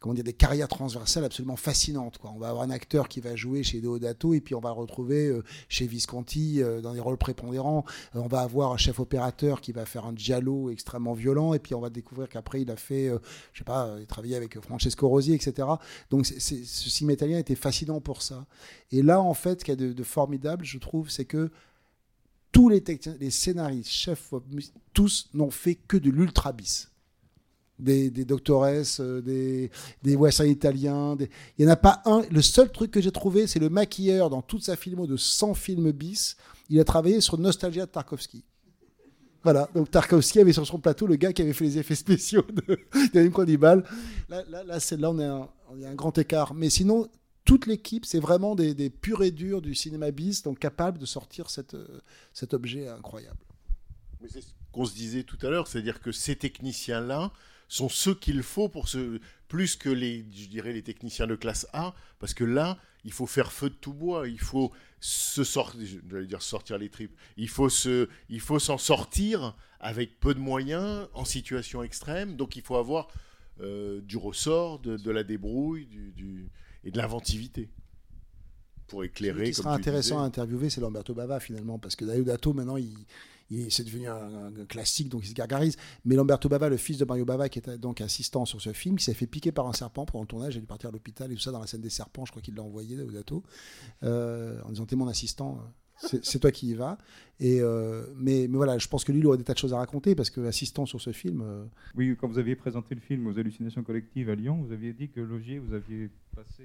comment 0.00 0.14
dire, 0.14 0.24
des 0.24 0.32
carrières 0.32 0.68
transversales 0.68 1.24
absolument 1.24 1.56
fascinantes. 1.56 2.18
On 2.22 2.38
va 2.38 2.48
avoir 2.48 2.62
un 2.62 2.70
acteur 2.70 3.08
qui 3.08 3.20
va 3.20 3.34
jouer 3.34 3.62
chez 3.62 3.80
Deodato 3.80 4.32
et 4.32 4.40
puis 4.40 4.54
on 4.54 4.60
va 4.60 4.70
le 4.70 4.76
retrouver 4.76 5.26
euh, 5.26 5.42
chez 5.68 5.86
Visconti 5.86 6.62
euh, 6.62 6.80
dans 6.80 6.94
des 6.94 7.00
rôles 7.00 7.16
prépondérants. 7.16 7.84
Euh, 8.14 8.20
on 8.20 8.28
va 8.28 8.40
avoir 8.40 8.72
un 8.72 8.76
chef 8.76 9.00
opérateur 9.00 9.60
qui 9.60 9.72
va 9.72 9.86
faire 9.86 10.06
un 10.06 10.14
giallo 10.14 10.70
extrêmement 10.70 11.14
violent 11.14 11.52
et 11.52 11.58
puis 11.58 11.74
on 11.74 11.80
va 11.80 11.90
découvrir 11.90 12.28
qu'après 12.28 12.62
il 12.62 12.70
a 12.70 12.76
fait, 12.76 13.10
je 13.52 13.58
sais 13.58 13.64
pas, 13.64 13.96
il 14.24 14.34
avec 14.34 14.60
Francesco 14.60 15.08
Rosi, 15.08 15.32
etc. 15.32 15.66
Donc 16.10 16.26
ce 16.26 16.40
cinéma 16.40 17.14
italien 17.14 17.38
était 17.38 17.54
fascinant 17.54 18.00
pour 18.00 18.22
ça. 18.22 18.46
Et 18.92 19.02
là, 19.02 19.20
en 19.20 19.34
fait, 19.34 19.60
ce 19.60 19.64
qu'il 19.64 19.80
y 19.80 19.90
a 19.90 19.92
de 19.92 20.02
formidable, 20.02 20.64
je 20.64 20.78
trouve, 20.78 21.08
c'est 21.08 21.24
que 21.24 21.50
tous 22.58 22.68
les, 22.68 23.30
scénaristes, 23.30 23.88
chefs, 23.88 24.34
tous 24.92 25.30
n'ont 25.32 25.52
fait 25.52 25.76
que 25.76 25.96
de 25.96 26.10
l'ultra 26.10 26.52
bis. 26.52 26.90
Des, 27.78 28.10
des 28.10 28.24
doctores, 28.24 28.64
euh, 28.64 29.20
des, 29.20 29.70
des 30.02 30.18
italiens. 30.50 31.16
Il 31.56 31.64
n'y 31.64 31.70
en 31.70 31.74
a 31.74 31.76
pas 31.76 32.02
un. 32.04 32.22
Le 32.32 32.42
seul 32.42 32.72
truc 32.72 32.90
que 32.90 33.00
j'ai 33.00 33.12
trouvé, 33.12 33.46
c'est 33.46 33.60
le 33.60 33.68
maquilleur 33.68 34.28
dans 34.28 34.42
toute 34.42 34.64
sa 34.64 34.74
filmo 34.74 35.06
de 35.06 35.16
100 35.16 35.54
films 35.54 35.92
bis. 35.92 36.36
Il 36.68 36.80
a 36.80 36.84
travaillé 36.84 37.20
sur 37.20 37.38
Nostalgia 37.38 37.86
de 37.86 37.92
Tarkovsky. 37.92 38.42
Voilà, 39.44 39.68
donc 39.72 39.92
Tarkovsky 39.92 40.40
avait 40.40 40.52
sur 40.52 40.66
son 40.66 40.80
plateau 40.80 41.06
le 41.06 41.14
gars 41.14 41.32
qui 41.32 41.42
avait 41.42 41.52
fait 41.52 41.64
les 41.64 41.78
effets 41.78 41.94
spéciaux 41.94 42.42
de 42.52 42.76
d'Anime 43.14 43.32
Cannibal. 43.32 43.84
Là, 44.28 44.42
là, 44.50 44.64
là, 44.64 44.78
là 44.98 45.10
on, 45.12 45.18
est 45.20 45.30
on 45.70 45.80
est 45.80 45.86
un 45.86 45.94
grand 45.94 46.18
écart. 46.18 46.54
Mais 46.54 46.70
sinon, 46.70 47.06
toute 47.48 47.64
l'équipe, 47.64 48.04
c'est 48.04 48.20
vraiment 48.20 48.54
des, 48.54 48.90
purs 48.90 49.22
et 49.22 49.30
durs 49.30 49.62
du 49.62 49.74
cinéma 49.74 50.10
bis, 50.10 50.42
donc 50.42 50.58
capables 50.58 50.98
de 50.98 51.06
sortir 51.06 51.46
euh, 51.72 52.00
cet 52.34 52.52
objet 52.52 52.88
incroyable. 52.88 53.38
Mais 54.20 54.28
c'est 54.28 54.42
ce 54.42 54.52
qu'on 54.70 54.84
se 54.84 54.94
disait 54.94 55.22
tout 55.22 55.38
à 55.40 55.48
l'heure, 55.48 55.66
c'est-à-dire 55.66 56.02
que 56.02 56.12
ces 56.12 56.36
techniciens-là 56.36 57.32
sont 57.66 57.88
ceux 57.88 58.14
qu'il 58.14 58.42
faut 58.42 58.68
pour 58.68 58.90
ce 58.90 59.18
plus 59.48 59.76
que 59.76 59.88
les, 59.88 60.26
je 60.30 60.48
dirais, 60.48 60.74
les 60.74 60.82
techniciens 60.82 61.26
de 61.26 61.36
classe 61.36 61.66
A, 61.72 61.94
parce 62.18 62.34
que 62.34 62.44
là, 62.44 62.76
il 63.04 63.12
faut 63.12 63.26
faire 63.26 63.50
feu 63.50 63.70
de 63.70 63.74
tout 63.74 63.94
bois, 63.94 64.28
il 64.28 64.40
faut 64.40 64.70
se 65.00 65.42
sortir, 65.42 66.02
dire 66.26 66.42
sortir 66.42 66.76
les 66.76 66.90
tripes, 66.90 67.16
il 67.38 67.48
faut 67.48 67.70
se, 67.70 68.10
il 68.28 68.40
faut 68.40 68.58
s'en 68.58 68.76
sortir 68.76 69.56
avec 69.80 70.20
peu 70.20 70.34
de 70.34 70.38
moyens, 70.38 71.08
en 71.14 71.24
situation 71.24 71.82
extrême, 71.82 72.36
donc 72.36 72.56
il 72.56 72.62
faut 72.62 72.76
avoir 72.76 73.08
euh, 73.62 74.02
du 74.02 74.18
ressort, 74.18 74.80
de, 74.80 75.10
la 75.10 75.24
débrouille, 75.24 75.86
du- 75.86 76.50
et 76.84 76.90
de 76.90 76.96
l'inventivité 76.98 77.70
pour 78.86 79.04
éclairer. 79.04 79.46
Ce 79.46 79.50
qui 79.50 79.54
sera 79.56 79.74
intéressant 79.74 80.18
à 80.22 80.22
interviewer, 80.26 80.70
c'est 80.70 80.80
Lamberto 80.80 81.14
Bava 81.14 81.40
finalement, 81.40 81.78
parce 81.78 81.94
que 81.96 82.04
Deodato 82.04 82.52
maintenant, 82.54 82.76
il, 82.76 82.94
il- 83.50 83.70
c'est 83.70 83.84
devenu 83.84 84.08
un, 84.08 84.46
un 84.46 84.64
classique, 84.66 85.08
donc 85.10 85.24
il 85.24 85.28
se 85.28 85.34
gargarise. 85.34 85.76
Mais 86.04 86.14
Lamberto 86.14 86.48
Bava, 86.48 86.68
le 86.68 86.76
fils 86.78 86.96
de 86.98 87.04
Mario 87.04 87.24
Bava, 87.26 87.48
qui 87.48 87.58
est 87.58 87.68
donc 87.78 88.00
assistant 88.00 88.44
sur 88.46 88.60
ce 88.62 88.72
film, 88.72 88.96
qui 88.96 89.04
s'est 89.04 89.14
fait 89.14 89.26
piquer 89.26 89.52
par 89.52 89.66
un 89.66 89.72
serpent 89.74 90.06
pendant 90.06 90.22
le 90.22 90.28
tournage, 90.28 90.54
il 90.54 90.58
a 90.58 90.60
dû 90.60 90.66
partir 90.66 90.88
à 90.88 90.92
l'hôpital 90.92 91.30
et 91.30 91.34
tout 91.34 91.40
ça 91.40 91.50
dans 91.52 91.60
la 91.60 91.66
scène 91.66 91.80
des 91.82 91.90
serpents, 91.90 92.24
je 92.24 92.30
crois 92.30 92.40
qu'il 92.42 92.54
l'a 92.54 92.62
envoyé 92.62 92.96
Deodato, 92.96 93.42
euh, 94.04 94.60
en 94.64 94.70
disant 94.70 94.86
t'es 94.86 94.96
mon 94.96 95.08
assistant. 95.08 95.60
C'est 96.00 96.38
toi 96.38 96.50
qui 96.52 96.68
y 96.68 96.74
vas. 96.74 96.96
Et 97.40 97.60
euh, 97.60 98.04
mais, 98.16 98.46
mais 98.48 98.56
voilà, 98.56 98.78
je 98.78 98.88
pense 98.88 99.04
que 99.04 99.12
lui, 99.12 99.20
il 99.20 99.26
aurait 99.26 99.38
des 99.38 99.44
tas 99.44 99.52
de 99.54 99.58
choses 99.58 99.72
à 99.74 99.78
raconter 99.78 100.14
parce 100.14 100.30
que 100.30 100.40
assistant 100.42 100.86
sur 100.86 101.00
ce 101.00 101.10
film, 101.12 101.40
euh, 101.44 101.64
Oui, 101.96 102.16
quand 102.20 102.28
vous 102.28 102.38
aviez 102.38 102.56
présenté 102.56 102.94
le 102.94 103.00
film 103.00 103.26
aux 103.26 103.38
hallucinations 103.38 103.82
collectives 103.82 104.28
à 104.30 104.34
Lyon, 104.34 104.62
vous 104.64 104.72
aviez 104.72 104.92
dit 104.92 105.08
que 105.08 105.20
Logier, 105.20 105.58
vous 105.58 105.74
aviez 105.74 106.10
passé 106.34 106.64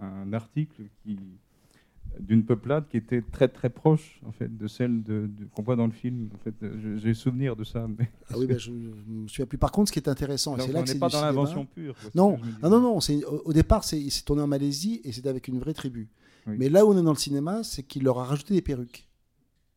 un, 0.00 0.04
un 0.06 0.32
article 0.32 0.82
qui 1.04 1.18
d'une 2.20 2.44
peuplade 2.44 2.84
qui 2.88 2.96
était 2.96 3.20
très 3.20 3.48
très 3.48 3.68
proche 3.68 4.20
en 4.24 4.30
fait 4.32 4.56
de 4.56 4.68
celle 4.68 5.02
de, 5.02 5.26
de- 5.26 5.44
qu'on 5.52 5.62
voit 5.62 5.74
dans 5.76 5.86
le 5.86 5.92
film. 5.92 6.28
En 6.34 6.38
fait, 6.38 6.54
j'ai 6.98 7.14
souvenir 7.14 7.56
de 7.56 7.64
ça. 7.64 7.86
Mais 7.98 8.08
Ah 8.30 8.34
oui, 8.38 8.46
ben, 8.46 8.58
je 8.58 8.70
ne 8.70 9.22
me 9.22 9.28
souviens 9.28 9.44
plus. 9.46 9.58
Par 9.58 9.72
contre, 9.72 9.88
ce 9.88 9.92
qui 9.92 9.98
est 9.98 10.08
intéressant, 10.08 10.56
c'est 10.56 10.72
là 10.72 10.78
on 10.80 10.82
que 10.82 10.88
n'est 10.88 10.92
c'est 10.94 10.98
pas 11.00 11.08
dans 11.08 11.20
l'invention 11.20 11.66
pure, 11.66 11.94
Non, 12.14 12.38
ah 12.62 12.68
non, 12.68 12.80
non. 12.80 13.00
c'est- 13.00 13.24
Au, 13.24 13.42
au 13.46 13.52
départ, 13.52 13.82
c'est 13.84 14.06
tourné 14.24 14.40
en 14.42 14.46
Malaisie 14.46 15.00
et 15.04 15.10
c'était 15.12 15.28
avec 15.28 15.48
une 15.48 15.58
vraie 15.58 15.74
tribu. 15.74 16.08
Oui. 16.46 16.56
Mais 16.58 16.68
là 16.68 16.84
où 16.84 16.92
on 16.92 16.98
est 16.98 17.02
dans 17.02 17.12
le 17.12 17.18
cinéma, 17.18 17.62
c'est 17.64 17.82
qu'il 17.82 18.04
leur 18.04 18.18
a 18.18 18.24
rajouté 18.24 18.54
des 18.54 18.62
perruques. 18.62 19.06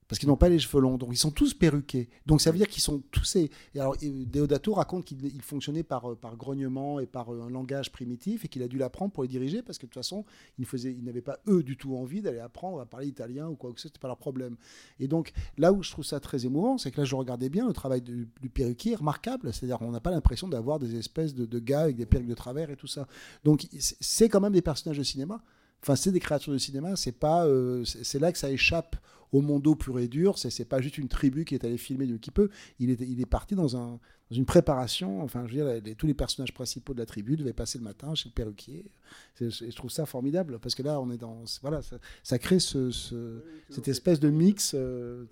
Parce 0.10 0.18
qu'ils 0.18 0.28
n'ont 0.28 0.38
pas 0.38 0.50
les 0.50 0.58
cheveux 0.58 0.82
longs, 0.82 0.98
donc 0.98 1.10
ils 1.12 1.18
sont 1.18 1.30
tous 1.30 1.54
perruqués. 1.54 2.10
Donc 2.26 2.42
ça 2.42 2.50
veut 2.50 2.58
dire 2.58 2.68
qu'ils 2.68 2.82
sont 2.82 3.04
tous. 3.12 3.36
Et 3.36 3.52
alors 3.76 3.96
Deodato 4.02 4.74
raconte 4.74 5.06
qu'il 5.06 5.24
il 5.24 5.44
fonctionnait 5.44 5.84
par, 5.84 6.12
euh, 6.12 6.16
par 6.16 6.36
grognement 6.36 7.00
et 7.00 7.06
par 7.06 7.32
euh, 7.32 7.44
un 7.44 7.50
langage 7.52 7.92
primitif 7.92 8.44
et 8.44 8.48
qu'il 8.48 8.64
a 8.64 8.68
dû 8.68 8.80
l'apprendre 8.80 9.14
pour 9.14 9.22
les 9.22 9.30
diriger 9.30 9.62
parce 9.62 9.78
que 9.78 9.86
de 9.86 9.92
toute 9.92 10.00
façon, 10.00 10.26
ils 10.58 11.04
n'avaient 11.04 11.22
pas 11.22 11.38
eux 11.48 11.62
du 11.62 11.78
tout 11.78 11.96
envie 11.96 12.24
d'aller 12.24 12.40
apprendre 12.40 12.80
à 12.80 12.88
parler 12.88 13.06
italien 13.06 13.50
ou 13.50 13.56
quoi 13.56 13.72
que 13.72 13.78
ce 13.78 13.84
soit, 13.84 13.90
c'était 13.90 14.00
pas 14.00 14.08
leur 14.08 14.18
problème. 14.18 14.56
Et 15.00 15.08
donc 15.08 15.32
là 15.60 15.72
où 15.72 15.84
je 15.84 15.92
trouve 15.92 16.06
ça 16.06 16.20
très 16.20 16.44
émouvant, 16.44 16.80
c'est 16.80 16.90
que 16.90 17.00
là 17.02 17.06
je 17.06 17.14
regardais 17.14 17.50
bien 17.50 17.68
le 17.68 17.74
travail 17.74 18.02
du, 18.02 18.28
du 18.42 18.50
perruquier 18.50 18.96
remarquable, 18.96 19.54
c'est-à-dire 19.54 19.78
qu'on 19.78 19.92
n'a 19.92 20.02
pas 20.02 20.10
l'impression 20.10 20.48
d'avoir 20.48 20.80
des 20.80 20.96
espèces 20.96 21.36
de, 21.36 21.46
de 21.46 21.60
gars 21.60 21.82
avec 21.82 21.98
des 21.98 22.08
perruques 22.08 22.28
de 22.30 22.34
travers 22.34 22.72
et 22.72 22.76
tout 22.76 22.88
ça. 22.88 23.08
Donc 23.44 23.68
c'est 23.78 24.28
quand 24.28 24.42
même 24.42 24.54
des 24.54 24.64
personnages 24.64 24.98
de 24.98 25.04
cinéma. 25.04 25.40
Enfin, 25.82 25.96
c'est 25.96 26.12
des 26.12 26.20
créatures 26.20 26.54
de 26.54 26.58
cinéma. 26.58 26.96
C'est 26.96 27.12
pas, 27.14 27.46
euh, 27.46 27.84
c'est 27.86 28.04
c'est 28.04 28.20
là 28.20 28.32
que 28.32 28.38
ça 28.38 28.50
échappe 28.52 28.96
au 29.32 29.42
mondo 29.42 29.76
pur 29.76 30.00
et 30.00 30.08
dur. 30.08 30.38
C'est 30.38 30.50
c'est 30.50 30.66
pas 30.66 30.82
juste 30.82 30.98
une 30.98 31.08
tribu 31.08 31.46
qui 31.46 31.56
est 31.56 31.64
allée 31.64 31.78
filmer 31.78 32.06
du 32.06 32.20
qui 32.20 32.32
peut. 32.32 32.50
Il 32.80 32.90
est, 32.90 33.00
il 33.02 33.22
est 33.22 33.26
parti 33.26 33.56
dans, 33.56 33.78
un, 33.78 33.92
dans 33.92 34.36
une 34.36 34.46
préparation. 34.46 35.22
Enfin, 35.22 35.46
je 35.48 35.54
veux 35.56 35.64
dire, 35.64 35.82
les- 35.84 35.96
tous 35.96 36.08
les 36.08 36.14
personnages 36.14 36.54
principaux 36.54 36.94
de 36.94 37.00
la 37.00 37.06
tribu 37.06 37.38
devaient 37.38 37.54
passer 37.54 37.78
le 37.78 37.84
matin 37.84 38.14
chez 38.16 38.28
le 38.30 38.34
perruquier. 38.34 38.92
C'est- 39.36 39.46
Et 39.62 39.72
je 39.72 39.76
trouve 39.76 39.92
ça 39.92 40.06
formidable 40.06 40.60
parce 40.60 40.76
que 40.76 40.84
là, 40.84 41.00
on 41.00 41.10
est 41.12 41.18
dans, 41.18 41.46
c'est- 41.46 41.62
voilà, 41.62 41.82
ça, 41.82 41.98
ça 42.24 42.40
crée 42.40 42.60
ce, 42.60 42.92
ce- 42.92 43.42
cette 43.70 43.88
espèce 43.88 44.20
de 44.20 44.30
mix 44.30 44.72
euh, 44.76 45.26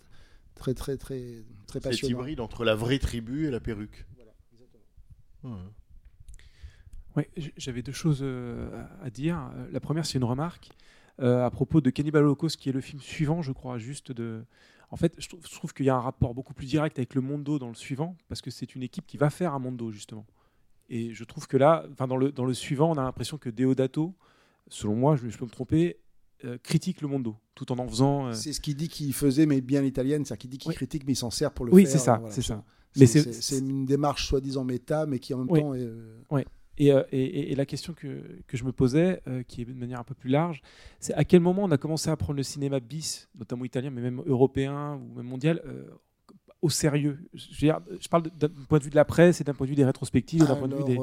très, 0.55 0.73
très, 0.73 0.95
très, 0.97 1.43
très 1.67 1.79
Cet 1.79 1.83
passionnant. 1.83 2.19
hybride 2.19 2.39
entre 2.39 2.63
la 2.63 2.75
vraie 2.75 2.99
tribu 2.99 3.47
et 3.47 3.51
la 3.51 3.59
perruque. 3.59 4.05
Ouais. 5.43 5.51
Ouais, 5.51 5.57
j- 7.35 7.53
j'avais 7.57 7.81
deux 7.81 7.91
choses 7.91 8.19
euh, 8.21 8.83
à- 9.03 9.09
dire. 9.09 9.39
La 9.71 9.79
première, 9.79 10.05
c'est 10.05 10.17
une 10.17 10.23
remarque 10.23 10.69
euh, 11.19 11.45
à 11.45 11.49
propos 11.49 11.81
de 11.81 11.89
Cannibal 11.89 12.23
Holocaust, 12.23 12.57
qui 12.57 12.69
est 12.69 12.73
le 12.73 12.81
film 12.81 13.01
suivant, 13.01 13.41
je 13.41 13.51
crois, 13.51 13.77
juste 13.77 14.11
de. 14.11 14.43
En 14.89 14.95
fait, 14.97 15.13
je 15.17 15.27
trouve, 15.27 15.73
qu'il 15.73 15.85
y 15.85 15.89
a 15.89 15.95
un 15.95 15.99
rapport 15.99 16.33
beaucoup 16.33 16.53
plus 16.53 16.65
direct 16.67 16.97
avec 16.97 17.13
le 17.15 17.19
Mondo 17.21 17.59
dans 17.59 17.67
le 17.67 17.75
suivant, 17.75 18.15
parce 18.29 18.41
que 18.41 18.49
c'est 18.51 18.73
une 18.75 18.83
équipe 18.83 19.05
qui 19.05 19.17
va 19.17 19.29
faire 19.29 19.53
un 19.53 19.59
Mondo, 19.59 19.91
justement. 19.91 20.25
Et 20.89 21.13
je 21.13 21.23
trouve 21.25 21.45
que 21.47 21.57
là, 21.57 21.85
enfin, 21.91 22.07
dans, 22.07 22.15
le, 22.15 22.31
dans 22.31 22.45
le 22.45 22.53
suivant, 22.53 22.91
on 22.91 22.97
a 22.97 23.03
l'impression 23.03 23.37
que 23.37 23.49
Deodato, 23.49 24.15
selon 24.69 24.95
moi, 24.95 25.17
je, 25.17 25.27
je 25.27 25.37
peux 25.37 25.43
me 25.45 25.49
tromper, 25.49 25.97
euh, 26.45 26.57
critique 26.63 27.01
le 27.01 27.09
Mondo, 27.09 27.35
tout 27.55 27.69
en 27.73 27.79
en 27.79 27.87
faisant. 27.89 28.27
euh, 28.27 28.33
C'est 28.33 28.53
ce 28.53 28.61
qu'il 28.61 28.75
dit 28.77 28.87
qu'il 28.87 29.11
faisait, 29.13 29.45
mais 29.45 29.59
bien 29.59 29.81
l'italienne, 29.81 30.23
c'est-à-dire 30.23 30.39
qu'il 30.41 30.49
dit 30.51 30.57
qu'il 30.59 30.73
critique, 30.73 31.03
mais 31.05 31.13
il 31.13 31.17
s'en 31.17 31.31
sert 31.31 31.51
pour 31.51 31.65
le 31.65 31.73
Oui, 31.73 31.81
faire. 31.83 31.91
c'est 31.91 31.97
ça, 31.97 32.17
voilà. 32.19 32.33
c'est 32.33 32.41
ça. 32.43 32.63
C'est- 32.93 33.61
Mais 33.61 33.69
une 33.69 33.85
démarche 33.85 34.27
soi-disant 34.27 34.63
méta, 34.63 35.05
mais 35.05 35.19
qui 35.19 35.33
en 35.33 35.39
même 35.39 35.47
Oui. 35.49 35.59
temps 35.59 35.73
est. 35.73 35.89
Ouais. 36.31 36.45
Et, 36.77 36.91
euh, 36.91 37.03
et- 37.11 37.55
la 37.55 37.65
question 37.65 37.93
que, 37.93 38.21
je 38.53 38.63
me 38.63 38.71
posais, 38.71 39.21
euh, 39.27 39.43
qui 39.43 39.61
est 39.61 39.65
de 39.65 39.73
manière 39.73 39.99
un 39.99 40.03
peu 40.03 40.13
plus 40.13 40.29
large, 40.29 40.61
c'est 40.99 41.13
à 41.13 41.23
quel 41.23 41.41
moment 41.41 41.63
on 41.63 41.71
a 41.71 41.77
commencé 41.77 42.09
à 42.09 42.15
prendre 42.15 42.37
le 42.37 42.43
cinéma 42.43 42.79
bis, 42.79 43.29
notamment 43.37 43.65
italien, 43.65 43.89
mais 43.89 44.01
même 44.01 44.21
européen 44.25 44.95
ou 44.95 45.15
même 45.15 45.25
mondial, 45.25 45.61
euh, 45.65 45.85
au 46.61 46.69
sérieux? 46.69 47.17
Je, 47.33 47.57
dire, 47.57 47.79
je 47.99 48.07
parle 48.07 48.23
d'un 48.37 48.49
point 48.69 48.77
de 48.79 48.83
vue 48.83 48.89
de 48.91 48.95
la 48.95 49.05
presse 49.05 49.41
et 49.41 49.43
d'un 49.43 49.53
point 49.53 49.65
de 49.65 49.71
vue 49.71 49.75
des 49.75 49.85
rétrospectives 49.85 50.45
d'un 50.45 50.55
point 50.55 50.67
de 50.67 50.75
vue 50.75 50.83
des. 50.83 50.97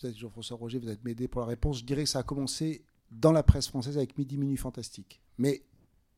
peut-être 0.00 0.16
Jean-François 0.16 0.56
Roger, 0.56 0.78
vous 0.78 0.88
allez 0.88 0.98
m'aider 1.04 1.26
pour 1.26 1.40
la 1.40 1.46
réponse. 1.48 1.80
Je 1.80 1.84
dirais 1.84 2.04
que 2.04 2.08
ça 2.08 2.20
a 2.20 2.22
commencé 2.22 2.82
dans 3.10 3.32
la 3.32 3.42
presse 3.42 3.68
française 3.68 3.96
avec 3.96 4.16
Midi 4.16 4.36
Minuit 4.36 4.56
Fantastique. 4.56 5.20
Mais 5.38 5.62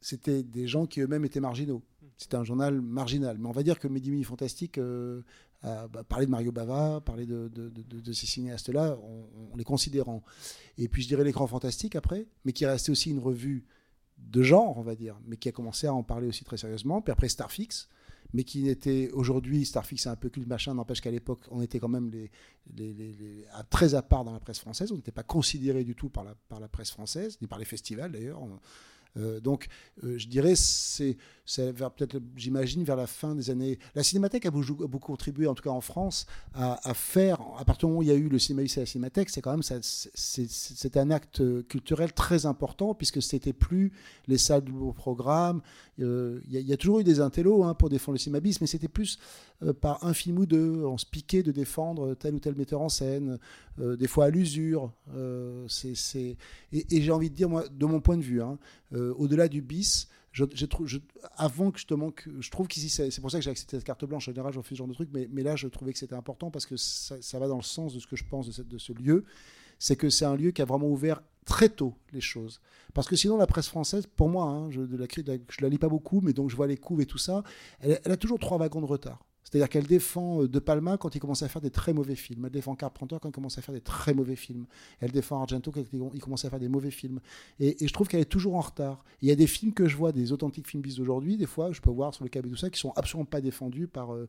c'était 0.00 0.42
des 0.42 0.66
gens 0.66 0.86
qui 0.86 1.00
eux-mêmes 1.00 1.24
étaient 1.24 1.40
marginaux. 1.40 1.82
C'était 2.20 2.36
un 2.36 2.44
journal 2.44 2.82
marginal. 2.82 3.38
Mais 3.38 3.48
on 3.48 3.52
va 3.52 3.62
dire 3.62 3.78
que 3.78 3.88
Midi 3.88 4.22
Fantastique 4.24 4.76
euh, 4.76 5.22
a 5.62 5.88
bah, 5.88 6.04
parlé 6.04 6.26
de 6.26 6.30
Mario 6.30 6.52
Bava, 6.52 7.00
parlé 7.00 7.24
de, 7.24 7.48
de- 7.48 7.70
de- 7.70 8.00
de- 8.00 8.12
ces 8.12 8.26
cinéastes-là, 8.26 8.98
en, 8.98 9.56
les 9.56 9.64
considérant. 9.64 10.22
Et 10.76 10.86
puis 10.88 11.02
je 11.02 11.08
dirais 11.08 11.24
l'écran 11.24 11.46
fantastique 11.46 11.96
après, 11.96 12.26
mais 12.44 12.52
qui 12.52 12.64
est 12.64 12.70
resté 12.70 12.92
aussi 12.92 13.10
une 13.10 13.20
revue 13.20 13.64
de 14.18 14.42
genre, 14.42 14.76
on 14.76 14.82
va 14.82 14.96
dire, 14.96 15.18
mais 15.26 15.38
qui 15.38 15.48
a 15.48 15.52
commencé 15.52 15.86
à 15.86 15.94
en 15.94 16.02
parler 16.02 16.26
aussi 16.26 16.44
très 16.44 16.58
sérieusement. 16.58 17.00
Puis 17.00 17.10
après 17.10 17.30
Starfix, 17.30 17.88
mais 18.34 18.44
qui 18.44 18.62
n'était 18.64 19.10
aujourd'hui, 19.14 19.64
Starfix 19.64 20.02
c'est 20.02 20.10
un 20.10 20.14
peu 20.16 20.28
culte 20.28 20.46
machin, 20.46 20.74
n'empêche 20.74 21.00
qu'à 21.00 21.10
l'époque, 21.10 21.40
on 21.50 21.62
était 21.62 21.78
quand 21.80 21.88
même 21.88 22.10
à- 23.54 23.64
très 23.64 23.94
à 23.94 24.02
part 24.02 24.24
dans 24.24 24.32
la 24.34 24.40
presse 24.40 24.58
française, 24.58 24.92
on 24.92 24.96
n'était 24.96 25.10
pas 25.10 25.22
considéré 25.22 25.84
du 25.84 25.94
tout 25.94 26.10
par 26.10 26.24
la 26.60 26.68
presse 26.68 26.90
française, 26.90 27.38
ni 27.40 27.46
par 27.48 27.58
les 27.58 27.64
festivals 27.64 28.12
d'ailleurs. 28.12 28.40
Euh, 29.16 29.40
donc, 29.40 29.66
euh, 30.04 30.18
je 30.18 30.28
dirais, 30.28 30.54
c'est 30.54 31.16
peut-être, 31.46 32.18
j'imagine, 32.36 32.84
vers 32.84 32.96
la 32.96 33.06
fin 33.06 33.34
des 33.34 33.50
années. 33.50 33.78
La 33.94 34.02
Cinémathèque 34.02 34.46
a 34.46 34.50
beaucoup, 34.50 34.86
contribué, 34.98 35.46
en 35.46 35.54
tout 35.54 35.64
cas 35.64 35.70
en 35.70 35.80
France, 35.80 36.26
à, 36.54 36.94
faire. 36.94 37.40
À 37.58 37.64
partir 37.64 37.88
du 37.88 37.92
moment 37.92 37.98
où 38.00 38.02
il 38.02 38.08
y 38.08 38.12
a 38.12 38.14
eu 38.14 38.28
le 38.28 38.38
cinéma 38.38 38.62
et 38.62 38.68
la 38.76 38.86
Cinémathèque, 38.86 39.30
c'est 39.30 39.40
quand 39.40 39.50
même 39.50 39.62
c'est- 39.62 40.96
un 40.96 41.10
acte 41.10 41.42
culturel 41.68 42.12
très 42.12 42.46
important 42.46 42.94
puisque 42.94 43.22
c'était 43.22 43.52
plus 43.52 43.92
les 44.26 44.38
salles 44.38 44.64
de 44.64 44.70
nouveaux 44.70 44.92
Euh, 46.00 46.40
Il 46.48 46.60
y, 46.60 46.72
a- 46.72 46.76
toujours 46.76 47.00
eu 47.00 47.04
des 47.04 47.20
intellos 47.20 47.64
hein, 47.64 47.74
pour 47.74 47.88
défendre 47.88 48.14
le 48.14 48.18
cinéma 48.18 48.40
bis, 48.40 48.60
mais 48.60 48.66
c'était 48.66 48.88
plus 48.88 49.18
euh, 49.62 49.72
par 49.72 50.04
un 50.04 50.14
film 50.14 50.38
ou 50.38 50.46
deux, 50.46 50.84
on 50.84 50.98
se 50.98 51.06
piquait 51.06 51.42
de 51.42 51.52
défendre 51.52 52.14
tel 52.14 52.34
ou 52.34 52.38
tel 52.38 52.54
metteur 52.54 52.80
en 52.80 52.88
scène, 52.88 53.38
euh, 53.80 53.96
des 53.96 54.06
fois 54.06 54.26
à 54.26 54.30
l'usure. 54.30 54.92
et 56.72 57.00
j'ai 57.02 57.10
envie 57.10 57.30
de 57.30 57.34
dire, 57.34 57.48
moi, 57.48 57.64
de 57.68 57.86
mon 57.86 58.00
point 58.00 58.16
de 58.16 58.22
vue, 58.22 58.42
hein, 58.42 58.58
au-delà 58.92 59.48
du 59.48 59.62
bis, 59.62 60.08
avant 61.36 61.70
que 61.70 61.80
je 61.80 61.86
te 61.86 61.94
manque, 61.94 62.28
je 62.38 62.50
trouve 62.50 62.68
qu'ici, 62.68 62.88
c'est 62.88 63.20
pour 63.20 63.30
ça 63.30 63.38
que 63.38 63.44
j'ai 63.44 63.50
accepté 63.50 63.76
cette 63.76 63.84
carte 63.84 64.04
blanche. 64.04 64.28
En 64.28 64.32
général, 64.32 64.52
je 64.52 64.58
refuse 64.58 64.76
ce 64.76 64.78
genre 64.78 64.88
de 64.88 64.94
truc, 64.94 65.10
mais, 65.12 65.42
là, 65.42 65.56
je 65.56 65.66
trouvais 65.68 65.92
que 65.92 65.98
c'était 65.98 66.14
important 66.14 66.50
parce 66.50 66.66
que 66.66 66.76
ça, 66.76 67.38
va 67.38 67.48
dans 67.48 67.56
le 67.56 67.62
sens 67.62 67.94
de 67.94 67.98
ce 67.98 68.06
que 68.06 68.16
je 68.16 68.24
pense 68.24 68.48
de 68.48 68.78
ce 68.78 68.92
lieu. 68.92 69.24
C'est 69.78 69.96
que 69.96 70.10
c'est 70.10 70.26
un 70.26 70.36
lieu 70.36 70.50
qui 70.50 70.62
a 70.62 70.66
vraiment 70.66 70.88
ouvert 70.88 71.22
très 71.44 71.68
tôt 71.68 71.94
les 72.12 72.20
choses. 72.20 72.60
Parce 72.94 73.08
que 73.08 73.16
sinon, 73.16 73.36
la 73.36 73.46
presse 73.46 73.68
française, 73.68 74.06
pour 74.06 74.28
moi, 74.28 74.44
hein, 74.44 74.70
je, 74.70 74.80
de 74.80 74.96
la, 74.96 75.68
lis 75.68 75.78
pas 75.78 75.88
beaucoup, 75.88 76.20
mais 76.20 76.32
donc 76.32 76.50
je 76.50 76.56
vois 76.56 76.66
les 76.66 76.76
couves 76.76 77.00
et 77.00 77.06
tout 77.06 77.18
ça, 77.18 77.42
elle, 77.80 77.98
a 78.04 78.16
toujours 78.16 78.38
trois 78.38 78.58
wagons 78.58 78.80
de 78.80 78.86
retard. 78.86 79.24
C'est-à-dire 79.42 79.68
qu'elle 79.68 79.86
défend 79.86 80.42
euh, 80.42 80.48
De 80.48 80.60
Palma 80.60 80.96
quand 80.96 81.16
il 81.16 81.18
commence 81.18 81.42
à 81.42 81.48
faire 81.48 81.60
des 81.60 81.70
très 81.70 81.92
mauvais 81.92 82.14
films. 82.14 82.44
Elle 82.44 82.52
défend 82.52 82.76
Carpenter 82.76 83.16
quand 83.20 83.30
il 83.30 83.32
commence 83.32 83.58
à 83.58 83.62
faire 83.62 83.74
des 83.74 83.80
très 83.80 84.14
mauvais 84.14 84.36
films. 84.36 84.66
Elle 85.00 85.10
défend 85.10 85.40
Argento 85.40 85.72
quand 85.72 85.82
il 86.14 86.20
commence 86.20 86.44
à 86.44 86.50
faire 86.50 86.60
des 86.60 86.68
mauvais 86.68 86.92
films. 86.92 87.20
Et, 87.58 87.76
je 87.84 87.92
trouve 87.92 88.06
qu'elle 88.06 88.20
est 88.20 88.26
toujours 88.26 88.54
en 88.54 88.60
retard. 88.60 89.04
Il 89.22 89.28
y 89.28 89.32
a 89.32 89.34
des 89.34 89.48
films 89.48 89.72
que 89.72 89.88
je 89.88 89.96
vois, 89.96 90.12
des 90.12 90.30
authentiques 90.30 90.68
films 90.68 90.82
bis 90.82 90.96
d'aujourd'hui, 90.96 91.36
des 91.36 91.46
fois, 91.46 91.72
je 91.72 91.80
peux 91.80 91.90
voir 91.90 92.14
sur 92.14 92.22
le 92.22 92.30
câble 92.30 92.46
et 92.46 92.50
tout 92.52 92.56
ça, 92.56 92.70
qui 92.70 92.78
sont 92.78 92.92
absolument 92.94 93.24
pas 93.24 93.40
défendus 93.40 93.88
par, 93.88 94.14
euh, 94.14 94.28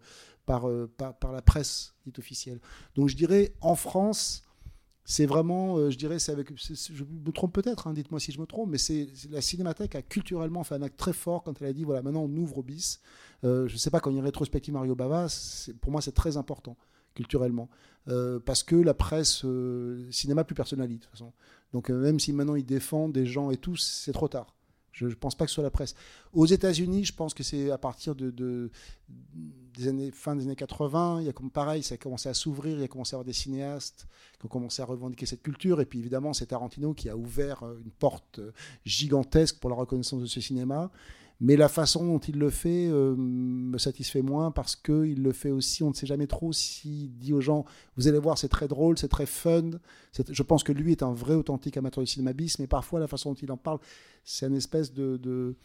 euh, 0.50 0.88
par, 0.98 1.16
par 1.18 1.32
la 1.32 1.44
presse 1.44 1.94
dite 2.04 2.18
officielle. 2.18 2.60
Donc 2.96 3.10
je 3.10 3.16
dirais, 3.16 3.54
en 3.62 3.76
France, 3.76 4.44
c'est 5.04 5.26
vraiment, 5.26 5.78
euh, 5.78 5.90
je 5.90 5.98
dirais, 5.98 6.20
c'est 6.20 6.32
avec, 6.32 6.50
je 6.56 7.04
me 7.04 7.32
trompe 7.32 7.54
peut-être, 7.54 7.88
hein, 7.88 7.94
dites-moi 7.94 8.20
si 8.20 8.32
je 8.32 8.40
me 8.40 8.46
trompe, 8.46 8.70
mais 8.70 8.78
c'est 8.78 9.08
la 9.30 9.42
Cinémathèque 9.42 9.96
a 9.96 10.02
culturellement 10.02 10.64
fait 10.64 10.76
un 10.76 10.82
acte 10.84 10.98
très 10.98 11.14
fort 11.14 11.44
quand 11.44 11.60
elle 11.62 11.68
a 11.68 11.74
dit 11.74 11.84
voilà, 11.84 12.02
maintenant 12.02 12.24
on 12.24 12.38
ouvre 12.38 12.60
au 12.60 12.64
bis. 12.64 13.02
Euh, 13.44 13.68
je 13.68 13.74
ne 13.74 13.80
sais 13.80 13.90
pas, 13.90 14.00
quand 14.00 14.12
il 14.12 14.14
y 14.14 14.18
a 14.18 14.20
une 14.20 14.26
rétrospective 14.26 14.74
Mario 14.74 14.96
Bava, 14.96 15.28
pour 15.82 15.92
moi 15.92 16.02
c'est 16.02 16.12
très 16.12 16.38
important 16.38 16.78
culturellement. 17.16 17.70
Euh, 18.08 18.40
parce 18.40 18.64
que 18.64 18.76
la 18.76 18.94
presse, 18.94 19.46
cinéma 20.12 20.44
plus 20.44 20.56
personnalise 20.56 21.00
de 21.00 21.04
toute 21.04 21.12
façon. 21.12 21.34
Donc 21.74 21.90
même 21.90 22.20
si 22.20 22.32
maintenant 22.32 22.56
ils 22.56 22.66
défendent 22.66 23.14
des 23.14 23.26
gens 23.26 23.52
et 23.52 23.58
tout, 23.58 23.76
c'est 23.76 24.14
trop 24.14 24.28
tard. 24.28 24.56
Je 24.92 25.06
ne 25.06 25.14
pense 25.14 25.36
pas 25.36 25.46
que 25.46 25.52
ce 25.52 25.56
soit 25.56 25.64
la 25.64 25.72
presse. 25.72 25.96
Aux 26.34 26.46
États-Unis, 26.46 27.06
je 27.06 27.14
pense 27.14 27.34
que 27.34 27.44
c'est 27.44 27.72
à 27.72 27.78
partir 27.78 28.14
de, 28.16 28.30
de- 28.30 28.70
des 29.74 29.88
années, 29.88 30.12
fin 30.12 30.36
des 30.36 30.44
années 30.44 30.56
80, 30.56 31.22
il 31.22 31.26
y 31.28 31.30
a 31.30 31.34
comme 31.34 31.50
pareil, 31.50 31.82
ça 31.84 31.96
a 31.96 31.98
commencé 31.98 32.28
à 32.30 32.34
s'ouvrir, 32.34 32.76
il 32.78 32.82
y 32.82 32.84
a 32.84 32.88
commencé 32.88 33.14
à 33.14 33.18
avoir 33.18 33.26
des 33.26 33.34
cinéastes 33.34 34.06
qui 34.40 34.46
ont 34.46 34.50
commencé 34.50 34.82
à 34.82 34.86
revendiquer 34.86 35.26
cette 35.26 35.42
culture. 35.44 35.80
Et 35.82 35.86
puis 35.86 36.00
évidemment, 36.00 36.34
c'est 36.34 36.48
Tarantino 36.48 36.94
qui 36.94 37.10
a 37.10 37.16
ouvert 37.16 37.64
euh, 37.64 37.80
une 37.84 37.92
porte 37.92 38.40
euh, 38.40 38.52
gigantesque 38.86 39.60
pour 39.60 39.70
la 39.70 39.76
reconnaissance 39.78 40.22
de 40.22 40.26
ce 40.26 40.42
cinéma. 40.42 40.92
Mais 41.44 41.56
la 41.56 41.70
façon 41.70 42.06
dont 42.06 42.20
il 42.20 42.38
le 42.38 42.52
fait 42.52 42.88
euh, 42.88 43.16
me 43.18 43.80
satisfait 43.80 44.22
moins 44.22 44.52
parce 44.52 44.76
qu'il 44.76 45.24
le 45.24 45.32
fait 45.32 45.50
aussi, 45.50 45.82
on 45.82 45.90
ne 45.90 45.96
sait 45.96 46.06
jamais 46.06 46.28
trop 46.28 46.54
s'il 46.54 47.18
dit 47.18 47.34
aux 47.34 47.42
gens, 47.42 47.66
vous 47.98 48.08
allez 48.08 48.20
voir, 48.20 48.38
c'est 48.38 48.48
très 48.48 48.68
drôle, 48.68 49.00
c'est 49.00 49.08
très 49.08 49.26
fun. 49.26 49.72
Je 50.30 50.44
pense 50.44 50.64
que 50.64 50.72
lui 50.72 50.92
est 50.92 51.02
un 51.02 51.14
vrai 51.14 51.34
authentique 51.34 51.78
amateur 51.78 52.04
du 52.04 52.08
cinéma 52.08 52.34
bis, 52.34 52.60
mais 52.60 52.68
parfois 52.68 53.00
la 53.00 53.08
façon 53.08 53.32
dont 53.32 53.40
il 53.42 53.52
en 53.52 53.58
parle, 53.58 53.80
c'est 54.24 54.46
une 54.46 54.56
espèce 54.56 54.94
de... 54.94 55.56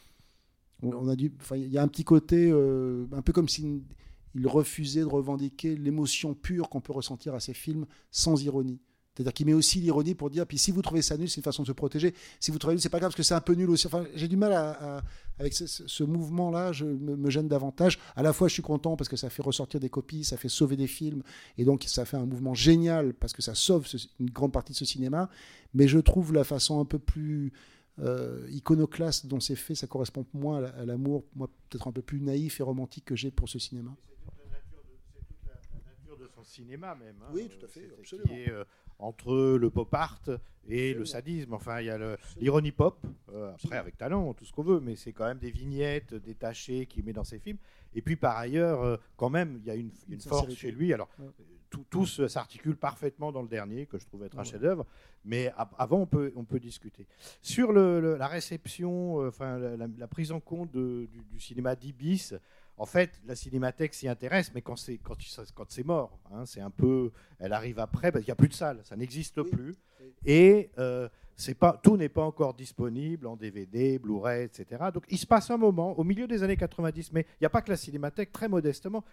on 0.83 1.09
a 1.09 1.15
il 1.15 1.69
y 1.69 1.77
a 1.77 1.83
un 1.83 1.89
petit 1.89 2.05
côté, 2.05 2.51
euh, 2.51 3.05
un 3.13 3.21
peu 3.21 3.35
comme 3.35 3.49
s'il 3.49 3.83
il 4.35 4.47
refusait 4.47 5.01
de 5.01 5.07
revendiquer 5.07 5.77
l'émotion 5.77 6.35
pure 6.35 6.69
qu'on 6.69 6.81
peut 6.81 6.93
ressentir 6.93 7.35
à 7.35 7.41
ces 7.41 7.55
films 7.55 7.87
sans 8.11 8.43
ironie. 8.43 8.81
C'est-à-dire 9.17 9.33
qu'il 9.33 9.47
met 9.47 9.55
aussi 9.55 9.81
l'ironie 9.81 10.15
pour 10.15 10.29
dire, 10.29 10.47
puis 10.47 10.59
si 10.59 10.71
vous 10.71 10.83
trouvez 10.83 11.01
ça 11.01 11.17
nul, 11.17 11.29
c'est 11.29 11.39
une 11.39 11.43
façon 11.43 11.63
de 11.63 11.69
se 11.69 11.73
protéger. 11.73 12.15
Si 12.39 12.51
vous 12.51 12.59
trouvez 12.59 12.75
nul, 12.75 12.83
c'est 12.83 12.91
pas 12.91 12.99
grave 12.99 13.11
parce 13.11 13.17
que 13.17 13.23
c'est 13.23 13.35
un 13.35 13.41
peu 13.41 13.55
nul 13.55 13.71
aussi. 13.71 13.87
Enfin, 13.87 14.05
j'ai 14.15 14.29
du 14.29 14.37
mal 14.37 14.53
avec 15.39 15.55
ce, 15.55 16.05
mouvement-là, 16.05 16.73
je 16.73 16.85
me, 16.85 17.31
gêne 17.31 17.49
davantage. 17.49 17.99
À 18.15 18.23
la 18.23 18.35
fois, 18.35 18.49
je 18.49 18.53
suis 18.53 18.63
content 18.63 18.95
parce 18.97 19.09
que 19.09 19.17
ça 19.17 19.31
fait 19.31 19.43
ressortir 19.43 19.81
des 19.81 19.89
copies, 19.89 20.25
ça 20.25 20.37
fait 20.37 20.51
sauver 20.51 20.77
des 20.77 20.87
films, 20.87 21.23
et 21.57 21.65
donc 21.65 21.85
ça 21.87 22.05
fait 22.05 22.19
un 22.19 22.27
mouvement 22.27 22.55
génial 22.55 23.15
parce 23.15 23.33
que 23.33 23.41
ça 23.41 23.55
sauve 23.55 23.87
une 24.21 24.31
grande 24.31 24.53
partie 24.53 24.73
de 24.73 24.77
ce 24.77 24.85
cinéma. 24.85 25.31
Mais 25.73 25.89
je 25.89 25.99
trouve 25.99 26.35
la 26.35 26.45
façon 26.45 26.79
un 26.79 26.85
peu 26.85 26.99
plus 26.99 27.53
euh, 28.01 28.47
iconoclaste 28.51 29.27
dont 29.27 29.41
c'est 29.41 29.57
fait, 29.57 29.75
ça 29.75 29.87
correspond 29.87 30.27
moins 30.35 30.63
à 30.63 30.69
à 30.69 30.85
l'amour, 30.85 31.25
moi 31.35 31.49
peut-être 31.71 31.89
un 31.89 31.93
peu 31.93 32.03
plus 32.03 32.21
naïf 32.21 32.61
et 32.61 32.63
romantique 32.63 33.07
que 33.07 33.17
j'ai 33.17 33.31
pour 33.31 33.49
ce 33.49 33.59
cinéma. 33.59 33.97
Cinéma 36.47 36.95
même. 36.95 37.17
hein. 37.23 37.31
Oui, 37.33 37.49
tout 37.49 37.65
à 37.65 37.69
fait, 37.69 37.89
C'est- 37.89 37.99
absolument. 37.99 38.29
Qui 38.35 38.41
est 38.43 38.51
euh, 38.51 38.65
entre 38.99 39.57
le 39.57 39.71
pop 39.71 39.93
art 39.95 40.23
et 40.69 40.95
le 40.95 41.05
sadisme. 41.05 41.53
Enfin, 41.53 41.81
il 41.81 41.87
y 41.87 41.91
a 41.91 42.17
l'ironie 42.39 42.73
pop, 42.73 42.99
euh, 43.33 43.53
après 43.53 43.77
avec 43.77 43.97
talent, 43.99 44.33
tout 44.35 44.45
ce 44.45 44.53
qu'on 44.53 44.63
veut, 44.63 44.81
mais 44.81 44.97
c'est 44.97 45.13
quand 45.13 45.27
même 45.27 45.39
des 45.39 45.51
vignettes 45.51 46.15
détachées 46.15 46.87
qu'il 46.87 47.05
met 47.05 47.13
dans 47.13 47.25
ses 47.25 47.39
films. 47.39 47.59
Et 47.95 48.01
puis 48.03 48.17
par 48.17 48.37
ailleurs, 48.37 48.83
euh, 48.83 48.97
quand 49.17 49.29
même, 49.31 49.59
il 49.63 49.67
y 49.67 49.71
a 49.71 49.75
une, 49.75 49.91
une 50.09 50.15
Une 50.15 50.21
force 50.21 50.53
chez 50.55 50.71
lui. 50.71 50.93
Alors, 50.95 51.09
Ouais. 51.19 51.27
euh, 51.27 51.43
tout, 51.69 51.85
tout 51.91 52.07
s'articule 52.07 52.77
parfaitement 52.77 53.33
dans 53.33 53.43
le 53.43 53.49
dernier, 53.49 53.87
que 53.87 53.99
je 53.99 54.07
trouve 54.07 54.25
être 54.25 54.37
un 54.39 54.43
Ouais. 54.43 54.45
chef-d'œuvre. 54.49 54.87
Mais 55.25 55.53
avant, 55.77 55.99
on 56.03 56.07
peut, 56.07 56.33
on 56.37 56.45
peut 56.45 56.61
discuter. 56.61 57.07
Sur 57.43 57.73
le- 57.73 58.01
le- 58.01 58.17
la 58.17 58.29
réception, 58.29 59.21
euh, 59.21 59.29
enfin 59.29 59.59
la, 59.59 59.77
la- 59.77 59.89
la 59.99 60.07
prise 60.07 60.31
en 60.33 60.41
compte 60.41 60.71
de- 60.73 61.07
du, 61.11 61.21
du 61.25 61.41
cinéma 61.41 61.75
d'Ibis, 61.77 62.33
en 62.79 62.87
fait, 62.87 63.21
la 63.27 63.35
cinémathèque 63.35 63.95
s'y 63.95 64.09
intéresse, 64.09 64.53
mais 64.55 64.61
quand 64.61 64.77
c'est 64.77 64.99
quand, 64.99 65.17
c'est 65.69 65.87
mort, 65.87 66.19
hein, 66.33 66.45
c'est 66.45 66.61
un 66.61 66.71
peu, 66.71 67.11
elle 67.39 67.53
arrive 67.53 67.79
après 67.79 68.13
parce 68.13 68.25
qu'il 68.25 68.31
n'y 68.31 68.37
a 68.37 68.37
plus 68.37 68.49
de 68.49 68.55
salle, 68.55 68.81
ça 68.85 68.97
n'existe 68.97 69.43
plus, 69.43 69.77
et 70.25 70.71
euh, 70.79 71.09
c'est 71.37 71.55
pas, 71.55 71.79
tout 71.83 71.97
n'est 71.97 72.09
pas 72.09 72.23
encore 72.23 72.55
disponible 72.55 73.27
en 73.27 73.37
DVD, 73.37 73.99
Blu-ray, 73.99 74.45
etc. 74.45 74.85
Donc 74.93 75.05
il 75.09 75.19
se 75.19 75.27
passe 75.27 75.51
un 75.51 75.57
moment 75.57 75.99
au 75.99 76.05
milieu 76.05 76.27
des 76.27 76.43
années 76.43 76.57
90, 76.57 77.13
mais 77.13 77.23
il 77.23 77.43
n'y 77.43 77.47
a 77.47 77.51
pas 77.51 77.63
que 77.63 77.71
la 77.71 77.77
cinémathèque, 77.77 78.33
très 78.33 78.49
modestement. 78.49 79.05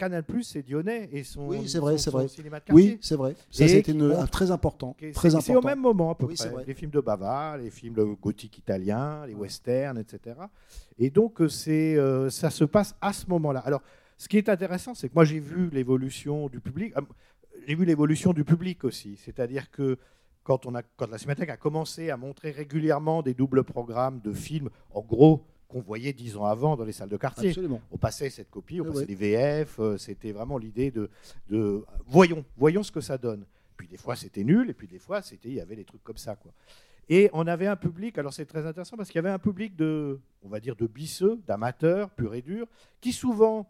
Canal 0.00 0.24
Plus, 0.24 0.42
c'est 0.44 0.66
Lyonnais 0.68 1.08
et 1.12 1.22
son. 1.24 1.46
Oui, 1.46 1.68
c'est 1.68 1.78
vrai, 1.78 1.98
c'est 1.98 2.10
vrai. 2.10 2.26
cinéma 2.28 2.58
de 2.60 2.64
quartier. 2.64 2.90
Oui, 2.92 2.98
c'est 3.02 3.16
vrai. 3.16 3.34
Ça, 3.50 3.68
c'était 3.68 3.92
très 4.30 4.50
important, 4.50 4.96
est- 5.00 5.12
très 5.12 5.28
c'est- 5.30 5.40
C'est 5.40 5.52
au 5.54 5.58
important. 5.58 5.68
même 5.68 5.80
moment 5.80 6.10
à 6.10 6.14
peu 6.14 6.26
Oui, 6.26 6.34
près. 6.36 6.48
vrai. 6.48 6.64
Les 6.66 6.74
films 6.74 6.90
de 6.90 7.00
Bava, 7.00 7.58
les 7.58 7.70
films 7.70 7.94
de 7.94 8.04
gothique 8.04 8.56
italien, 8.58 9.26
les 9.26 9.34
westerns, 9.34 9.98
etc. 9.98 10.36
Et 10.98 11.10
donc 11.10 11.40
euh, 11.40 11.48
c'est 11.48 11.96
euh, 11.96 12.30
ça 12.30 12.50
se 12.50 12.64
passe 12.64 12.94
à 13.00 13.12
ce 13.12 13.26
moment-là. 13.28 13.60
Alors, 13.60 13.82
ce 14.16 14.26
qui 14.28 14.38
est 14.38 14.48
intéressant, 14.48 14.94
c'est 14.94 15.08
que 15.08 15.14
moi 15.14 15.24
j'ai 15.24 15.38
vu 15.40 15.68
l'évolution 15.70 16.48
du 16.48 16.60
public. 16.60 16.92
euh, 16.96 17.02
J'ai 17.66 17.74
vu 17.74 17.84
l'évolution 17.84 18.32
du 18.32 18.42
public 18.44 18.84
aussi. 18.84 19.16
C'est-à-dire 19.16 19.70
que 19.70 19.98
quand, 20.44 20.64
on 20.64 20.74
a, 20.74 20.82
quand 20.82 21.10
la 21.10 21.18
Cinémathèque 21.18 21.50
a 21.50 21.58
commencé 21.58 22.08
à 22.10 22.16
montrer 22.16 22.50
régulièrement 22.52 23.22
des 23.22 23.34
doubles 23.34 23.64
programmes 23.64 24.20
de 24.24 24.32
films, 24.32 24.70
en 24.94 25.02
gros 25.02 25.44
qu'on 25.70 25.80
voyait 25.80 26.12
dix 26.12 26.36
ans 26.36 26.44
avant 26.44 26.76
dans 26.76 26.84
les 26.84 26.92
salles 26.92 27.08
de 27.08 27.16
quartier. 27.16 27.48
Absolument. 27.50 27.80
On 27.90 27.96
passait 27.96 28.28
cette 28.30 28.50
copie, 28.50 28.80
on 28.80 28.84
Ouais, 28.84 28.90
passait 28.90 29.00
ouais. 29.00 29.06
les 29.06 29.14
VF, 29.14 29.78
euh, 29.78 29.96
c'était 29.96 30.32
vraiment 30.32 30.58
l'idée 30.58 30.90
de, 30.90 31.08
de 31.48 31.84
voyons, 32.06 32.44
voyons 32.56 32.82
ce 32.82 32.92
que 32.92 33.00
ça 33.00 33.16
donne. 33.16 33.44
Puis 33.76 33.88
des 33.88 33.96
fois 33.96 34.16
c'était 34.16 34.44
nul, 34.44 34.68
et 34.68 34.74
puis 34.74 34.86
des 34.88 34.98
fois 34.98 35.22
c'était 35.22 35.48
il 35.48 35.54
y 35.54 35.60
avait 35.60 35.76
des 35.76 35.84
trucs 35.84 36.02
comme 36.04 36.18
ça 36.18 36.36
quoi. 36.36 36.52
Et 37.08 37.28
on 37.32 37.46
avait 37.48 37.66
un 37.66 37.76
public, 37.76 38.18
alors 38.18 38.32
c'est 38.32 38.46
très 38.46 38.66
intéressant 38.66 38.96
parce 38.96 39.08
qu'il 39.08 39.16
y 39.16 39.24
avait 39.24 39.30
un 39.34 39.38
public 39.40 39.74
de, 39.74 40.20
on 40.44 40.48
va 40.48 40.60
dire, 40.60 40.76
de 40.76 40.86
bisseux, 40.86 41.40
d'amateurs, 41.46 42.10
pur 42.10 42.34
et 42.34 42.42
dur, 42.42 42.66
qui 43.00 43.12
souvent 43.12 43.66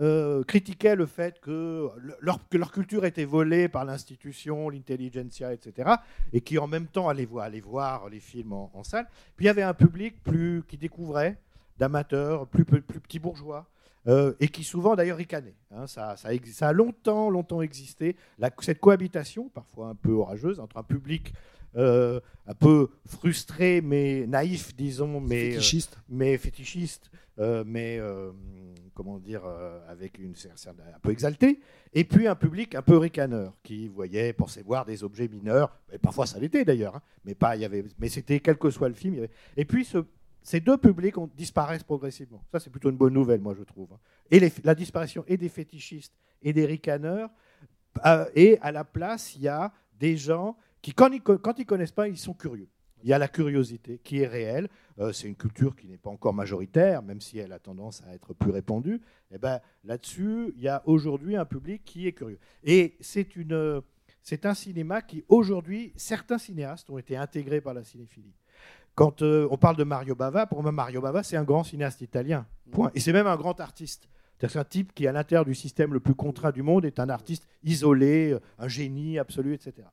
euh, 0.00 0.42
critiquaient 0.44 0.96
le 0.96 1.06
fait 1.06 1.38
que 1.40 1.90
le- 1.96 2.16
leur, 2.20 2.38
que 2.48 2.56
leur 2.56 2.72
culture 2.72 3.04
était 3.04 3.24
volée 3.24 3.68
par 3.68 3.84
l'institution, 3.84 4.68
l'intelligentsia, 4.70 5.52
etc., 5.52 5.90
et 6.32 6.40
qui 6.40 6.58
en 6.58 6.66
même 6.66 6.86
temps 6.86 7.08
allaient 7.08 7.24
voir, 7.26 7.44
allaient 7.46 7.60
voir 7.60 8.08
les 8.08 8.20
films 8.20 8.52
en, 8.52 8.70
en 8.74 8.82
salle. 8.82 9.06
Puis 9.36 9.44
il 9.44 9.48
y 9.48 9.50
avait 9.50 9.62
un 9.62 9.74
public 9.74 10.22
plus, 10.22 10.62
qui 10.66 10.76
découvrait, 10.78 11.36
d'amateurs, 11.78 12.46
plus, 12.46 12.64
plus, 12.64 12.82
plus 12.82 13.00
petits 13.00 13.18
bourgeois, 13.18 13.66
euh, 14.06 14.32
et 14.40 14.48
qui 14.48 14.64
souvent 14.64 14.96
d'ailleurs 14.96 15.18
ricanait. 15.18 15.54
hein. 15.70 15.86
ça, 15.86 16.16
ça, 16.16 16.30
exi- 16.32 16.52
ça 16.54 16.68
a 16.68 16.72
longtemps, 16.72 17.28
longtemps 17.28 17.60
existé, 17.60 18.16
La- 18.38 18.50
cette 18.60 18.80
cohabitation, 18.80 19.50
parfois 19.50 19.88
un 19.88 19.94
peu 19.94 20.12
orageuse, 20.12 20.58
entre 20.60 20.78
un 20.78 20.82
public 20.82 21.34
euh, 21.76 22.18
un 22.48 22.54
peu 22.54 22.88
frustré, 23.06 23.80
mais 23.80 24.26
naïf, 24.26 24.74
disons, 24.74 25.20
mais 25.20 25.50
Fétichiste. 25.52 25.96
euh, 25.98 26.02
mais 26.08 26.38
fétichiste, 26.38 27.10
mais 27.66 27.98
comment 29.00 29.18
dire, 29.18 29.46
euh, 29.46 29.80
avec 29.88 30.18
une 30.18 30.34
un 30.66 30.98
peu 31.00 31.10
exalté, 31.10 31.58
et 31.94 32.04
puis 32.04 32.26
un 32.26 32.34
public 32.34 32.74
un 32.74 32.82
peu 32.82 32.98
ricaneur 32.98 33.54
qui 33.62 33.88
voyait, 33.88 34.34
pensait 34.34 34.60
voir 34.62 34.84
des 34.84 35.02
objets 35.02 35.26
mineurs, 35.26 35.74
et 35.90 35.96
parfois 35.96 36.26
ça 36.26 36.38
l'était 36.38 36.66
d'ailleurs, 36.66 36.96
hein, 36.96 37.02
mais 37.24 37.34
pas, 37.34 37.56
il 37.56 37.62
y 37.62 37.64
avait, 37.64 37.82
mais 37.98 38.10
c'était 38.10 38.40
quel 38.40 38.58
que 38.58 38.68
soit 38.68 38.90
le 38.90 38.94
film. 38.94 39.26
et 39.56 39.64
puis 39.64 39.86
ce- 39.86 40.04
ces 40.42 40.60
deux 40.60 40.76
publics 40.76 41.16
ont, 41.16 41.30
disparaissent 41.34 41.82
progressivement. 41.82 42.44
Ça 42.52 42.60
c'est 42.60 42.68
plutôt 42.68 42.90
une 42.90 42.98
bonne 42.98 43.14
nouvelle, 43.14 43.40
moi 43.40 43.54
je 43.58 43.62
trouve. 43.62 43.90
hein. 43.94 43.98
Et 44.30 44.38
la 44.64 44.74
disparition 44.74 45.24
et 45.26 45.38
des 45.38 45.48
fétichistes 45.48 46.12
et 46.42 46.52
des 46.52 46.66
ricaneurs, 46.66 47.30
euh, 48.04 48.26
et 48.34 48.58
à 48.60 48.70
la 48.70 48.84
place 48.84 49.34
il 49.34 49.42
y 49.42 49.48
a 49.48 49.72
des 49.98 50.18
gens 50.18 50.58
qui, 50.82 50.92
quand 50.92 51.10
ils, 51.10 51.22
quand 51.22 51.58
ils 51.58 51.64
connaissent 51.64 51.90
pas, 51.90 52.06
ils 52.06 52.18
sont 52.18 52.34
curieux. 52.34 52.68
Il 53.02 53.08
y 53.08 53.12
a 53.12 53.18
la 53.18 53.28
curiosité 53.28 54.00
qui 54.02 54.20
est 54.20 54.26
réelle. 54.26 54.68
Euh, 54.98 55.12
c'est 55.12 55.28
une 55.28 55.36
culture 55.36 55.74
qui 55.74 55.88
n'est 55.88 55.96
pas 55.96 56.10
encore 56.10 56.34
majoritaire, 56.34 57.02
même 57.02 57.20
si 57.20 57.38
elle 57.38 57.52
a 57.52 57.58
tendance 57.58 58.02
à 58.06 58.14
être 58.14 58.34
plus 58.34 58.50
répandue. 58.50 59.00
Et 59.32 59.38
ben, 59.38 59.60
là-dessus, 59.84 60.52
il 60.56 60.62
y 60.62 60.68
a 60.68 60.82
aujourd'hui 60.86 61.36
un 61.36 61.44
public 61.44 61.82
qui 61.84 62.06
est 62.06 62.12
curieux. 62.12 62.38
Et 62.64 62.96
c'est 63.00 63.36
une, 63.36 63.52
euh, 63.52 63.80
c'est 64.22 64.46
un 64.46 64.54
cinéma 64.54 65.02
qui, 65.02 65.24
aujourd'hui, 65.28 65.92
certains 65.96 66.38
cinéastes 66.38 66.90
ont 66.90 66.98
été 66.98 67.16
intégrés 67.16 67.60
par 67.60 67.74
la 67.74 67.84
cinéphilie. 67.84 68.34
Quand 68.94 69.22
euh, 69.22 69.48
on 69.50 69.56
parle 69.56 69.76
de 69.76 69.84
Mario 69.84 70.14
Bava, 70.14 70.46
pour 70.46 70.62
moi, 70.62 70.72
Mario 70.72 71.00
Bava, 71.00 71.22
c'est 71.22 71.36
un 71.36 71.44
grand 71.44 71.64
cinéaste 71.64 72.00
italien. 72.02 72.46
Point. 72.70 72.90
Et 72.94 73.00
c'est 73.00 73.12
même 73.12 73.26
un 73.26 73.36
grand 73.36 73.58
artiste. 73.60 74.08
C'est 74.38 74.56
un 74.56 74.64
type 74.64 74.94
qui, 74.94 75.06
à 75.06 75.12
l'intérieur 75.12 75.44
du 75.44 75.54
système 75.54 75.92
le 75.92 76.00
plus 76.00 76.14
contraint 76.14 76.50
du 76.50 76.62
monde, 76.62 76.84
est 76.84 76.98
un 76.98 77.08
artiste 77.08 77.46
isolé, 77.62 78.36
un 78.58 78.68
génie 78.68 79.18
absolu, 79.18 79.54
etc. 79.54 79.86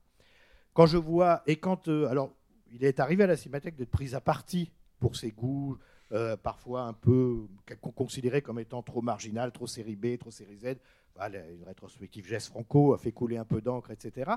Quand 0.73 0.85
je 0.85 0.97
vois, 0.97 1.41
et 1.47 1.55
quand. 1.55 1.87
euh, 1.87 2.07
alors, 2.07 2.36
il 2.72 2.84
est 2.84 2.99
arrivé 2.99 3.24
à 3.24 3.28
la 3.28 3.38
Cinémathèque 3.38 3.76
d'être 3.76 3.91
pris 3.91 4.15
à 4.15 4.22
partie 4.22 4.72
pour 4.99 5.15
ses 5.15 5.32
goûts, 5.32 5.78
euh, 6.11 6.38
parfois 6.38 6.84
un 6.84 6.93
peu. 6.93 7.47
qu'on 7.82 7.91
considérait 7.91 8.41
comme 8.41 8.59
étant 8.59 8.82
trop 8.82 9.01
marginal, 9.01 9.51
trop 9.51 9.68
série 9.68 9.95
B, 9.95 10.18
trop 10.18 10.32
série 10.32 10.57
Z. 10.57 10.78
Voilà, 11.15 11.39
une 11.49 11.63
rétrospective 11.63 12.28
Jess 12.28 12.47
Franco 12.47 12.93
a 12.93 12.97
fait 12.97 13.11
couler 13.11 13.38
un 13.38 13.45
peu 13.45 13.59
d'encre, 13.61 13.91
etc. 13.91 14.32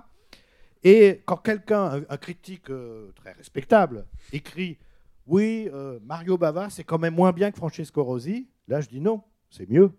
Et 0.82 1.22
quand 1.26 1.36
quelqu'un, 1.36 1.84
un, 1.84 2.02
un 2.08 2.16
critique 2.16 2.70
euh, 2.70 3.12
très 3.14 3.32
respectable, 3.32 4.06
écrit 4.32 4.78
Oui, 5.26 5.68
euh, 5.72 6.00
Mario 6.02 6.38
Bava, 6.38 6.70
c'est 6.70 6.84
quand 6.84 6.98
même 6.98 7.14
moins 7.14 7.32
bien 7.32 7.50
que 7.50 7.58
Francesco 7.58 8.02
Rosi, 8.02 8.48
là 8.66 8.80
je 8.80 8.88
dis 8.88 9.00
non, 9.00 9.22
c'est 9.50 9.68
mieux. 9.68 9.92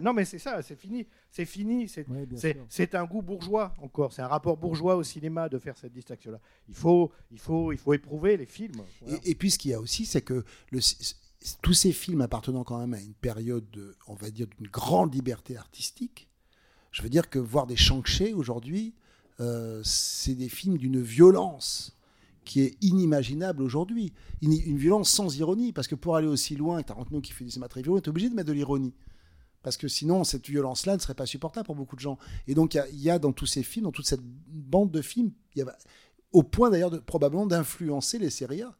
Non, 0.00 0.12
mais 0.12 0.24
c'est 0.24 0.38
ça, 0.38 0.62
c'est 0.62 0.76
fini. 0.78 1.06
C'est 1.30 1.44
fini. 1.44 1.88
C'est 1.88 2.08
Ouais, 2.08 2.26
un 2.94 3.04
goût 3.04 3.22
bourgeois 3.22 3.74
encore. 3.82 4.12
C'est 4.12 4.22
un 4.22 4.28
rapport 4.28 4.56
bourgeois 4.56 4.96
au 4.96 5.02
cinéma 5.02 5.48
de 5.48 5.58
faire 5.58 5.76
cette 5.76 5.92
distinction-là. 5.92 6.40
Il 6.68 6.74
faut, 6.74 7.10
il, 7.30 7.38
faut, 7.38 7.72
il 7.72 7.78
faut 7.78 7.92
éprouver 7.94 8.36
les 8.36 8.46
films. 8.46 8.82
Voilà. 9.02 9.18
Et, 9.24 9.30
et 9.30 9.34
puis 9.34 9.50
ce 9.50 9.58
qu'il 9.58 9.70
y 9.72 9.74
a 9.74 9.80
aussi, 9.80 10.06
c'est 10.06 10.22
que 10.22 10.44
le- 10.70 10.80
tous 11.62 11.72
ces 11.74 11.92
films 11.92 12.20
appartenant 12.20 12.64
quand 12.64 12.78
même 12.78 12.94
à 12.94 13.00
une 13.00 13.14
période, 13.14 13.64
de, 13.70 13.96
on 14.06 14.14
va 14.14 14.30
dire, 14.30 14.46
d'une 14.58 14.68
grande 14.68 15.14
liberté 15.14 15.56
artistique, 15.56 16.28
je 16.92 17.02
veux 17.02 17.08
dire 17.08 17.30
que 17.30 17.38
voir 17.38 17.66
des 17.66 17.76
Shang-Chi 17.76 18.34
aujourd'hui, 18.34 18.94
euh, 19.40 19.80
c'est 19.84 20.34
des 20.34 20.48
films 20.48 20.76
d'une 20.76 21.00
violence 21.00 21.96
qui 22.44 22.60
est 22.62 22.76
inimaginable 22.82 23.62
aujourd'hui. 23.62 24.12
Une, 24.42 24.52
une 24.52 24.76
violence 24.76 25.10
sans 25.10 25.36
ironie, 25.38 25.72
parce 25.72 25.86
que 25.88 25.94
pour 25.94 26.16
aller 26.16 26.26
aussi 26.26 26.56
loin, 26.56 26.82
Tarantino 26.82 27.20
qui 27.20 27.32
fait 27.32 27.44
du 27.44 27.50
cinéma 27.50 27.68
très 27.68 27.82
violent, 27.82 27.98
est 27.98 28.08
obligé 28.08 28.28
de 28.28 28.34
mettre 28.34 28.48
de 28.48 28.52
l'ironie. 28.52 28.92
Parce 29.62 29.76
que 29.76 29.88
sinon, 29.88 30.24
cette 30.24 30.48
violence-là 30.48 30.94
ne 30.94 31.00
serait 31.00 31.14
pas 31.14 31.26
supportable 31.26 31.66
pour 31.66 31.74
beaucoup 31.74 31.96
de 31.96 32.00
gens. 32.00 32.18
Et 32.46 32.54
donc, 32.54 32.74
il 32.74 32.78
y 32.78 32.80
a- 32.80 32.88
il 32.88 33.00
y, 33.00 33.10
a 33.10 33.18
dans 33.18 33.32
tous 33.32 33.46
ces 33.46 33.62
films, 33.62 33.84
dans 33.84 33.92
toute 33.92 34.06
cette 34.06 34.22
bande 34.22 34.90
de 34.90 35.02
films, 35.02 35.32
il 35.54 35.58
y 35.58 35.62
a, 35.62 35.76
au 36.32 36.42
point 36.42 36.70
d'ailleurs 36.70 36.90
de, 36.90 36.98
probablement 36.98 37.46
d'influencer 37.46 38.18
les 38.18 38.30
séries 38.30 38.62
A. 38.62 38.74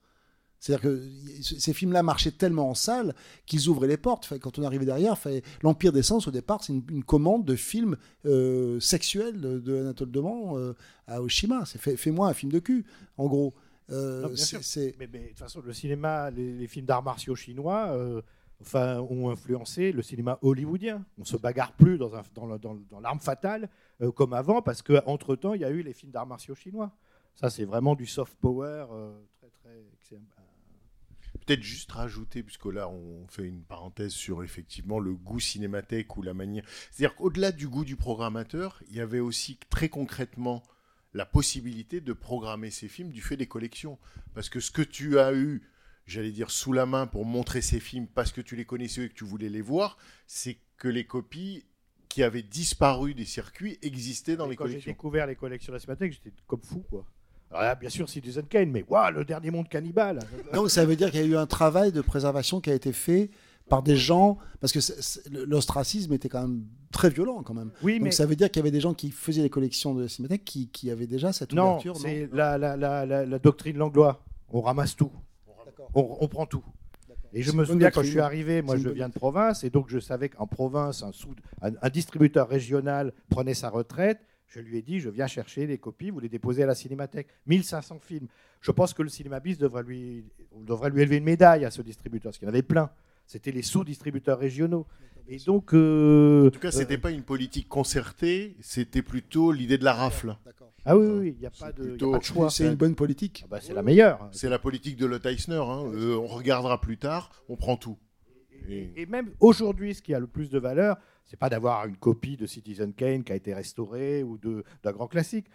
C'est-à-dire 0.58 0.82
que 0.82 1.08
ces 1.42 1.72
films-là 1.72 2.02
marchaient 2.02 2.32
tellement 2.32 2.68
en 2.68 2.74
salle 2.74 3.14
qu'ils 3.46 3.68
ouvraient 3.70 3.88
les 3.88 3.96
portes. 3.96 4.38
Quand 4.40 4.58
on 4.58 4.62
arrivait 4.62 4.84
derrière, 4.84 5.16
l'Empire 5.62 5.90
des 5.90 6.02
Sens, 6.02 6.28
au 6.28 6.30
départ, 6.30 6.62
c'est 6.62 6.74
une, 6.74 6.84
une 6.90 7.02
commande 7.04 7.46
de 7.46 7.56
films 7.56 7.96
euh, 8.26 8.78
sexuels 8.78 9.40
de, 9.40 9.58
de 9.58 9.76
Anatole 9.80 10.10
Deman 10.10 10.56
euh, 10.58 10.74
à 11.06 11.22
Oshima. 11.22 11.64
C'est 11.64 11.80
fait, 11.80 11.96
fais-moi 11.96 12.28
un 12.28 12.34
film 12.34 12.52
de 12.52 12.58
cul, 12.58 12.84
en 13.16 13.26
gros. 13.26 13.54
Euh, 13.90 14.20
Non, 14.22 14.28
bien 14.28 14.36
sûr. 14.44 14.60
Mais, 14.98 15.08
mais 15.10 15.18
de 15.20 15.28
toute 15.28 15.38
façon, 15.38 15.62
le 15.64 15.72
cinéma, 15.72 16.30
les, 16.30 16.52
les 16.52 16.66
films 16.68 16.84
d'arts 16.84 17.02
martiaux 17.02 17.34
chinois, 17.34 17.96
ont 18.74 19.30
influencé 19.30 19.92
le 19.92 20.02
cinéma 20.02 20.38
hollywoodien. 20.42 21.04
On 21.18 21.24
se 21.24 21.36
bagarre 21.36 21.72
plus 21.72 21.98
dans, 21.98 22.10
l'arme 23.00 23.20
fatale 23.20 23.68
euh, 24.00 24.12
comme 24.12 24.32
avant, 24.32 24.62
parce 24.62 24.82
qu'entre 24.82 25.36
temps, 25.36 25.54
il 25.54 25.60
y 25.60 25.64
a 25.64 25.70
eu 25.70 25.82
les 25.82 25.92
films 25.92 26.12
d'arts 26.12 26.26
martiaux 26.26 26.54
chinois. 26.54 26.92
Ça, 27.34 27.48
c'est 27.48 27.64
vraiment 27.64 27.94
du 27.94 28.06
soft 28.06 28.36
power 28.40 28.86
euh, 28.90 29.18
très, 29.38 29.48
très. 29.48 30.18
Peut-être 31.46 31.62
juste 31.62 31.92
rajouter, 31.92 32.42
puisque 32.42 32.66
là 32.66 32.88
on 32.88 33.26
fait 33.28 33.44
une 33.44 33.62
parenthèse 33.62 34.12
sur 34.12 34.42
effectivement 34.42 34.98
le 34.98 35.14
goût 35.14 35.40
cinémathèque 35.40 36.16
ou 36.16 36.22
la 36.22 36.34
manière. 36.34 36.64
C'est-à-dire 36.90 37.16
qu'au-delà 37.16 37.52
du 37.52 37.68
goût 37.68 37.84
du 37.84 37.96
programmateur, 37.96 38.82
il 38.88 38.96
y 38.96 39.00
avait 39.00 39.20
aussi 39.20 39.58
très 39.70 39.88
concrètement 39.88 40.62
la 41.14 41.26
possibilité 41.26 42.00
de 42.00 42.12
programmer 42.12 42.70
ces 42.70 42.88
films 42.88 43.10
du 43.10 43.22
fait 43.22 43.36
des 43.36 43.46
collections. 43.46 43.98
Parce 44.34 44.48
que 44.48 44.60
ce 44.60 44.70
que 44.70 44.82
tu 44.82 45.18
as 45.18 45.32
eu, 45.32 45.62
j'allais 46.06 46.32
dire, 46.32 46.50
sous 46.50 46.72
la 46.72 46.86
main 46.86 47.06
pour 47.06 47.24
montrer 47.24 47.62
ces 47.62 47.80
films 47.80 48.06
parce 48.06 48.32
que 48.32 48.40
tu 48.40 48.56
les 48.56 48.64
connaissais 48.64 49.04
et 49.04 49.08
que 49.08 49.14
tu 49.14 49.24
voulais 49.24 49.48
les 49.48 49.62
voir, 49.62 49.96
c'est 50.26 50.58
que 50.76 50.88
les 50.88 51.04
copies 51.04 51.64
qui 52.08 52.22
avaient 52.22 52.42
disparu 52.42 53.14
des 53.14 53.24
circuits 53.24 53.78
existaient 53.82 54.36
dans 54.36 54.48
les 54.48 54.56
quand 54.56 54.64
j'ai 54.64 54.70
collections. 54.72 54.92
découvert 54.92 55.26
les 55.26 55.36
collections 55.36 55.70
de 55.72 55.76
la 55.76 55.80
Cinémathèque, 55.80 56.12
j'étais 56.12 56.32
comme 56.46 56.62
fou, 56.62 56.84
quoi. 56.90 57.04
Alors 57.50 57.62
là, 57.62 57.74
bien 57.74 57.88
sûr, 57.90 58.08
Citizen 58.08 58.46
Kane, 58.46 58.70
mais 58.70 58.84
waouh, 58.88 59.12
le 59.12 59.24
dernier 59.24 59.50
monde 59.50 59.68
cannibale. 59.68 60.20
Donc 60.54 60.70
ça 60.70 60.84
veut 60.84 60.96
dire 60.96 61.10
qu'il 61.10 61.20
y 61.20 61.22
a 61.24 61.26
eu 61.26 61.36
un 61.36 61.46
travail 61.46 61.92
de 61.92 62.00
préservation 62.00 62.60
qui 62.60 62.70
a 62.70 62.74
été 62.74 62.92
fait 62.92 63.30
par 63.68 63.82
des 63.84 63.96
gens, 63.96 64.38
parce 64.60 64.72
que 64.72 64.80
c'est- 64.80 65.00
c'est- 65.00 65.28
l'ostracisme 65.30 66.12
était 66.12 66.28
quand 66.28 66.42
même 66.42 66.64
très 66.90 67.10
violent 67.10 67.42
quand 67.44 67.54
même. 67.54 67.70
Oui, 67.82 67.94
Donc 67.98 68.04
mais- 68.06 68.10
ça 68.10 68.26
veut 68.26 68.34
dire 68.34 68.50
qu'il 68.50 68.58
y 68.58 68.62
avait 68.64 68.70
des 68.72 68.80
gens 68.80 68.94
qui 68.94 69.10
faisaient 69.12 69.42
les 69.42 69.50
collections 69.50 69.94
de 69.94 70.08
cinémathèque 70.08 70.44
qui, 70.44 70.68
qui 70.68 70.90
avaient 70.90 71.06
déjà 71.06 71.32
cette 71.32 71.52
Non, 71.52 71.72
ouverture. 71.72 71.96
c'est 71.96 72.28
la, 72.32 72.58
la, 72.58 72.76
la, 72.76 73.06
la, 73.06 73.24
la 73.26 73.38
doctrine 73.38 73.76
Langlois. 73.78 74.24
On 74.48 74.60
ramasse 74.60 74.96
tout. 74.96 75.12
On, 75.94 76.16
on 76.20 76.28
prend 76.28 76.46
tout. 76.46 76.64
Et 77.32 77.42
je 77.42 77.52
me 77.52 77.64
souviens 77.64 77.90
quand 77.90 78.02
je 78.02 78.10
suis 78.10 78.18
arrivé, 78.26 78.62
moi 78.62 78.76
je 78.76 78.88
viens 78.94 79.08
de 79.08 79.14
province, 79.14 79.62
et 79.64 79.70
donc 79.70 79.88
je 79.88 79.98
savais 80.00 80.28
qu'en 80.28 80.46
province, 80.48 81.02
un, 81.02 81.12
sous- 81.12 81.34
un- 81.62 81.72
un 81.80 81.88
distributeur 81.88 82.48
régional 82.48 83.12
prenait 83.28 83.54
sa 83.54 83.68
retraite. 83.70 84.20
Je 84.48 84.58
lui 84.58 84.78
ai 84.78 84.82
dit, 84.82 84.98
je 84.98 85.08
viens 85.10 85.28
chercher 85.28 85.66
les 85.68 85.78
copies, 85.78 86.10
vous 86.10 86.18
les 86.18 86.28
déposez 86.28 86.64
à 86.64 86.66
la 86.66 86.74
cinémathèque. 86.74 87.28
1500 87.46 88.00
films. 88.00 88.26
Je 88.60 88.72
pense 88.72 88.92
que 88.94 89.02
le 89.02 89.08
cinéma 89.08 89.38
bis 89.38 89.58
devrait 89.58 89.84
lui, 89.84 90.24
on 90.50 90.60
devrait 90.62 90.90
lui 90.90 91.02
élever 91.02 91.18
une 91.18 91.24
médaille 91.24 91.64
à 91.64 91.70
ce 91.70 91.82
distributeur, 91.82 92.30
parce 92.30 92.38
qu'il 92.38 92.46
y 92.46 92.50
en 92.50 92.52
avait 92.52 92.62
plein. 92.62 92.90
C'était 93.26 93.52
les 93.52 93.62
sous-distributeurs 93.62 94.40
régionaux. 94.40 94.86
Et 95.32 95.38
donc. 95.46 95.72
euh, 95.74 96.48
En 96.48 96.50
tout 96.50 96.58
cas, 96.60 96.70
c'était 96.72 96.98
pas 96.98 97.10
une 97.10 97.22
politique 97.22 97.68
concertée, 97.68 98.56
c'était 98.60 99.02
plutôt 99.02 99.52
l'idée 99.52 99.78
de 99.78 99.84
la 99.84 99.92
rafle. 99.94 100.36
Ah 100.84 100.96
oui, 100.96 101.06
oui, 101.06 101.18
oui, 101.20 101.34
il 101.36 101.40
n'y 101.40 101.46
a, 101.46 101.50
pas 101.50 101.72
de- 101.72 101.82
il 101.82 101.84
y 101.84 101.88
a 101.88 101.90
plutôt- 101.92 102.12
pas 102.12 102.18
de 102.18 102.24
choix. 102.24 102.50
C'est 102.50 102.66
une 102.66 102.74
bonne 102.74 102.94
politique. 102.94 103.42
Ah 103.44 103.48
bah, 103.50 103.58
c'est 103.60 103.74
la 103.74 103.82
meilleure. 103.82 104.28
C'est 104.32 104.48
la 104.48 104.58
politique 104.58 104.96
de 104.96 105.06
Lot 105.06 105.24
Eisner. 105.26 105.54
hein. 105.56 105.84
Euh, 105.94 106.16
on 106.16 106.26
regardera 106.26 106.80
plus 106.80 106.98
tard, 106.98 107.30
on 107.48 107.56
prend 107.56 107.76
tout. 107.76 107.96
Et- 108.68 108.90
Et 108.96 109.06
même 109.06 109.30
aujourd'hui, 109.40 109.94
ce 109.94 110.02
qui 110.02 110.14
a 110.14 110.18
le 110.20 110.26
plus 110.26 110.50
de 110.50 110.58
valeur, 110.58 110.96
c'est 111.24 111.38
pas 111.38 111.48
d'avoir 111.48 111.86
une 111.86 111.96
copie 111.96 112.36
de 112.36 112.46
Citizen 112.46 112.92
Kane 112.92 113.22
qui 113.24 113.32
a 113.32 113.36
été 113.36 113.54
restaurée 113.54 114.22
ou 114.22 114.36
de- 114.38 114.64
d'un 114.82 114.92
grand 114.92 115.06
classique. 115.06 115.46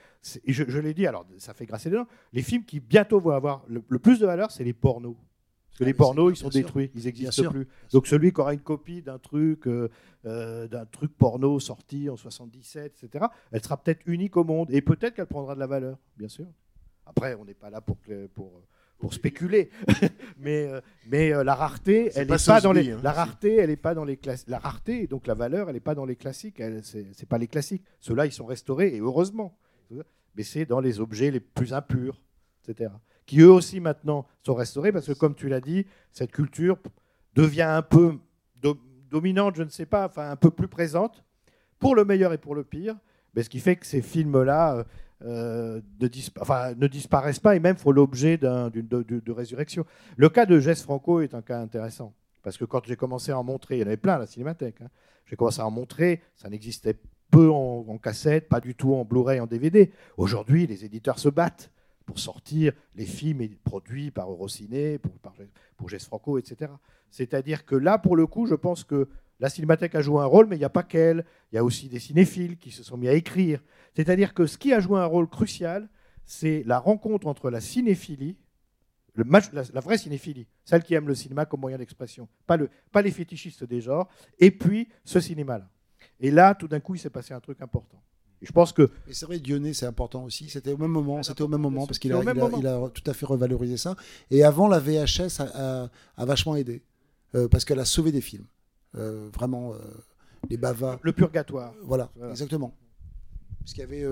Et 0.46 0.54
Je, 0.54 0.64
je 0.68 0.80
l'ai 0.80 0.94
dit, 0.94 1.06
alors 1.06 1.26
ça 1.38 1.54
fait 1.54 1.66
grasser 1.66 1.90
les 1.90 1.98
dents. 1.98 2.08
Les 2.34 2.42
films 2.42 2.64
qui 2.64 2.80
bientôt 2.80 3.20
vont 3.20 3.32
avoir 3.32 3.64
le, 3.68 3.84
le 3.88 4.00
plus 4.00 4.20
de 4.20 4.26
valeur, 4.26 4.52
c'est 4.52 4.64
les 4.64 4.74
pornos. 4.74 5.16
Parce 5.76 5.80
que 5.80 5.84
Ah, 5.84 5.88
les 5.88 5.94
mais 5.94 5.98
pornos, 5.98 6.34
ils 6.34 6.38
sont 6.38 6.52
sûr. 6.52 6.62
détruits, 6.62 6.92
ils 6.96 7.04
n'existent 7.04 7.50
plus. 7.52 7.68
Donc 7.92 8.08
celui 8.08 8.32
qui 8.32 8.40
aura 8.40 8.54
une 8.54 8.62
copie 8.62 9.02
d'un 9.02 9.20
truc, 9.20 9.68
euh, 9.68 9.90
euh, 10.26 10.68
d'un 10.68 10.86
truc 10.86 11.16
porno 11.18 11.60
sorti 11.60 12.10
en 12.10 12.16
77, 12.16 13.04
etc., 13.04 13.26
elle 13.52 13.62
sera 13.62 13.76
peut-être 13.78 14.02
unique 14.06 14.38
au 14.38 14.44
monde 14.44 14.72
et 14.72 14.82
peut-être 14.82 15.16
qu'elle 15.16 15.26
prendra 15.28 15.54
de 15.54 15.60
la 15.60 15.68
valeur, 15.68 15.98
bien 16.18 16.30
sûr. 16.30 16.48
Après, 17.06 17.36
on 17.36 17.46
n'est 17.46 17.54
pas 17.54 17.70
là 17.70 17.82
pour, 17.82 17.98
pour, 18.34 18.64
pour 18.98 19.14
spéculer. 19.14 19.70
mais 20.40 20.68
euh, 20.68 20.82
mais 21.08 21.34
euh, 21.34 21.44
la 21.44 21.56
rareté, 21.56 22.12
elle 22.16 22.30
n'est 22.30 22.38
pas 22.38 22.62
dans 22.62 22.72
les 22.72 22.92
hein. 22.92 23.00
la 23.04 23.12
rareté, 23.12 23.56
elle 23.56 23.70
est 23.70 23.76
pas 23.76 23.94
dans 23.94 24.06
les 24.06 24.18
classes. 24.18 24.46
La 24.48 24.60
rareté, 24.60 25.08
donc 25.08 25.28
la 25.28 25.34
valeur, 25.34 25.68
elle 25.70 25.76
n'est 25.76 25.80
pas 25.80 25.96
dans 25.96 26.06
les 26.06 26.16
classiques. 26.16 26.62
C'est 26.84 27.30
pas 27.30 27.38
les 27.38 27.48
classiques. 27.48 27.84
Ceux-là, 28.00 28.26
ils 28.26 28.32
sont 28.32 28.46
restaurés 28.46 28.96
et 28.96 29.00
heureusement. 29.00 29.58
Mais 30.36 30.44
c'est 30.44 30.66
dans 30.66 30.82
les 30.82 31.00
objets 31.00 31.32
les 31.32 31.40
plus 31.40 31.74
impurs, 31.74 32.22
etc. 32.68 32.92
Qui 33.26 33.42
eux 33.42 33.52
aussi 33.52 33.80
maintenant 33.80 34.26
sont 34.44 34.54
restaurés 34.54 34.92
parce 34.92 35.08
que 35.08 35.14
comme 35.14 35.36
tu 35.36 35.50
l'as 35.50 35.62
dit, 35.62 35.86
cette 36.12 36.32
culture 36.32 36.78
devient 37.34 37.64
un 37.64 37.82
peu 37.82 38.18
do- 38.62 38.78
dominante, 39.10 39.56
je 39.56 39.64
ne 39.64 39.70
sais 39.70 39.86
pas, 39.86 40.06
enfin 40.06 40.30
un 40.32 40.36
peu 40.36 40.52
plus 40.52 40.68
présente 40.68 41.24
pour 41.80 41.96
le 41.96 42.06
meilleur 42.06 42.34
et 42.34 42.38
pour 42.38 42.56
le 42.56 42.64
pire. 42.64 42.96
Mais 43.34 43.44
ce 43.44 43.50
qui 43.50 43.60
fait 43.60 43.76
que 43.76 43.86
ces 43.86 44.02
films-là 44.02 44.76
euh, 44.78 44.84
euh, 45.24 45.82
ne, 46.00 46.88
disparaissent 46.88 47.40
pas 47.40 47.56
et 47.56 47.60
même 47.60 47.78
font 47.78 47.92
l'objet 47.92 48.38
d'un- 48.38 48.70
de, 48.70 49.32
résurrection. 49.32 49.86
Le 50.18 50.30
cas 50.30 50.46
de 50.46 50.60
Jess 50.60 50.84
Franco 50.84 51.22
est 51.22 51.34
un 51.34 51.42
cas 51.42 51.60
intéressant. 51.60 52.14
Parce 52.44 52.58
que 52.58 52.66
quand 52.66 52.86
j'ai 52.86 52.96
commencé 52.96 53.32
à 53.32 53.40
en 53.40 53.44
montrer, 53.44 53.78
il 53.78 53.80
y 53.80 53.84
en 53.84 53.88
avait 53.88 53.98
plein 53.98 54.14
à 54.14 54.20
la 54.20 54.28
cinémathèque. 54.28 54.82
hein. 54.82 54.90
J'ai 55.26 55.36
commencé 55.36 55.60
à 55.60 55.66
en 55.66 55.72
montrer, 55.72 56.22
ça 56.36 56.48
n'existait 56.50 56.96
peu 57.32 57.50
en 57.50 57.98
cassette, 57.98 58.48
pas 58.48 58.60
du 58.60 58.76
tout 58.76 58.94
en 58.94 59.04
Blu-ray, 59.04 59.40
en 59.40 59.48
DVD. 59.48 59.92
Aujourd'hui, 60.16 60.68
les 60.68 60.86
éditeurs 60.86 61.18
se 61.18 61.28
battent 61.30 61.72
pour 62.06 62.20
sortir 62.20 62.74
les 62.96 63.06
films 63.06 63.48
produits 63.64 64.12
par 64.12 64.30
Eurociné, 64.30 64.98
pour, 65.00 65.12
par, 65.14 65.34
pour 65.78 65.90
Franco, 65.90 66.38
etc. 66.38 66.72
C'est-à-dire 67.10 67.66
que 67.66 67.76
là, 67.76 67.98
pour 67.98 68.16
le 68.16 68.28
coup, 68.28 68.46
je 68.46 68.56
pense 68.56 68.84
que 68.84 69.08
la 69.40 69.50
cinémathèque 69.50 69.96
a 69.96 70.02
joué 70.02 70.22
un 70.22 70.26
rôle, 70.26 70.48
mais 70.48 70.56
il 70.56 70.60
n'y 70.60 70.66
a 70.66 70.70
pas 70.70 70.84
qu'elle. 70.84 71.26
Il 71.52 71.56
y 71.56 71.58
a 71.58 71.64
aussi 71.64 71.90
des 71.90 72.00
cinéphiles 72.00 72.58
qui 72.58 72.72
se 72.72 72.84
sont 72.84 72.98
mis 72.98 73.08
à 73.08 73.14
écrire. 73.14 73.62
C'est-à-dire 73.96 74.34
que 74.34 74.46
ce 74.46 74.58
qui 74.58 74.74
a 74.74 74.80
joué 74.80 75.00
un 75.00 75.06
rôle 75.06 75.28
crucial, 75.28 75.90
c'est 76.24 76.64
la 76.66 76.80
rencontre 76.80 77.28
entre 77.28 77.50
la 77.50 77.62
cinéphilie, 77.62 78.38
la, 79.16 79.42
vraie 79.82 79.98
cinéphilie, 79.98 80.48
celle 80.64 80.84
qui 80.84 80.94
aime 80.94 81.08
le 81.08 81.16
cinéma 81.16 81.46
comme 81.46 81.62
moyen 81.62 81.78
d'expression, 81.78 82.28
pas, 82.46 82.58
pas 82.92 83.02
les 83.02 83.12
fétichistes 83.12 83.64
des 83.64 83.82
genres, 83.82 84.10
et 84.40 84.52
puis 84.52 84.90
ce 85.04 85.20
cinéma-là. 85.20 85.70
Et 86.20 86.32
là, 86.32 86.56
tout 86.56 86.68
d'un 86.68 86.80
coup, 86.80 86.96
il 86.96 87.00
s'est 87.00 87.10
passé 87.10 87.34
un 87.34 87.40
truc 87.40 87.62
important. 87.62 88.02
Et 88.42 88.46
je 88.46 88.52
pense 88.52 88.74
que 88.74 88.84
Et 89.08 89.14
c'est 89.14 89.26
vrai, 89.26 89.40
Dionnet, 89.40 89.74
c'est 89.74 89.86
important 89.86 90.24
aussi. 90.24 90.50
C'était 90.50 90.72
au 90.72 90.78
même 90.78 90.92
moment, 90.92 91.24
c'était 91.24 91.42
au 91.42 91.48
même 91.48 91.62
moment 91.62 91.86
parce 91.88 92.00
qu'il 92.00 92.12
a, 92.14 92.22
il 92.22 92.28
a- 92.30 92.34
moment. 92.34 92.58
il 92.60 92.68
a 92.68 92.90
tout 92.90 93.10
à 93.10 93.14
fait 93.14 93.26
revalorisé 93.26 93.78
ça. 93.78 93.96
Et 94.30 94.44
avant, 94.44 94.68
la 94.68 94.80
VHS 94.80 95.40
a, 95.40 95.84
a- 95.86 95.90
a 96.18 96.26
vachement 96.26 96.56
aidé 96.56 96.84
euh, 97.34 97.48
parce 97.48 97.64
qu'elle 97.66 97.80
a 97.80 97.86
sauvé 97.86 98.12
des 98.12 98.22
films. 98.22 98.46
Euh, 98.96 99.30
vraiment, 99.34 99.74
euh, 99.74 99.78
les 100.50 100.58
bavas. 100.58 101.00
le 101.02 101.12
purgatoire. 101.14 101.74
Voilà, 101.84 102.12
Voilà. 102.16 102.32
exactement. 102.32 102.76
Parce 103.60 103.72
qu'il 103.74 103.82
y 103.82 103.86
avait 103.86 104.06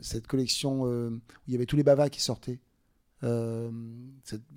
cette 0.00 0.26
collection 0.26 0.82
où 0.82 1.20
il 1.46 1.52
y 1.52 1.56
avait 1.56 1.66
tous 1.66 1.76
les 1.76 1.82
bavas 1.84 2.08
qui 2.08 2.20
sortaient. 2.20 2.60
Euh, 3.24 3.70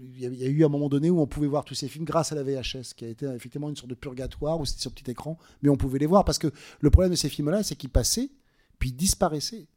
il 0.02 0.19
y 0.19 0.45
a 0.45 0.49
eu 0.49 0.65
un 0.65 0.69
moment 0.69 0.90
donné 0.90 1.11
où 1.11 1.19
on 1.22 1.27
pouvait 1.27 1.45
voir 1.48 1.65
tous 1.65 1.76
ces 1.76 1.88
films 1.88 2.03
grâce 2.06 2.32
à 2.32 2.36
la 2.36 2.41
VHS, 2.41 2.94
qui 2.95 3.06
a 3.06 3.10
été 3.10 3.27
effectivement 3.27 3.69
une 3.69 3.76
sorte 3.76 3.90
de 3.90 3.95
purgatoire 3.95 4.60
où 4.60 4.65
c'était 4.65 4.82
sur 4.82 4.91
petit 4.91 5.11
écran, 5.11 5.38
mais 5.61 5.69
on 5.69 5.77
pouvait 5.77 5.99
les 5.99 6.07
voir 6.07 6.26
parce 6.26 6.40
que 6.40 6.48
le 6.80 6.90
problème 6.90 7.11
de 7.11 7.15
ces 7.15 7.30
films-là, 7.30 7.61
c'est 7.61 7.76
qu'ils 7.76 7.91
passaient 7.91 8.32
puis 8.80 8.91
disparaissaient. 8.91 9.68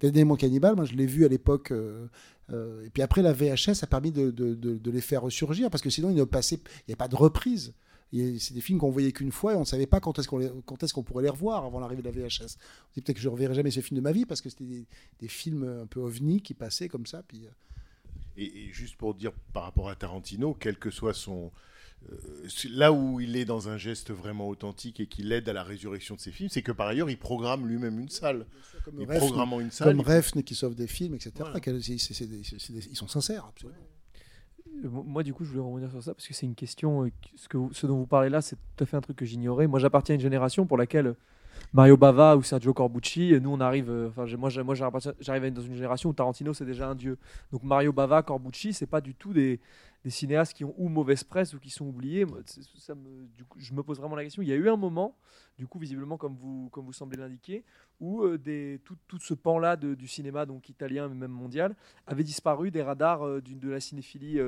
Dernièrement 0.00 0.36
Cannibal, 0.36 0.76
moi 0.76 0.86
je 0.86 0.94
l'ai 0.94 1.06
vu 1.06 1.24
à 1.26 1.28
l'époque, 1.28 1.72
euh, 1.72 2.08
euh, 2.50 2.84
et 2.86 2.90
puis 2.90 3.02
après 3.02 3.20
la 3.20 3.32
VHS 3.32 3.82
a 3.82 3.86
permis 3.86 4.10
de, 4.10 4.90
les 4.90 5.00
faire 5.00 5.22
ressurgir 5.22 5.70
parce 5.70 5.82
que 5.82 5.90
sinon 5.90 6.08
il 6.08 6.14
n'y 6.14 6.20
avait 6.20 6.96
pas 6.96 7.08
de 7.08 7.16
reprise. 7.16 7.74
C'est 8.12 8.54
des 8.54 8.60
films 8.60 8.78
qu'on 8.78 8.90
voyait 8.90 9.12
qu'une 9.12 9.30
fois 9.30 9.52
et 9.52 9.56
on 9.56 9.60
ne 9.60 9.64
savait 9.64 9.86
pas 9.86 10.00
quand 10.00 10.18
est-ce 10.18 10.26
qu'on 10.26 10.38
les- 10.38 10.50
pourrait 11.04 11.22
les 11.22 11.28
revoir 11.28 11.64
avant 11.64 11.78
l'arrivée 11.78 12.02
de 12.02 12.08
la 12.08 12.12
VHS. 12.12 12.56
On 12.56 12.92
dit 12.94 13.02
peut-être 13.02 13.16
que 13.16 13.22
je 13.22 13.28
ne 13.28 13.32
reverrai 13.32 13.54
jamais 13.54 13.70
ce 13.70 13.80
film 13.80 13.96
de 13.98 14.02
ma 14.02 14.10
vie 14.10 14.26
parce 14.26 14.40
que 14.40 14.48
c'était 14.48 14.84
des, 15.20 15.28
films 15.28 15.82
un 15.82 15.86
peu 15.86 16.00
ovni 16.00 16.40
qui 16.40 16.54
passaient 16.54 16.88
comme 16.88 17.06
ça. 17.06 17.22
Puis, 17.22 17.46
euh, 17.46 17.50
et 18.36 18.72
juste 18.72 18.96
pour 18.96 19.14
dire 19.14 19.32
par 19.52 19.62
rapport 19.62 19.88
à 19.88 19.94
Tarantino, 19.94 20.54
quel 20.58 20.76
que 20.76 20.90
soit 20.90 21.14
son. 21.14 21.52
Euh, 22.10 22.16
là 22.70 22.92
où 22.92 23.20
il 23.20 23.36
est 23.36 23.44
dans 23.44 23.68
un 23.68 23.76
geste 23.76 24.10
vraiment 24.10 24.48
authentique 24.48 25.00
et 25.00 25.06
qu'il 25.06 25.30
aide 25.32 25.48
à 25.48 25.52
la 25.52 25.62
résurrection 25.62 26.14
de 26.14 26.20
ses 26.20 26.32
films, 26.32 26.48
c'est 26.48 26.62
que 26.62 26.72
par 26.72 26.86
ailleurs, 26.88 27.10
il 27.10 27.18
programme 27.18 27.66
lui-même 27.68 27.98
une 27.98 28.08
salle. 28.08 28.46
comme 28.84 28.94
Il 28.98 29.06
Refn, 29.06 29.18
programmant 29.18 29.60
une 29.60 29.70
salle. 29.70 29.88
comme 29.88 30.00
il- 30.06 30.10
Refn 30.16 30.42
qui 30.42 30.54
sauve 30.54 30.74
des 30.74 30.86
films, 30.86 31.14
etc. 31.14 31.32
Quel- 31.62 31.82
c'est- 31.82 31.98
c'est- 31.98 32.14
c'est 32.14 32.26
des- 32.26 32.42
c'est 32.42 32.72
des- 32.72 32.86
ils 32.88 32.96
sont 32.96 33.08
sincères, 33.08 33.44
absolument. 33.46 33.78
Euh, 34.84 34.88
Moi, 34.88 35.22
du 35.22 35.34
coup, 35.34 35.44
je 35.44 35.50
voulais 35.50 35.60
revenir 35.62 35.90
sur 35.90 36.02
ça 36.02 36.14
parce 36.14 36.26
que 36.26 36.32
c'est 36.32 36.46
une 36.46 36.54
question. 36.54 37.04
euh, 37.04 37.10
Ce, 37.36 37.48
que 37.48 37.58
vous- 37.58 37.72
ce 37.74 37.86
dont 37.86 37.98
vous 37.98 38.06
parlez 38.06 38.30
là, 38.30 38.40
c'est 38.40 38.56
tout 38.56 38.84
à 38.84 38.86
fait 38.86 38.96
un 38.96 39.02
truc 39.02 39.16
que 39.18 39.26
j'ignorais. 39.26 39.66
Moi, 39.66 39.78
j'appartiens 39.78 40.14
à 40.14 40.16
une 40.16 40.20
génération 40.22 40.64
pour 40.66 40.78
laquelle 40.78 41.14
Mario 41.72 41.96
Bava 41.96 42.36
ou 42.36 42.42
Sergio 42.42 42.74
Corbucci, 42.74 43.34
euh, 43.34 43.40
nous, 43.40 43.50
on 43.50 43.60
arrive. 43.60 43.90
euh, 43.90 44.10
moi, 44.36 44.48
j'arrive 44.74 45.52
dans 45.52 45.62
une 45.62 45.74
génération 45.74 46.10
où 46.10 46.12
Tarantino, 46.12 46.52
c'est 46.52 46.64
déjà 46.64 46.88
un 46.88 46.94
dieu. 46.94 47.18
Donc, 47.52 47.62
Mario 47.62 47.92
Bava, 47.92 48.22
Corbucci, 48.22 48.72
c'est 48.72 48.86
pas 48.86 49.00
du 49.00 49.14
tout 49.14 49.32
des, 49.32 49.60
cinéastes 50.08 50.54
qui 50.54 50.64
ont 50.64 50.74
ou 50.78 50.88
mauvaise 50.88 51.22
presse 51.22 51.52
ou 51.52 51.58
qui 51.58 51.70
sont 51.70 51.86
oubliés. 51.86 52.26
Je 53.56 53.74
me 53.74 53.82
pose 53.82 53.98
vraiment 53.98 54.16
la 54.16 54.24
question. 54.24 54.42
Il 54.42 54.48
y 54.48 54.52
a 54.52 54.56
eu 54.56 54.68
un 54.68 54.76
moment, 54.76 55.14
du 55.58 55.66
coup, 55.66 55.78
visiblement, 55.78 56.16
comme 56.16 56.36
vous, 56.36 56.70
comme 56.70 56.86
vous 56.86 56.92
semblez 56.92 57.18
l'indiquer, 57.18 57.64
où 58.00 58.22
euh, 58.22 58.78
tout, 58.84 59.18
ce 59.20 59.34
pan-là 59.34 59.76
du 59.76 60.08
cinéma, 60.08 60.46
donc 60.46 60.68
italien, 60.68 61.08
mais 61.08 61.14
même 61.14 61.30
mondial, 61.30 61.76
avait 62.06 62.24
disparu 62.24 62.70
des 62.70 62.82
radars 62.82 63.26
euh, 63.26 63.42
de 63.42 63.68
la 63.68 63.78
cinéphilie 63.78 64.40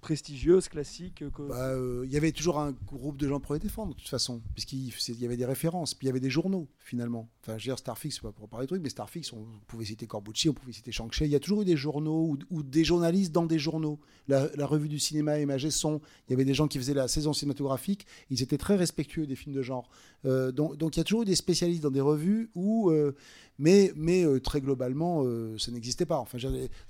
prestigieuse, 0.00 0.68
classique. 0.68 1.24
que- 1.32 1.42
Bah, 1.48 1.70
euh, 1.70 2.04
Il 2.06 2.12
y 2.12 2.16
avait 2.16 2.32
toujours 2.32 2.58
un 2.58 2.72
groupe 2.72 3.16
de 3.16 3.28
gens 3.28 3.40
pour 3.40 3.54
les 3.54 3.60
défendre, 3.60 3.94
de 3.94 3.98
toute 4.00 4.08
façon, 4.08 4.40
puisqu'il 4.54 4.92
y 5.20 5.24
avait 5.24 5.36
des 5.36 5.44
références, 5.44 5.94
puis 5.94 6.06
il 6.06 6.08
y 6.08 6.10
avait 6.10 6.20
des 6.20 6.30
journaux, 6.30 6.68
finalement. 6.78 7.28
Enfin, 7.42 7.58
je 7.58 7.64
veux 7.64 7.70
dire, 7.72 7.78
Starfix, 7.78 8.14
c'est 8.14 8.22
pas 8.22 8.32
pour 8.32 8.48
parler 8.48 8.66
de 8.66 8.68
trucs, 8.68 8.82
mais 8.82 8.88
Starfix, 8.88 9.32
on 9.32 9.46
pouvait 9.66 9.84
citer 9.84 10.06
Corbucci, 10.06 10.48
on 10.48 10.54
pouvait 10.54 10.72
citer 10.72 10.92
Shang-Chi. 10.92 11.24
Il 11.24 11.30
y 11.30 11.34
a 11.34 11.40
toujours 11.40 11.62
eu 11.62 11.64
des 11.64 11.76
journaux 11.76 12.36
ou, 12.50 12.62
des 12.62 12.84
journalistes 12.84 13.32
dans 13.32 13.46
des 13.46 13.58
journaux. 13.58 13.98
La, 14.28 14.48
revue 14.66 14.88
du 14.88 14.98
cinéma 14.98 15.38
Imagé 15.40 15.70
Son, 15.70 16.00
il 16.26 16.32
y 16.32 16.34
avait 16.34 16.44
des 16.44 16.54
gens 16.54 16.68
qui 16.68 16.78
faisaient 16.78 16.94
la 16.94 17.08
saison 17.08 17.32
cinématographique, 17.32 18.06
ils 18.30 18.42
étaient 18.42 18.58
très 18.58 18.76
respectueux 18.76 19.26
des 19.26 19.36
films 19.36 19.54
de 19.54 19.62
genre. 19.62 19.88
Euh, 20.24 20.52
donc, 20.52 20.76
donc 20.76 20.96
il 20.96 21.00
y 21.00 21.02
a 21.02 21.04
toujours 21.04 21.22
eu 21.22 21.26
des 21.26 21.36
spécialistes 21.36 21.82
dans 21.82 21.90
des 21.90 22.00
revues 22.00 22.50
où. 22.54 22.90
euh, 22.90 23.14
mais 23.58 23.92
mais 23.96 24.24
euh, 24.24 24.40
très 24.40 24.60
globalement, 24.60 25.22
euh, 25.24 25.56
ça 25.58 25.70
n'existait 25.72 26.06
pas. 26.06 26.18
Enfin, 26.18 26.38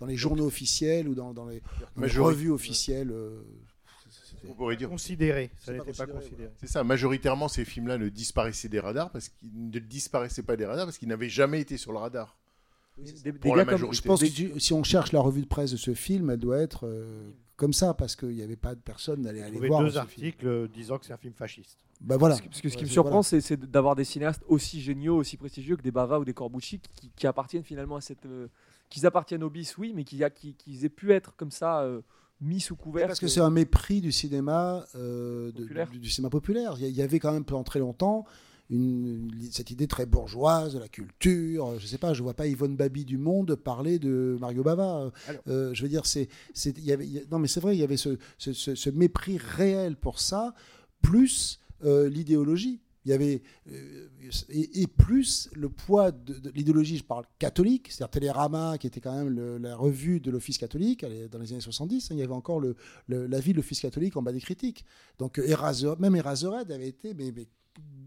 dans 0.01 0.07
les 0.07 0.17
journaux 0.17 0.47
officiels 0.47 1.09
ou 1.09 1.15
dans, 1.15 1.33
dans 1.33 1.47
les, 1.47 1.61
dans 1.97 2.03
les 2.03 2.09
Majori- 2.09 2.25
revues 2.27 2.51
officielles. 2.51 3.11
euh, 3.11 3.41
On 4.49 4.55
pourrait 4.55 4.77
dire. 4.77 4.89
Considéré, 4.89 5.51
ça 5.59 5.73
C'est 5.73 5.79
n'était 5.79 5.93
pas 5.93 6.07
considéré. 6.07 6.51
C'est 6.61 6.69
ça, 6.69 6.85
majoritairement, 6.85 7.49
ces 7.49 7.65
films-là 7.65 7.99
ne 7.99 8.09
disparaissaient 8.09 8.69
des 8.69 8.81
radars 8.81 9.11
parce 9.11 9.29
qu'ils 9.29 9.71
ne 9.71 9.79
disparaissaient 9.79 10.43
pas 10.43 10.57
des 10.57 10.65
radars 10.67 10.87
parce 10.87 10.99
qu'ils 10.99 11.09
n'avaient 11.09 11.29
jamais 11.29 11.61
été 11.61 11.77
sur 11.77 11.93
le 11.93 11.99
radar. 11.99 12.37
Des- 12.99 13.13
des 13.13 13.33
Pour 13.33 13.57
gars 13.57 13.65
la 13.65 13.77
comme-. 13.77 13.93
Je 13.93 14.03
pense 14.03 14.21
que 14.21 14.59
si 14.59 14.73
on 14.73 14.83
cherche 14.83 15.13
la 15.13 15.21
revue 15.21 15.43
de 15.43 15.47
presse 15.47 15.71
de 15.71 15.77
ce 15.77 15.95
film, 15.95 16.31
elle 16.31 16.39
doit 16.41 16.59
être 16.59 16.87
euh, 16.87 17.31
comme 17.59 17.75
ça, 17.75 17.93
parce 17.93 18.17
qu'il 18.17 18.31
n'y 18.31 18.43
avait 18.43 18.57
pas 18.57 18.75
de 18.75 18.81
personne 18.81 19.21
d'aller 19.23 19.43
aller 19.43 19.69
voir. 19.69 19.83
deux 19.83 19.91
film. 19.91 20.01
articles 20.01 20.47
euh, 20.47 20.67
disant 20.69 20.97
que 20.97 21.05
c'est 21.05 21.13
un 21.13 21.19
film 21.19 21.35
fasciste. 21.35 21.77
Bah 22.01 22.17
voilà. 22.17 22.37
Parce 22.37 22.43
que, 22.43 22.49
parce 22.49 22.61
que 22.63 22.69
ce 22.71 22.77
qui 22.77 22.85
Ouais, 22.85 22.89
me 22.89 22.93
surprend, 22.93 23.21
voilà. 23.21 23.41
c'est 23.43 23.61
d'avoir 23.71 23.95
des 23.97 24.05
cinéastes 24.05 24.43
aussi 24.49 24.81
géniaux, 24.81 25.17
aussi 25.17 25.37
prestigieux 25.37 25.77
que 25.77 25.83
des 25.83 25.91
Bava 25.91 26.19
ou 26.21 26.25
des 26.25 26.33
Corbucci 26.33 26.81
qui, 26.95 27.11
qui 27.15 27.27
appartiennent 27.27 27.65
finalement 27.65 27.97
à 27.97 28.01
cette. 28.01 28.25
euh, 28.25 28.47
qu'ils 28.89 29.05
appartiennent 29.05 29.43
au 29.43 29.51
bis, 29.51 29.77
oui, 29.77 29.93
mais 29.95 30.05
qui, 30.05 30.23
qui, 30.35 30.55
qu'ils 30.55 30.85
aient 30.87 30.89
pu 30.89 31.13
être 31.13 31.35
comme 31.37 31.51
ça 31.51 31.83
euh, 31.83 32.01
mis 32.41 32.61
sous 32.61 32.77
couvert. 32.77 33.07
Parce 33.09 33.19
que 33.21 33.27
c'est 33.27 33.41
un 33.41 33.51
mépris 33.51 34.01
du 34.01 34.13
cinéma, 34.13 34.87
euh, 34.95 35.51
de- 35.53 35.65
du, 35.91 35.99
du 35.99 36.09
cinéma 36.09 36.31
populaire. 36.31 36.75
Il 36.79 36.83
y, 36.83 36.85
a- 36.87 36.89
il 36.89 36.97
y 36.97 37.03
avait 37.03 37.19
quand 37.19 37.33
même 37.33 37.45
pendant 37.45 37.65
très 37.65 37.81
longtemps 37.81 38.25
une, 38.71 39.31
cette 39.51 39.71
idée 39.71 39.87
très 39.87 40.07
bourgeoise 40.07 40.75
de 40.75 40.79
la 40.79 40.89
culture. 40.89 41.79
Je 41.79 41.87
sais 41.87 41.99
pas, 41.99 42.13
je 42.15 42.23
vois 42.23 42.35
pas 42.35 42.47
Yvonne 42.47 42.77
Babi 42.77 43.05
du 43.05 43.19
Monde 43.19 43.55
parler 43.57 43.99
de 43.99 44.37
Mario 44.41 44.63
Bava. 44.63 45.11
Alors. 45.27 45.43
Euh, 45.49 45.73
je 45.75 45.83
veux 45.83 45.89
dire, 45.89 46.05
c'est, 46.07 46.29
y 46.79 46.93
avait, 46.93 47.07
y 47.07 47.23
non 47.31 47.39
mais 47.39 47.49
c'est 47.49 47.61
vrai, 47.61 47.77
il 47.77 47.81
y 47.81 47.85
avait 47.85 47.97
ce, 47.97 48.19
ce- 48.39 48.53
ce- 48.53 48.75
ce 48.75 48.91
mépris 48.91 49.39
réel 49.39 49.97
pour 49.97 50.21
ça, 50.21 50.55
plus 51.03 51.61
euh, 51.85 52.09
l'idéologie. 52.09 52.81
Il 53.05 53.11
y 53.13 53.15
avait 53.15 53.41
euh, 53.73 54.09
et, 54.51 54.83
et 54.83 54.87
plus 54.87 55.49
le 55.55 55.71
poids 55.71 56.11
de, 56.11 56.35
de 56.35 56.51
l'idéologie, 56.51 56.99
je 56.99 57.05
parle 57.05 57.25
catholique, 57.39 57.87
c'est-à-dire 57.91 58.11
Télérama, 58.11 58.77
qui 58.77 58.87
était 58.87 59.01
quand 59.01 59.15
même 59.15 59.31
le- 59.31 59.57
la 59.57 59.77
revue 59.77 60.21
de 60.21 60.31
l'Office 60.31 60.59
catholique 60.59 61.07
dans 61.31 61.39
les 61.39 61.53
années 61.53 61.61
70. 61.63 62.11
hein, 62.11 62.15
il 62.15 62.19
y 62.19 62.23
avait 62.23 62.33
encore 62.35 62.61
le, 62.61 62.77
le- 63.07 63.27
l'avis 63.27 63.53
de 63.53 63.57
l'Office 63.57 63.81
catholique 63.81 64.17
en 64.19 64.23
bas 64.23 64.33
des 64.33 64.41
critiques. 64.41 64.85
Donc 65.19 65.39
euh, 65.39 65.47
Eraser- 65.47 65.95
même 65.99 66.17
Eraserhead 66.17 66.71
avait 66.71 66.89
été 66.89 67.15
mais, 67.15 67.33
mais 67.35 67.47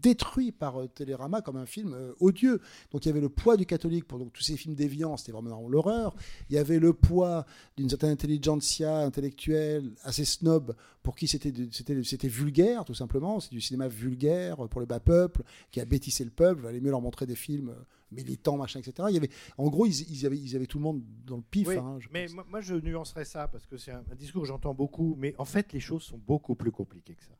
détruit 0.02 0.52
par 0.52 0.80
euh, 0.80 0.88
Télérama 0.88 1.40
comme 1.40 1.56
un 1.56 1.66
film 1.66 1.94
euh, 1.94 2.12
odieux. 2.20 2.60
Donc 2.90 3.06
il 3.06 3.08
y 3.08 3.10
avait 3.10 3.20
le 3.20 3.28
poids 3.28 3.56
du 3.56 3.64
catholique 3.64 4.06
pour 4.06 4.18
donc, 4.18 4.32
tous 4.32 4.42
ces 4.42 4.56
films 4.56 4.74
déviants, 4.74 5.16
c'était 5.16 5.32
vraiment 5.32 5.68
l'horreur. 5.68 6.14
Il 6.50 6.56
y 6.56 6.58
avait 6.58 6.78
le 6.78 6.92
poids 6.92 7.46
d'une 7.76 7.88
certaine 7.88 8.10
intelligentsia 8.10 8.98
intellectuelle 8.98 9.92
assez 10.02 10.24
snob 10.24 10.74
pour 11.02 11.16
qui 11.16 11.28
c'était 11.28 11.52
c'était 11.70 12.28
vulgaire 12.28 12.84
tout 12.84 12.94
simplement. 12.94 13.40
C'est 13.40 13.50
du 13.50 13.60
cinéma 13.60 13.88
vulgaire 13.88 14.68
pour 14.68 14.80
le 14.80 14.86
bas 14.86 15.00
peuple 15.00 15.42
qui 15.70 15.80
a 15.80 15.84
bêtissé 15.84 16.24
le 16.24 16.30
peuple. 16.30 16.60
Il 16.60 16.64
valait 16.64 16.80
mieux 16.80 16.90
leur 16.90 17.00
montrer 17.00 17.26
des 17.26 17.36
films 17.36 17.70
euh, 17.70 17.84
militants, 18.10 18.56
machin, 18.56 18.80
etc. 18.80 19.08
Il 19.08 19.14
y 19.14 19.18
avait, 19.18 19.30
en 19.56 19.68
gros, 19.68 19.86
ils, 19.86 20.10
ils 20.10 20.26
avaient, 20.26 20.38
ils 20.38 20.54
avaient 20.56 20.66
tout 20.66 20.78
le 20.78 20.84
monde 20.84 21.02
dans 21.24 21.36
le 21.36 21.42
pif. 21.42 21.68
Oui, 21.68 21.76
hein, 21.76 21.96
je 21.98 22.08
mais 22.12 22.26
moi, 22.48 22.60
je 22.60 22.74
nuancerais 22.74 23.24
ça 23.24 23.48
parce 23.48 23.66
que 23.66 23.76
c'est 23.76 23.92
un, 23.92 24.04
un 24.10 24.14
discours 24.14 24.42
que 24.42 24.48
j'entends 24.48 24.74
beaucoup, 24.74 25.14
mais 25.18 25.34
en 25.38 25.44
fait 25.44 25.72
les 25.72 25.80
choses 25.80 26.02
sont 26.02 26.18
beaucoup 26.18 26.54
plus 26.54 26.72
compliquées 26.72 27.14
que 27.14 27.24
ça. 27.24 27.32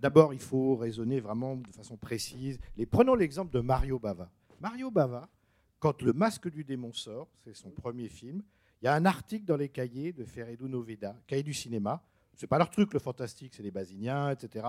D'abord, 0.00 0.34
il 0.34 0.40
faut 0.40 0.76
raisonner 0.76 1.20
vraiment 1.20 1.56
de 1.56 1.72
façon 1.72 1.96
précise. 1.96 2.58
Prenons 2.90 3.14
l'exemple 3.14 3.52
de 3.52 3.60
Mario 3.60 3.98
Bava. 3.98 4.30
Mario 4.60 4.90
Bava, 4.90 5.28
quand 5.78 6.02
Le 6.02 6.12
Masque 6.12 6.48
du 6.50 6.64
démon 6.64 6.92
sort, 6.92 7.28
c'est 7.44 7.54
son 7.54 7.70
premier 7.70 8.08
film, 8.08 8.42
Il 8.82 8.84
y 8.84 8.88
a 8.88 8.94
un 8.94 9.06
article 9.06 9.44
dans 9.46 9.56
les 9.56 9.70
cahiers 9.70 10.12
de 10.12 10.24
Ferredo 10.24 10.68
Noveda, 10.68 11.16
cahiers 11.26 11.42
du 11.42 11.54
cinéma. 11.54 12.02
C'est 12.34 12.46
pas 12.46 12.58
leur 12.58 12.68
truc, 12.70 12.92
le 12.92 12.98
fantastique, 13.00 13.54
c'est 13.54 13.62
les 13.62 13.70
basiniens, 13.70 14.30
etc. 14.30 14.66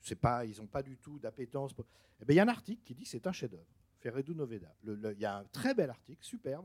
C'est 0.00 0.14
pas, 0.18 0.46
ils 0.46 0.56
n'ont 0.58 0.66
pas 0.66 0.82
du 0.82 0.96
tout 0.96 1.18
d'appétence. 1.18 1.74
pour- 1.74 1.84
Eh 2.20 2.24
ben, 2.24 2.32
il 2.32 2.36
y 2.38 2.40
a 2.40 2.44
un 2.44 2.48
article 2.48 2.80
qui 2.82 2.94
dit 2.94 3.04
c'est 3.04 3.26
un 3.26 3.32
chef-d'œuvre. 3.32 3.66
Ferredo 3.98 4.32
Noveda. 4.32 4.74
Il 4.84 5.16
y 5.20 5.26
a 5.26 5.36
un 5.38 5.44
très 5.44 5.74
bel 5.74 5.90
article, 5.90 6.24
superbe, 6.24 6.64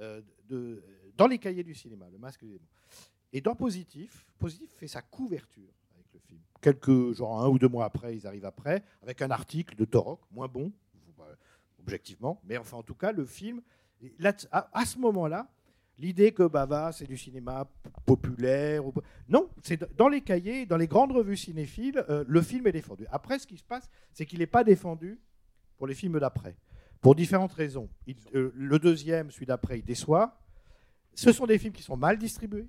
euh, 0.00 0.22
dans 1.16 1.26
les 1.26 1.38
cahiers 1.38 1.64
du 1.64 1.74
cinéma, 1.74 2.08
Le 2.10 2.18
Masque 2.18 2.42
des 2.42 2.52
démons. 2.52 2.68
Et 3.32 3.40
dans 3.40 3.56
Positif, 3.56 4.24
Positif 4.38 4.70
fait 4.76 4.86
sa 4.88 5.02
couverture. 5.02 5.72
Quelques, 6.60 7.12
genre 7.12 7.42
un 7.42 7.48
ou 7.48 7.58
deux 7.58 7.68
mois 7.68 7.84
après, 7.84 8.16
ils 8.16 8.26
arrivent 8.26 8.44
après, 8.46 8.82
avec 9.02 9.22
un 9.22 9.30
article 9.30 9.76
de 9.76 9.84
Torok, 9.84 10.20
moins 10.30 10.48
bon, 10.48 10.72
pas- 11.16 11.36
objectivement, 11.80 12.40
mais 12.44 12.56
enfin 12.56 12.78
en 12.78 12.82
tout 12.82 12.94
cas, 12.94 13.12
le 13.12 13.24
film, 13.24 13.62
à, 14.50 14.84
ce 14.84 14.98
moment-là, 14.98 15.48
l'idée 15.98 16.32
que 16.32 16.42
Bava, 16.46 16.92
c'est 16.92 17.06
du 17.06 17.16
cinéma 17.16 17.68
populaire, 18.06 18.82
non, 19.28 19.48
c'est 19.62 19.96
dans 19.96 20.08
les 20.08 20.20
cahiers, 20.20 20.66
dans 20.66 20.76
les 20.76 20.88
grandes 20.88 21.12
revues 21.12 21.36
cinéphiles, 21.36 22.04
euh, 22.08 22.24
le 22.26 22.42
film 22.42 22.66
est 22.66 22.72
défendu. 22.72 23.06
Après, 23.10 23.38
ce 23.38 23.46
qui 23.46 23.56
se 23.56 23.64
passe, 23.64 23.88
c'est 24.12 24.26
qu'il 24.26 24.40
n'est 24.40 24.46
pas 24.46 24.64
défendu 24.64 25.20
pour 25.76 25.86
les 25.86 25.94
films 25.94 26.18
d'après, 26.18 26.56
pour 27.00 27.14
différentes 27.14 27.52
raisons. 27.52 27.88
Euh, 28.34 28.52
le 28.54 28.78
deuxième, 28.78 29.30
celui 29.30 29.46
d'après, 29.46 29.78
il 29.78 29.84
déçoit. 29.84 30.40
Ce 31.14 31.32
sont 31.32 31.46
des 31.46 31.58
films 31.58 31.72
qui 31.72 31.82
sont 31.82 31.96
mal 31.96 32.18
distribués. 32.18 32.68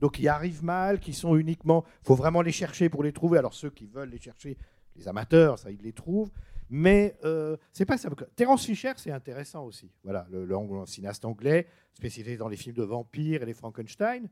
Donc 0.00 0.12
qui 0.12 0.28
arrivent 0.28 0.64
mal, 0.64 1.00
qui 1.00 1.12
sont 1.12 1.36
uniquement. 1.36 1.84
Il 2.02 2.06
faut 2.06 2.14
vraiment 2.14 2.42
les 2.42 2.52
chercher 2.52 2.88
pour 2.88 3.02
les 3.02 3.12
trouver. 3.12 3.38
Alors 3.38 3.54
ceux 3.54 3.70
qui 3.70 3.86
veulent 3.86 4.10
les 4.10 4.20
chercher, 4.20 4.56
les 4.96 5.08
amateurs, 5.08 5.58
ça 5.58 5.70
ils 5.70 5.80
les 5.82 5.92
trouvent. 5.92 6.30
Mais 6.68 7.16
euh, 7.24 7.56
c'est 7.72 7.84
pas 7.86 7.96
ça. 7.96 8.10
Terence 8.34 8.64
Fisher, 8.66 8.92
c'est 8.96 9.12
intéressant 9.12 9.64
aussi. 9.64 9.90
Voilà, 10.02 10.26
le, 10.30 10.46
cinéaste 10.86 11.24
anglais 11.24 11.66
spécialisé 11.94 12.36
dans 12.36 12.48
les 12.48 12.56
films 12.56 12.76
de 12.76 12.82
vampires 12.82 13.42
et 13.42 13.46
les 13.46 13.54
Frankenstein. 13.54 14.28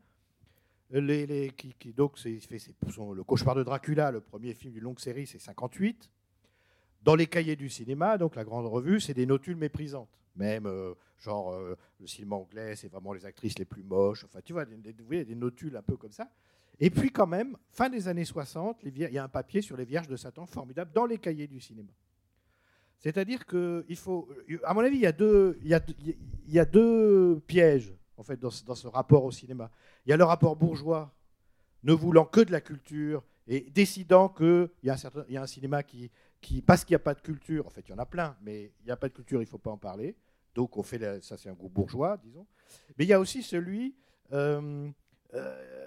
Les, 0.91 1.25
les- 1.25 1.51
donc 1.95 2.19
fait 2.19 2.39
le 3.15 3.23
cauchemar 3.23 3.55
de 3.55 3.63
Dracula, 3.63 4.11
le 4.11 4.21
premier 4.21 4.53
film 4.53 4.73
d'une 4.73 4.83
longue 4.83 4.99
série, 4.99 5.25
c'est 5.25 5.39
58. 5.39 6.11
Dans 7.01 7.15
les 7.15 7.27
cahiers 7.27 7.55
du 7.55 7.69
cinéma, 7.69 8.17
donc 8.17 8.35
la 8.35 8.43
grande 8.43 8.65
revue, 8.65 8.99
c'est 8.99 9.13
des 9.13 9.25
notules 9.25 9.55
méprisantes. 9.55 10.09
Même 10.35 10.65
euh, 10.65 10.93
genre 11.19 11.53
euh, 11.53 11.75
le 11.99 12.07
cinéma 12.07 12.35
anglais, 12.35 12.75
c'est 12.75 12.87
vraiment 12.87 13.13
les 13.13 13.25
actrices 13.25 13.57
les 13.57 13.65
plus 13.65 13.83
moches. 13.83 14.23
Enfin, 14.25 14.39
tu 14.43 14.53
vois, 14.53 14.65
des, 14.65 14.75
vous 14.91 15.05
voyez, 15.05 15.25
des 15.25 15.35
notules 15.35 15.75
un 15.77 15.81
peu 15.81 15.97
comme 15.97 16.11
ça. 16.11 16.29
Et 16.79 16.89
puis 16.89 17.09
quand 17.09 17.27
même, 17.27 17.55
fin 17.71 17.89
des 17.89 18.07
années 18.07 18.25
60, 18.25 18.83
les 18.83 18.91
vier- 18.91 19.07
il 19.09 19.13
y 19.13 19.17
a 19.17 19.23
un 19.23 19.29
papier 19.29 19.61
sur 19.61 19.77
les 19.77 19.85
Vierges 19.85 20.07
de 20.07 20.17
Satan 20.17 20.45
formidable 20.45 20.91
dans 20.93 21.05
les 21.05 21.17
cahiers 21.17 21.47
du 21.47 21.59
cinéma. 21.59 21.91
C'est-à-dire 22.99 23.45
que 23.45 23.85
il 23.87 23.97
faut, 23.97 24.27
à 24.63 24.73
mon 24.73 24.81
avis, 24.81 24.97
il 24.97 25.01
y 25.01 26.59
a 26.59 26.65
deux, 26.65 27.39
pièges 27.47 27.93
en 28.17 28.23
fait 28.23 28.39
dans 28.39 28.49
ce, 28.49 28.87
rapport 28.87 29.23
au 29.23 29.31
cinéma. 29.31 29.69
Il 30.05 30.09
y 30.09 30.13
a 30.13 30.17
le 30.17 30.23
rapport 30.23 30.55
bourgeois, 30.55 31.13
ne 31.83 31.93
voulant 31.93 32.25
que 32.25 32.41
de 32.41 32.51
la 32.51 32.61
culture 32.61 33.23
et 33.47 33.61
décidant 33.61 34.27
qu'il 34.29 34.69
y, 34.83 34.89
a 34.89 34.95
un 34.95 35.23
y 35.29 35.37
a 35.37 35.43
un 35.43 35.47
cinéma 35.47 35.83
qui, 35.83 36.09
qui 36.41 36.61
parce 36.61 36.83
qu'il 36.83 36.93
n'y 36.93 37.01
a 37.01 37.03
pas 37.03 37.13
de 37.13 37.21
culture, 37.21 37.67
en 37.67 37.69
fait 37.69 37.87
il 37.87 37.91
y 37.91 37.93
en 37.93 37.99
a 37.99 38.05
plein, 38.05 38.35
mais 38.41 38.71
il 38.81 38.85
n'y 38.85 38.91
a 38.91 38.97
pas 38.97 39.07
de 39.07 39.13
culture, 39.13 39.39
il 39.39 39.45
ne 39.45 39.49
faut 39.49 39.59
pas 39.59 39.71
en 39.71 39.77
parler. 39.77 40.15
Donc 40.55 40.77
on 40.77 40.83
fait 40.83 40.97
la- 40.97 41.21
ça, 41.21 41.37
c'est 41.37 41.49
un 41.49 41.53
goût 41.53 41.69
bourgeois, 41.69 42.17
disons. 42.23 42.47
Mais 42.97 43.03
il 43.05 43.09
y 43.09 43.13
a 43.13 43.19
aussi 43.19 43.43
celui, 43.43 43.93
euh, 44.31 44.89
euh, 45.33 45.85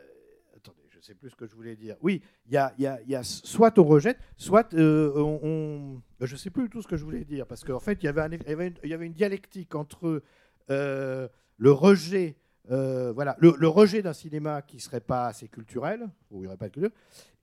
attendez, 0.55 0.83
je 0.91 0.99
ne 0.99 1.03
sais 1.03 1.15
plus 1.15 1.31
ce 1.31 1.37
que 1.37 1.47
je 1.47 1.55
voulais 1.57 1.75
dire. 1.75 1.97
Oui, 2.03 2.23
il 2.47 2.53
y 2.53 2.57
a, 2.59 2.73
y 2.79 2.87
a- 2.87 3.01
y 3.03 3.15
a 3.15 3.23
soit 3.25 3.77
on 3.79 3.85
rejette, 3.85 4.19
soit 4.37 4.73
euh, 4.75 5.11
on, 5.17 5.41
on- 5.43 6.03
je 6.27 6.35
ne 6.35 6.39
sais 6.39 6.51
plus 6.51 6.65
du 6.65 6.69
tout 6.71 6.83
ce 6.83 6.87
que 6.87 6.97
je 6.99 7.05
voulais 7.05 7.25
dire, 7.25 7.47
parce 7.47 7.65
qu'en 7.65 7.81
fait 7.81 7.99
il 8.03 8.07
y 8.07 8.09
avait, 8.09 8.21
un- 8.21 8.31
il 8.31 8.91
y 8.91 8.95
avait 8.95 9.07
une, 9.07 9.13
dialectique 9.15 9.75
entre 9.75 10.23
le 10.69 11.73
rejet. 11.73 12.37
voilà, 12.69 13.37
le, 13.41 13.55
le 13.59 13.69
rejet 13.69 14.03
d'un 14.03 14.13
cinéma 14.13 14.61
qui 14.61 14.81
serait 14.81 15.01
pas 15.01 15.29
assez 15.29 15.49
culturel, 15.49 16.07
où 16.31 16.39
il 16.39 16.41
n'y 16.43 16.47
aurait 16.49 16.59
pas 16.59 16.69
de 16.69 16.75
culture, 16.75 16.93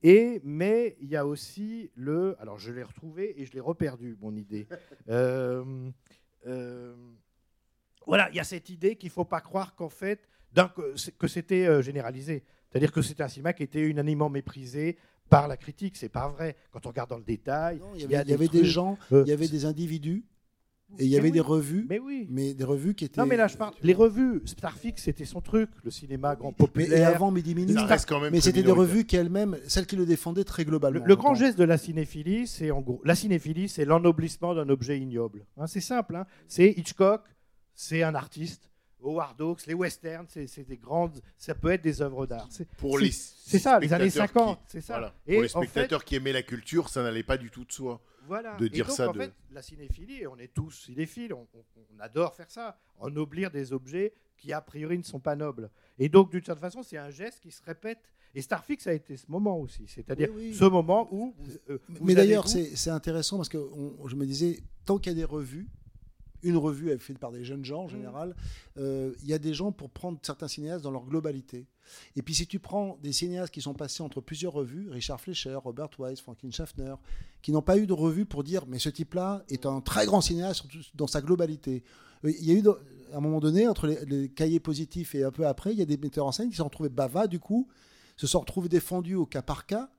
et 0.04 0.40
mais 0.44 0.96
il 1.02 1.10
y 1.10 1.16
a 1.16 1.26
aussi 1.26 1.90
le, 1.96 2.36
alors 2.40 2.60
je 2.60 2.72
l'ai 2.72 2.84
retrouvé 2.84 3.42
et 3.42 3.46
je 3.46 3.52
l'ai 3.54 3.60
reperdu 3.60 4.16
mon 4.22 4.36
idée. 4.36 4.68
Euh, 6.46 6.96
voilà, 8.06 8.30
il 8.30 8.36
y 8.36 8.40
a 8.40 8.44
cette 8.44 8.70
idée 8.70 8.96
qu'il 8.96 9.10
ne 9.10 9.14
faut 9.14 9.26
pas 9.26 9.42
croire 9.42 9.76
qu'en 9.76 9.90
fait, 9.90 10.28
que 11.18 11.28
c'était 11.28 11.66
euh, 11.68 11.82
généralisé. 11.82 12.44
C'est-à-dire 12.70 12.92
que 12.92 13.02
c'était 13.02 13.24
un 13.24 13.28
cinéma 13.28 13.54
qui 13.54 13.64
était 13.64 13.82
unanimement 13.82 14.30
méprisé 14.30 14.98
par 15.30 15.48
la 15.48 15.58
critique. 15.58 15.98
C'est 15.98 16.10
pas 16.10 16.28
vrai. 16.28 16.56
Quand 16.72 16.86
on 16.86 16.90
regarde 16.90 17.10
dans 17.10 17.18
le 17.18 17.24
détail, 17.24 17.82
Il 17.96 18.02
y 18.02 18.04
avait, 18.06 18.22
il 18.24 18.30
y 18.30 18.34
avait 18.34 18.48
des 18.48 18.66
gens, 18.66 18.98
euh, 19.12 19.24
il 19.26 19.30
y 19.30 19.34
avait 19.34 19.48
des 19.48 19.66
individus, 19.66 20.24
et 20.98 21.04
il 21.04 21.08
y 21.08 21.12
Mais 21.14 21.18
avait 21.18 21.28
oui. 21.30 21.32
des 21.34 21.40
revues, 21.42 21.86
Mais 21.90 22.00
oui. 22.00 22.28
mais 22.30 22.54
des 22.54 22.64
revues 22.64 22.94
qui 22.94 23.06
étaient. 23.06 23.20
Non, 23.20 23.28
mais 23.28 23.36
là, 23.38 23.48
je 23.48 23.58
parle. 23.58 23.74
Les 23.82 23.94
revues, 23.94 24.42
Starfix, 24.46 25.02
c'était 25.04 25.26
son 25.26 25.42
truc, 25.42 25.70
le 25.84 25.92
cinéma 25.92 26.36
grand 26.36 26.52
Mais 26.52 26.56
populaire. 26.66 26.98
et 26.98 27.04
avant 27.04 27.32
Midi 27.32 27.54
Minute, 27.56 27.76
Ça 27.76 27.86
reste 27.86 28.08
quand 28.08 28.20
même 28.22 28.32
mais 28.32 28.40
c'était 28.42 28.64
des 28.64 28.72
revues 28.72 29.06
qui 29.06 29.16
elles-mêmes, 29.16 29.58
celles 29.68 29.88
qui 29.88 29.96
le 29.96 30.06
défendaient 30.06 30.44
très 30.44 30.64
Le, 30.64 30.70
globalement. 30.70 31.06
le 31.06 31.16
grand 31.16 31.34
geste 31.34 31.58
de 31.58 31.64
la 31.64 31.78
cinéphilie, 31.78 32.48
c'est 32.48 32.72
en 32.72 32.82
gros. 32.82 33.02
La 33.04 33.16
cinéphilie, 33.16 33.68
c'est 33.68 33.84
l'ennoblissement 33.86 34.54
d'un 34.56 34.70
objet 34.70 34.98
ignoble. 35.00 35.46
Hein, 35.58 35.68
c'est 35.68 35.82
simple. 35.82 36.16
hein. 36.16 36.26
C'est 36.48 36.70
Hitchcock, 36.78 37.22
c'est 37.74 38.04
un 38.04 38.16
artiste. 38.16 38.70
Howard 39.04 39.40
Hawks, 39.40 39.68
les 39.68 39.76
westerns, 39.76 40.26
c'est 40.30 40.48
c'est 40.48 40.64
des 40.68 40.78
grandes. 40.78 41.22
Ça 41.38 41.54
peut 41.54 41.70
être 41.72 41.84
des 41.84 42.02
œuvres 42.02 42.26
d'art. 42.26 42.48
C'est 42.50 42.68
Pour 42.78 42.98
c'est- 42.98 43.06
les 43.06 43.12
C'est 43.12 43.60
ça, 43.60 43.78
les 43.80 43.94
années 43.94 44.10
spectateurs 44.10 44.44
50. 44.46 44.58
qui- 44.60 44.64
C'est 44.68 44.82
ça. 44.82 44.94
voilà. 44.94 45.14
Et 45.28 45.34
Pour 45.34 45.44
les 45.44 45.56
en 45.56 45.62
fait- 45.62 45.68
spectateurs 45.68 46.04
qui 46.06 46.16
aimaient 46.16 46.34
la 46.34 46.42
culture, 46.42 46.90
ça 46.90 47.04
n'allait 47.04 47.22
pas 47.22 47.38
du 47.38 47.52
tout 47.52 47.66
de 47.66 47.72
soi. 47.72 48.02
Voilà. 48.28 48.56
de 48.58 48.66
Et 48.66 48.70
dire 48.70 48.88
donc, 48.88 48.96
ça. 48.96 49.10
En 49.10 49.14
de- 49.14 49.20
fait, 49.20 49.34
la 49.52 49.62
cinéphilie, 49.62 50.22
et 50.22 50.28
on 50.28 50.38
est 50.38 50.54
tous 50.54 50.72
cinéphiles, 50.72 51.34
on, 51.34 51.48
on- 51.54 51.64
on 51.96 52.00
adore 52.00 52.34
faire 52.36 52.50
ça, 52.50 52.78
ennoblir 53.00 53.52
des 53.52 53.74
objets 53.74 54.14
qui 54.38 54.52
a 54.54 54.62
priori 54.62 54.98
ne 54.98 55.04
sont 55.04 55.20
pas 55.20 55.36
nobles. 55.36 55.70
Et 55.98 56.10
donc, 56.10 56.32
d'une 56.32 56.44
certaine 56.44 56.62
façon, 56.62 56.84
c'est 56.84 56.98
un 56.98 57.10
geste 57.10 57.40
qui 57.40 57.52
se 57.52 57.64
répète. 57.64 58.00
Et 58.34 58.42
Starfix 58.42 58.86
a 58.88 58.94
été 58.94 59.16
ce 59.16 59.32
moment 59.32 59.58
aussi, 59.58 59.88
c'est-à-dire 59.88 60.30
Oui, 60.36 60.50
oui. 60.50 60.54
ce 60.54 60.66
moment 60.66 61.08
où. 61.14 61.34
vous- 61.38 61.52
euh, 61.70 61.78
vous 61.88 62.06
Mais 62.06 62.12
avez 62.14 62.28
d'ailleurs, 62.28 62.46
vous- 62.48 62.60
c'est 62.76 62.90
intéressant 62.90 63.38
parce 63.38 63.48
que 63.50 63.58
on- 63.58 64.08
je 64.08 64.16
me 64.18 64.26
disais, 64.26 64.60
tant 64.86 64.98
qu'il 64.98 65.14
y 65.14 65.16
a 65.16 65.18
des 65.18 65.24
revues, 65.24 65.68
une 66.44 66.58
revue 66.58 66.90
est 66.92 66.98
faite 67.00 67.18
par 67.18 67.32
des 67.32 67.44
jeunes 67.46 67.64
gens 67.64 67.84
en 67.84 67.88
général, 67.88 68.36
euh, 68.78 69.14
il 69.24 69.30
y 69.30 69.34
a 69.34 69.40
des 69.40 69.54
gens 69.54 69.72
pour 69.72 69.90
prendre 69.90 70.20
certains 70.22 70.48
cinéastes 70.50 70.84
dans 70.84 70.92
leur 70.92 71.06
globalité. 71.06 71.66
Et 72.16 72.22
puis 72.22 72.34
si 72.34 72.48
tu 72.48 72.60
prends 72.60 72.98
des 73.02 73.12
cinéastes 73.14 73.54
qui 73.54 73.62
sont 73.62 73.74
passés 73.74 74.04
entre 74.04 74.22
plusieurs 74.22 74.54
revues, 74.54 74.90
Richard 74.90 75.20
Fleischer, 75.22 75.56
Robert 75.56 75.90
Wise, 76.00 76.20
Franklin 76.22 76.52
Schaffner, 76.52 76.96
qui 77.42 77.52
n'ont 77.52 77.62
pas 77.62 77.78
eu 77.78 77.86
de 77.88 77.94
revue 77.94 78.26
pour 78.26 78.44
dire, 78.44 78.66
mais 78.68 78.80
ce 78.80 78.90
type-là 78.90 79.44
est 79.50 79.66
un 79.66 79.82
très 79.82 80.06
grand 80.06 80.22
cinéaste 80.22 80.66
dans 80.96 81.08
sa 81.08 81.22
globalité. 81.22 81.84
Euh, 82.24 82.32
Il 82.40 82.46
y 82.46 82.52
a 82.52 82.60
eu, 82.60 82.64
à 83.14 83.18
un 83.18 83.22
moment 83.22 83.40
donné, 83.40 83.68
entre 83.68 83.88
les, 83.88 84.04
les 84.06 84.30
cahiers 84.30 84.60
positifs 84.60 85.14
et 85.16 85.24
un 85.24 85.32
peu 85.32 85.46
après, 85.46 85.72
il 85.74 85.78
y 85.80 85.82
a 85.82 85.86
des 85.86 85.98
metteurs 85.98 86.26
en 86.26 86.32
scène 86.32 86.48
qui 86.50 86.54
se 86.56 86.58
sont 86.60 86.64
retrouvés 86.66 86.90
bavas, 86.90 87.28
du 87.28 87.40
coup, 87.40 87.68
se 88.18 88.28
sont 88.28 88.40
retrouvés 88.40 88.70
défendus 88.70 89.16
au 89.16 89.26
cas 89.26 89.42
par 89.42 89.66
cas, 89.66 89.90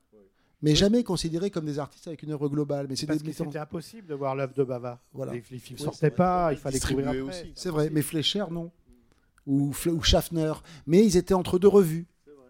mais 0.62 0.74
jamais 0.74 1.04
considérés 1.04 1.50
comme 1.50 1.66
des 1.66 1.78
artistes 1.78 2.08
avec 2.08 2.22
une 2.22 2.32
œuvre 2.32 2.48
globale. 2.48 2.86
Mais 2.88 2.96
c'est 2.96 3.06
Parce 3.06 3.22
que 3.22 3.30
c'était 3.30 3.58
impossible 3.58 4.06
de 4.08 4.14
voir 4.14 4.34
l'œuvre 4.34 4.54
de 4.54 4.64
Bava. 4.64 5.00
Voilà. 5.12 5.32
Les, 5.34 5.42
les 5.50 5.58
films 5.58 5.78
Oui. 5.78 5.84
sortaient 5.84 6.10
pas, 6.10 6.48
il 6.52 6.58
fallait 6.58 6.80
courir 6.80 7.08
après. 7.08 7.20
aussi. 7.20 7.52
C'est 7.54 7.68
vrai, 7.68 7.90
mais 7.90 8.00
Fleischer, 8.02 8.44
non. 8.50 8.72
Ou, 9.46 9.72
ou 9.86 10.02
Schaffner. 10.02 10.52
Mais 10.86 11.04
ils 11.04 11.16
étaient 11.16 11.34
entre 11.34 11.58
deux 11.58 11.68
revues. 11.68 12.06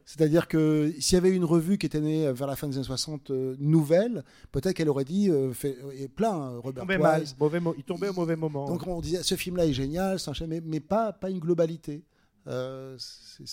C'est-à-dire 0.08 0.46
que 0.46 0.92
s'il 1.00 1.16
y 1.16 1.18
avait 1.18 1.34
une 1.34 1.44
revue 1.44 1.78
qui 1.78 1.86
était 1.86 2.00
née 2.00 2.28
euh, 2.28 2.32
vers 2.32 2.46
la 2.46 2.54
fin 2.54 2.68
des 2.68 2.76
années 2.76 2.84
60 2.86 3.30
euh, 3.32 3.56
nouvelle, 3.58 4.22
peut-être 4.52 4.76
qu'elle 4.76 4.88
aurait 4.88 5.04
dit 5.04 5.28
euh, 5.28 5.52
fait, 5.52 5.76
et 5.94 6.06
plein, 6.06 6.52
Il 6.52 6.58
Robert 6.60 6.84
Wise. 7.20 7.34
mauvais 7.40 7.58
il 7.76 7.82
tombait 7.82 8.08
au 8.10 8.12
mauvais 8.12 8.36
moment. 8.36 8.66
Donc 8.68 8.86
on 8.86 9.00
disait 9.00 9.24
ce 9.24 9.34
film-là 9.34 9.66
est 9.66 9.72
génial, 9.72 10.20
un 10.20 10.46
mais, 10.46 10.60
mais 10.64 10.78
pas, 10.78 11.12
pas 11.12 11.28
une 11.28 11.40
globalité. 11.40 12.04
Euh, 12.46 12.94
c'est- 12.98 13.46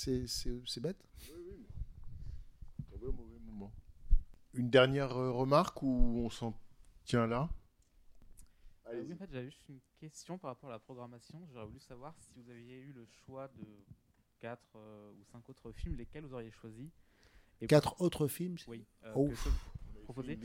bête. 0.79 0.97
Tombé 2.91 3.07
au 3.07 3.13
mauvais 3.13 3.39
moment. 3.47 3.71
Une 4.53 4.69
dernière 4.69 5.15
remarque 5.15 5.81
ou 5.81 6.21
on 6.23 6.29
s'en 6.29 6.53
tient 7.03 7.25
là? 7.25 7.49
Euh, 8.93 9.03
oui, 9.07 9.13
en 9.13 9.17
fait, 9.17 9.29
j'avais 9.31 9.45
juste 9.45 9.67
une 9.69 9.79
question 9.99 10.37
par 10.37 10.51
rapport 10.51 10.69
à 10.69 10.73
la 10.73 10.79
programmation. 10.79 11.39
J'aurais 11.53 11.65
voulu 11.65 11.79
savoir 11.79 12.13
si 12.19 12.29
vous 12.35 12.49
aviez 12.49 12.79
eu 12.79 12.93
le 12.93 13.05
choix 13.25 13.47
de 13.57 13.63
quatre 14.39 14.75
euh, 14.75 15.11
ou 15.19 15.23
cinq 15.31 15.47
autres 15.49 15.71
films, 15.71 15.95
lesquels 15.95 16.23
vous 16.25 16.33
auriez 16.33 16.51
choisi. 16.51 16.89
Et 17.61 17.67
Quatre 17.67 18.01
autres 18.01 18.27
films 18.27 18.55
Oui. 18.67 18.83
euh, 19.05 19.13
Oh. 19.15 19.29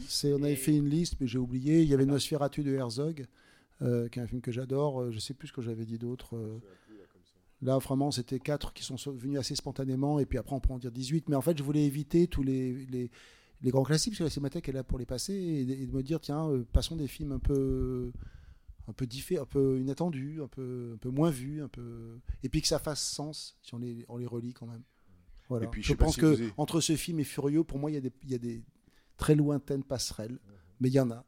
C'est- 0.08 0.32
On 0.32 0.42
avait 0.42 0.52
Et- 0.52 0.56
fait 0.56 0.76
une 0.76 0.88
liste, 0.88 1.16
mais 1.20 1.26
j'ai 1.26 1.38
oublié. 1.38 1.82
Il 1.82 1.88
y 1.88 1.94
avait 1.94 2.06
Nosferatu 2.06 2.62
de 2.62 2.72
Herzog, 2.74 3.26
euh, 3.82 4.08
qui 4.08 4.18
est 4.20 4.22
un 4.22 4.26
film 4.26 4.40
que 4.40 4.52
j'adore. 4.52 5.10
Je 5.10 5.18
sais 5.18 5.34
plus 5.34 5.48
ce 5.48 5.52
que 5.52 5.62
j'avais 5.62 5.84
dit 5.84 5.98
d'autre. 5.98 6.60
Là, 7.60 7.76
vraiment, 7.78 8.12
c'était 8.12 8.38
quatre 8.38 8.72
qui 8.72 8.84
sont 8.84 8.96
so- 8.96 9.12
venus 9.12 9.36
assez 9.40 9.56
spontanément. 9.56 10.20
Et 10.20 10.26
puis 10.26 10.38
après, 10.38 10.54
on 10.54 10.60
peut 10.60 10.72
en 10.72 10.78
dire 10.78 10.92
18. 10.92 11.28
Mais 11.28 11.34
en 11.34 11.40
fait, 11.42 11.58
je 11.58 11.64
voulais 11.64 11.84
éviter 11.84 12.28
tous 12.28 12.44
les, 12.44 12.86
les, 12.86 13.10
les 13.62 13.70
grands 13.72 13.82
classiques, 13.82 14.12
parce 14.12 14.18
que 14.18 14.24
la 14.24 14.30
Cinémathèque 14.30 14.68
est 14.68 14.72
là 14.72 14.84
pour 14.84 14.96
les 14.98 15.06
passer. 15.06 15.34
Et, 15.34 15.62
et 15.82 15.86
de 15.86 15.92
me 15.92 16.02
dire, 16.04 16.20
tiens, 16.20 16.48
passons 16.72 16.94
des 16.94 17.08
films 17.08 17.32
un 17.32 17.40
peu 17.40 18.12
un 18.88 18.92
peu 18.92 19.04
diffé- 19.06 19.38
un 19.38 19.44
peu 19.44 19.78
inattendus, 19.78 20.40
un 20.42 20.48
peu, 20.48 20.92
un 20.94 20.96
peu 20.96 21.10
moins 21.10 21.30
vus, 21.30 21.62
un 21.62 21.68
peu 21.68 22.18
et 22.42 22.48
puis 22.48 22.62
que 22.62 22.68
ça 22.68 22.78
fasse 22.78 23.02
sens 23.02 23.56
si 23.62 23.74
on 23.74 23.78
les, 23.78 24.04
on 24.08 24.16
les 24.16 24.26
relit 24.26 24.54
quand 24.54 24.66
même. 24.66 24.82
Voilà. 25.48 25.66
Et 25.66 25.68
puis, 25.68 25.82
je 25.82 25.92
pense 25.94 26.14
si 26.14 26.20
que 26.20 26.26
avez- 26.26 26.52
entre 26.56 26.80
ce 26.80 26.96
film 26.96 27.20
et 27.20 27.24
Furio, 27.24 27.64
pour 27.64 27.78
moi, 27.78 27.90
il 27.90 27.94
y 27.94 27.96
a 27.96 28.00
des, 28.00 28.12
il 28.24 28.30
y 28.30 28.34
a 28.34 28.38
des 28.38 28.62
très 29.16 29.34
lointaines 29.34 29.84
passerelles, 29.84 30.38
mais 30.80 30.88
il 30.88 30.94
y 30.94 31.00
en 31.00 31.10
a. 31.10 31.24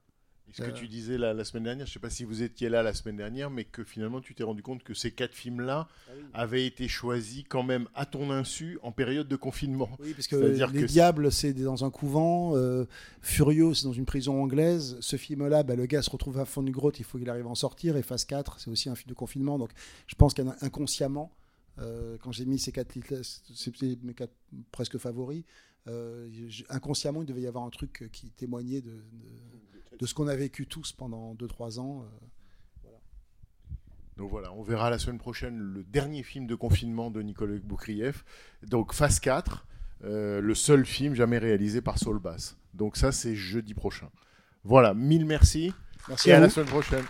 Ce 0.53 0.63
que 0.63 0.71
tu 0.71 0.89
disais 0.89 1.19
la, 1.19 1.33
la 1.35 1.45
semaine 1.45 1.65
dernière, 1.65 1.87
je 1.87 1.91
ne 1.91 1.95
sais 1.95 2.01
pas 2.01 2.11
si 2.11 2.25
vous 2.25 2.43
étiez 2.43 2.69
là 2.69 2.83
la 2.83 2.93
semaine 2.95 3.17
dernière, 3.17 3.51
mais 3.51 3.65
que 3.65 3.85
finalement 3.85 4.21
tu 4.21 4.35
t'es 4.35 4.43
rendu 4.43 4.63
compte 4.63 4.83
que 4.83 4.95
ces 4.95 5.11
quatre 5.13 5.35
films-là 5.35 5.89
Ah 6.09 6.13
avaient 6.43 6.67
été 6.67 6.89
choisis 6.89 7.45
quand 7.49 7.63
même 7.63 7.89
à 7.95 8.07
ton 8.07 8.31
insu 8.31 8.79
en 8.83 8.93
période 8.93 9.29
de 9.29 9.37
confinement. 9.37 9.91
Oui, 10.01 10.13
parce 10.15 10.27
que 10.27 10.37
Les 10.37 10.59
que 10.81 10.87
Diables, 10.87 11.31
c'est 11.33 11.53
dans 11.53 11.85
un 11.85 11.91
couvent. 11.91 12.57
euh, 12.57 12.87
Furio, 13.21 13.75
c'est 13.75 13.85
dans 13.85 13.93
une 13.93 14.07
prison 14.07 14.43
anglaise. 14.43 14.97
Ce 15.01 15.17
film-là, 15.17 15.63
bah, 15.63 15.77
le 15.77 15.87
gars 15.87 16.03
se 16.03 16.11
retrouve 16.11 16.39
à 16.39 16.45
fond 16.45 16.63
d'une 16.63 16.73
grotte, 16.75 16.99
il 16.99 17.05
faut 17.05 17.19
qu'il 17.19 17.29
arrive 17.31 17.47
à 17.47 17.51
en 17.51 17.55
sortir. 17.55 17.97
Et 17.97 18.03
Phase 18.03 18.25
4, 18.25 18.59
c'est 18.61 18.71
aussi 18.71 18.89
un 18.89 18.95
film 18.95 19.09
de 19.11 19.15
confinement. 19.15 19.59
Donc 19.59 19.71
je 20.07 20.15
pense 20.15 20.35
qu'inconsciemment, 20.35 21.33
euh, 21.79 22.17
quand 22.23 22.33
j'ai 22.33 22.45
mis 22.45 22.59
ces 22.59 22.73
quatre 22.73 22.89
titres, 22.89 23.15
c'était 23.55 23.97
mes 24.03 24.15
quatre 24.15 24.35
presque 24.73 24.99
favoris. 24.99 25.45
Euh, 25.89 26.29
inconsciemment, 26.69 27.23
il 27.23 27.27
devait 27.27 27.43
y 27.43 27.47
avoir 27.47 27.65
un 27.65 27.71
truc 27.71 28.09
qui 28.13 28.31
témoignait 28.31 28.81
de, 28.81 28.91
de, 28.91 29.97
de 29.99 30.07
ce 30.07 30.15
qu'on 30.15 30.29
a 30.29 30.37
vécu 30.37 30.67
tous 30.67 30.93
pendant 30.93 31.35
2-3 31.35 31.79
ans. 31.79 32.03
euh. 32.03 32.91
Donc 34.17 34.31
voilà, 34.31 34.53
on 34.53 34.63
verra 34.63 34.91
la 34.91 34.99
semaine 34.99 35.19
prochaine 35.19 35.59
le 35.59 35.83
dernier 35.83 36.23
film 36.23 36.47
de 36.47 36.55
confinement 36.55 37.11
de 37.11 37.23
Nicolas 37.23 37.59
Boukrieff. 37.59 38.25
Donc 38.63 38.93
phase 38.93 39.19
4, 39.19 39.67
euh, 40.05 40.41
le 40.43 40.55
seul 40.55 40.85
film 40.85 41.15
jamais 41.15 41.39
réalisé 41.39 41.81
par 41.81 41.99
Saul 41.99 42.19
Bass. 42.19 42.59
Donc 42.75 42.97
ça, 42.99 43.13
c'est 43.13 43.35
jeudi 43.35 43.73
prochain. 43.73 44.11
Voilà, 44.63 44.93
mille 44.93 45.25
merci. 45.25 45.73
Merci 46.09 46.29
et 46.29 46.33
à 46.35 46.37
à, 46.37 46.41
la 46.41 46.51
semaine 46.51 46.69
prochaine. 46.69 47.05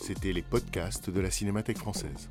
C'était 0.00 0.32
les 0.32 0.42
podcasts 0.42 1.10
de 1.10 1.20
la 1.20 1.30
Cinémathèque 1.30 1.78
française. 1.78 2.28